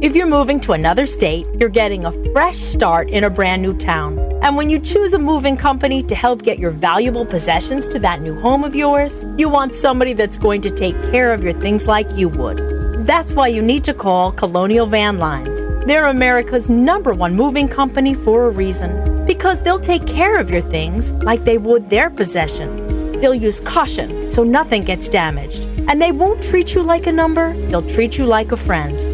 If 0.02 0.14
you're 0.14 0.26
moving 0.26 0.60
to 0.60 0.72
another 0.72 1.06
state, 1.06 1.46
you're 1.58 1.70
getting 1.70 2.04
a 2.04 2.12
fresh 2.32 2.56
start 2.56 3.08
in 3.08 3.24
a 3.24 3.30
brand 3.30 3.62
new 3.62 3.74
town. 3.76 4.23
And 4.44 4.56
when 4.56 4.68
you 4.68 4.78
choose 4.78 5.14
a 5.14 5.18
moving 5.18 5.56
company 5.56 6.02
to 6.02 6.14
help 6.14 6.42
get 6.42 6.58
your 6.58 6.70
valuable 6.70 7.24
possessions 7.24 7.88
to 7.88 7.98
that 8.00 8.20
new 8.20 8.38
home 8.38 8.62
of 8.62 8.74
yours, 8.74 9.24
you 9.38 9.48
want 9.48 9.72
somebody 9.72 10.12
that's 10.12 10.36
going 10.36 10.60
to 10.60 10.70
take 10.70 11.00
care 11.10 11.32
of 11.32 11.42
your 11.42 11.54
things 11.54 11.86
like 11.86 12.06
you 12.14 12.28
would. 12.28 12.58
That's 13.06 13.32
why 13.32 13.48
you 13.48 13.62
need 13.62 13.84
to 13.84 13.94
call 13.94 14.32
Colonial 14.32 14.86
Van 14.86 15.18
Lines. 15.18 15.86
They're 15.86 16.08
America's 16.08 16.68
number 16.68 17.14
one 17.14 17.34
moving 17.34 17.68
company 17.68 18.12
for 18.12 18.44
a 18.44 18.50
reason. 18.50 19.24
Because 19.24 19.62
they'll 19.62 19.80
take 19.80 20.06
care 20.06 20.38
of 20.38 20.50
your 20.50 20.60
things 20.60 21.12
like 21.24 21.44
they 21.44 21.56
would 21.56 21.88
their 21.88 22.10
possessions. 22.10 23.16
They'll 23.22 23.34
use 23.34 23.60
caution 23.60 24.28
so 24.28 24.44
nothing 24.44 24.84
gets 24.84 25.08
damaged. 25.08 25.62
And 25.88 26.02
they 26.02 26.12
won't 26.12 26.44
treat 26.44 26.74
you 26.74 26.82
like 26.82 27.06
a 27.06 27.12
number, 27.12 27.54
they'll 27.68 27.88
treat 27.88 28.18
you 28.18 28.26
like 28.26 28.52
a 28.52 28.58
friend. 28.58 29.14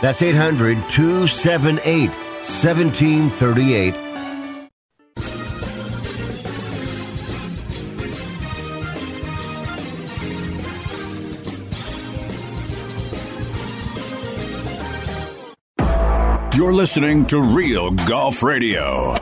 That's 0.00 0.22
800 0.22 0.88
278 0.88 2.08
1738. 2.08 3.94
You're 16.56 16.72
listening 16.74 17.26
to 17.26 17.40
Real 17.40 17.90
Golf 17.90 18.42
Radio. 18.42 19.14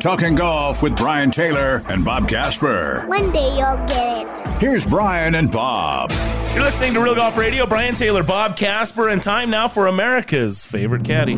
Talking 0.00 0.34
golf 0.34 0.82
with 0.82 0.96
Brian 0.96 1.30
Taylor 1.30 1.82
and 1.90 2.02
Bob 2.02 2.26
Casper. 2.26 3.04
One 3.06 3.30
day 3.32 3.54
you'll 3.58 3.76
get 3.86 4.26
it. 4.38 4.46
Here's 4.58 4.86
Brian 4.86 5.34
and 5.34 5.52
Bob. 5.52 6.10
You're 6.54 6.62
listening 6.62 6.94
to 6.94 7.00
Real 7.00 7.14
Golf 7.14 7.36
Radio. 7.36 7.66
Brian 7.66 7.94
Taylor, 7.94 8.22
Bob 8.22 8.56
Casper, 8.56 9.10
and 9.10 9.22
time 9.22 9.50
now 9.50 9.68
for 9.68 9.88
America's 9.88 10.64
favorite 10.64 11.04
caddy. 11.04 11.34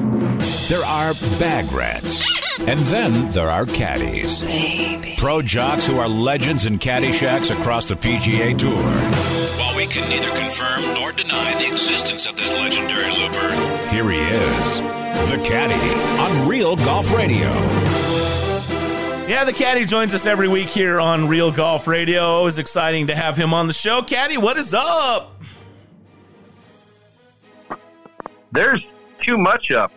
There 0.68 0.84
are 0.84 1.14
bag 1.40 1.72
rats, 1.72 2.24
and 2.60 2.78
then 2.82 3.32
there 3.32 3.50
are 3.50 3.66
caddies. 3.66 4.44
Pro 5.18 5.42
jocks 5.42 5.84
who 5.84 5.98
are 5.98 6.08
legends 6.08 6.64
in 6.64 6.78
caddy 6.78 7.10
shacks 7.10 7.50
across 7.50 7.86
the 7.86 7.96
PGA 7.96 8.56
Tour. 8.56 8.76
While 9.58 9.76
we 9.76 9.86
can 9.86 10.08
neither 10.08 10.30
confirm 10.36 10.84
nor 10.94 11.10
deny 11.10 11.52
the 11.58 11.66
existence 11.66 12.26
of 12.26 12.36
this 12.36 12.52
legendary 12.52 13.10
looper, 13.10 13.50
here 13.88 14.08
he 14.08 14.20
is, 14.20 14.78
the 15.28 15.42
caddy 15.44 16.20
on 16.20 16.48
Real 16.48 16.76
Golf 16.76 17.12
Radio. 17.12 17.50
Yeah, 19.32 19.44
the 19.44 19.52
caddy 19.54 19.86
joins 19.86 20.12
us 20.12 20.26
every 20.26 20.46
week 20.46 20.68
here 20.68 21.00
on 21.00 21.26
Real 21.26 21.50
Golf 21.50 21.86
Radio. 21.86 22.20
Always 22.22 22.58
exciting 22.58 23.06
to 23.06 23.14
have 23.14 23.34
him 23.34 23.54
on 23.54 23.66
the 23.66 23.72
show. 23.72 24.02
Caddy, 24.02 24.36
what 24.36 24.58
is 24.58 24.74
up? 24.74 25.40
There's 28.52 28.84
too 29.22 29.38
much 29.38 29.70
up. 29.70 29.90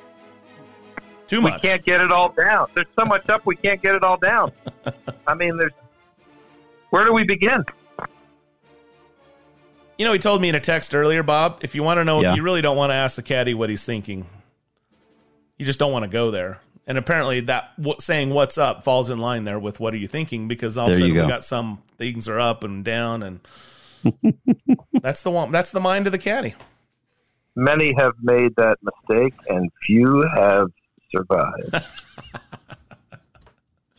Too 1.27 1.41
much. 1.41 1.61
We 1.61 1.67
can't 1.67 1.83
get 1.83 1.99
it 1.99 2.13
all 2.13 2.29
down. 2.29 2.67
There's 2.75 2.87
so 2.97 3.03
much 3.03 3.29
up 3.29 3.45
we 3.45 3.57
can't 3.57 3.81
get 3.81 3.93
it 3.93 4.05
all 4.05 4.15
down. 4.15 4.53
I 5.27 5.33
mean, 5.33 5.57
there's. 5.57 5.73
Where 6.91 7.03
do 7.03 7.11
we 7.11 7.25
begin? 7.25 7.65
You 9.97 10.05
know, 10.05 10.13
he 10.13 10.19
told 10.19 10.41
me 10.41 10.47
in 10.47 10.55
a 10.55 10.61
text 10.61 10.95
earlier, 10.95 11.23
Bob. 11.23 11.59
If 11.61 11.75
you 11.75 11.83
want 11.83 11.97
to 11.97 12.05
know, 12.05 12.21
Yeah. 12.21 12.35
you 12.35 12.41
really 12.41 12.61
don't 12.61 12.77
want 12.77 12.91
to 12.91 12.95
ask 12.95 13.17
the 13.17 13.21
caddy 13.21 13.53
what 13.53 13.69
he's 13.69 13.83
thinking. 13.83 14.27
You 15.57 15.65
just 15.65 15.77
don't 15.77 15.91
want 15.91 16.03
to 16.03 16.09
go 16.09 16.31
there. 16.31 16.61
And 16.87 16.97
apparently, 16.97 17.39
that 17.41 17.71
what, 17.77 18.01
saying 18.01 18.29
"what's 18.29 18.57
up" 18.57 18.83
falls 18.83 19.09
in 19.09 19.17
line 19.17 19.43
there 19.43 19.57
with 19.57 19.79
"what 19.79 19.93
are 19.93 19.97
you 19.97 20.07
thinking?" 20.07 20.47
Because 20.47 20.77
all 20.77 20.85
of 20.85 20.91
a 20.91 20.95
sudden 20.95 21.15
you 21.15 21.21
we 21.21 21.27
got 21.27 21.43
some 21.43 21.81
things 21.97 22.27
are 22.27 22.39
up 22.39 22.63
and 22.63 22.85
down, 22.85 23.23
and 23.23 23.39
that's 25.01 25.23
the 25.23 25.31
one. 25.31 25.51
That's 25.51 25.71
the 25.71 25.79
mind 25.79 26.05
of 26.05 26.11
the 26.11 26.19
caddy. 26.19 26.53
Many 27.55 27.93
have 27.97 28.13
made 28.21 28.55
that 28.57 28.77
mistake, 28.83 29.33
and 29.49 29.71
few 29.83 30.27
have 30.35 30.67
survived. 31.11 31.83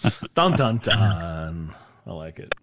Dun 0.35 0.53
dun 0.53 0.77
dun. 0.79 1.75
I 2.07 2.13
like 2.13 2.39
it. 2.39 2.55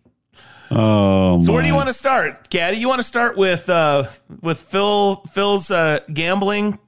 Oh, 0.71 1.41
So 1.41 1.51
where 1.51 1.61
do 1.61 1.67
you 1.67 1.75
want 1.75 1.87
to 1.87 1.93
start, 1.93 2.49
Caddy? 2.49 2.77
You 2.77 2.87
want 2.87 2.99
to 2.99 3.03
start 3.03 3.35
with 3.37 3.69
uh, 3.69 4.05
with 4.41 4.59
Phil 4.59 5.17
Phil's 5.33 5.69
uh, 5.69 5.99
gambling 6.13 6.79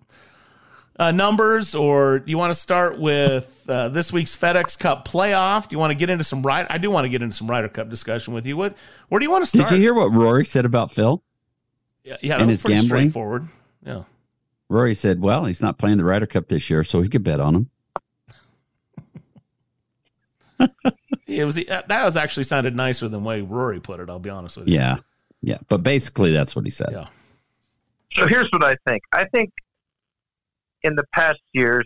uh, 0.97 1.11
numbers, 1.11 1.75
or 1.75 2.19
do 2.19 2.29
you 2.29 2.37
want 2.37 2.53
to 2.53 2.59
start 2.59 2.99
with 2.99 3.63
uh, 3.67 3.89
this 3.89 4.13
week's 4.13 4.35
FedEx 4.35 4.77
Cup 4.77 5.07
playoff? 5.07 5.67
Do 5.67 5.75
you 5.75 5.79
want 5.79 5.91
to 5.91 5.95
get 5.95 6.09
into 6.09 6.23
some 6.23 6.41
ride? 6.41 6.67
I 6.69 6.77
do 6.77 6.89
want 6.89 7.05
to 7.05 7.09
get 7.09 7.21
into 7.21 7.35
some 7.35 7.49
Ryder 7.49 7.69
Cup 7.69 7.89
discussion 7.89 8.33
with 8.33 8.47
you. 8.47 8.55
What? 8.57 8.75
Where 9.09 9.19
do 9.19 9.25
you 9.25 9.31
want 9.31 9.43
to 9.43 9.49
start? 9.49 9.69
Did 9.69 9.75
you 9.75 9.81
hear 9.81 9.93
what 9.93 10.13
Rory 10.13 10.45
said 10.45 10.65
about 10.65 10.91
Phil? 10.91 11.21
Yeah, 12.03 12.17
yeah, 12.21 12.35
that 12.35 12.41
and 12.41 12.47
was 12.47 12.55
his 12.55 12.61
pretty 12.61 12.75
gambling? 12.75 12.87
straightforward. 13.09 13.47
Yeah. 13.85 14.03
Rory 14.69 14.95
said, 14.95 15.21
"Well, 15.21 15.45
he's 15.45 15.61
not 15.61 15.77
playing 15.77 15.97
the 15.97 16.05
Ryder 16.05 16.27
Cup 16.27 16.47
this 16.47 16.69
year, 16.69 16.83
so 16.83 17.01
he 17.01 17.09
could 17.09 17.23
bet 17.23 17.39
on 17.39 17.55
him." 17.55 17.69
It 21.27 21.43
was 21.43 21.55
that 21.55 21.89
was 21.89 22.15
actually 22.15 22.43
sounded 22.43 22.75
nicer 22.75 23.09
than 23.09 23.23
the 23.23 23.27
way 23.27 23.41
Rory 23.41 23.79
put 23.79 23.99
it. 23.99 24.09
I'll 24.09 24.19
be 24.19 24.29
honest 24.29 24.57
with 24.57 24.67
you. 24.67 24.75
Yeah, 24.75 24.97
yeah. 25.41 25.57
But 25.67 25.81
basically, 25.81 26.31
that's 26.31 26.55
what 26.55 26.65
he 26.65 26.71
said. 26.71 26.89
Yeah. 26.91 27.07
So 28.13 28.27
here's 28.27 28.47
what 28.51 28.63
I 28.63 28.77
think. 28.87 29.01
I 29.11 29.25
think 29.25 29.51
in 30.85 30.95
the 30.95 31.03
past 31.13 31.39
years, 31.53 31.85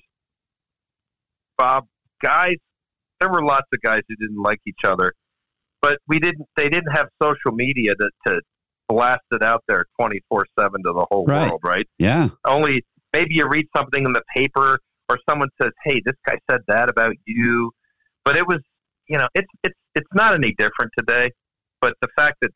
Bob, 1.57 1.85
guys, 2.21 2.55
there 3.19 3.30
were 3.30 3.43
lots 3.43 3.65
of 3.73 3.81
guys 3.81 4.01
who 4.07 4.15
didn't 4.17 4.41
like 4.41 4.59
each 4.67 4.84
other, 4.85 5.13
but 5.81 5.97
we 6.07 6.19
didn't. 6.19 6.45
They 6.55 6.69
didn't 6.69 6.91
have 6.91 7.07
social 7.21 7.51
media 7.51 7.95
to, 7.95 8.09
to 8.27 8.41
blast 8.88 9.21
it 9.31 9.41
out 9.43 9.63
there 9.67 9.85
twenty 9.99 10.21
four 10.30 10.45
seven 10.57 10.84
to 10.84 10.93
the 10.93 11.05
whole 11.09 11.26
Right. 11.26 11.49
world, 11.49 11.61
right? 11.63 11.88
Yeah. 11.97 12.30
Only 12.45 12.84
maybe 13.13 13.35
you 13.35 13.47
read 13.47 13.67
something 13.76 14.05
in 14.05 14.13
the 14.13 14.23
paper 14.35 14.80
or 15.09 15.17
someone 15.30 15.49
says, 15.61 15.71
"Hey, 15.84 16.01
this 16.05 16.15
guy 16.26 16.38
said 16.49 16.61
that 16.67 16.89
about 16.89 17.15
you," 17.26 17.71
but 18.26 18.38
it 18.38 18.45
was, 18.47 18.59
you 19.07 19.17
know, 19.17 19.27
it's 19.34 19.47
it's 19.63 19.80
it's 19.95 20.09
not 20.13 20.34
any 20.34 20.53
different 20.57 20.91
today. 20.97 21.31
But 21.81 21.93
the 22.01 22.09
fact 22.17 22.38
that 22.41 22.51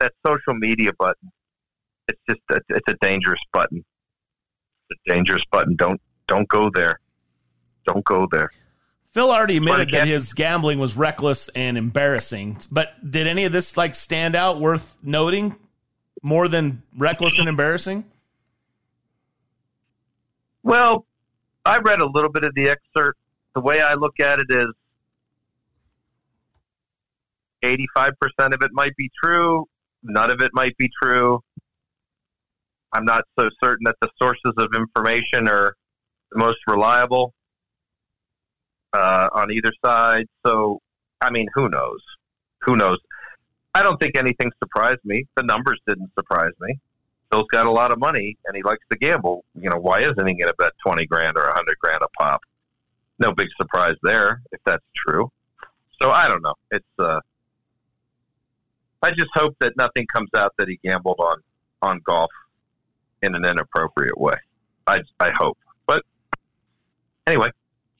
that 0.00 0.12
social 0.26 0.54
media 0.54 0.90
button, 0.98 1.30
it's 2.08 2.20
just 2.28 2.40
a, 2.50 2.60
it's 2.68 2.88
a 2.88 2.96
dangerous 3.00 3.40
button. 3.52 3.84
A 4.92 5.10
dangerous 5.10 5.42
button. 5.50 5.76
Don't 5.76 6.00
don't 6.26 6.48
go 6.48 6.70
there. 6.74 7.00
Don't 7.86 8.04
go 8.04 8.26
there. 8.30 8.50
Phil 9.12 9.30
already 9.30 9.58
admitted 9.58 9.90
that 9.90 10.08
his 10.08 10.32
gambling 10.32 10.80
was 10.80 10.96
reckless 10.96 11.48
and 11.50 11.78
embarrassing. 11.78 12.58
But 12.70 13.10
did 13.10 13.26
any 13.26 13.44
of 13.44 13.52
this 13.52 13.76
like 13.76 13.94
stand 13.94 14.34
out 14.34 14.60
worth 14.60 14.96
noting 15.02 15.54
more 16.22 16.48
than 16.48 16.82
reckless 16.96 17.38
and 17.38 17.48
embarrassing? 17.48 18.04
Well, 20.64 21.06
I 21.64 21.78
read 21.78 22.00
a 22.00 22.06
little 22.06 22.30
bit 22.30 22.44
of 22.44 22.54
the 22.54 22.70
excerpt. 22.70 23.18
The 23.54 23.60
way 23.60 23.80
I 23.80 23.94
look 23.94 24.18
at 24.18 24.40
it 24.40 24.46
is 24.50 24.66
85% 27.62 28.12
of 28.52 28.62
it 28.62 28.72
might 28.72 28.96
be 28.96 29.10
true, 29.22 29.66
none 30.02 30.30
of 30.30 30.40
it 30.40 30.50
might 30.54 30.76
be 30.76 30.90
true. 31.00 31.40
I'm 32.94 33.04
not 33.04 33.24
so 33.38 33.48
certain 33.62 33.84
that 33.84 33.96
the 34.00 34.08
sources 34.22 34.52
of 34.56 34.68
information 34.74 35.48
are 35.48 35.74
the 36.30 36.38
most 36.38 36.58
reliable 36.68 37.34
uh, 38.92 39.28
on 39.32 39.50
either 39.50 39.72
side. 39.84 40.26
So, 40.46 40.80
I 41.20 41.30
mean, 41.30 41.48
who 41.54 41.68
knows? 41.68 42.00
Who 42.62 42.76
knows? 42.76 42.98
I 43.74 43.82
don't 43.82 43.98
think 43.98 44.16
anything 44.16 44.52
surprised 44.62 45.00
me. 45.04 45.26
The 45.36 45.42
numbers 45.42 45.80
didn't 45.88 46.10
surprise 46.16 46.52
me. 46.60 46.78
Phil's 47.32 47.48
got 47.50 47.66
a 47.66 47.70
lot 47.70 47.92
of 47.92 47.98
money 47.98 48.38
and 48.46 48.56
he 48.56 48.62
likes 48.62 48.84
to 48.92 48.96
gamble. 48.96 49.44
You 49.60 49.70
know, 49.70 49.78
why 49.78 50.00
isn't 50.02 50.16
he 50.16 50.34
going 50.34 50.46
to 50.46 50.54
bet 50.56 50.72
20 50.86 51.04
grand 51.06 51.36
or 51.36 51.46
100 51.46 51.76
grand 51.80 51.98
a 52.00 52.08
pop? 52.16 52.42
No 53.18 53.32
big 53.32 53.48
surprise 53.60 53.96
there 54.04 54.40
if 54.52 54.60
that's 54.64 54.84
true. 54.94 55.28
So 56.00 56.12
I 56.12 56.28
don't 56.28 56.42
know. 56.42 56.54
It's, 56.70 56.86
uh, 57.00 57.18
I 59.02 59.10
just 59.10 59.30
hope 59.34 59.56
that 59.58 59.76
nothing 59.76 60.06
comes 60.14 60.30
out 60.36 60.52
that 60.58 60.68
he 60.68 60.78
gambled 60.84 61.18
on 61.18 61.40
on 61.82 62.00
golf 62.06 62.30
in 63.24 63.34
an 63.34 63.44
inappropriate 63.44 64.18
way. 64.18 64.36
I 64.86 65.00
I 65.18 65.30
hope, 65.30 65.58
but 65.86 66.04
anyway. 67.26 67.50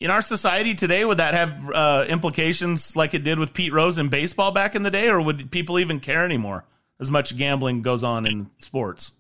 In 0.01 0.11
our 0.11 0.23
society 0.23 0.75
today, 0.75 1.05
would 1.05 1.19
that 1.19 1.35
have 1.35 1.71
uh, 1.71 2.05
implications 2.09 2.95
like 2.95 3.15
it 3.15 3.23
did 3.23 3.39
with 3.39 3.55
Pete 3.55 3.73
Rose 3.73 3.97
in 3.97 4.09
baseball 4.09 4.53
back 4.53 4.75
in 4.75 4.83
the 4.83 4.91
day, 4.91 5.09
or 5.09 5.21
would 5.21 5.51
people 5.51 5.79
even 5.79 5.99
care 5.99 6.25
anymore? 6.25 6.65
As 7.01 7.11
much 7.11 7.37
gambling 7.37 7.83
goes 7.83 8.05
on 8.05 8.27
in 8.27 8.51
sports. 8.59 9.13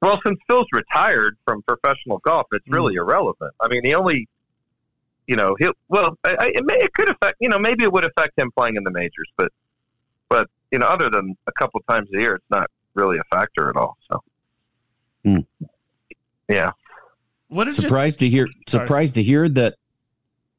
Well, 0.00 0.20
since 0.24 0.38
Phil's 0.48 0.66
retired 0.72 1.36
from 1.44 1.62
professional 1.62 2.18
golf, 2.18 2.46
it's 2.52 2.66
really 2.68 2.94
mm. 2.94 2.98
irrelevant. 2.98 3.52
I 3.60 3.68
mean, 3.68 3.82
the 3.82 3.94
only, 3.94 4.28
you 5.26 5.36
know, 5.36 5.54
he 5.58 5.68
well, 5.88 6.16
I, 6.24 6.52
it 6.54 6.64
may 6.64 6.74
it 6.74 6.92
could 6.94 7.08
affect, 7.08 7.36
you 7.40 7.48
know, 7.48 7.58
maybe 7.58 7.84
it 7.84 7.92
would 7.92 8.04
affect 8.04 8.38
him 8.38 8.50
playing 8.56 8.76
in 8.76 8.84
the 8.84 8.90
majors, 8.90 9.30
but, 9.36 9.52
but 10.28 10.48
you 10.70 10.78
know, 10.78 10.86
other 10.86 11.10
than 11.10 11.36
a 11.46 11.52
couple 11.52 11.80
times 11.88 12.08
a 12.14 12.18
year, 12.18 12.34
it's 12.36 12.50
not 12.50 12.68
really 12.94 13.18
a 13.18 13.24
factor 13.30 13.68
at 13.68 13.76
all. 13.76 13.96
So, 14.10 14.20
mm. 15.26 15.46
yeah. 16.48 16.72
What 17.48 17.68
is 17.68 17.76
surprised 17.76 18.20
your... 18.22 18.28
to 18.28 18.36
hear? 18.36 18.48
Surprised 18.66 19.14
to 19.14 19.22
hear 19.22 19.48
that 19.48 19.76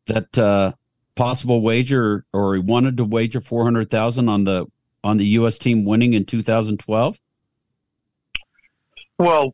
that 0.06 0.38
uh, 0.38 0.74
possible 1.16 1.62
wager, 1.62 2.26
or 2.34 2.56
he 2.56 2.60
wanted 2.60 2.98
to 2.98 3.06
wager 3.06 3.42
four 3.42 3.64
hundred 3.64 3.90
thousand 3.90 4.30
on 4.30 4.44
the 4.44 4.68
on 5.04 5.18
the 5.18 5.26
U.S. 5.26 5.58
team 5.58 5.86
winning 5.86 6.14
in 6.14 6.26
2012. 6.26 7.20
Well, 9.20 9.54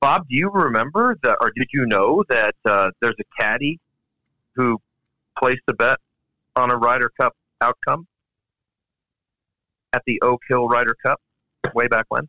Bob, 0.00 0.26
do 0.28 0.36
you 0.36 0.50
remember 0.50 1.16
that, 1.22 1.38
or 1.40 1.50
did 1.50 1.68
you 1.72 1.86
know 1.86 2.22
that 2.28 2.54
uh, 2.64 2.90
there's 3.00 3.16
a 3.18 3.42
caddy 3.42 3.80
who 4.54 4.78
placed 5.38 5.62
a 5.68 5.74
bet 5.74 5.98
on 6.54 6.70
a 6.70 6.76
Ryder 6.76 7.10
Cup 7.20 7.34
outcome 7.60 8.06
at 9.92 10.02
the 10.06 10.20
Oak 10.22 10.42
Hill 10.48 10.68
Ryder 10.68 10.96
Cup 11.04 11.20
way 11.74 11.88
back 11.88 12.06
when? 12.08 12.28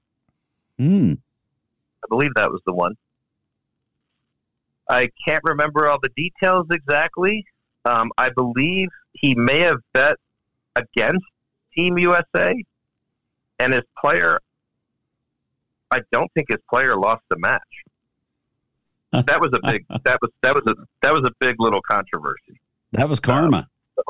Hmm. 0.77 1.13
I 2.03 2.07
believe 2.09 2.31
that 2.35 2.51
was 2.51 2.61
the 2.65 2.73
one. 2.73 2.95
I 4.89 5.09
can't 5.25 5.43
remember 5.43 5.89
all 5.89 5.99
the 6.01 6.09
details 6.09 6.67
exactly. 6.71 7.45
Um, 7.85 8.11
I 8.17 8.29
believe 8.29 8.89
he 9.13 9.35
may 9.35 9.59
have 9.59 9.79
bet 9.93 10.17
against 10.75 11.25
Team 11.75 11.97
USA, 11.97 12.55
and 13.59 13.73
his 13.73 13.83
player. 13.99 14.39
I 15.91 16.01
don't 16.11 16.31
think 16.33 16.47
his 16.49 16.59
player 16.69 16.97
lost 16.97 17.23
the 17.29 17.37
match. 17.37 17.61
That 19.11 19.39
was 19.39 19.51
a 19.53 19.59
big. 19.71 19.85
that 20.03 20.19
was 20.21 20.31
that 20.41 20.55
was 20.55 20.63
a 20.67 20.73
that 21.01 21.13
was 21.13 21.23
a 21.25 21.31
big 21.39 21.55
little 21.59 21.81
controversy. 21.81 22.59
That 22.91 23.07
was 23.07 23.19
karma. 23.19 23.57
Um, 23.57 23.65
so, 23.95 24.03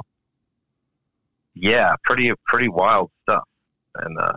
yeah, 1.56 1.94
pretty 2.04 2.32
pretty 2.46 2.68
wild 2.68 3.12
stuff, 3.24 3.48
and 3.96 4.18
uh, 4.20 4.34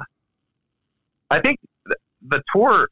I 1.31 1.40
think 1.40 1.60
the, 1.86 1.97
the 2.22 2.43
tour 2.55 2.89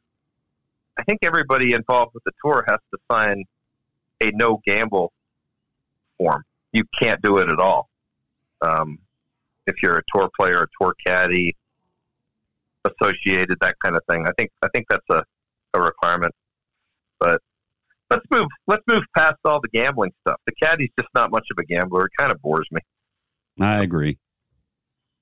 I 0.99 1.03
think 1.03 1.19
everybody 1.23 1.71
involved 1.71 2.13
with 2.13 2.25
the 2.25 2.33
tour 2.43 2.65
has 2.67 2.79
to 2.91 2.99
sign 3.09 3.45
a 4.19 4.31
no 4.31 4.59
gamble 4.65 5.13
form. 6.17 6.43
You 6.73 6.83
can't 6.99 7.21
do 7.21 7.37
it 7.37 7.47
at 7.47 7.57
all. 7.57 7.87
Um, 8.61 8.99
if 9.65 9.81
you're 9.81 9.97
a 9.97 10.01
tour 10.13 10.29
player, 10.37 10.63
a 10.63 10.67
tour 10.77 10.93
caddy, 11.05 11.55
associated, 12.83 13.57
that 13.61 13.75
kind 13.81 13.95
of 13.95 14.01
thing. 14.09 14.25
I 14.27 14.31
think 14.37 14.51
I 14.61 14.67
think 14.73 14.87
that's 14.89 15.05
a, 15.09 15.23
a 15.73 15.81
requirement. 15.81 16.35
But 17.17 17.41
let's 18.09 18.25
move 18.29 18.47
let's 18.67 18.83
move 18.85 19.03
past 19.15 19.37
all 19.45 19.61
the 19.61 19.69
gambling 19.69 20.11
stuff. 20.27 20.41
The 20.47 20.53
caddy's 20.61 20.89
just 20.99 21.09
not 21.15 21.31
much 21.31 21.47
of 21.49 21.57
a 21.59 21.65
gambler. 21.65 22.07
It 22.07 22.11
kind 22.19 22.29
of 22.29 22.41
bores 22.41 22.67
me. 22.71 22.81
I 23.57 23.81
agree. 23.81 24.17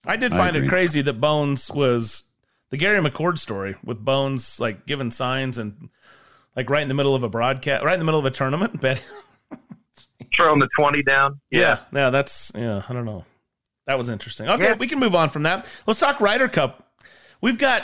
I 0.06 0.16
did 0.16 0.32
find 0.32 0.58
I 0.58 0.62
it 0.62 0.70
crazy 0.70 1.04
that 1.04 1.22
Bones 1.22 1.70
was 1.70 2.27
the 2.70 2.78
Gary 2.78 3.00
McCord 3.00 3.40
story 3.40 3.76
with 3.84 4.04
Bones 4.04 4.60
like 4.60 4.86
giving 4.86 5.12
signs 5.12 5.58
and 5.58 5.90
like 6.56 6.70
right 6.70 6.82
in 6.82 6.88
the 6.88 6.94
middle 6.94 7.16
of 7.16 7.24
a 7.24 7.30
broadcast, 7.30 7.84
right 7.84 7.94
in 7.94 8.00
the 8.00 8.06
middle 8.06 8.20
of 8.20 8.26
a 8.26 8.32
tournament, 8.32 8.82
bet 8.82 9.02
throwing 10.36 10.60
the 10.60 10.70
twenty 10.76 11.04
down. 11.04 11.40
Yeah. 11.50 11.60
yeah, 11.60 11.80
yeah, 11.94 12.10
that's 12.10 12.52
yeah. 12.56 12.84
I 12.88 12.94
don't 12.94 13.06
know. 13.06 13.26
That 13.86 13.98
was 13.98 14.10
interesting. 14.10 14.50
Okay, 14.50 14.64
yeah. 14.66 14.74
we 14.74 14.88
can 14.88 15.00
move 15.00 15.16
on 15.16 15.30
from 15.30 15.44
that. 15.44 15.68
Let's 15.86 16.00
talk 16.00 16.20
Ryder 16.20 16.50
Cup. 16.50 16.92
We've 17.40 17.58
got, 17.58 17.84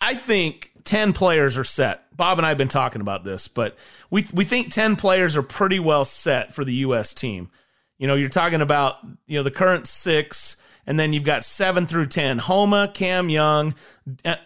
I 0.00 0.14
think, 0.14 0.72
ten 0.84 1.12
players 1.12 1.56
are 1.56 1.64
set. 1.64 2.04
Bob 2.16 2.38
and 2.38 2.46
I 2.46 2.48
have 2.48 2.58
been 2.58 2.68
talking 2.68 3.00
about 3.00 3.24
this, 3.24 3.46
but 3.46 3.76
we 4.10 4.26
we 4.32 4.44
think 4.44 4.72
ten 4.72 4.96
players 4.96 5.36
are 5.36 5.42
pretty 5.42 5.78
well 5.78 6.04
set 6.04 6.52
for 6.52 6.64
the 6.64 6.74
U.S. 6.74 7.14
team. 7.14 7.50
You 7.98 8.06
know, 8.06 8.14
you're 8.14 8.28
talking 8.28 8.60
about 8.60 8.96
you 9.26 9.38
know 9.38 9.42
the 9.42 9.50
current 9.50 9.86
six 9.86 10.56
and 10.88 10.98
then 10.98 11.12
you've 11.12 11.22
got 11.22 11.44
seven 11.44 11.86
through 11.86 12.06
10. 12.06 12.38
Homa, 12.38 12.90
Cam 12.92 13.28
Young, 13.28 13.74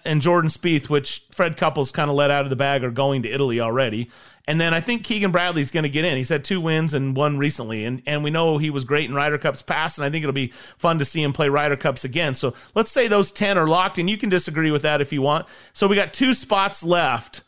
and 0.04 0.20
Jordan 0.20 0.50
Spieth, 0.50 0.88
which 0.88 1.24
Fred 1.30 1.56
Couples 1.56 1.92
kind 1.92 2.10
of 2.10 2.16
let 2.16 2.32
out 2.32 2.42
of 2.42 2.50
the 2.50 2.56
bag, 2.56 2.82
are 2.82 2.90
going 2.90 3.22
to 3.22 3.30
Italy 3.30 3.60
already. 3.60 4.10
And 4.48 4.60
then 4.60 4.74
I 4.74 4.80
think 4.80 5.04
Keegan 5.04 5.30
Bradley's 5.30 5.70
going 5.70 5.84
to 5.84 5.88
get 5.88 6.04
in. 6.04 6.16
He's 6.16 6.30
had 6.30 6.42
two 6.42 6.60
wins 6.60 6.94
and 6.94 7.14
one 7.14 7.38
recently. 7.38 7.84
And, 7.84 8.02
and 8.06 8.24
we 8.24 8.30
know 8.30 8.58
he 8.58 8.70
was 8.70 8.84
great 8.84 9.08
in 9.08 9.14
Ryder 9.14 9.38
Cups 9.38 9.62
past, 9.62 9.98
and 9.98 10.04
I 10.04 10.10
think 10.10 10.24
it'll 10.24 10.32
be 10.32 10.52
fun 10.78 10.98
to 10.98 11.04
see 11.04 11.22
him 11.22 11.32
play 11.32 11.48
Ryder 11.48 11.76
Cups 11.76 12.04
again. 12.04 12.34
So 12.34 12.54
let's 12.74 12.90
say 12.90 13.06
those 13.06 13.30
10 13.30 13.56
are 13.56 13.68
locked, 13.68 13.98
and 13.98 14.10
you 14.10 14.18
can 14.18 14.28
disagree 14.28 14.72
with 14.72 14.82
that 14.82 15.00
if 15.00 15.12
you 15.12 15.22
want. 15.22 15.46
So 15.72 15.86
we 15.86 15.94
got 15.94 16.12
two 16.12 16.34
spots 16.34 16.82
left 16.82 17.42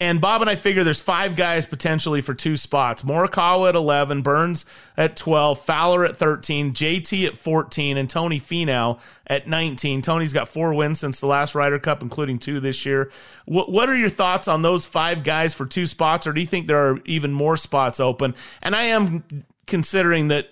and 0.00 0.20
Bob 0.20 0.40
and 0.40 0.50
I 0.50 0.56
figure 0.56 0.82
there's 0.82 1.00
five 1.00 1.36
guys 1.36 1.66
potentially 1.66 2.20
for 2.20 2.34
two 2.34 2.56
spots. 2.56 3.02
Morikawa 3.02 3.68
at 3.68 3.74
11, 3.76 4.22
Burns 4.22 4.66
at 4.96 5.16
12, 5.16 5.60
Fowler 5.60 6.04
at 6.04 6.16
13, 6.16 6.74
JT 6.74 7.26
at 7.26 7.38
14, 7.38 7.96
and 7.96 8.10
Tony 8.10 8.40
Finau 8.40 8.98
at 9.26 9.46
19. 9.46 10.02
Tony's 10.02 10.32
got 10.32 10.48
four 10.48 10.74
wins 10.74 10.98
since 10.98 11.20
the 11.20 11.26
last 11.26 11.54
Ryder 11.54 11.78
Cup, 11.78 12.02
including 12.02 12.38
two 12.38 12.58
this 12.58 12.84
year. 12.84 13.12
What, 13.44 13.70
what 13.70 13.88
are 13.88 13.96
your 13.96 14.10
thoughts 14.10 14.48
on 14.48 14.62
those 14.62 14.84
five 14.84 15.22
guys 15.22 15.54
for 15.54 15.64
two 15.64 15.86
spots, 15.86 16.26
or 16.26 16.32
do 16.32 16.40
you 16.40 16.46
think 16.46 16.66
there 16.66 16.90
are 16.90 16.98
even 17.04 17.32
more 17.32 17.56
spots 17.56 18.00
open? 18.00 18.34
And 18.62 18.74
I 18.74 18.82
am 18.84 19.22
considering 19.66 20.28
that 20.28 20.48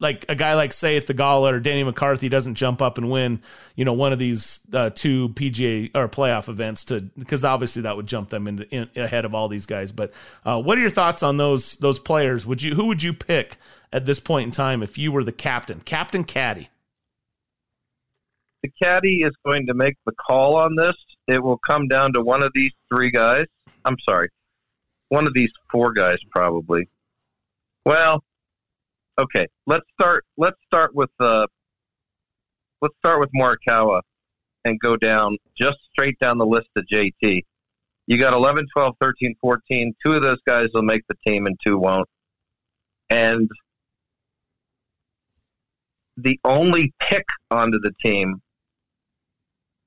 like 0.00 0.24
a 0.30 0.34
guy 0.34 0.54
like 0.54 0.72
say 0.72 0.96
at 0.96 1.06
Theegala 1.06 1.52
or 1.52 1.60
Danny 1.60 1.84
McCarthy 1.84 2.28
doesn't 2.28 2.54
jump 2.54 2.80
up 2.80 2.96
and 2.96 3.10
win, 3.10 3.40
you 3.76 3.84
know, 3.84 3.92
one 3.92 4.12
of 4.12 4.18
these 4.18 4.60
uh, 4.72 4.90
two 4.90 5.28
PGA 5.30 5.90
or 5.94 6.08
playoff 6.08 6.48
events 6.48 6.86
to 6.86 7.02
because 7.18 7.44
obviously 7.44 7.82
that 7.82 7.96
would 7.96 8.06
jump 8.06 8.30
them 8.30 8.48
into 8.48 8.68
in, 8.70 8.88
ahead 8.96 9.26
of 9.26 9.34
all 9.34 9.46
these 9.46 9.66
guys. 9.66 9.92
But 9.92 10.12
uh, 10.44 10.60
what 10.60 10.78
are 10.78 10.80
your 10.80 10.90
thoughts 10.90 11.22
on 11.22 11.36
those 11.36 11.76
those 11.76 11.98
players? 11.98 12.46
Would 12.46 12.62
you 12.62 12.74
who 12.74 12.86
would 12.86 13.02
you 13.02 13.12
pick 13.12 13.58
at 13.92 14.06
this 14.06 14.18
point 14.18 14.46
in 14.46 14.50
time 14.52 14.82
if 14.82 14.96
you 14.96 15.12
were 15.12 15.22
the 15.22 15.32
captain, 15.32 15.80
Captain 15.80 16.24
Caddy? 16.24 16.70
The 18.62 18.70
caddy 18.82 19.22
is 19.22 19.32
going 19.44 19.66
to 19.66 19.74
make 19.74 19.96
the 20.06 20.12
call 20.12 20.56
on 20.56 20.76
this. 20.76 20.94
It 21.28 21.42
will 21.42 21.60
come 21.68 21.88
down 21.88 22.14
to 22.14 22.22
one 22.22 22.42
of 22.42 22.52
these 22.54 22.72
three 22.92 23.10
guys. 23.10 23.44
I'm 23.84 23.96
sorry, 24.08 24.30
one 25.10 25.26
of 25.26 25.34
these 25.34 25.50
four 25.70 25.92
guys 25.92 26.18
probably. 26.30 26.88
Well, 27.84 28.22
okay, 29.20 29.46
let's 29.66 29.84
start. 29.92 30.24
Let's 30.36 30.56
start 30.66 30.94
with 30.94 31.10
uh, 31.20 31.46
let's 32.80 32.94
start 32.98 33.20
with 33.20 33.30
Morikawa 33.34 34.00
and 34.64 34.78
go 34.80 34.96
down 34.96 35.36
just 35.58 35.78
straight 35.92 36.18
down 36.18 36.38
the 36.38 36.46
list 36.46 36.68
to 36.76 36.82
JT. 36.82 37.42
You 38.06 38.18
got 38.18 38.34
11, 38.34 38.66
12, 38.74 38.94
13, 39.00 39.36
14. 39.40 39.94
Two 40.04 40.12
of 40.14 40.22
those 40.22 40.40
guys 40.46 40.66
will 40.74 40.82
make 40.82 41.02
the 41.08 41.14
team 41.26 41.46
and 41.46 41.56
two 41.64 41.78
won't. 41.78 42.08
And 43.08 43.48
the 46.16 46.38
only 46.44 46.92
pick 47.00 47.24
onto 47.50 47.78
the 47.78 47.92
team 48.02 48.42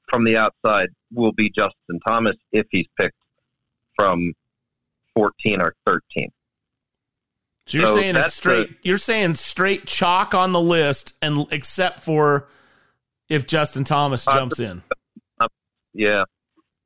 from 0.10 0.24
the 0.24 0.38
outside 0.38 0.90
will 1.12 1.34
be 1.34 1.50
Justin 1.50 2.00
Thomas 2.08 2.36
if 2.52 2.66
he's 2.72 2.88
picked 2.98 3.18
from 3.96 4.34
14 5.16 5.62
or 5.62 5.76
13. 5.86 6.32
So 7.66 7.78
you're 7.78 7.88
so 7.88 7.96
saying 7.96 8.16
it's 8.16 8.34
straight. 8.34 8.70
The, 8.70 8.76
you're 8.90 8.98
saying 8.98 9.36
straight 9.36 9.86
chalk 9.86 10.34
on 10.34 10.52
the 10.52 10.62
list, 10.62 11.14
and 11.22 11.46
except 11.52 12.02
for 12.02 12.48
if 13.30 13.48
Justin 13.48 13.84
Thomas 13.84 14.28
uh, 14.28 14.34
jumps 14.34 14.60
in. 14.60 14.84
Uh, 15.40 15.48
yeah, 15.94 16.24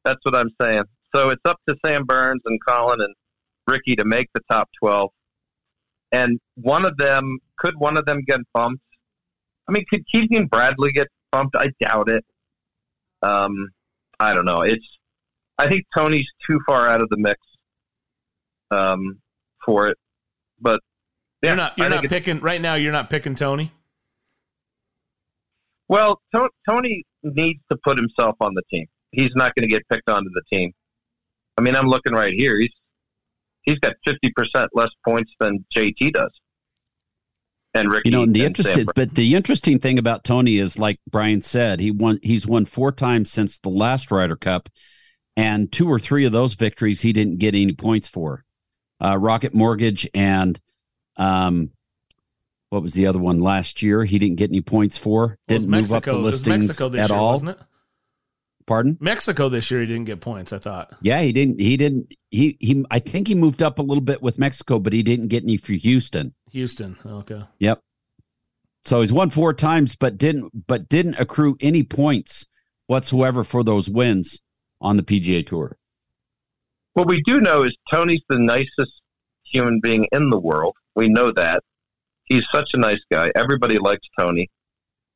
that's 0.06 0.20
what 0.24 0.36
I'm 0.36 0.52
saying. 0.62 0.84
So 1.16 1.30
it's 1.30 1.42
up 1.46 1.60
to 1.68 1.76
Sam 1.86 2.04
Burns 2.06 2.42
and 2.46 2.60
Collin 2.64 3.02
and 3.02 3.14
Rickie 3.66 3.96
to 3.96 4.06
make 4.06 4.30
the 4.34 4.42
top 4.50 4.70
twelve, 4.80 5.10
and 6.12 6.40
one 6.56 6.86
of 6.86 6.98
them 6.98 7.40
could 7.58 7.74
one 7.78 7.98
of 7.98 8.06
them 8.06 8.22
get 8.28 8.42
bumped. 8.54 8.84
I 9.68 9.72
mean, 9.72 9.86
could 9.90 10.06
Keegan 10.08 10.46
Bradley 10.46 10.92
get 10.92 11.08
bumped? 11.32 11.56
I 11.56 11.72
doubt 11.80 12.10
it. 12.10 12.24
Um, 13.24 13.70
I 14.20 14.34
don't 14.34 14.46
know. 14.46 14.62
It's 14.62 14.86
I 15.58 15.68
think 15.68 15.86
Tony's 15.98 16.28
too 16.48 16.60
far 16.68 16.88
out 16.88 17.02
of 17.02 17.10
the 17.10 17.18
mix 17.18 17.40
um, 18.70 19.20
for 19.66 19.88
it. 19.88 19.98
But 20.60 20.82
yeah, 21.42 21.50
you're 21.50 21.58
not 21.58 21.78
you're 21.78 21.90
not 21.90 22.04
picking 22.06 22.40
right 22.40 22.62
now. 22.62 22.76
You're 22.76 22.92
not 22.92 23.10
picking 23.10 23.36
Tony. 23.36 23.72
Well, 25.88 26.22
to- 26.36 26.50
Tony 26.70 27.06
needs 27.24 27.62
to 27.72 27.78
put 27.84 27.98
himself 27.98 28.36
on 28.42 28.54
the 28.54 28.64
team. 28.72 28.88
He's 29.12 29.32
not 29.36 29.56
going 29.56 29.64
to 29.64 29.70
get 29.70 29.88
picked 29.90 30.10
onto 30.10 30.30
the 30.32 30.42
team. 30.52 30.74
I 31.58 31.62
mean, 31.62 31.76
I'm 31.76 31.88
looking 31.88 32.14
right 32.14 32.34
here. 32.34 32.60
He's 32.60 32.74
he's 33.64 33.80
got 33.80 33.96
50% 34.08 34.68
less 34.74 34.90
points 35.06 35.32
than 35.40 35.66
JT 35.76 36.14
does. 36.14 36.32
and 37.74 37.92
Rickie. 37.92 38.10
You 38.10 38.12
know, 38.12 38.24
and 38.24 38.36
the 38.36 38.42
and 38.42 38.48
interesting, 38.48 38.88
but 38.96 39.16
the 39.16 39.36
interesting 39.36 39.80
thing 39.80 39.98
about 39.98 40.24
Tony 40.24 40.58
is, 40.58 40.78
like 40.78 41.00
Brian 41.10 41.42
said, 41.42 41.80
he 41.80 41.92
won. 41.92 42.20
He's 42.22 42.48
won 42.48 42.66
four 42.66 42.92
times 42.92 43.32
since 43.32 43.60
the 43.60 43.70
last 43.70 44.12
Ryder 44.12 44.38
Cup, 44.38 44.70
and 45.36 45.72
two 45.72 45.88
or 45.88 46.00
three 46.00 46.26
of 46.26 46.32
those 46.32 46.54
victories 46.56 47.02
he 47.02 47.14
didn't 47.14 47.38
get 47.38 47.56
any 47.56 47.74
points 47.74 48.08
for. 48.08 48.44
Uh, 49.04 49.18
Rocket 49.18 49.54
Mortgage 49.54 50.08
and 50.14 50.60
um, 51.18 51.72
what 52.70 52.82
was 52.82 52.94
the 52.94 53.08
other 53.08 53.20
one 53.20 53.40
last 53.42 53.82
year? 53.82 54.04
He 54.04 54.18
didn't 54.20 54.38
get 54.38 54.50
any 54.50 54.62
points 54.62 54.98
for. 54.98 55.28
Well, 55.28 55.38
Didn't 55.48 55.70
move 55.70 55.86
up 55.92 56.06
Mexico- 56.06 56.12
the 56.14 56.18
it 56.18 56.22
was 56.22 56.36
listings 56.36 56.68
Mexico 56.68 56.90
this 56.90 57.02
at 57.04 57.10
year, 57.10 57.18
all. 57.20 57.32
wasn't 57.32 57.52
it? 57.52 57.60
Pardon? 58.66 58.98
Mexico 59.00 59.48
this 59.48 59.72
year, 59.72 59.80
he 59.82 59.86
didn't 59.88 60.06
get 60.06 60.20
points. 60.20 60.52
I 60.52 60.60
thought. 60.60 60.94
Yeah, 61.02 61.22
he 61.22 61.32
didn't. 61.32 61.60
He 61.62 61.78
didn't. 61.78 62.14
He 62.32 62.58
he. 62.60 62.84
I 62.92 63.00
think 63.00 63.28
he 63.30 63.36
moved 63.36 63.62
up 63.64 63.80
a 63.80 63.82
little 63.82 64.02
bit 64.02 64.22
with 64.22 64.38
Mexico, 64.38 64.78
but 64.80 64.92
he 64.92 65.04
didn't 65.04 65.30
get 65.30 65.44
any 65.44 65.56
for 65.56 65.72
Houston. 65.74 66.34
Houston. 66.52 66.98
Okay. 67.06 67.44
Yep. 67.60 67.82
So 68.84 69.00
he's 69.02 69.14
won 69.14 69.30
four 69.30 69.54
times, 69.54 69.96
but 69.96 70.18
didn't 70.18 70.68
but 70.68 70.90
didn't 70.90 71.16
accrue 71.16 71.56
any 71.62 71.84
points 71.84 72.46
whatsoever 72.88 73.46
for 73.46 73.64
those 73.64 73.90
wins 73.90 74.42
on 74.82 74.98
the 74.98 75.04
PGA 75.04 75.46
Tour. 75.48 75.78
What 76.98 77.08
we 77.08 77.22
do 77.28 77.40
know 77.40 77.62
is 77.62 77.78
Tony's 77.94 78.24
the 78.28 78.40
nicest 78.40 78.92
human 79.44 79.80
being 79.80 80.08
in 80.12 80.32
the 80.32 80.40
world. 80.40 80.76
We 80.96 81.08
know 81.08 81.32
that. 81.32 81.62
He's 82.24 82.44
such 82.52 82.72
a 82.74 82.80
nice 82.80 83.02
guy. 83.12 83.30
Everybody 83.36 83.78
likes 83.78 84.02
Tony. 84.18 84.50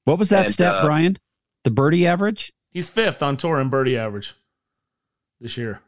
What 0.03 0.19
was 0.19 0.29
that 0.29 0.45
And, 0.45 0.53
stat, 0.53 0.75
uh, 0.75 0.85
Brian? 0.85 1.17
The 1.63 1.71
birdie 1.71 2.05
average? 2.05 2.53
He's 2.69 2.91
fifth 2.91 3.23
on 3.23 3.35
tour 3.35 3.59
in 3.59 3.69
birdie 3.69 3.97
average 3.97 4.35
this 5.39 5.57
year. 5.57 5.81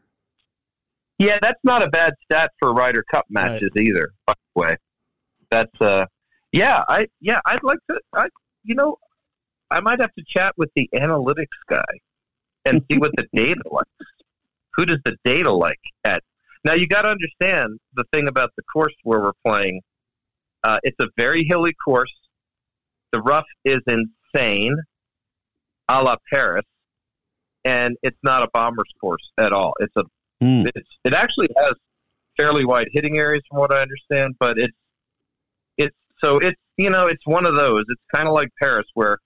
Yeah, 1.20 1.38
that's 1.40 1.60
not 1.62 1.80
a 1.80 1.88
bad 1.88 2.14
stat 2.24 2.50
for 2.58 2.74
Ryder 2.74 3.04
Cup 3.12 3.26
matches 3.30 3.70
either. 3.76 4.14
By 4.26 4.34
the 4.56 4.60
way, 4.60 4.76
that's 5.48 5.80
uh, 5.80 6.06
yeah, 6.50 6.82
I 6.88 7.06
yeah, 7.20 7.38
I'd 7.46 7.62
like 7.62 7.78
to. 7.88 8.00
I 8.12 8.26
you 8.64 8.74
know, 8.74 8.96
I 9.70 9.78
might 9.78 10.00
have 10.00 10.12
to 10.18 10.24
chat 10.26 10.54
with 10.56 10.70
the 10.74 10.90
analytics 10.92 11.46
guy 11.68 11.84
and 12.64 12.82
see 12.90 12.98
what 12.98 13.12
the 13.16 13.28
data 13.32 13.62
likes. 13.70 13.88
Who 14.76 14.86
does 14.86 14.98
the 15.04 15.16
data 15.24 15.52
like 15.52 15.80
at? 16.04 16.22
Now 16.64 16.74
you 16.74 16.86
got 16.86 17.02
to 17.02 17.08
understand 17.08 17.78
the 17.94 18.04
thing 18.12 18.28
about 18.28 18.50
the 18.56 18.62
course 18.72 18.94
where 19.02 19.20
we're 19.20 19.32
playing. 19.46 19.82
Uh, 20.62 20.78
it's 20.82 20.96
a 21.00 21.08
very 21.16 21.44
hilly 21.46 21.74
course. 21.84 22.12
The 23.12 23.20
rough 23.20 23.44
is 23.64 23.80
insane, 23.86 24.76
a 25.88 26.02
la 26.02 26.16
Paris, 26.32 26.64
and 27.64 27.96
it's 28.02 28.18
not 28.22 28.42
a 28.42 28.48
bomber's 28.52 28.90
course 29.00 29.30
at 29.38 29.52
all. 29.52 29.74
It's 29.78 29.94
a 29.96 30.04
it's, 30.74 30.88
it 31.04 31.14
actually 31.14 31.48
has 31.56 31.74
fairly 32.36 32.64
wide 32.64 32.88
hitting 32.92 33.18
areas 33.18 33.42
from 33.48 33.60
what 33.60 33.72
I 33.72 33.82
understand, 33.82 34.34
but 34.40 34.58
it's 34.58 34.76
it's 35.76 35.96
so 36.22 36.38
it's 36.38 36.58
you 36.76 36.90
know 36.90 37.06
it's 37.06 37.24
one 37.26 37.46
of 37.46 37.54
those. 37.54 37.82
It's 37.88 38.02
kind 38.12 38.26
of 38.26 38.34
like 38.34 38.48
Paris 38.60 38.86
where 38.94 39.18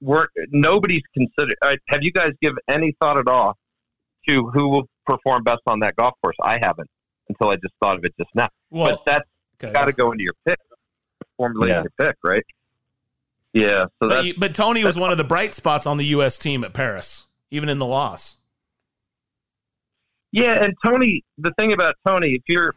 we're 0.00 0.26
nobody's 0.50 1.02
considered. 1.14 1.56
Have 1.88 2.02
you 2.02 2.12
guys 2.12 2.32
give 2.42 2.54
any 2.68 2.94
thought 3.00 3.18
at 3.18 3.28
all 3.28 3.56
to 4.28 4.48
who 4.50 4.68
will 4.68 4.88
perform 5.06 5.42
best 5.44 5.60
on 5.66 5.80
that 5.80 5.96
golf 5.96 6.14
course? 6.22 6.36
I 6.42 6.58
haven't 6.58 6.88
until 7.28 7.48
I 7.50 7.56
just 7.56 7.74
thought 7.82 7.96
of 7.98 8.04
it 8.04 8.14
just 8.18 8.30
now. 8.34 8.48
Well, 8.70 8.96
but 8.96 9.02
that's 9.06 9.28
okay. 9.62 9.72
got 9.72 9.84
to 9.86 9.92
go 9.92 10.12
into 10.12 10.24
your 10.24 10.34
pick, 10.46 10.58
formulate 11.36 11.70
Yeah. 11.70 11.82
your 11.82 11.92
pick, 11.98 12.16
right? 12.24 12.44
Yeah. 13.52 13.84
So 14.02 14.08
But, 14.08 14.24
you- 14.24 14.34
but 14.36 14.54
Tony 14.54 14.84
was 14.84 14.96
one 14.96 15.10
of 15.12 15.18
the 15.18 15.24
bright 15.24 15.54
spots 15.54 15.86
on 15.86 15.96
the 15.96 16.04
U.S. 16.06 16.38
team 16.38 16.64
at 16.64 16.74
Paris, 16.74 17.24
even 17.50 17.68
in 17.68 17.78
the 17.78 17.86
loss. 17.86 18.36
Yeah, 20.32 20.62
and 20.64 20.74
Tony, 20.84 21.22
the 21.38 21.52
thing 21.58 21.72
about 21.72 21.94
Tony, 22.06 22.34
if 22.34 22.42
you're, 22.48 22.74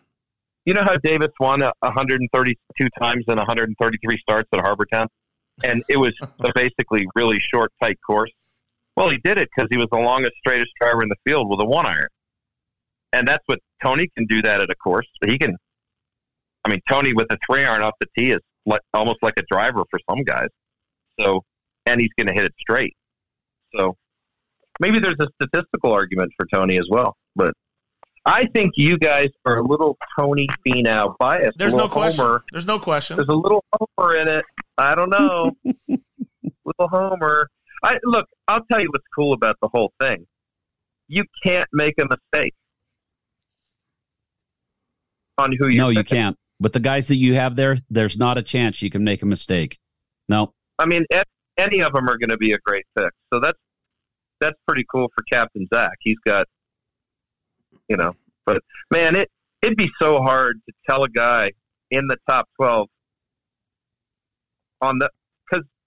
you 0.66 0.74
know 0.76 0.84
how 0.84 0.96
Davis 0.98 1.32
won 1.40 1.64
a 1.64 1.72
132 1.80 2.88
times 3.02 3.26
in 3.28 3.38
133 3.38 4.18
starts 4.20 4.48
at 4.54 4.60
Harbour 4.60 4.86
Town, 4.86 5.08
and 5.64 5.84
it 5.90 5.98
was 5.98 6.14
a 6.42 6.52
basically 6.54 7.08
really 7.16 7.40
short, 7.40 7.72
tight 7.82 7.98
course. 8.06 8.30
Well, 8.98 9.10
he 9.10 9.20
did 9.20 9.38
it 9.38 9.48
because 9.56 9.70
he 9.70 9.78
was 9.78 9.86
the 9.92 10.00
longest, 10.00 10.34
straightest 10.40 10.72
driver 10.82 11.04
in 11.04 11.10
the 11.10 11.16
field 11.24 11.48
with 11.50 11.62
a 11.62 11.66
one 11.66 11.86
iron, 11.86 12.08
and 13.14 13.28
that's 13.28 13.44
what 13.46 13.60
Tony 13.82 14.10
can 14.18 14.26
do. 14.26 14.42
That 14.42 14.60
at 14.60 14.72
a 14.72 14.76
course, 14.76 15.08
he 15.24 15.38
can. 15.38 15.56
I 16.66 16.70
mean, 16.70 16.82
Tony 16.90 17.14
with 17.14 17.28
a 17.32 17.38
three 17.48 17.64
iron 17.64 17.84
off 17.84 17.94
the 18.02 18.08
tee 18.18 18.32
is 18.32 18.40
like, 18.66 18.82
almost 18.96 19.20
like 19.22 19.36
a 19.38 19.44
driver 19.50 19.84
for 19.92 20.00
some 20.10 20.24
guys. 20.24 20.50
So, 21.20 21.44
and 21.86 22.02
he's 22.02 22.10
going 22.18 22.28
to 22.28 22.34
hit 22.34 22.44
it 22.44 22.54
straight. 22.60 22.94
So, 23.76 23.96
maybe 24.80 24.98
there's 24.98 25.16
a 25.20 25.28
statistical 25.42 25.92
argument 25.92 26.32
for 26.36 26.48
Tony 26.52 26.78
as 26.78 26.88
well. 26.90 27.16
But 27.36 27.54
I 28.26 28.48
think 28.48 28.72
you 28.78 28.98
guys 28.98 29.30
are 29.46 29.60
a 29.60 29.64
little 29.64 29.96
Tony 30.20 30.48
Finau 30.66 31.14
biased. 31.20 31.58
There's 31.60 31.76
no 31.76 31.88
question. 31.88 32.26
Homer. 32.26 32.44
There's 32.52 32.66
no 32.66 32.80
question. 32.80 33.18
There's 33.18 33.30
a 33.30 33.36
little 33.36 33.64
Homer 33.74 34.16
in 34.16 34.28
it. 34.28 34.46
I 34.80 34.96
don't 34.96 35.12
know. 35.12 35.52
little 36.66 36.88
Homer. 36.90 37.48
I 37.84 37.98
look. 38.04 38.28
I'll 38.48 38.64
tell 38.72 38.82
you 38.82 38.90
what's 38.92 39.06
cool 39.16 39.34
about 39.34 39.58
the 39.62 39.68
whole 39.68 39.92
thing. 40.00 40.26
You 41.08 41.24
can't 41.44 41.68
make 41.72 41.96
a 42.00 42.06
mistake 42.06 42.54
on 45.38 45.54
who 45.58 45.68
you. 45.68 45.78
No, 45.78 45.90
you 45.90 46.04
can't. 46.04 46.38
But 46.60 46.74
the 46.74 46.80
guys 46.80 47.08
that 47.08 47.16
you 47.16 47.36
have 47.36 47.56
there, 47.56 47.78
there's 47.90 48.18
not 48.18 48.38
a 48.38 48.42
chance 48.42 48.82
you 48.82 48.90
can 48.90 49.04
make 49.04 49.22
a 49.22 49.26
mistake. 49.26 49.78
No. 50.28 50.54
I 50.80 50.86
mean, 50.86 51.06
any 51.58 51.82
of 51.82 51.94
them 51.94 52.10
are 52.10 52.18
going 52.18 52.30
to 52.30 52.38
be 52.38 52.54
a 52.54 52.58
great 52.60 52.86
pick. 52.98 53.12
So 53.34 53.40
that's 53.40 53.60
that's 54.40 54.58
pretty 54.68 54.86
cool 54.92 55.12
for 55.16 55.24
Captain 55.32 55.68
Zach. 55.74 55.94
He's 56.00 56.18
got, 56.26 56.46
you 57.88 57.98
know, 57.98 58.14
but 58.46 58.62
man, 58.92 59.16
it 59.16 59.30
it'd 59.62 59.78
be 59.78 59.90
so 60.00 60.22
hard 60.22 60.60
to 60.68 60.74
tell 60.88 61.04
a 61.04 61.10
guy 61.10 61.52
in 61.92 62.08
the 62.08 62.18
top 62.28 62.48
twelve 62.56 62.88
on 64.82 65.00
the 65.00 65.10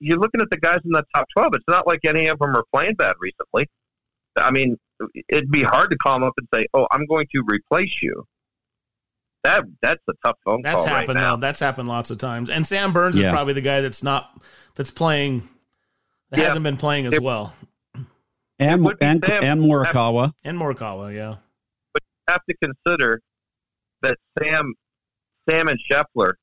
you're 0.01 0.18
looking 0.18 0.40
at 0.40 0.48
the 0.51 0.56
guys 0.56 0.81
in 0.85 0.90
the 0.90 1.05
top 1.14 1.27
twelve. 1.36 1.55
It's 1.55 1.64
not 1.68 1.86
like 1.86 2.01
any 2.05 2.27
of 2.27 2.39
them 2.39 2.56
are 2.56 2.64
playing 2.72 2.94
bad 2.94 3.12
recently. 3.20 3.68
I 4.36 4.51
mean, 4.51 4.77
it'd 5.28 5.51
be 5.51 5.62
hard 5.62 5.90
to 5.90 5.97
call 5.98 6.18
them 6.18 6.28
up 6.28 6.35
and 6.39 6.48
say, 6.55 6.66
"Oh, 6.74 6.86
I'm 6.90 7.06
going 7.06 7.27
to 7.35 7.43
replace 7.47 8.01
you." 8.02 8.24
That 9.44 9.64
that's 9.81 10.02
a 10.09 10.12
tough 10.24 10.36
phone 10.44 10.60
That's 10.62 10.77
call 10.82 10.86
right 10.86 11.01
happened 11.01 11.16
now. 11.18 11.36
though. 11.36 11.40
That's 11.40 11.60
happened 11.60 11.89
lots 11.89 12.10
of 12.10 12.18
times. 12.18 12.51
And 12.51 12.66
Sam 12.66 12.93
Burns 12.93 13.16
Yeah. 13.18 13.28
is 13.28 13.32
probably 13.32 13.55
the 13.55 13.60
guy 13.62 13.81
that's 13.81 14.02
not 14.02 14.39
that's 14.74 14.90
playing 14.90 15.48
that 16.31 16.39
Yeah. 16.40 16.47
hasn't 16.47 16.62
been 16.62 16.77
playing 16.77 17.06
as 17.06 17.14
It- 17.14 17.22
well. 17.22 17.55
And 18.59 18.85
would 18.85 18.98
and, 19.01 19.24
Sam. 19.24 19.43
and 19.43 19.62
Morikawa. 19.62 20.32
And 20.44 20.59
Morikawa, 20.59 21.14
yeah. 21.14 21.36
but 21.94 22.02
you 22.05 22.32
have 22.32 22.43
to 22.51 22.55
consider 22.62 23.22
that 24.02 24.18
Sam, 24.39 24.74
Sam 25.48 25.68
and 25.68 25.78
Scheffler, 25.90 26.35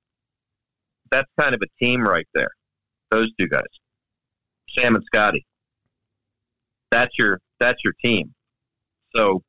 that's 1.11 1.29
kind 1.39 1.53
of 1.53 1.61
a 1.61 1.67
team 1.83 2.01
right 2.01 2.27
there. 2.33 2.49
Those 3.11 3.27
two 3.39 3.47
guys, 3.47 3.61
Sam 4.69 4.95
and 4.95 5.03
Scotty. 5.05 5.45
That's 6.91 7.17
your 7.17 7.39
that's 7.59 7.83
your 7.83 7.93
team. 8.03 8.33
So, 9.15 9.41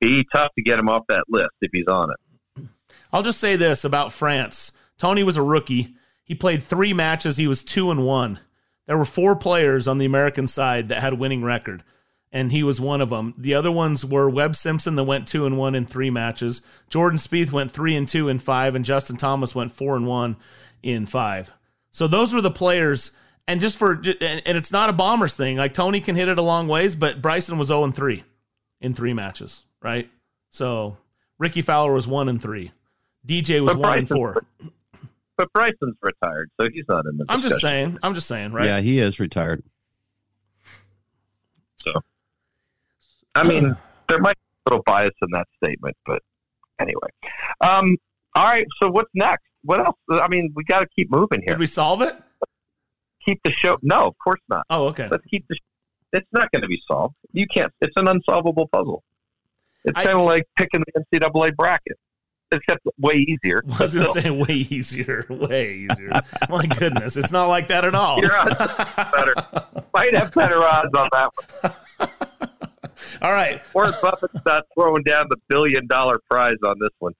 be 0.00 0.24
tough 0.32 0.50
to 0.56 0.62
get 0.62 0.78
him 0.78 0.88
off 0.88 1.04
that 1.08 1.24
list 1.28 1.50
if 1.60 1.70
he's 1.72 1.86
on 1.88 2.10
it. 2.10 2.68
I'll 3.12 3.22
just 3.22 3.40
say 3.40 3.56
this 3.56 3.84
about 3.84 4.12
France. 4.12 4.72
Tony 4.98 5.22
was 5.22 5.36
a 5.36 5.42
rookie. 5.42 5.94
He 6.24 6.34
played 6.34 6.62
three 6.62 6.92
matches. 6.92 7.36
He 7.36 7.46
was 7.46 7.62
two 7.62 7.90
and 7.90 8.04
one. 8.04 8.40
There 8.86 8.98
were 8.98 9.04
four 9.04 9.36
players 9.36 9.86
on 9.86 9.98
the 9.98 10.06
American 10.06 10.46
side 10.46 10.88
that 10.88 11.02
had 11.02 11.12
a 11.12 11.16
winning 11.16 11.42
record, 11.42 11.84
and 12.32 12.52
he 12.52 12.62
was 12.62 12.80
one 12.80 13.00
of 13.00 13.10
them. 13.10 13.34
The 13.36 13.54
other 13.54 13.70
ones 13.70 14.04
were 14.04 14.30
Webb 14.30 14.56
Simpson 14.56 14.96
that 14.96 15.04
went 15.04 15.28
two 15.28 15.46
and 15.46 15.58
one 15.58 15.74
in 15.74 15.86
three 15.86 16.10
matches. 16.10 16.62
Jordan 16.88 17.18
Spieth 17.18 17.52
went 17.52 17.70
three 17.70 17.94
and 17.94 18.08
two 18.08 18.28
in 18.28 18.38
five, 18.38 18.74
and 18.74 18.84
Justin 18.84 19.16
Thomas 19.16 19.54
went 19.54 19.72
four 19.72 19.96
and 19.96 20.06
one 20.06 20.36
in 20.82 21.06
five. 21.06 21.52
So 21.90 22.06
those 22.06 22.32
were 22.32 22.40
the 22.40 22.50
players. 22.50 23.12
And 23.46 23.60
just 23.60 23.78
for 23.78 23.94
and 23.94 24.42
and 24.44 24.58
it's 24.58 24.70
not 24.70 24.90
a 24.90 24.92
bombers 24.92 25.34
thing. 25.34 25.56
Like 25.56 25.72
Tony 25.72 26.00
can 26.00 26.16
hit 26.16 26.28
it 26.28 26.38
a 26.38 26.42
long 26.42 26.68
ways, 26.68 26.94
but 26.94 27.22
Bryson 27.22 27.56
was 27.56 27.68
zero 27.68 27.84
and 27.84 27.94
three 27.94 28.24
in 28.80 28.92
three 28.92 29.14
matches, 29.14 29.62
right? 29.80 30.10
So 30.50 30.98
Rickie 31.38 31.62
Fowler 31.62 31.92
was 31.92 32.06
one 32.06 32.28
and 32.28 32.42
three. 32.42 32.72
DJ 33.26 33.60
was 33.60 33.74
But 33.74 33.80
one 33.80 33.98
and 33.98 34.08
four. 34.08 34.44
But 35.38 35.52
Bryson's 35.52 35.96
retired, 36.02 36.50
so 36.60 36.68
he's 36.68 36.84
not 36.88 37.06
in 37.06 37.16
the. 37.16 37.24
I'm 37.28 37.40
just 37.42 37.60
saying. 37.60 37.98
I'm 38.02 38.14
just 38.14 38.26
saying, 38.26 38.52
right? 38.52 38.66
Yeah, 38.66 38.80
he 38.80 38.98
is 38.98 39.20
retired. 39.20 39.62
So, 41.76 41.92
I 43.36 43.44
mean, 43.44 43.76
there 44.08 44.18
might 44.18 44.36
be 44.36 44.42
a 44.66 44.70
little 44.70 44.82
bias 44.84 45.14
in 45.22 45.28
that 45.32 45.46
statement, 45.62 45.96
but 46.04 46.22
anyway. 46.80 47.08
Um, 47.60 47.96
all 48.34 48.46
right. 48.46 48.66
So 48.82 48.88
what's 48.90 49.10
next? 49.14 49.44
What 49.68 49.80
else? 49.80 49.96
I 50.10 50.28
mean, 50.28 50.50
we 50.54 50.64
got 50.64 50.80
to 50.80 50.86
keep 50.86 51.10
moving 51.10 51.42
here. 51.42 51.50
Did 51.50 51.58
we 51.58 51.66
solve 51.66 52.00
it? 52.00 52.14
Keep 53.22 53.42
the 53.44 53.50
show. 53.50 53.76
No, 53.82 54.06
of 54.06 54.14
course 54.16 54.40
not. 54.48 54.64
Oh, 54.70 54.86
okay. 54.86 55.08
Let's 55.10 55.26
keep 55.26 55.44
the. 55.46 55.58
It's 56.14 56.26
not 56.32 56.50
going 56.52 56.62
to 56.62 56.68
be 56.68 56.80
solved. 56.88 57.14
You 57.32 57.46
can't. 57.46 57.70
It's 57.82 57.92
an 57.96 58.08
unsolvable 58.08 58.66
puzzle. 58.68 59.02
It's 59.84 59.94
kind 59.94 60.18
of 60.18 60.22
like 60.22 60.44
picking 60.56 60.82
the 60.86 61.20
NCAA 61.20 61.54
bracket, 61.54 61.98
except 62.50 62.80
way 62.98 63.16
easier. 63.16 63.62
I 63.78 63.82
was 63.82 63.94
gonna 63.94 64.08
still. 64.08 64.22
say 64.22 64.30
way 64.30 64.54
easier, 64.54 65.26
way 65.28 65.86
easier. 65.90 66.12
My 66.48 66.64
goodness, 66.64 67.18
it's 67.18 67.30
not 67.30 67.48
like 67.48 67.68
that 67.68 67.84
at 67.84 67.94
all. 67.94 68.20
Your 68.20 68.34
odds 68.34 68.56
better. 69.12 69.34
Might 69.94 70.14
have 70.14 70.32
better 70.32 70.64
odds 70.64 70.94
on 70.96 71.10
that 71.12 71.30
one. 72.00 72.10
All 73.20 73.32
right. 73.32 73.60
Warren 73.74 73.92
Buffett's 74.00 74.40
not 74.46 74.64
throwing 74.72 75.02
down 75.02 75.26
the 75.28 75.36
billion 75.50 75.86
dollar 75.86 76.20
prize 76.30 76.56
on 76.66 76.76
this 76.80 76.90
one. 77.00 77.12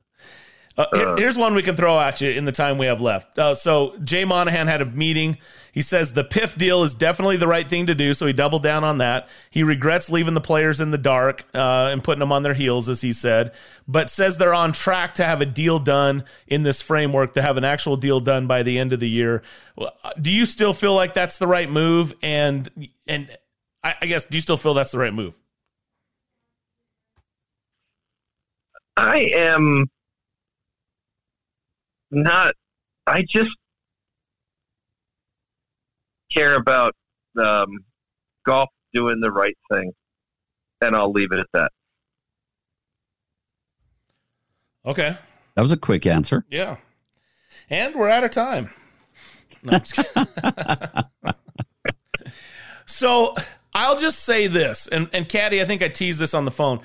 Uh, 0.78 0.86
here- 0.94 1.16
here's 1.16 1.36
one 1.36 1.55
we 1.56 1.62
can 1.62 1.74
throw 1.74 1.98
at 1.98 2.20
you 2.20 2.30
in 2.30 2.44
the 2.44 2.52
time 2.52 2.78
we 2.78 2.86
have 2.86 3.00
left. 3.00 3.36
Uh, 3.36 3.52
so 3.52 3.96
Jay 4.05 4.24
Monahan 4.24 4.68
had 4.68 4.80
a 4.80 4.84
meeting. 4.86 5.36
He 5.72 5.82
says 5.82 6.12
the 6.12 6.22
PIF 6.22 6.56
deal 6.56 6.84
is 6.84 6.94
definitely 6.94 7.36
the 7.36 7.48
right 7.48 7.68
thing 7.68 7.86
to 7.86 7.96
do, 7.96 8.14
so 8.14 8.26
he 8.26 8.32
doubled 8.32 8.62
down 8.62 8.84
on 8.84 8.98
that. 8.98 9.26
He 9.50 9.64
regrets 9.64 10.09
leaving 10.09 10.34
the 10.34 10.40
players 10.40 10.80
in 10.80 10.92
the 10.92 10.98
dark 10.98 11.44
uh, 11.52 11.88
and 11.90 12.02
putting 12.02 12.20
them 12.20 12.30
on 12.30 12.44
their 12.44 12.55
heels, 12.55 12.88
as 12.88 13.00
he 13.00 13.12
said, 13.12 13.52
but 13.88 14.09
says 14.09 14.38
they're 14.38 14.55
on 14.55 14.72
track 14.72 15.14
to 15.14 15.24
have 15.24 15.40
a 15.40 15.46
deal 15.46 15.80
done 15.80 16.22
in 16.46 16.62
this 16.62 16.80
framework, 16.80 17.34
to 17.34 17.42
have 17.42 17.56
an 17.56 17.64
actual 17.64 17.96
deal 17.96 18.20
done 18.20 18.46
by 18.46 18.62
the 18.62 18.78
end 18.78 18.92
of 18.92 19.00
the 19.00 19.09
year. 19.09 19.42
Uh, 19.76 19.88
Do 20.20 20.30
you 20.30 20.46
still 20.46 20.72
feel 20.72 20.94
like 20.94 21.12
that's 21.12 21.38
the 21.38 21.48
right 21.48 21.68
move? 21.68 22.14
And 22.22 22.88
and 23.09 23.28
I, 23.82 23.96
I 24.02 24.06
guess 24.06 24.26
do 24.26 24.36
you 24.36 24.40
still 24.42 24.56
feel 24.56 24.74
that's 24.74 24.92
the 24.92 24.98
right 24.98 25.12
move? 25.14 25.36
I 28.96 29.30
am 29.34 29.88
not. 32.10 32.55
I 33.06 33.24
just 33.28 33.51
care 36.32 36.55
about 36.55 36.94
um, 37.40 37.68
golf 38.47 38.68
doing 38.93 39.20
the 39.20 39.30
right 39.30 39.56
thing, 39.72 39.93
and 40.80 40.94
I'll 40.94 41.12
leave 41.12 41.32
it 41.32 41.39
at 41.39 41.47
that. 41.55 41.72
Okay. 44.85 45.16
That 45.55 45.62
was 45.62 45.72
a 45.72 45.76
quick 45.76 46.06
answer. 46.06 46.44
Yeah. 46.51 46.76
And 47.68 47.94
we're 47.94 48.09
out 48.09 48.24
of 48.24 48.30
time. 48.30 48.70
No, 49.62 49.72
I'm 49.72 49.82
just 49.82 50.06
so 52.86 53.35
I'll 53.74 53.98
just 53.98 54.20
say 54.20 54.47
this, 54.47 54.86
and 54.86 55.10
and 55.12 55.28
Caddy, 55.28 55.60
I 55.60 55.64
think 55.64 55.82
I 55.82 55.89
teased 55.89 56.20
this 56.20 56.32
on 56.32 56.44
the 56.44 56.51
phone. 56.51 56.80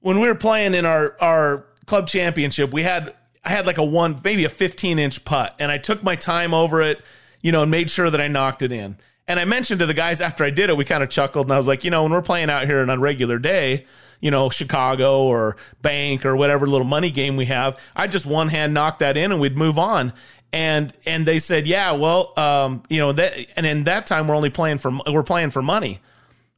When 0.00 0.20
we 0.20 0.28
were 0.28 0.34
playing 0.34 0.74
in 0.74 0.84
our 0.84 1.16
our 1.20 1.64
club 1.86 2.06
championship, 2.06 2.72
we 2.72 2.82
had 2.82 3.14
I 3.46 3.50
had 3.50 3.64
like 3.64 3.78
a 3.78 3.84
one, 3.84 4.20
maybe 4.24 4.44
a 4.44 4.48
15 4.48 4.98
inch 4.98 5.24
putt, 5.24 5.54
and 5.60 5.70
I 5.70 5.78
took 5.78 6.02
my 6.02 6.16
time 6.16 6.52
over 6.52 6.82
it, 6.82 7.00
you 7.42 7.52
know, 7.52 7.62
and 7.62 7.70
made 7.70 7.88
sure 7.88 8.10
that 8.10 8.20
I 8.20 8.26
knocked 8.26 8.60
it 8.60 8.72
in. 8.72 8.96
And 9.28 9.38
I 9.38 9.44
mentioned 9.44 9.80
to 9.80 9.86
the 9.86 9.94
guys 9.94 10.20
after 10.20 10.44
I 10.44 10.50
did 10.50 10.68
it, 10.68 10.76
we 10.76 10.84
kind 10.84 11.02
of 11.02 11.10
chuckled, 11.10 11.46
and 11.46 11.52
I 11.52 11.56
was 11.56 11.68
like, 11.68 11.84
you 11.84 11.90
know, 11.90 12.02
when 12.02 12.12
we're 12.12 12.22
playing 12.22 12.50
out 12.50 12.66
here 12.66 12.80
on 12.80 12.90
a 12.90 12.98
regular 12.98 13.38
day, 13.38 13.86
you 14.20 14.32
know, 14.32 14.50
Chicago 14.50 15.22
or 15.24 15.56
Bank 15.80 16.26
or 16.26 16.34
whatever 16.36 16.66
little 16.66 16.86
money 16.86 17.12
game 17.12 17.36
we 17.36 17.46
have, 17.46 17.78
I 17.94 18.08
just 18.08 18.26
one 18.26 18.48
hand 18.48 18.74
knock 18.74 18.98
that 18.98 19.16
in 19.16 19.30
and 19.30 19.40
we'd 19.40 19.56
move 19.56 19.78
on. 19.78 20.12
And 20.52 20.92
and 21.04 21.24
they 21.26 21.38
said, 21.38 21.66
yeah, 21.66 21.92
well, 21.92 22.32
um, 22.38 22.82
you 22.88 22.98
know, 22.98 23.12
that 23.12 23.46
and 23.56 23.66
in 23.66 23.84
that 23.84 24.06
time 24.06 24.26
we're 24.26 24.34
only 24.34 24.50
playing 24.50 24.78
for 24.78 24.90
we're 25.06 25.22
playing 25.22 25.50
for 25.50 25.62
money. 25.62 26.00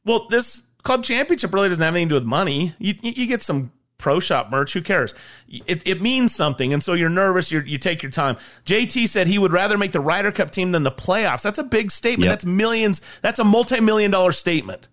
Well, 0.05 0.27
this 0.29 0.61
club 0.83 1.03
championship 1.03 1.53
really 1.53 1.69
doesn't 1.69 1.83
have 1.83 1.93
anything 1.93 2.09
to 2.09 2.13
do 2.13 2.15
with 2.15 2.23
money. 2.27 2.73
You 2.79 2.95
you 3.01 3.27
get 3.27 3.41
some 3.41 3.71
pro 3.99 4.19
shop 4.19 4.49
merch. 4.49 4.73
Who 4.73 4.81
cares? 4.81 5.13
It, 5.47 5.87
it 5.87 6.01
means 6.01 6.33
something, 6.33 6.73
and 6.73 6.83
so 6.83 6.93
you're 6.93 7.09
nervous. 7.09 7.51
you 7.51 7.59
you 7.59 7.77
take 7.77 8.01
your 8.01 8.11
time. 8.11 8.37
JT 8.65 9.07
said 9.07 9.27
he 9.27 9.37
would 9.37 9.51
rather 9.51 9.77
make 9.77 9.91
the 9.91 9.99
Ryder 9.99 10.31
Cup 10.31 10.49
team 10.49 10.71
than 10.71 10.81
the 10.81 10.91
playoffs. 10.91 11.43
That's 11.43 11.59
a 11.59 11.63
big 11.63 11.91
statement. 11.91 12.25
Yep. 12.25 12.31
That's 12.31 12.45
millions. 12.45 13.01
That's 13.21 13.37
a 13.37 13.43
multi 13.43 13.79
million 13.79 14.09
dollar 14.09 14.31
statement. 14.31 14.87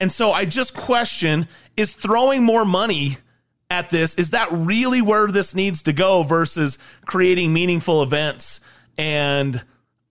And 0.00 0.10
so 0.10 0.32
I 0.32 0.44
just 0.46 0.74
question: 0.74 1.46
Is 1.76 1.92
throwing 1.92 2.42
more 2.42 2.64
money 2.64 3.18
at 3.70 3.88
this 3.90 4.16
is 4.16 4.30
that 4.30 4.48
really 4.50 5.00
where 5.00 5.28
this 5.28 5.54
needs 5.54 5.82
to 5.82 5.92
go 5.92 6.24
versus 6.24 6.76
creating 7.06 7.52
meaningful 7.52 8.02
events 8.02 8.60
and 8.98 9.62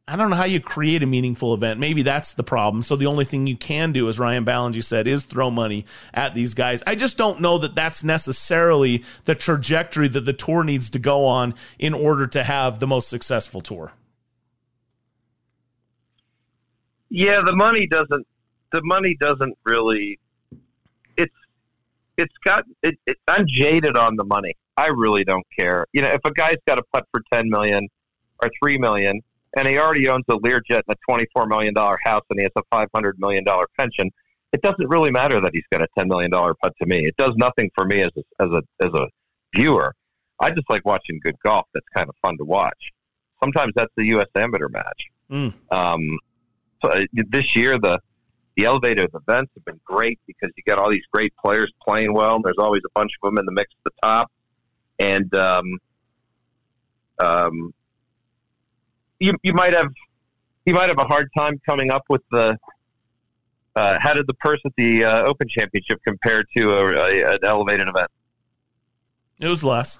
I 0.09 0.15
don't 0.15 0.31
know 0.31 0.35
how 0.35 0.45
you 0.45 0.59
create 0.59 1.03
a 1.03 1.05
meaningful 1.05 1.53
event. 1.53 1.79
Maybe 1.79 2.01
that's 2.01 2.33
the 2.33 2.43
problem. 2.43 2.81
So 2.81 2.95
the 2.95 3.05
only 3.05 3.25
thing 3.25 3.45
you 3.45 3.55
can 3.55 3.91
do, 3.91 4.09
as 4.09 4.17
Ryan 4.17 4.43
Ballengee 4.43 4.83
said, 4.83 5.07
is 5.07 5.23
throw 5.23 5.51
money 5.51 5.85
at 6.15 6.33
these 6.33 6.55
guys. 6.55 6.81
I 6.87 6.95
just 6.95 7.15
don't 7.15 7.39
know 7.39 7.59
that 7.59 7.75
that's 7.75 8.03
necessarily 8.03 9.03
the 9.25 9.35
trajectory 9.35 10.07
that 10.07 10.25
the 10.25 10.33
tour 10.33 10.63
needs 10.63 10.89
to 10.91 10.99
go 10.99 11.25
on 11.25 11.53
in 11.77 11.93
order 11.93 12.25
to 12.25 12.43
have 12.43 12.79
the 12.79 12.87
most 12.87 13.07
successful 13.07 13.61
tour. 13.61 13.91
Yeah, 17.09 17.41
the 17.41 17.55
money 17.55 17.85
doesn't. 17.85 18.25
The 18.71 18.81
money 18.83 19.15
doesn't 19.19 19.57
really. 19.63 20.19
It's. 21.17 21.35
It's 22.17 22.35
got. 22.43 22.65
It, 22.81 22.97
it, 23.05 23.17
I'm 23.27 23.45
jaded 23.47 23.95
on 23.95 24.15
the 24.15 24.23
money. 24.23 24.55
I 24.75 24.87
really 24.87 25.23
don't 25.23 25.45
care. 25.57 25.85
You 25.93 26.01
know, 26.01 26.09
if 26.09 26.21
a 26.25 26.31
guy's 26.31 26.57
got 26.67 26.79
a 26.79 26.83
putt 26.93 27.05
for 27.11 27.21
ten 27.31 27.49
million 27.49 27.87
or 28.41 28.49
three 28.59 28.77
million, 28.77 29.21
and 29.57 29.67
he 29.67 29.77
already 29.77 30.07
owns 30.07 30.25
a 30.29 30.33
Learjet 30.33 30.83
and 30.87 30.89
a 30.89 30.95
twenty-four 31.07 31.47
million 31.47 31.73
dollar 31.73 31.97
house, 32.03 32.23
and 32.29 32.39
he 32.39 32.43
has 32.43 32.51
a 32.57 32.61
five 32.71 32.87
hundred 32.93 33.17
million 33.19 33.43
dollar 33.43 33.67
pension, 33.77 34.11
it 34.51 34.61
doesn't 34.61 34.87
really 34.87 35.11
matter 35.11 35.39
that 35.41 35.51
he's 35.53 35.65
got 35.71 35.81
a 35.81 35.87
ten 35.97 36.07
million 36.07 36.31
dollar 36.31 36.55
putt 36.55 36.73
to 36.81 36.87
me. 36.87 37.05
It 37.05 37.15
does 37.17 37.33
nothing 37.35 37.69
for 37.75 37.85
me 37.85 38.01
as 38.01 38.11
a, 38.17 38.43
as 38.43 38.49
a 38.49 38.63
as 38.85 38.93
a 38.93 39.07
viewer. 39.55 39.93
I 40.41 40.51
just 40.51 40.69
like 40.69 40.85
watching 40.85 41.19
good 41.23 41.35
golf. 41.43 41.65
That's 41.73 41.85
kind 41.93 42.09
of 42.09 42.15
fun 42.21 42.37
to 42.37 42.45
watch. 42.45 42.91
Sometimes 43.41 43.73
that's 43.75 43.91
the 43.95 44.05
U.S. 44.05 44.27
Amateur 44.35 44.69
match. 44.69 45.05
Mm. 45.29 45.53
Um, 45.71 46.17
so 46.83 46.91
uh, 46.91 47.05
this 47.13 47.55
year, 47.55 47.77
the 47.77 47.99
the 48.55 48.65
elevated 48.65 49.09
events 49.13 49.51
have 49.55 49.65
been 49.65 49.79
great 49.85 50.19
because 50.25 50.51
you 50.57 50.63
got 50.65 50.79
all 50.79 50.89
these 50.89 51.05
great 51.13 51.33
players 51.43 51.71
playing 51.85 52.13
well. 52.13 52.35
And 52.35 52.43
there's 52.43 52.57
always 52.57 52.81
a 52.85 52.91
bunch 52.95 53.11
of 53.21 53.27
them 53.27 53.37
in 53.37 53.45
the 53.45 53.51
mix 53.51 53.73
at 53.85 53.91
the 53.91 54.07
top, 54.07 54.31
and 54.97 55.33
um, 55.35 55.77
um, 57.19 57.73
you 59.19 59.33
you 59.43 59.53
might 59.53 59.73
have 59.73 59.91
you 60.65 60.73
might 60.73 60.89
have 60.89 60.99
a 60.99 61.05
hard 61.05 61.29
time 61.37 61.59
coming 61.65 61.91
up 61.91 62.03
with 62.09 62.21
the 62.31 62.57
uh, 63.75 63.97
how 63.99 64.13
did 64.13 64.27
the 64.27 64.33
purse 64.35 64.59
at 64.65 64.73
the 64.77 65.03
uh, 65.03 65.23
Open 65.23 65.47
Championship 65.47 65.99
compare 66.05 66.43
to 66.57 66.73
a, 66.73 66.85
a, 66.95 67.33
an 67.33 67.39
elevated 67.43 67.87
event? 67.87 68.09
It 69.39 69.47
was 69.47 69.63
less. 69.63 69.99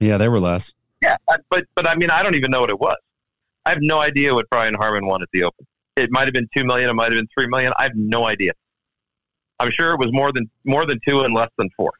Yeah, 0.00 0.16
they 0.18 0.28
were 0.28 0.40
less. 0.40 0.74
Yeah, 1.02 1.16
but 1.26 1.64
but 1.74 1.86
I 1.86 1.94
mean, 1.94 2.10
I 2.10 2.22
don't 2.22 2.34
even 2.34 2.50
know 2.50 2.60
what 2.60 2.70
it 2.70 2.78
was. 2.78 2.96
I 3.64 3.70
have 3.70 3.78
no 3.80 3.98
idea 3.98 4.34
what 4.34 4.48
Brian 4.50 4.74
Harman 4.74 5.06
won 5.06 5.22
at 5.22 5.28
the 5.32 5.44
Open. 5.44 5.66
It 5.96 6.10
might 6.10 6.24
have 6.24 6.34
been 6.34 6.48
two 6.54 6.64
million. 6.64 6.88
It 6.90 6.94
might 6.94 7.12
have 7.12 7.18
been 7.18 7.28
three 7.36 7.46
million. 7.46 7.72
I 7.78 7.84
have 7.84 7.94
no 7.94 8.26
idea. 8.26 8.52
I'm 9.58 9.70
sure 9.70 9.92
it 9.92 9.98
was 9.98 10.12
more 10.12 10.32
than 10.32 10.50
more 10.64 10.84
than 10.84 11.00
two 11.06 11.22
and 11.22 11.34
less 11.34 11.50
than 11.58 11.68
four. 11.76 11.92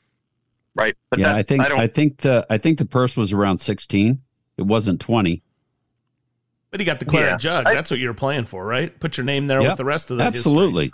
Right? 0.75 0.95
But 1.11 1.21
yeah, 1.21 1.35
I 1.35 1.43
think 1.43 1.63
I 1.63 1.69
don't. 1.69 1.81
I, 1.81 1.87
think 1.87 2.19
the 2.19 2.47
I 2.51 2.59
think 2.59 2.79
the 2.79 2.85
purse 2.85 3.17
was 3.17 3.33
around 3.33 3.59
sixteen. 3.59 4.23
It 4.57 4.63
wasn't 4.63 5.01
twenty. 5.01 5.43
But 6.77 6.81
he 6.83 6.85
got 6.85 6.99
the 7.01 7.07
claret 7.07 7.31
Yeah. 7.31 7.37
jug. 7.39 7.67
I- 7.67 7.73
That's 7.73 7.91
what 7.91 8.01
you're 8.01 8.13
playing 8.13 8.45
for, 8.45 8.67
right? 8.67 9.01
Put 9.01 9.17
your 9.17 9.25
name 9.25 9.47
there 9.47 9.63
Yep, 9.63 9.71
with 9.71 9.77
the 9.79 9.85
rest 9.87 10.11
of 10.11 10.19
the 10.19 10.25
history. 10.25 10.41
Absolutely. 10.41 10.93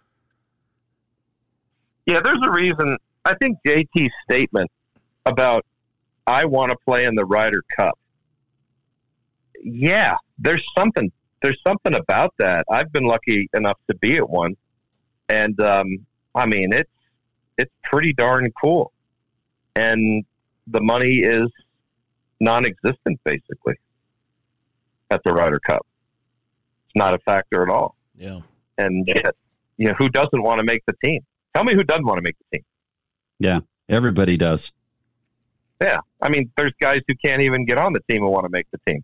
Yeah, 2.07 2.21
there's 2.21 2.39
a 2.45 2.53
reason. 2.53 2.97
I 3.25 3.35
think 3.35 3.59
JT's 3.67 4.13
statement 4.23 4.71
about 5.27 5.67
I 6.29 6.45
want 6.45 6.71
to 6.71 6.79
play 6.85 7.05
in 7.05 7.17
the 7.17 7.25
Ryder 7.25 7.65
Cup. 7.77 7.99
Yeah, 9.61 10.17
there's 10.39 10.63
something. 10.79 11.11
There's 11.43 11.59
something 11.67 11.95
about 11.97 12.33
that. 12.39 12.65
I've 12.71 12.93
been 12.93 13.07
lucky 13.07 13.49
enough 13.53 13.79
to 13.91 13.97
be 13.97 14.19
at 14.19 14.31
one, 14.31 14.57
and 15.31 15.61
um, 15.61 16.07
I 16.37 16.47
mean 16.47 16.73
it's 16.73 16.91
it's 17.59 17.73
pretty 17.83 18.13
darn 18.13 18.53
cool, 18.63 18.93
and 19.75 20.25
the 20.69 20.81
money 20.81 21.17
is 21.25 21.51
non-existent 22.39 23.19
basically 23.25 23.75
at 25.13 25.23
the 25.25 25.33
Ryder 25.33 25.61
Cup. 25.61 25.87
It's 26.87 26.97
not 26.97 27.15
a 27.15 27.19
factor 27.21 27.63
at 27.63 27.69
all 27.69 27.95
Yeah. 28.17 28.41
and 28.79 29.07
yet, 29.07 29.35
you 29.77 29.89
know, 29.89 29.95
who 29.95 30.09
doesn't 30.09 30.43
want 30.43 30.59
to 30.61 30.65
make 30.65 30.83
the 30.87 30.95
team? 31.05 31.23
Tell 31.55 31.65
me 31.65 31.75
who 31.75 31.85
doesn't 31.85 32.05
want 32.07 32.19
to 32.19 32.23
make 32.23 32.37
the 32.51 32.57
team. 32.59 32.65
Yeah, 33.39 33.61
everybody 33.89 34.37
does. 34.37 34.73
Yeah, 35.81 35.99
I 36.21 36.29
mean, 36.29 36.51
there's 36.57 36.73
guys 36.81 37.01
who 37.09 37.15
can't 37.25 37.43
even 37.43 37.65
get 37.65 37.77
on 37.79 37.93
the 37.93 38.01
team 38.09 38.23
who 38.23 38.29
want 38.31 38.45
to 38.45 38.51
make 38.51 38.67
the 38.71 38.79
team. 38.87 39.03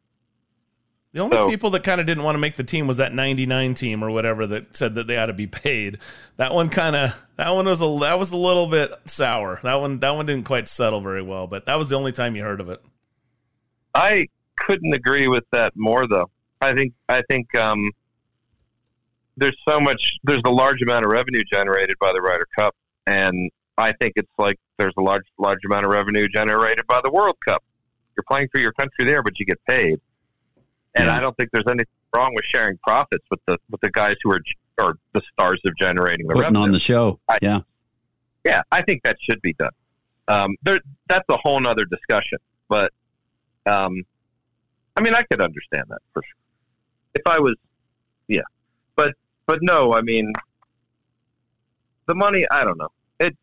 The 1.13 1.21
only 1.21 1.37
So- 1.37 1.49
people 1.49 1.71
that 1.71 1.83
kind 1.83 2.01
of 2.01 2.07
didn't 2.07 2.23
want 2.23 2.35
to 2.37 2.39
make 2.39 2.55
the 2.57 2.63
team 2.65 2.87
was 2.87 2.99
that 2.99 3.13
99 3.15 3.75
team 3.75 4.05
or 4.05 4.11
whatever 4.11 4.47
that 4.49 4.77
said 4.77 4.95
that 4.95 5.07
they 5.07 5.17
ought 5.17 5.27
to 5.27 5.33
be 5.33 5.47
paid. 5.47 5.99
That 6.37 6.55
one 6.55 6.69
kind 6.69 6.95
of 6.95 7.21
that 7.37 7.51
one 7.51 7.65
was 7.67 7.81
a 7.81 7.99
that 8.01 8.19
was 8.19 8.31
a 8.31 8.37
little 8.37 8.67
bit 8.67 8.93
sour. 9.07 9.59
That 9.63 9.77
one 9.81 9.99
that 10.01 10.11
one 10.11 10.27
didn't 10.27 10.45
quite 10.45 10.69
settle 10.69 11.01
very 11.01 11.23
well, 11.23 11.47
but 11.47 11.67
that 11.67 11.77
was 11.79 11.89
the 11.89 11.97
only 11.97 12.13
time 12.13 12.37
you 12.37 12.43
heard 12.45 12.61
of 12.61 12.69
it. 12.71 12.81
I 13.95 14.29
couldn't 14.67 14.93
agree 14.93 15.29
with 15.29 15.45
that 15.53 15.73
more, 15.77 16.07
though. 16.07 16.31
I 16.61 16.75
think 16.75 16.93
I 17.09 17.23
think 17.31 17.55
um, 17.55 17.91
there's 19.37 19.57
so 19.69 19.79
much. 19.81 20.15
There's 20.25 20.43
a 20.47 20.51
large 20.51 20.83
amount 20.83 21.05
of 21.07 21.13
revenue 21.13 21.43
generated 21.51 21.97
by 22.01 22.13
the 22.13 22.21
Ryder 22.21 22.47
Cup, 22.59 22.75
and 23.07 23.51
I 23.77 23.93
think 23.93 24.15
it's 24.17 24.31
like 24.39 24.57
there's 24.77 24.95
a 24.99 25.03
large 25.03 25.25
large 25.39 25.61
amount 25.65 25.87
of 25.87 25.93
revenue 25.93 26.29
generated 26.29 26.87
by 26.87 27.01
the 27.03 27.11
World 27.11 27.37
Cup. 27.47 27.63
You're 28.17 28.25
playing 28.29 28.49
for 28.53 28.59
your 28.61 28.73
country 28.73 29.05
there, 29.05 29.23
but 29.23 29.39
you 29.39 29.47
get 29.47 29.65
paid. 29.67 30.01
And 30.95 31.09
I 31.09 31.21
don't 31.21 31.37
think 31.37 31.51
there's 31.53 31.67
anything 31.69 31.87
wrong 32.13 32.35
with 32.35 32.45
sharing 32.45 32.77
profits 32.79 33.25
with 33.31 33.39
the 33.47 33.57
with 33.71 33.81
the 33.83 33.91
guys 33.91 34.17
who 34.25 34.33
are 34.33 34.41
or 34.81 34.97
the 35.13 35.23
stars 35.33 35.61
of 35.65 35.77
generating 35.77 36.27
the 36.27 36.35
Putting 36.35 36.43
revenue. 36.55 36.63
on 36.63 36.73
the 36.73 36.79
show. 36.81 37.21
I- 37.29 37.39
yeah. 37.43 37.61
Yeah, 38.45 38.63
I 38.73 38.83
think 38.83 39.03
that 39.03 39.17
should 39.21 39.43
be 39.43 39.53
done. 39.55 39.73
Um, 40.29 40.55
there, 40.63 40.79
that's 41.09 41.25
a 41.29 41.37
whole 41.37 41.59
nother 41.61 41.85
discussion. 41.85 42.39
But, 42.69 42.93
um, 43.67 44.05
I 44.99 45.01
mean, 45.01 45.15
I 45.15 45.23
could 45.23 45.41
understand 45.41 45.85
that 45.91 46.01
for 46.13 46.23
sure. 46.25 46.35
If 47.15 47.23
I 47.25 47.39
was, 47.39 47.55
yeah, 48.27 48.43
but 48.97 49.15
but 49.47 49.61
no, 49.63 49.95
I 49.95 50.03
mean, 50.03 50.33
the 52.07 52.17
money. 52.17 52.45
I 52.51 52.65
don't 52.65 52.77
know. 52.79 52.89
It 53.21 53.37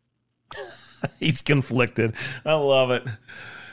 He's 1.18 1.40
conflicted. 1.40 2.12
I 2.44 2.52
love 2.52 2.90
it. 2.90 3.04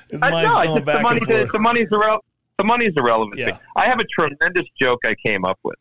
His 0.10 0.22
I, 0.22 0.31
mind's 0.31 0.49
no, 0.49 0.64
going 0.64 0.77
just, 0.77 0.85
the 0.85 1.01
money. 1.01 1.19
and 1.19 1.27
forth. 1.27 1.51
the 1.51 1.60
money's 1.60 1.88
irrelevant. 1.91 2.23
The 2.57 2.64
money's 2.64 2.93
irrelevant. 2.95 3.38
Yeah. 3.38 3.57
I 3.76 3.88
have 3.88 3.99
a 3.99 4.05
tremendous 4.05 4.65
joke 4.80 4.99
I 5.03 5.15
came 5.26 5.43
up 5.43 5.60
with 5.64 5.76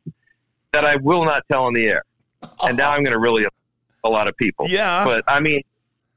that 0.73 0.85
I 0.85 0.97
will 0.97 1.24
not 1.24 1.45
tell 1.53 1.65
on 1.65 1.73
the 1.73 1.87
air, 1.87 2.03
and 2.62 2.77
now 2.77 2.91
I'm 2.95 3.05
going 3.05 3.12
to 3.12 3.20
really 3.20 3.47
a 4.03 4.11
lot 4.11 4.27
of 4.27 4.37
people. 4.39 4.66
Yeah. 4.69 5.05
But 5.05 5.23
I 5.29 5.39
mean, 5.39 5.62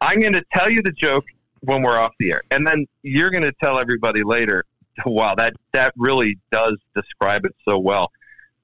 I'm 0.01 0.19
going 0.19 0.33
to 0.33 0.43
tell 0.51 0.67
you 0.67 0.81
the 0.81 0.93
joke 0.93 1.25
when 1.59 1.83
we're 1.83 1.99
off 1.99 2.13
the 2.19 2.31
air, 2.31 2.41
and 2.49 2.65
then 2.65 2.87
you're 3.03 3.29
going 3.29 3.43
to 3.43 3.53
tell 3.61 3.77
everybody 3.77 4.23
later. 4.23 4.65
Wow, 5.05 5.35
that 5.35 5.53
that 5.73 5.93
really 5.97 6.37
does 6.51 6.77
describe 6.95 7.45
it 7.45 7.55
so 7.67 7.77
well, 7.77 8.11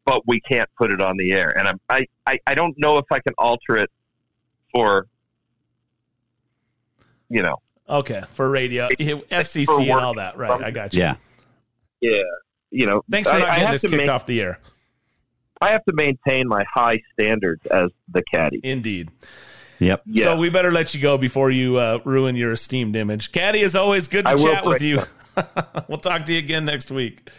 but 0.06 0.22
we 0.28 0.40
can't 0.42 0.70
put 0.78 0.92
it 0.92 1.02
on 1.02 1.18
the 1.18 1.32
air, 1.34 1.56
and 1.58 1.68
I'm, 1.68 1.80
I 1.90 2.06
I 2.26 2.40
I 2.48 2.56
don't 2.56 2.78
know 2.78 2.98
if 2.98 3.06
I 3.12 3.20
can 3.20 3.34
alter 3.38 3.78
it 3.78 3.90
for 4.74 5.08
you 7.30 7.42
know 7.42 7.58
Okay, 7.90 8.24
for 8.32 8.50
radio, 8.50 8.88
FCC 8.90 9.66
For 9.66 9.82
and 9.82 9.92
all 9.92 10.14
that. 10.16 10.38
Right, 10.38 10.64
I 10.64 10.72
got 10.72 10.94
you. 10.94 11.02
Yeah. 11.02 11.16
yeah 12.00 12.22
you 12.70 12.86
know 12.86 13.04
Thanks 13.12 13.30
for 13.30 13.36
I- 13.36 13.40
not 13.40 13.50
I 13.50 13.52
getting 13.56 13.64
have 13.68 13.72
this 13.74 13.82
to 13.82 13.90
kicked 13.90 14.08
ma- 14.08 14.14
off 14.14 14.26
the 14.26 14.42
air. 14.42 14.60
I 15.62 15.72
have 15.72 15.84
to 15.86 15.94
maintain 15.94 16.48
my 16.48 16.64
high 16.74 17.00
standards 17.14 17.66
as 17.68 17.90
the 18.12 18.24
caddy. 18.24 18.62
Indeed. 18.64 19.12
Yep. 19.80 20.04
Yeah. 20.06 20.24
So 20.26 20.38
we 20.38 20.50
better 20.50 20.72
let 20.72 20.94
you 20.96 21.02
go 21.02 21.18
before 21.18 21.52
you 21.52 21.78
uh, 21.78 22.00
ruin 22.06 22.36
your 22.36 22.52
esteemed 22.54 22.96
image. 22.96 23.32
Caddy, 23.32 23.62
is 23.62 23.76
always, 23.76 24.08
good 24.08 24.26
to 24.26 24.32
I 24.32 24.36
chat 24.36 24.66
with 24.66 24.80
correct 24.80 24.82
you. 24.84 25.04
we'll 25.88 25.98
talk 25.98 26.26
to 26.26 26.34
you 26.34 26.40
again 26.40 26.66
next 26.66 26.92
week. 26.92 27.30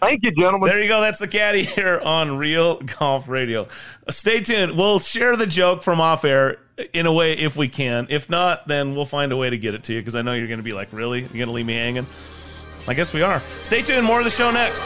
Thank 0.00 0.22
you, 0.22 0.30
gentlemen. 0.30 0.68
There 0.68 0.80
you 0.80 0.86
go. 0.86 1.00
That's 1.00 1.18
the 1.18 1.26
caddy 1.26 1.64
here 1.64 1.98
on 1.98 2.36
Real 2.36 2.80
Golf 2.80 3.28
Radio. 3.28 3.66
Stay 4.10 4.40
tuned. 4.40 4.76
We'll 4.76 5.00
share 5.00 5.36
the 5.36 5.46
joke 5.46 5.82
from 5.82 6.00
off 6.00 6.24
air 6.24 6.58
in 6.92 7.06
a 7.06 7.12
way 7.12 7.32
if 7.32 7.56
we 7.56 7.68
can. 7.68 8.06
If 8.08 8.30
not, 8.30 8.68
then 8.68 8.94
we'll 8.94 9.06
find 9.06 9.32
a 9.32 9.36
way 9.36 9.50
to 9.50 9.58
get 9.58 9.74
it 9.74 9.82
to 9.84 9.94
you 9.94 10.00
because 10.00 10.14
I 10.14 10.22
know 10.22 10.34
you're 10.34 10.46
going 10.46 10.60
to 10.60 10.64
be 10.64 10.72
like, 10.72 10.92
really? 10.92 11.20
You're 11.20 11.28
going 11.28 11.46
to 11.46 11.52
leave 11.52 11.66
me 11.66 11.74
hanging? 11.74 12.06
I 12.86 12.94
guess 12.94 13.12
we 13.12 13.22
are. 13.22 13.40
Stay 13.64 13.82
tuned. 13.82 14.06
More 14.06 14.20
of 14.20 14.24
the 14.24 14.30
show 14.30 14.50
next. 14.52 14.82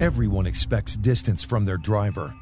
Everyone 0.00 0.46
expects 0.46 0.94
distance 0.94 1.42
from 1.42 1.64
their 1.64 1.78
driver. 1.78 2.34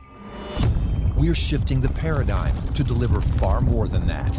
We're 1.17 1.35
shifting 1.35 1.81
the 1.81 1.89
paradigm 1.89 2.55
to 2.75 2.85
deliver 2.85 3.21
far 3.21 3.61
more 3.61 3.89
than 3.89 4.07
that. 4.09 4.39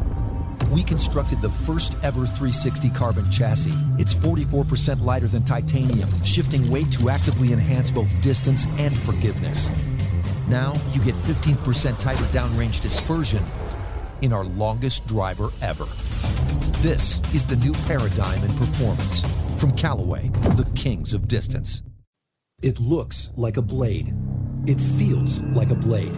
We 0.70 0.84
constructed 0.84 1.42
the 1.42 1.50
first 1.50 1.96
ever 2.04 2.26
360 2.26 2.90
carbon 2.90 3.30
chassis. 3.32 3.74
It's 3.98 4.14
44% 4.14 5.02
lighter 5.02 5.28
than 5.28 5.44
titanium, 5.44 6.10
shifting 6.26 6.70
weight 6.70 6.92
to 6.94 7.10
actively 7.10 7.54
enhance 7.54 7.90
both 7.90 8.20
distance 8.22 8.68
and 8.78 8.96
forgiveness. 8.96 9.70
Now 10.50 10.76
you 10.92 11.02
get 11.02 11.16
15% 11.16 11.98
tighter 12.00 12.24
downrange 12.26 12.82
dispersion 12.82 13.44
in 14.22 14.34
our 14.34 14.44
longest 14.44 15.08
driver 15.08 15.52
ever. 15.62 15.86
This 16.82 17.22
is 17.34 17.46
the 17.46 17.56
new 17.56 17.74
paradigm 17.86 18.44
in 18.44 18.54
performance 18.56 19.24
from 19.56 19.72
Callaway, 19.72 20.30
the 20.56 20.68
kings 20.76 21.14
of 21.14 21.30
distance. 21.30 21.82
It 22.62 22.78
looks 22.80 23.32
like 23.38 23.56
a 23.56 23.62
blade. 23.62 24.14
It 24.66 24.82
feels 24.82 25.42
like 25.44 25.70
a 25.70 25.76
blade, 25.76 26.16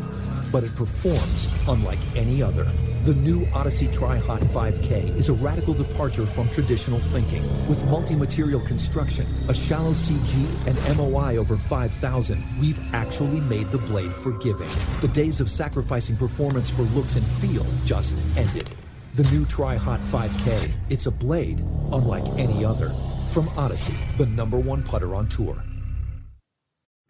but 0.51 0.63
it 0.63 0.75
performs 0.75 1.49
unlike 1.67 1.99
any 2.15 2.41
other. 2.41 2.65
The 3.03 3.15
new 3.15 3.47
Odyssey 3.53 3.87
Tri 3.87 4.17
Hot 4.17 4.41
5K 4.41 5.15
is 5.15 5.29
a 5.29 5.33
radical 5.33 5.73
departure 5.73 6.25
from 6.25 6.49
traditional 6.49 6.99
thinking. 6.99 7.41
With 7.69 7.83
multi 7.85 8.13
material 8.13 8.59
construction, 8.59 9.25
a 9.47 9.53
shallow 9.53 9.91
CG, 9.91 10.45
and 10.67 10.97
MOI 10.97 11.37
over 11.37 11.55
5,000, 11.55 12.43
we've 12.59 12.77
actually 12.93 13.39
made 13.39 13.67
the 13.67 13.77
blade 13.77 14.13
forgiving. 14.13 14.69
The 14.99 15.07
days 15.07 15.39
of 15.39 15.49
sacrificing 15.49 16.17
performance 16.17 16.69
for 16.69 16.81
looks 16.81 17.15
and 17.15 17.25
feel 17.25 17.65
just 17.85 18.21
ended. 18.35 18.69
The 19.13 19.23
new 19.31 19.45
Tri 19.45 19.77
Hot 19.77 20.01
5K, 20.01 20.73
it's 20.89 21.05
a 21.05 21.11
blade 21.11 21.61
unlike 21.93 22.27
any 22.37 22.65
other. 22.65 22.93
From 23.29 23.47
Odyssey, 23.57 23.95
the 24.17 24.25
number 24.25 24.59
one 24.59 24.83
putter 24.83 25.15
on 25.15 25.27
tour. 25.27 25.63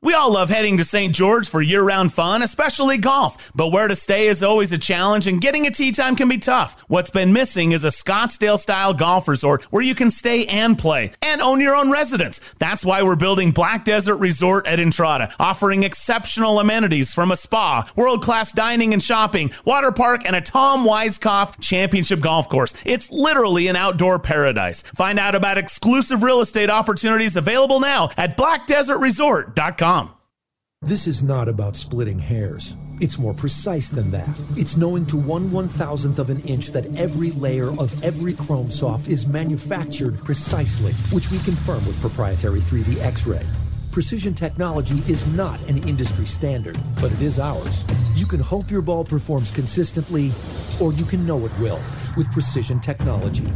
We 0.02 0.14
all 0.14 0.32
love 0.32 0.48
heading 0.48 0.78
to 0.78 0.86
St. 0.86 1.14
George 1.14 1.50
for 1.50 1.62
year 1.62 1.84
round 1.84 2.14
fun, 2.14 2.42
especially 2.42 2.98
golf. 2.98 3.52
But 3.54 3.68
where 3.68 3.90
to 3.90 3.98
stay 3.98 4.28
is 4.28 4.42
always 4.42 4.72
a 4.72 4.78
challenge, 4.78 5.28
and 5.28 5.42
getting 5.42 5.68
a 5.68 5.72
tee 5.72 5.92
time 5.92 6.16
can 6.16 6.30
be 6.30 6.38
tough. 6.38 6.82
What's 6.88 7.10
been 7.10 7.34
missing 7.34 7.74
is 7.74 7.84
a 7.84 7.90
Scottsdale 7.90 8.58
style 8.58 8.94
golf 8.94 9.28
resort 9.28 9.64
where 9.64 9.84
you 9.84 9.94
can 9.96 10.10
stay 10.10 10.46
and 10.46 10.80
play 10.80 11.12
and 11.22 11.42
own 11.42 11.60
your 11.60 11.76
own 11.76 11.92
residence. 11.92 12.40
That's 12.60 12.86
why 12.86 13.04
we're 13.04 13.18
building 13.18 13.52
Black 13.52 13.84
Desert 13.84 14.16
Resort 14.16 14.66
at 14.68 14.80
Entrada, 14.80 15.36
offering 15.38 15.84
exceptional 15.84 16.62
amenities 16.62 17.14
from 17.14 17.30
a 17.30 17.36
spa, 17.36 17.86
world 17.98 18.24
class 18.24 18.54
dining 18.54 18.94
and 18.94 19.04
shopping, 19.04 19.52
water 19.66 19.92
park, 19.92 20.22
and 20.26 20.34
a 20.34 20.40
Tom 20.40 20.86
Weiskopf 20.86 21.60
championship 21.60 22.22
golf 22.22 22.48
course. 22.48 22.74
It's 22.86 23.12
literally 23.12 23.68
an 23.68 23.76
outdoor 23.76 24.18
paradise. 24.18 24.82
Find 24.96 25.20
out 25.20 25.36
about 25.36 25.58
exclusive 25.58 26.24
real 26.24 26.40
estate 26.40 26.70
opportunities 26.70 27.36
available 27.36 27.82
now 27.82 28.12
at 28.16 28.38
blackdesertresort.com. 28.38 29.89
This 30.84 31.07
is 31.07 31.24
not 31.24 31.49
about 31.49 31.76
splitting 31.76 32.20
hairs. 32.20 32.78
It's 33.02 33.18
more 33.18 33.34
precise 33.34 33.90
than 33.90 34.11
that. 34.11 34.30
It's 34.56 34.78
knowing 34.78 35.07
to 35.07 35.18
one 35.18 35.49
one 35.49 35.68
thousandth 35.68 36.20
of 36.20 36.30
an 36.30 36.40
inch 36.41 36.68
that 36.74 36.95
every 36.95 37.32
layer 37.32 37.70
of 37.70 38.03
every 38.03 38.34
Chrome 38.34 38.70
Soft 38.70 39.07
is 39.07 39.26
manufactured 39.26 40.24
precisely, 40.24 40.94
which 41.11 41.32
we 41.32 41.40
confirm 41.40 41.88
with 41.88 41.99
proprietary 42.02 42.60
3D 42.60 43.03
X-ray. 43.03 43.41
Precision 43.91 44.36
technology 44.36 44.99
is 45.11 45.26
not 45.34 45.60
an 45.68 45.80
industry 45.88 46.28
standard, 46.28 46.78
but 47.02 47.11
it 47.11 47.24
is 47.24 47.40
ours. 47.40 47.84
You 48.14 48.28
can 48.28 48.41
hope 48.41 48.70
your 48.70 48.84
ball 48.84 49.03
performs 49.03 49.49
consistently, 49.49 50.32
or 50.80 50.94
you 50.94 51.03
can 51.03 51.26
know 51.26 51.44
it 51.48 51.60
will 51.60 51.82
with 52.16 52.32
precision 52.32 52.80
technology. 52.80 53.52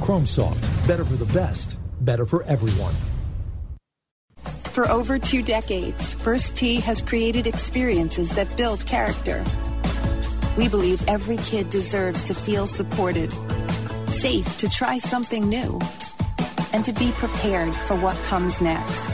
Chrome 0.00 0.26
Soft, 0.26 0.62
better 0.86 1.04
for 1.04 1.16
the 1.16 1.32
best, 1.34 1.76
better 2.04 2.26
for 2.26 2.44
everyone. 2.44 2.94
For 4.74 4.90
over 4.90 5.18
two 5.18 5.42
decades, 5.42 6.14
First 6.14 6.56
Tee 6.56 6.80
has 6.80 7.00
created 7.00 7.46
experiences 7.46 8.30
that 8.34 8.56
build 8.56 8.84
character. 8.86 9.44
We 10.58 10.68
believe 10.68 11.06
every 11.08 11.36
kid 11.36 11.70
deserves 11.70 12.24
to 12.24 12.34
feel 12.34 12.66
supported, 12.66 13.32
safe 14.08 14.56
to 14.58 14.68
try 14.68 14.98
something 14.98 15.48
new, 15.48 15.78
and 16.72 16.84
to 16.84 16.92
be 16.92 17.12
prepared 17.12 17.74
for 17.74 17.96
what 17.96 18.16
comes 18.24 18.60
next. 18.60 19.08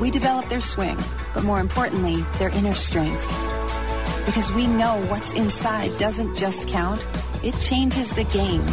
We 0.00 0.10
develop 0.10 0.48
their 0.48 0.60
swing, 0.60 0.98
but 1.34 1.44
more 1.44 1.60
importantly, 1.60 2.24
their 2.38 2.50
inner 2.50 2.74
strength. 2.74 3.28
Because 4.24 4.52
we 4.52 4.66
know 4.66 5.04
what's 5.08 5.32
inside 5.32 5.96
doesn't 5.98 6.36
just 6.36 6.68
count, 6.68 7.06
it 7.42 7.58
changes 7.60 8.10
the 8.10 8.24
game. 8.24 8.64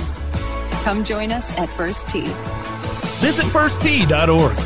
Come 0.83 1.03
join 1.03 1.31
us 1.31 1.57
at 1.57 1.69
First 1.69 2.07
Tee. 2.07 2.31
Visit 3.21 3.45
firsttee.org. 3.45 4.57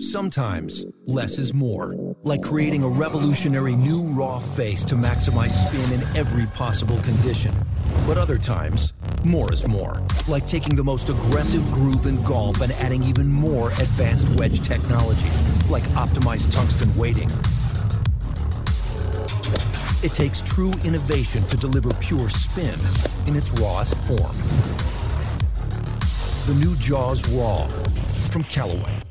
Sometimes 0.00 0.84
less 1.08 1.36
is 1.36 1.52
more, 1.52 1.96
like 2.22 2.44
creating 2.44 2.84
a 2.84 2.88
revolutionary 2.88 3.74
new 3.74 4.04
raw 4.04 4.38
face 4.38 4.84
to 4.84 4.94
maximize 4.94 5.50
spin 5.50 6.00
in 6.00 6.16
every 6.16 6.46
possible 6.54 6.96
condition. 7.02 7.52
But 8.06 8.18
other 8.18 8.38
times, 8.38 8.92
more 9.24 9.52
is 9.52 9.66
more, 9.66 10.00
like 10.28 10.46
taking 10.46 10.76
the 10.76 10.84
most 10.84 11.08
aggressive 11.08 11.68
groove 11.72 12.06
in 12.06 12.22
golf 12.22 12.60
and 12.60 12.70
adding 12.74 13.02
even 13.02 13.26
more 13.26 13.70
advanced 13.70 14.30
wedge 14.34 14.60
technology, 14.60 15.28
like 15.68 15.82
optimized 15.94 16.52
tungsten 16.52 16.94
weighting. 16.94 17.28
It 20.04 20.14
takes 20.14 20.40
true 20.40 20.72
innovation 20.84 21.42
to 21.48 21.56
deliver 21.56 21.92
pure 21.94 22.28
spin 22.28 22.78
in 23.26 23.34
its 23.34 23.50
rawest 23.50 23.98
form. 23.98 24.36
The 26.48 26.54
new 26.54 26.74
Jaws 26.76 27.28
Raw 27.28 27.68
from 28.30 28.42
Callaway. 28.44 29.02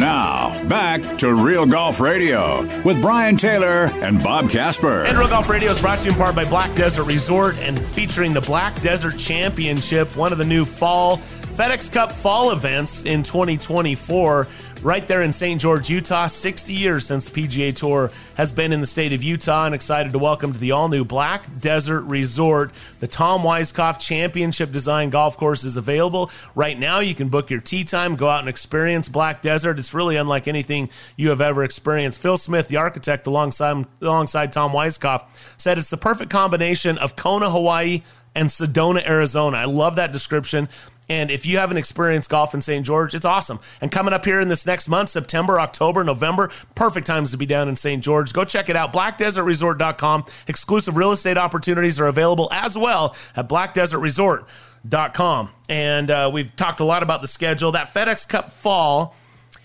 Now, 0.00 0.64
back 0.66 1.18
to 1.18 1.34
Real 1.34 1.66
Golf 1.66 2.00
Radio 2.00 2.62
with 2.84 3.02
Brian 3.02 3.36
Taylor 3.36 3.90
and 3.96 4.24
Bob 4.24 4.48
Casper. 4.48 5.04
And 5.04 5.18
Real 5.18 5.28
Golf 5.28 5.50
Radio 5.50 5.72
is 5.72 5.82
brought 5.82 5.98
to 5.98 6.06
you 6.06 6.12
in 6.12 6.16
part 6.16 6.34
by 6.34 6.44
Black 6.44 6.74
Desert 6.74 7.04
Resort 7.04 7.58
and 7.58 7.78
featuring 7.78 8.32
the 8.32 8.40
Black 8.40 8.80
Desert 8.80 9.18
Championship, 9.18 10.16
one 10.16 10.32
of 10.32 10.38
the 10.38 10.46
new 10.46 10.64
fall 10.64 11.20
FedEx 11.58 11.90
Cup 11.90 12.12
fall 12.12 12.52
events 12.52 13.02
in 13.02 13.24
2024, 13.24 14.46
right 14.80 15.08
there 15.08 15.22
in 15.22 15.32
St. 15.32 15.60
George, 15.60 15.90
Utah. 15.90 16.28
60 16.28 16.72
years 16.72 17.04
since 17.04 17.28
the 17.28 17.42
PGA 17.42 17.74
Tour 17.74 18.12
has 18.36 18.52
been 18.52 18.72
in 18.72 18.80
the 18.80 18.86
state 18.86 19.12
of 19.12 19.24
Utah, 19.24 19.66
and 19.66 19.74
excited 19.74 20.12
to 20.12 20.20
welcome 20.20 20.52
to 20.52 20.58
the 20.60 20.70
all 20.70 20.88
new 20.88 21.04
Black 21.04 21.46
Desert 21.58 22.02
Resort. 22.02 22.70
The 23.00 23.08
Tom 23.08 23.42
Weiskopf 23.42 23.98
Championship 23.98 24.70
Design 24.70 25.10
Golf 25.10 25.36
Course 25.36 25.64
is 25.64 25.76
available. 25.76 26.30
Right 26.54 26.78
now, 26.78 27.00
you 27.00 27.16
can 27.16 27.28
book 27.28 27.50
your 27.50 27.60
tee 27.60 27.82
time, 27.82 28.14
go 28.14 28.28
out 28.28 28.38
and 28.38 28.48
experience 28.48 29.08
Black 29.08 29.42
Desert. 29.42 29.80
It's 29.80 29.92
really 29.92 30.14
unlike 30.14 30.46
anything 30.46 30.90
you 31.16 31.30
have 31.30 31.40
ever 31.40 31.64
experienced. 31.64 32.20
Phil 32.22 32.36
Smith, 32.36 32.68
the 32.68 32.76
architect, 32.76 33.26
alongside, 33.26 33.84
alongside 34.00 34.52
Tom 34.52 34.70
Weiskopf, 34.70 35.24
said 35.56 35.76
it's 35.76 35.90
the 35.90 35.96
perfect 35.96 36.30
combination 36.30 36.98
of 36.98 37.16
Kona, 37.16 37.50
Hawaii, 37.50 38.04
and 38.36 38.48
Sedona, 38.48 39.04
Arizona. 39.04 39.56
I 39.56 39.64
love 39.64 39.96
that 39.96 40.12
description. 40.12 40.68
And 41.08 41.30
if 41.30 41.46
you 41.46 41.58
haven't 41.58 41.78
experienced 41.78 42.28
golf 42.28 42.54
in 42.54 42.60
St. 42.60 42.84
George, 42.84 43.14
it's 43.14 43.24
awesome. 43.24 43.60
And 43.80 43.90
coming 43.90 44.12
up 44.12 44.24
here 44.24 44.40
in 44.40 44.48
this 44.48 44.66
next 44.66 44.88
month, 44.88 45.08
September, 45.08 45.58
October, 45.58 46.04
November, 46.04 46.50
perfect 46.74 47.06
times 47.06 47.30
to 47.30 47.38
be 47.38 47.46
down 47.46 47.68
in 47.68 47.76
St. 47.76 48.04
George. 48.04 48.32
Go 48.32 48.44
check 48.44 48.68
it 48.68 48.76
out, 48.76 48.92
blackdesertresort.com. 48.92 50.26
Exclusive 50.46 50.96
real 50.96 51.12
estate 51.12 51.38
opportunities 51.38 51.98
are 51.98 52.08
available 52.08 52.48
as 52.52 52.76
well 52.76 53.16
at 53.34 53.48
blackdesertresort.com. 53.48 55.50
And 55.68 56.10
uh, 56.10 56.30
we've 56.32 56.54
talked 56.56 56.80
a 56.80 56.84
lot 56.84 57.02
about 57.02 57.22
the 57.22 57.28
schedule. 57.28 57.72
That 57.72 57.94
FedEx 57.94 58.28
Cup 58.28 58.50
fall, 58.50 59.16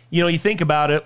you 0.10 0.22
know, 0.22 0.30
you 0.30 0.40
think 0.40 0.62
about 0.62 0.92
it, 0.92 1.06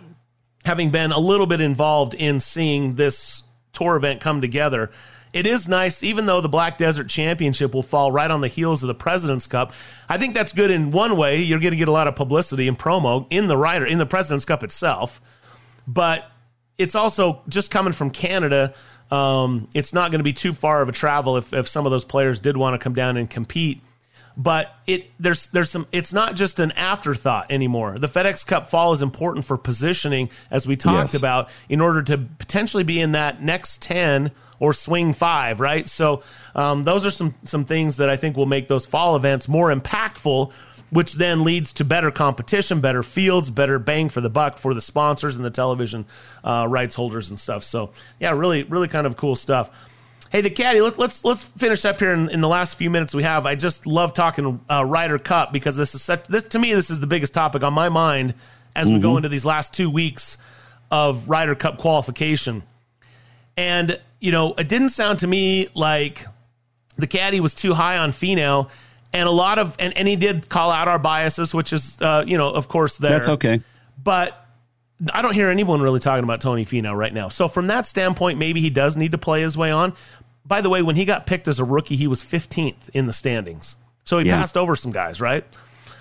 having 0.65 0.91
been 0.91 1.11
a 1.11 1.19
little 1.19 1.47
bit 1.47 1.61
involved 1.61 2.13
in 2.13 2.39
seeing 2.39 2.93
this 2.95 3.41
tour 3.73 3.95
event 3.95 4.21
come 4.21 4.41
together 4.41 4.91
it 5.33 5.45
is 5.45 5.67
nice, 5.67 6.03
even 6.03 6.25
though 6.25 6.41
the 6.41 6.49
Black 6.49 6.77
Desert 6.77 7.09
Championship 7.09 7.73
will 7.73 7.83
fall 7.83 8.11
right 8.11 8.29
on 8.29 8.41
the 8.41 8.47
heels 8.47 8.83
of 8.83 8.87
the 8.87 8.95
President's 8.95 9.47
Cup. 9.47 9.73
I 10.07 10.17
think 10.17 10.33
that's 10.33 10.53
good 10.53 10.71
in 10.71 10.91
one 10.91 11.17
way. 11.17 11.41
You're 11.41 11.59
going 11.59 11.71
to 11.71 11.77
get 11.77 11.87
a 11.87 11.91
lot 11.91 12.07
of 12.07 12.15
publicity 12.15 12.67
and 12.67 12.77
promo 12.77 13.27
in 13.29 13.47
the 13.47 13.57
rider 13.57 13.85
in 13.85 13.97
the 13.97 14.05
President's 14.05 14.45
Cup 14.45 14.63
itself, 14.63 15.21
but 15.87 16.25
it's 16.77 16.95
also 16.95 17.41
just 17.49 17.71
coming 17.71 17.93
from 17.93 18.09
Canada. 18.11 18.73
Um, 19.11 19.69
it's 19.73 19.93
not 19.93 20.11
going 20.11 20.19
to 20.19 20.23
be 20.23 20.33
too 20.33 20.53
far 20.53 20.81
of 20.81 20.89
a 20.89 20.91
travel 20.91 21.37
if, 21.37 21.53
if 21.53 21.67
some 21.67 21.85
of 21.85 21.91
those 21.91 22.05
players 22.05 22.39
did 22.39 22.57
want 22.57 22.73
to 22.73 22.77
come 22.77 22.93
down 22.93 23.17
and 23.17 23.29
compete. 23.29 23.81
But 24.39 24.71
it 24.85 25.09
there's 25.19 25.47
there's 25.47 25.71
some 25.71 25.87
it's 25.91 26.13
not 26.13 26.35
just 26.35 26.59
an 26.59 26.71
afterthought 26.73 27.49
anymore. 27.49 27.97
The 27.97 28.07
FedEx 28.07 28.45
Cup 28.45 28.67
fall 28.67 28.91
is 28.91 29.01
important 29.01 29.45
for 29.45 29.57
positioning, 29.57 30.29
as 30.51 30.67
we 30.67 30.75
talked 30.75 31.13
yes. 31.13 31.19
about, 31.19 31.49
in 31.67 31.81
order 31.81 32.03
to 32.03 32.19
potentially 32.19 32.83
be 32.83 33.01
in 33.01 33.13
that 33.13 33.41
next 33.41 33.81
ten 33.81 34.31
or 34.59 34.73
swing 34.73 35.13
five, 35.13 35.59
right? 35.59 35.89
So 35.89 36.21
um, 36.53 36.83
those 36.83 37.03
are 37.03 37.09
some 37.09 37.33
some 37.45 37.65
things 37.65 37.97
that 37.97 38.09
I 38.09 38.15
think 38.15 38.37
will 38.37 38.45
make 38.45 38.67
those 38.67 38.85
fall 38.85 39.15
events 39.15 39.47
more 39.47 39.73
impactful, 39.73 40.51
which 40.91 41.13
then 41.13 41.43
leads 41.43 41.73
to 41.73 41.83
better 41.83 42.11
competition, 42.11 42.79
better 42.79 43.01
fields, 43.01 43.49
better 43.49 43.79
bang 43.79 44.07
for 44.07 44.21
the 44.21 44.29
buck 44.29 44.59
for 44.59 44.75
the 44.75 44.81
sponsors 44.81 45.35
and 45.35 45.43
the 45.43 45.49
television 45.49 46.05
uh, 46.43 46.67
rights 46.69 46.93
holders 46.93 47.31
and 47.31 47.39
stuff. 47.39 47.63
So 47.63 47.91
yeah, 48.19 48.31
really, 48.31 48.61
really 48.63 48.87
kind 48.87 49.07
of 49.07 49.17
cool 49.17 49.35
stuff. 49.35 49.71
Hey, 50.29 50.41
the 50.41 50.49
caddy. 50.49 50.81
Let, 50.81 50.99
let's 50.99 51.23
let's 51.23 51.43
finish 51.43 51.85
up 51.85 51.99
here 51.99 52.11
in, 52.11 52.29
in, 52.29 52.41
the 52.41 52.47
last 52.47 52.75
few 52.75 52.89
minutes 52.89 53.15
we 53.15 53.23
have. 53.23 53.45
I 53.45 53.55
just 53.55 53.87
love 53.87 54.13
talking 54.13 54.59
uh, 54.69 54.83
Ryder 54.83 55.19
Cup 55.19 55.53
because 55.53 55.75
this 55.75 55.95
is 55.95 56.01
such. 56.01 56.27
This 56.27 56.43
to 56.43 56.59
me, 56.59 56.73
this 56.73 56.89
is 56.89 56.99
the 56.99 57.07
biggest 57.07 57.33
topic 57.33 57.63
on 57.63 57.73
my 57.73 57.89
mind 57.89 58.33
as 58.75 58.87
mm-hmm. 58.87 58.95
we 58.95 59.01
go 59.01 59.09
mm-hmm. 59.09 59.17
into 59.17 59.29
these 59.29 59.45
last 59.45 59.73
two 59.73 59.89
weeks 59.89 60.37
of 60.91 61.29
Ryder 61.29 61.55
Cup 61.55 61.77
qualification. 61.77 62.63
And 63.55 63.99
you 64.19 64.31
know, 64.31 64.53
it 64.55 64.67
didn't 64.67 64.89
sound 64.89 65.19
to 65.19 65.27
me 65.27 65.67
like 65.73 66.25
the 66.97 67.07
caddy 67.07 67.39
was 67.39 67.53
too 67.53 67.73
high 67.73 67.97
on 67.97 68.11
Finau. 68.11 68.69
And 69.13 69.27
a 69.27 69.31
lot 69.31 69.57
of, 69.57 69.75
and, 69.79 69.97
and 69.97 70.07
he 70.07 70.15
did 70.15 70.49
call 70.49 70.69
out 70.69 70.87
our 70.87 70.99
biases, 70.99 71.53
which 71.53 71.71
is, 71.71 71.97
uh, 72.01 72.25
you 72.27 72.37
know, 72.37 72.49
of 72.49 72.67
course, 72.67 72.97
there. 72.97 73.11
That's 73.11 73.29
okay. 73.29 73.61
But 74.03 74.46
I 75.13 75.21
don't 75.21 75.33
hear 75.33 75.49
anyone 75.49 75.81
really 75.81 75.99
talking 75.99 76.23
about 76.23 76.41
Tony 76.41 76.65
Finau 76.65 76.95
right 76.95 77.13
now. 77.13 77.29
So 77.29 77.47
from 77.47 77.67
that 77.67 77.85
standpoint, 77.85 78.39
maybe 78.39 78.61
he 78.61 78.69
does 78.69 78.97
need 78.97 79.11
to 79.11 79.17
play 79.17 79.41
his 79.41 79.55
way 79.55 79.71
on. 79.71 79.93
By 80.45 80.61
the 80.61 80.69
way, 80.69 80.81
when 80.81 80.95
he 80.95 81.05
got 81.05 81.25
picked 81.25 81.47
as 81.47 81.59
a 81.59 81.63
rookie, 81.63 81.95
he 81.95 82.07
was 82.07 82.23
15th 82.23 82.89
in 82.93 83.05
the 83.05 83.13
standings. 83.13 83.75
So 84.05 84.17
he 84.17 84.25
yeah. 84.25 84.37
passed 84.37 84.57
over 84.57 84.75
some 84.75 84.91
guys, 84.91 85.21
right? 85.21 85.45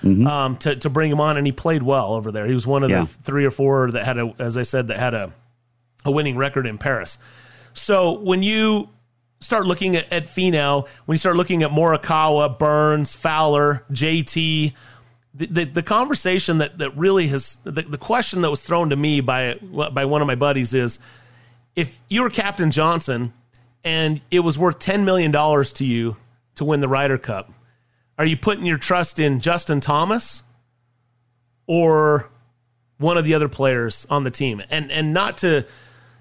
Mm-hmm. 0.03 0.27
Um, 0.27 0.57
to, 0.59 0.77
to 0.77 0.89
bring 0.91 1.11
him 1.11 1.21
on, 1.21 1.37
and 1.37 1.47
he 1.47 1.53
played 1.53 1.83
well 1.83 2.15
over 2.15 2.31
there. 2.31 2.47
He 2.47 2.55
was 2.55 2.67
one 2.67 2.83
of 2.83 2.91
yeah. 2.91 3.01
the 3.01 3.07
three 3.07 3.45
or 3.45 3.51
four 3.51 3.91
that 3.91 4.05
had 4.05 4.19
a, 4.19 4.35
as 4.39 4.57
I 4.57 4.63
said, 4.63 4.89
that 4.89 4.99
had 4.99 5.15
a, 5.15 5.33
a 6.05 6.11
winning 6.11 6.37
record 6.37 6.67
in 6.67 6.79
Paris. 6.79 7.19
So 7.75 8.13
when 8.21 8.43
you 8.43 8.91
start 9.41 9.67
looking 9.67 9.97
at, 9.97 10.11
at 10.13 10.25
Finau, 10.25 10.87
when 11.07 11.15
you 11.15 11.19
start 11.19 11.37
looking 11.37 11.63
at 11.63 11.71
Morikawa, 11.71 12.59
Burns, 12.59 13.15
Fowler, 13.15 13.85
JT, 13.91 14.73
the, 15.37 15.65
the, 15.65 15.83
conversation 15.83 16.59
that, 16.59 16.79
that 16.79 16.97
really 16.97 17.27
has 17.29 17.57
the, 17.65 17.83
the 17.83 17.99
question 17.99 18.43
that 18.43 18.51
was 18.51 18.63
thrown 18.63 18.91
to 18.91 18.97
me 18.97 19.21
by 19.21 19.55
by 19.55 20.05
one 20.05 20.21
of 20.23 20.27
my 20.27 20.35
buddies 20.35 20.73
is 20.73 20.99
if 21.75 22.01
you 22.09 22.23
were 22.23 22.31
Captain 22.31 22.71
Johnson 22.71 23.33
and 23.85 24.21
it 24.31 24.41
was 24.41 24.57
worth 24.59 24.79
ten 24.79 25.05
million 25.05 25.31
dollars 25.31 25.73
to 25.75 25.85
you 25.85 26.17
to 26.55 26.65
win 26.65 26.81
the 26.81 26.89
Ryder 26.89 27.19
Cup, 27.19 27.53
are 28.19 28.25
you 28.25 28.37
putting 28.37 28.65
your 28.65 28.79
trust 28.79 29.19
in 29.19 29.41
Justin 29.41 29.81
Thomas 29.81 30.43
or 31.67 32.31
one 32.99 33.19
of 33.19 33.25
the 33.25 33.35
other 33.35 33.49
players 33.49 34.07
on 34.09 34.25
the 34.25 34.31
team? 34.31 34.63
And 34.71 34.91
and 34.91 35.13
not 35.13 35.39
to 35.39 35.67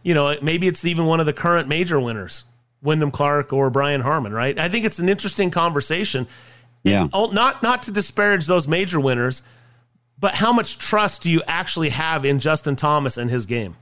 you 0.06 0.14
know, 0.14 0.38
maybe 0.40 0.68
it's 0.68 0.86
even 0.86 1.08
one 1.08 1.20
of 1.20 1.26
the 1.26 1.34
current 1.34 1.68
major 1.68 2.00
winners, 2.00 2.44
Wyndham 2.84 3.10
Clark 3.10 3.52
or 3.52 3.72
Brian 3.72 4.02
Harman, 4.02 4.32
right? 4.32 4.58
I 4.60 4.70
think 4.70 4.86
it's 4.86 5.00
an 5.00 5.10
interesting 5.10 5.50
conversation. 5.50 6.28
Yeah. 6.86 7.08
And 7.12 7.34
not 7.34 7.64
not 7.64 7.82
to 7.84 7.92
disparage 7.92 8.46
those 8.46 8.68
major 8.68 9.00
winners, 9.00 9.42
but 10.20 10.36
how 10.36 10.54
much 10.54 10.78
trust 10.78 11.24
do 11.24 11.32
you 11.32 11.42
actually 11.48 11.90
have 11.90 12.24
in 12.24 12.40
Justin 12.40 12.76
Thomas 12.76 13.18
and 13.18 13.30
his 13.30 13.46
game? 13.46 13.76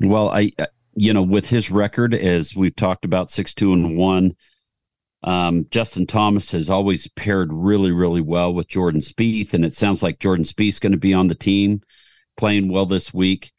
Well, 0.00 0.28
I 0.30 0.50
you 0.94 1.14
know, 1.14 1.22
with 1.22 1.48
his 1.48 1.70
record 1.70 2.14
as 2.14 2.56
we've 2.56 2.74
talked 2.74 3.04
about 3.04 3.28
6-2 3.28 3.72
and 3.72 3.96
1, 3.96 4.36
um, 5.22 5.66
Justin 5.70 6.06
Thomas 6.06 6.50
has 6.50 6.68
always 6.68 7.08
paired 7.08 7.52
really, 7.52 7.92
really 7.92 8.20
well 8.20 8.52
with 8.52 8.68
Jordan 8.68 9.00
Spieth, 9.00 9.54
and 9.54 9.64
it 9.64 9.74
sounds 9.74 10.02
like 10.02 10.18
Jordan 10.18 10.44
Spieth's 10.44 10.80
going 10.80 10.92
to 10.92 10.98
be 10.98 11.14
on 11.14 11.28
the 11.28 11.34
team, 11.34 11.82
playing 12.36 12.72
well 12.72 12.86
this 12.86 13.14
week. 13.14 13.52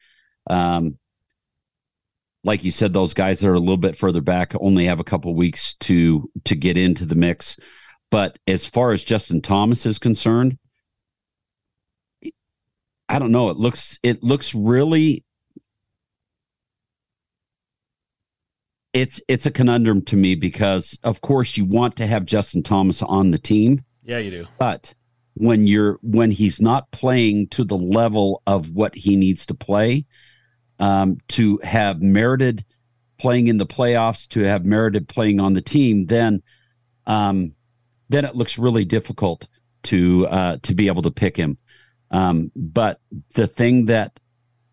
Um, 0.49 0.97
like 2.43 2.63
you 2.63 2.71
said, 2.71 2.93
those 2.93 3.13
guys 3.13 3.39
that 3.39 3.47
are 3.47 3.53
a 3.53 3.59
little 3.59 3.77
bit 3.77 3.95
further 3.95 4.21
back 4.21 4.53
only 4.59 4.85
have 4.85 4.99
a 4.99 5.05
couple 5.05 5.33
weeks 5.35 5.75
to 5.81 6.29
to 6.45 6.55
get 6.55 6.77
into 6.77 7.05
the 7.05 7.15
mix. 7.15 7.57
But 8.11 8.37
as 8.45 8.65
far 8.65 8.91
as 8.91 9.03
Justin 9.03 9.41
Thomas 9.41 9.85
is 9.85 9.97
concerned, 9.97 10.57
I 13.09 13.19
don't 13.19 13.31
know. 13.31 13.49
It 13.49 13.57
looks 13.57 13.97
it 14.03 14.21
looks 14.21 14.53
really 14.53 15.23
it's 18.93 19.21
it's 19.27 19.45
a 19.45 19.51
conundrum 19.51 20.01
to 20.03 20.15
me 20.15 20.35
because 20.35 20.99
of 21.03 21.21
course 21.21 21.57
you 21.57 21.65
want 21.65 21.95
to 21.97 22.07
have 22.07 22.25
Justin 22.25 22.63
Thomas 22.63 23.01
on 23.01 23.31
the 23.31 23.37
team. 23.37 23.83
Yeah, 24.03 24.17
you 24.17 24.31
do. 24.31 24.47
But 24.59 24.93
when 25.35 25.65
you're 25.65 25.97
when 26.01 26.31
he's 26.31 26.61
not 26.61 26.91
playing 26.91 27.47
to 27.49 27.63
the 27.63 27.77
level 27.77 28.43
of 28.45 28.71
what 28.71 28.95
he 28.95 29.15
needs 29.15 29.45
to 29.47 29.53
play, 29.53 30.05
um, 30.79 31.17
to 31.29 31.59
have 31.63 32.01
merited 32.01 32.65
playing 33.17 33.47
in 33.47 33.57
the 33.57 33.65
playoffs, 33.65 34.27
to 34.29 34.41
have 34.41 34.65
merited 34.65 35.07
playing 35.07 35.39
on 35.39 35.53
the 35.53 35.61
team, 35.61 36.07
then 36.07 36.41
um, 37.05 37.53
then 38.11 38.25
it 38.25 38.35
looks 38.35 38.57
really 38.57 38.85
difficult 38.85 39.47
to 39.83 40.27
uh, 40.27 40.57
to 40.63 40.73
be 40.73 40.87
able 40.87 41.01
to 41.01 41.11
pick 41.11 41.37
him. 41.37 41.57
Um, 42.11 42.51
but 42.55 42.99
the 43.33 43.47
thing 43.47 43.85
that 43.85 44.19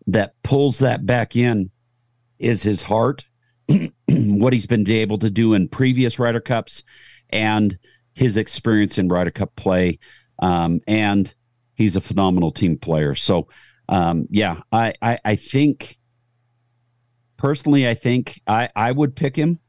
that 0.07 0.33
pulls 0.43 0.79
that 0.79 1.05
back 1.05 1.35
in 1.35 1.71
is 2.37 2.63
his 2.63 2.81
heart, 2.83 3.25
what 4.07 4.53
he's 4.53 4.67
been 4.67 4.89
able 4.89 5.19
to 5.19 5.29
do 5.29 5.53
in 5.53 5.67
previous 5.67 6.19
Ryder 6.19 6.41
Cups, 6.41 6.83
and 7.29 7.77
his 8.13 8.37
experience 8.37 8.97
in 8.97 9.07
Ryder 9.07 9.31
Cup 9.31 9.55
play. 9.55 9.99
Um, 10.41 10.81
and 10.87 11.33
he's 11.75 11.95
a 11.95 12.01
phenomenal 12.01 12.51
team 12.51 12.77
player. 12.77 13.15
So, 13.15 13.47
um, 13.87 14.27
yeah, 14.29 14.61
I, 14.71 14.93
I, 15.01 15.19
I 15.23 15.35
think 15.35 15.97
personally, 17.37 17.87
I 17.87 17.93
think 17.93 18.41
I, 18.47 18.69
I 18.75 18.91
would 18.91 19.15
pick 19.15 19.35
him, 19.35 19.59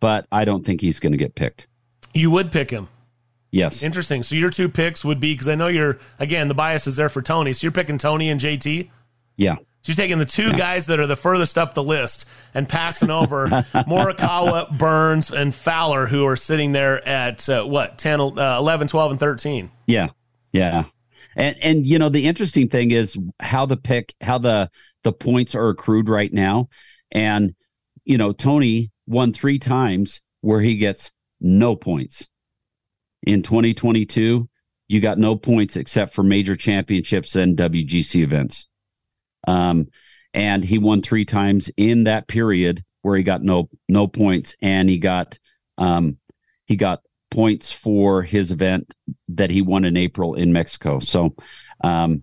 but 0.00 0.26
I 0.30 0.44
don't 0.44 0.64
think 0.64 0.80
he's 0.80 1.00
going 1.00 1.12
to 1.12 1.18
get 1.18 1.34
picked. 1.34 1.66
You 2.14 2.30
would 2.30 2.52
pick 2.52 2.70
him. 2.70 2.88
Yes. 3.52 3.82
Interesting. 3.82 4.24
So 4.24 4.34
your 4.34 4.50
two 4.50 4.68
picks 4.68 5.04
would 5.04 5.20
be 5.20 5.34
because 5.34 5.48
I 5.48 5.54
know 5.54 5.68
you're 5.68 5.98
again 6.18 6.48
the 6.48 6.54
bias 6.54 6.86
is 6.86 6.96
there 6.96 7.08
for 7.08 7.22
Tony. 7.22 7.52
So 7.52 7.66
you're 7.66 7.72
picking 7.72 7.98
Tony 7.98 8.28
and 8.30 8.40
JT. 8.40 8.90
Yeah. 9.36 9.56
So 9.56 9.90
you're 9.90 9.96
taking 9.96 10.18
the 10.18 10.26
two 10.26 10.48
yeah. 10.48 10.56
guys 10.56 10.86
that 10.86 10.98
are 10.98 11.06
the 11.06 11.16
furthest 11.16 11.58
up 11.58 11.74
the 11.74 11.82
list 11.82 12.24
and 12.54 12.68
passing 12.68 13.10
over 13.10 13.48
Morikawa, 13.74 14.76
Burns, 14.76 15.30
and 15.30 15.54
Fowler, 15.54 16.06
who 16.06 16.26
are 16.26 16.36
sitting 16.36 16.72
there 16.72 17.06
at 17.06 17.48
uh, 17.48 17.64
what 17.64 17.98
10, 17.98 18.20
uh, 18.20 18.56
11, 18.58 18.88
12, 18.88 19.10
and 19.12 19.20
13. 19.20 19.70
Yeah. 19.86 20.08
Yeah. 20.52 20.84
And 21.36 21.56
and 21.62 21.86
you 21.86 21.98
know 21.98 22.08
the 22.08 22.26
interesting 22.26 22.68
thing 22.68 22.90
is 22.90 23.16
how 23.40 23.66
the 23.66 23.76
pick 23.76 24.14
how 24.20 24.38
the 24.38 24.70
the 25.02 25.12
points 25.12 25.54
are 25.54 25.68
accrued 25.68 26.08
right 26.08 26.32
now 26.32 26.68
and, 27.12 27.54
you 28.04 28.18
know, 28.18 28.32
Tony 28.32 28.90
won 29.06 29.32
three 29.32 29.58
times 29.58 30.22
where 30.40 30.60
he 30.60 30.76
gets 30.76 31.12
no 31.40 31.76
points. 31.76 32.26
In 33.24 33.42
2022, 33.42 34.48
you 34.88 35.00
got 35.00 35.18
no 35.18 35.36
points 35.36 35.76
except 35.76 36.12
for 36.12 36.22
major 36.22 36.56
championships 36.56 37.36
and 37.36 37.56
WGC 37.56 38.22
events. 38.22 38.66
Um, 39.46 39.88
and 40.34 40.64
he 40.64 40.78
won 40.78 41.02
three 41.02 41.24
times 41.24 41.70
in 41.76 42.04
that 42.04 42.28
period 42.28 42.84
where 43.02 43.16
he 43.16 43.22
got 43.22 43.42
no 43.42 43.68
no 43.88 44.06
points, 44.06 44.54
and 44.62 44.88
he 44.88 44.98
got 44.98 45.38
um, 45.78 46.18
he 46.66 46.76
got 46.76 47.02
points 47.30 47.72
for 47.72 48.22
his 48.22 48.50
event 48.50 48.92
that 49.28 49.50
he 49.50 49.62
won 49.62 49.84
in 49.84 49.96
April 49.96 50.34
in 50.34 50.52
Mexico. 50.52 51.00
So 51.00 51.34
um, 51.82 52.22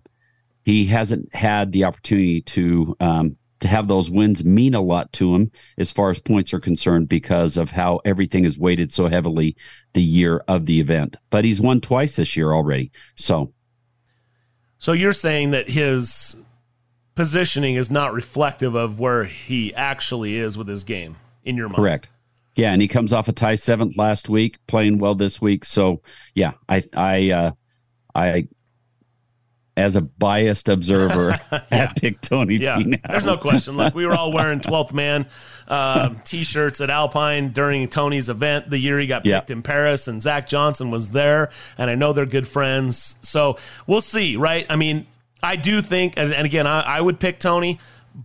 he 0.64 0.86
hasn't 0.86 1.34
had 1.34 1.72
the 1.72 1.84
opportunity 1.84 2.40
to 2.42 2.96
um, 3.00 3.36
to 3.60 3.68
have 3.68 3.88
those 3.88 4.10
wins 4.10 4.44
mean 4.44 4.74
a 4.74 4.80
lot 4.80 5.12
to 5.14 5.34
him 5.34 5.50
as 5.78 5.90
far 5.90 6.10
as 6.10 6.18
points 6.18 6.52
are 6.52 6.60
concerned 6.60 7.08
because 7.08 7.56
of 7.56 7.70
how 7.70 8.00
everything 8.04 8.44
is 8.44 8.58
weighted 8.58 8.92
so 8.92 9.08
heavily 9.08 9.56
the 9.92 10.02
year 10.02 10.42
of 10.48 10.66
the 10.66 10.80
event. 10.80 11.16
But 11.30 11.44
he's 11.44 11.60
won 11.60 11.80
twice 11.80 12.16
this 12.16 12.36
year 12.36 12.52
already. 12.52 12.90
So 13.16 13.52
So 14.78 14.92
you're 14.92 15.12
saying 15.12 15.50
that 15.50 15.70
his 15.70 16.36
positioning 17.14 17.74
is 17.74 17.90
not 17.90 18.12
reflective 18.12 18.74
of 18.74 18.98
where 18.98 19.24
he 19.24 19.74
actually 19.74 20.36
is 20.38 20.56
with 20.56 20.68
his 20.68 20.84
game 20.84 21.16
in 21.44 21.56
your 21.56 21.68
mind. 21.68 21.76
correct. 21.76 22.08
Yeah, 22.56 22.72
and 22.72 22.82
he 22.82 22.88
comes 22.88 23.12
off 23.12 23.28
a 23.28 23.32
tie 23.32 23.54
seventh 23.54 23.96
last 23.96 24.28
week, 24.28 24.58
playing 24.66 24.98
well 24.98 25.14
this 25.14 25.40
week. 25.40 25.64
So 25.64 26.02
yeah, 26.34 26.52
I 26.68 26.82
I 26.94 27.30
uh 27.30 27.50
I 28.14 28.48
as 29.80 29.96
a 29.96 30.00
biased 30.00 30.68
observer 30.68 31.32
had 31.72 31.96
picked 31.96 32.22
Tony 32.24 32.56
Yeah, 32.56 32.76
Finau. 32.78 33.00
there's 33.08 33.24
no 33.24 33.36
question. 33.36 33.76
Look, 33.76 33.94
we 33.94 34.06
were 34.06 34.14
all 34.14 34.32
wearing 34.32 34.60
12th 34.60 34.92
man 34.92 35.26
um, 35.68 36.20
t-shirts 36.24 36.80
at 36.80 36.90
Alpine 36.90 37.50
during 37.50 37.88
Tony's 37.88 38.28
event 38.28 38.70
the 38.70 38.78
year 38.78 38.98
he 38.98 39.06
got 39.06 39.24
Yeah. 39.26 39.40
picked 39.40 39.50
in 39.50 39.62
Paris, 39.62 40.08
and 40.08 40.22
Zach 40.22 40.46
Johnson 40.48 40.90
was 40.90 41.10
there, 41.10 41.50
and 41.78 41.90
I 41.90 41.94
know 41.94 42.12
they're 42.12 42.26
good 42.26 42.46
friends. 42.48 43.16
So 43.22 43.56
we'll 43.86 44.00
see, 44.00 44.36
right? 44.36 44.66
I 44.68 44.76
mean, 44.76 45.06
I 45.42 45.56
do 45.56 45.80
think, 45.80 46.14
and, 46.16 46.32
and 46.32 46.44
again, 46.46 46.66
I, 46.66 46.80
I 46.80 47.00
would 47.00 47.18
pick 47.20 47.38
Tony. 47.40 47.78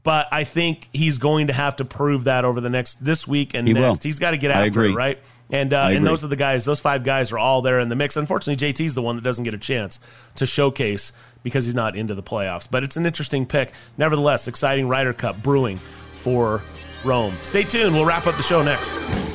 But 0.03 0.27
I 0.31 0.45
think 0.45 0.89
he's 0.93 1.19
going 1.19 1.45
to 1.47 1.53
have 1.53 1.75
to 1.75 1.85
prove 1.85 2.23
that 2.23 2.43
over 2.43 2.59
the 2.59 2.71
next 2.71 3.05
this 3.05 3.27
week 3.27 3.53
and 3.53 3.67
He 3.67 3.73
will. 3.75 3.81
next. 3.81 4.01
He's 4.03 4.17
got 4.17 4.31
to 4.31 4.37
get 4.37 4.49
after 4.49 4.83
it, 4.83 4.95
right? 4.95 5.19
And 5.51 5.71
uh, 5.75 5.89
and 5.91 6.05
those 6.05 6.23
are 6.23 6.27
the 6.27 6.35
guys. 6.35 6.65
Those 6.65 6.79
five 6.79 7.03
guys 7.03 7.31
are 7.31 7.37
all 7.37 7.61
there 7.61 7.79
in 7.79 7.87
the 7.87 7.95
mix. 7.95 8.17
Unfortunately, 8.17 8.73
JT's 8.73 8.95
the 8.95 9.03
one 9.03 9.15
that 9.15 9.21
doesn't 9.21 9.43
get 9.43 9.53
a 9.53 9.59
chance 9.59 9.99
to 10.37 10.47
showcase 10.47 11.11
because 11.45 11.63
he's 11.63 11.75
not 11.75 11.95
into 11.95 12.15
the 12.15 12.23
playoffs. 12.23 12.67
But 12.69 12.83
it's 12.83 12.97
an 12.97 13.05
interesting 13.05 13.45
pick. 13.45 13.71
Nevertheless, 13.99 14.47
exciting 14.47 14.87
Ryder 14.87 15.13
Cup 15.13 15.41
brewing 15.43 15.77
for 16.15 16.63
Rome. 17.05 17.35
Stay 17.43 17.63
tuned. 17.63 17.95
We'll 17.95 18.03
wrap 18.03 18.25
up 18.25 18.35
the 18.35 18.43
show 18.43 18.63
next. 18.63 19.34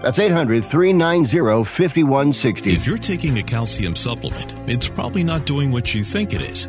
That's 0.00 0.18
800 0.18 0.64
390 0.64 1.64
5160. 1.64 2.70
If 2.70 2.86
you're 2.86 2.98
taking 2.98 3.38
a 3.38 3.42
calcium 3.42 3.94
supplement, 3.94 4.54
it's 4.66 4.88
probably 4.88 5.22
not 5.22 5.46
doing 5.46 5.70
what 5.70 5.94
you 5.94 6.02
think 6.02 6.32
it 6.32 6.40
is. 6.40 6.68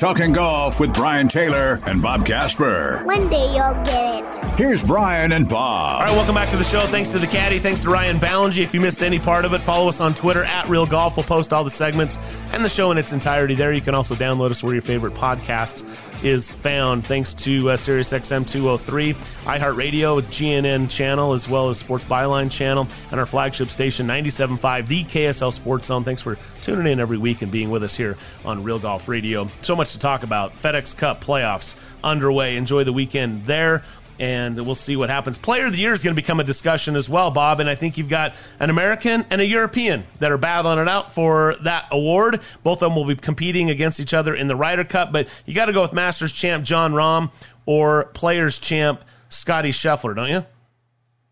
Talking 0.00 0.32
golf 0.32 0.80
with 0.80 0.94
Brian 0.94 1.28
Taylor 1.28 1.78
and 1.84 2.00
Bob 2.00 2.24
Casper. 2.24 3.02
One 3.04 3.28
day 3.28 3.52
you'll 3.52 3.74
get 3.84 4.24
it. 4.34 4.44
Here's 4.58 4.82
Brian 4.82 5.32
and 5.32 5.46
Bob. 5.46 6.00
All 6.00 6.06
right, 6.06 6.16
welcome 6.16 6.34
back 6.34 6.48
to 6.52 6.56
the 6.56 6.64
show. 6.64 6.80
Thanks 6.80 7.10
to 7.10 7.18
the 7.18 7.26
caddy. 7.26 7.58
Thanks 7.58 7.82
to 7.82 7.90
Ryan 7.90 8.16
Ballengee. 8.16 8.62
If 8.62 8.72
you 8.72 8.80
missed 8.80 9.02
any 9.02 9.18
part 9.18 9.44
of 9.44 9.52
it, 9.52 9.58
follow 9.58 9.90
us 9.90 10.00
on 10.00 10.14
Twitter 10.14 10.42
at 10.42 10.66
Real 10.70 10.86
Golf. 10.86 11.18
We'll 11.18 11.24
post 11.24 11.52
all 11.52 11.64
the 11.64 11.70
segments 11.70 12.18
and 12.54 12.64
the 12.64 12.70
show 12.70 12.90
in 12.90 12.96
its 12.96 13.12
entirety 13.12 13.54
there. 13.54 13.74
You 13.74 13.82
can 13.82 13.94
also 13.94 14.14
download 14.14 14.50
us 14.50 14.62
where 14.62 14.72
your 14.72 14.80
favorite 14.80 15.12
podcast 15.12 15.84
is 16.22 16.50
found 16.50 17.04
thanks 17.06 17.32
to 17.34 17.70
uh, 17.70 17.76
SiriusXM 17.76 18.46
203, 18.46 19.14
iHeartRadio, 19.14 20.22
GNN 20.22 20.90
channel, 20.90 21.32
as 21.32 21.48
well 21.48 21.68
as 21.68 21.78
Sports 21.78 22.04
Byline 22.04 22.50
channel, 22.50 22.86
and 23.10 23.20
our 23.20 23.26
flagship 23.26 23.68
station 23.68 24.06
97.5, 24.06 24.86
the 24.86 25.04
KSL 25.04 25.52
Sports 25.52 25.86
Zone. 25.86 26.04
Thanks 26.04 26.22
for 26.22 26.36
tuning 26.62 26.92
in 26.92 27.00
every 27.00 27.18
week 27.18 27.42
and 27.42 27.50
being 27.50 27.70
with 27.70 27.82
us 27.82 27.96
here 27.96 28.16
on 28.44 28.62
Real 28.62 28.78
Golf 28.78 29.08
Radio. 29.08 29.46
So 29.62 29.74
much 29.74 29.92
to 29.92 29.98
talk 29.98 30.22
about. 30.22 30.54
FedEx 30.56 30.96
Cup 30.96 31.24
playoffs 31.24 31.74
underway. 32.04 32.56
Enjoy 32.56 32.84
the 32.84 32.92
weekend 32.92 33.44
there 33.44 33.82
and 34.20 34.56
we'll 34.66 34.74
see 34.74 34.96
what 34.96 35.08
happens. 35.08 35.38
Player 35.38 35.66
of 35.66 35.72
the 35.72 35.78
Year 35.78 35.94
is 35.94 36.04
going 36.04 36.14
to 36.14 36.20
become 36.20 36.40
a 36.40 36.44
discussion 36.44 36.94
as 36.94 37.08
well, 37.08 37.30
Bob, 37.30 37.58
and 37.58 37.70
I 37.70 37.74
think 37.74 37.96
you've 37.96 38.10
got 38.10 38.34
an 38.60 38.68
American 38.68 39.24
and 39.30 39.40
a 39.40 39.46
European 39.46 40.04
that 40.18 40.30
are 40.30 40.36
battling 40.36 40.78
it 40.78 40.88
out 40.88 41.12
for 41.12 41.56
that 41.64 41.86
award. 41.90 42.40
Both 42.62 42.82
of 42.82 42.90
them 42.90 42.96
will 42.96 43.06
be 43.06 43.16
competing 43.16 43.70
against 43.70 43.98
each 43.98 44.12
other 44.12 44.34
in 44.34 44.46
the 44.46 44.54
Ryder 44.54 44.84
Cup, 44.84 45.10
but 45.10 45.26
you 45.46 45.54
got 45.54 45.66
to 45.66 45.72
go 45.72 45.80
with 45.80 45.94
Masters 45.94 46.32
champ 46.32 46.64
Jon 46.64 46.92
Rahm 46.92 47.32
or 47.64 48.04
Players 48.12 48.58
champ 48.58 49.02
Scotty 49.30 49.70
Scheffler, 49.70 50.14
don't 50.14 50.28
you? 50.28 50.44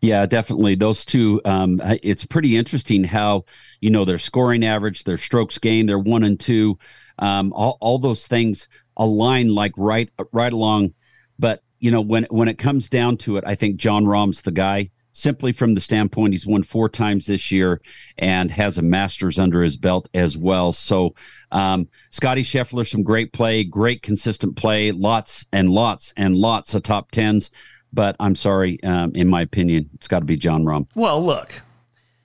Yeah, 0.01 0.25
definitely. 0.25 0.73
Those 0.75 1.05
two, 1.05 1.41
um, 1.45 1.81
it's 2.01 2.25
pretty 2.25 2.57
interesting 2.57 3.03
how, 3.03 3.45
you 3.81 3.91
know, 3.91 4.03
their 4.03 4.17
scoring 4.17 4.65
average, 4.65 5.03
their 5.03 5.17
strokes 5.19 5.59
gained, 5.59 5.89
their 5.89 5.99
one 5.99 6.23
and 6.23 6.39
two, 6.39 6.79
um, 7.19 7.53
all, 7.53 7.77
all 7.81 7.99
those 7.99 8.25
things 8.25 8.67
align 8.97 9.53
like 9.53 9.73
right, 9.77 10.09
right 10.31 10.53
along. 10.53 10.93
But 11.37 11.61
you 11.79 11.91
know, 11.91 12.01
when 12.01 12.25
when 12.29 12.47
it 12.47 12.57
comes 12.57 12.89
down 12.89 13.17
to 13.17 13.37
it, 13.37 13.43
I 13.47 13.55
think 13.55 13.77
Jon 13.77 14.05
Rahm's 14.05 14.41
the 14.41 14.51
guy. 14.51 14.91
Simply 15.11 15.51
from 15.51 15.73
the 15.73 15.81
standpoint, 15.81 16.33
he's 16.33 16.45
won 16.45 16.63
four 16.63 16.87
times 16.87 17.25
this 17.25 17.51
year 17.51 17.81
and 18.17 18.51
has 18.51 18.77
a 18.77 18.81
Masters 18.81 19.39
under 19.39 19.63
his 19.63 19.75
belt 19.75 20.07
as 20.13 20.37
well. 20.37 20.71
So, 20.71 21.15
um, 21.51 21.89
Scotty 22.11 22.43
Scheffler, 22.43 22.87
some 22.87 23.03
great 23.03 23.33
play, 23.33 23.63
great 23.63 24.01
consistent 24.01 24.55
play, 24.55 24.91
lots 24.91 25.45
and 25.51 25.71
lots 25.71 26.13
and 26.15 26.35
lots 26.35 26.73
of 26.73 26.83
top 26.83 27.11
tens. 27.11 27.49
But 27.91 28.15
I'm 28.19 28.35
sorry, 28.35 28.81
um, 28.83 29.13
in 29.15 29.27
my 29.27 29.41
opinion, 29.41 29.89
it's 29.95 30.07
got 30.07 30.19
to 30.19 30.25
be 30.25 30.37
Jon 30.37 30.63
Rahm. 30.63 30.87
Well, 30.95 31.25
look, 31.25 31.51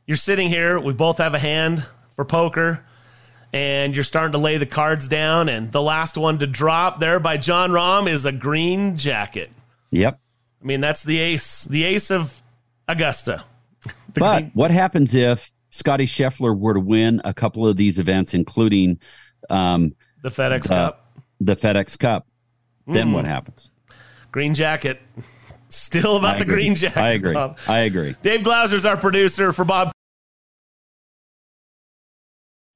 you're 0.07 0.19
sitting 0.19 0.51
here. 0.51 0.79
We 0.79 0.93
both 0.93 1.19
have 1.19 1.35
a 1.35 1.39
hand 1.39 1.87
for 2.15 2.25
poker 2.25 2.85
and 3.55 3.95
you're 3.95 4.03
starting 4.03 4.33
to 4.33 4.39
lay 4.39 4.59
the 4.59 4.67
cards 4.67 5.07
down. 5.07 5.49
And 5.49 5.71
the 5.71 5.81
last 5.81 6.19
one 6.19 6.41
to 6.41 6.47
drop 6.47 6.99
there 6.99 7.21
by 7.21 7.37
Jon 7.37 7.71
Rahm 7.71 8.11
is 8.11 8.27
a 8.27 8.33
green 8.33 8.97
jacket. 8.97 9.49
Yep. 9.93 10.19
I 10.61 10.67
mean, 10.67 10.81
that's 10.81 11.05
the 11.05 11.21
ace, 11.21 11.65
the 11.65 11.85
ace 11.85 12.11
of 12.11 12.43
Augusta. 12.89 13.45
but 14.15 14.39
green- 14.39 14.51
what 14.55 14.73
happens 14.73 15.15
if 15.15 15.53
Scotty 15.71 16.05
Scheffler 16.05 16.59
were 16.59 16.75
to 16.75 16.81
win 16.81 17.21
a 17.25 17.33
couple 17.33 17.67
of 17.67 17.77
these 17.77 18.01
events, 18.01 18.35
including 18.35 18.99
um, 19.49 19.95
the 20.23 20.31
FedEx 20.31 20.67
uh, 20.67 20.91
Cup? 20.91 21.13
The 21.41 21.55
FedEx 21.55 21.97
Cup. 21.97 22.27
Then 22.89 23.11
mm. 23.11 23.15
what 23.15 23.25
happens? 23.25 23.71
Green 24.33 24.55
jacket. 24.55 25.01
Still 25.69 26.17
about 26.17 26.41
the 26.41 26.45
green 26.45 26.75
jacket. 26.75 26.99
I 26.99 27.11
agree. 27.11 27.35
Bob. 27.35 27.59
I 27.69 27.81
agree. 27.81 28.17
Dave 28.21 28.43
Glauser's 28.43 28.85
our 28.85 28.97
producer 28.97 29.53
for 29.53 29.65
Bob 29.65 29.94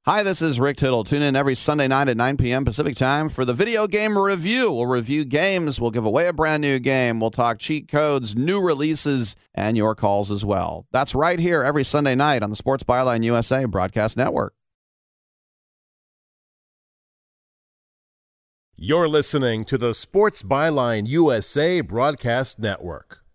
Hi, 0.09 0.23
this 0.23 0.41
is 0.41 0.59
Rick 0.59 0.79
Tittle. 0.79 1.05
Tune 1.05 1.21
in 1.21 1.37
every 1.37 1.55
Sunday 1.55 1.87
night 1.87 2.09
at 2.09 2.17
9 2.17 2.39
p.m. 2.39 2.65
Pacific 2.65 2.97
time 2.97 3.29
for 3.29 3.45
the 3.45 3.53
video 3.53 3.87
game 3.87 4.17
review. 4.17 4.73
We'll 4.73 4.87
review 4.87 5.27
games, 5.27 5.79
we'll 5.79 5.91
give 5.91 6.07
away 6.07 6.29
a 6.29 6.33
brand 6.33 6.63
new 6.63 6.79
game, 6.79 7.21
we'll 7.21 7.31
talk 7.31 7.59
cheat 7.59 7.89
codes, 7.89 8.35
new 8.35 8.59
releases, 8.59 9.37
and 9.55 9.77
your 9.77 9.95
calls 9.95 10.31
as 10.31 10.47
well. 10.47 10.87
That's 10.93 11.15
right 11.15 11.39
here 11.39 11.63
every 11.63 11.85
Sunday 11.85 12.15
night 12.15 12.43
on 12.43 12.49
the 12.49 12.57
Sports 12.57 12.85
Byline 12.85 13.23
USA 13.23 13.67
Broadcast 13.67 14.17
Network. 14.17 14.55
You're 18.77 19.11
listening 19.11 19.67
to 19.67 19.77
the 19.77 19.93
Sports 19.93 20.43
Byline 20.43 21.07
USA 21.07 21.83
Broadcast 21.83 22.59
Network. 22.59 23.27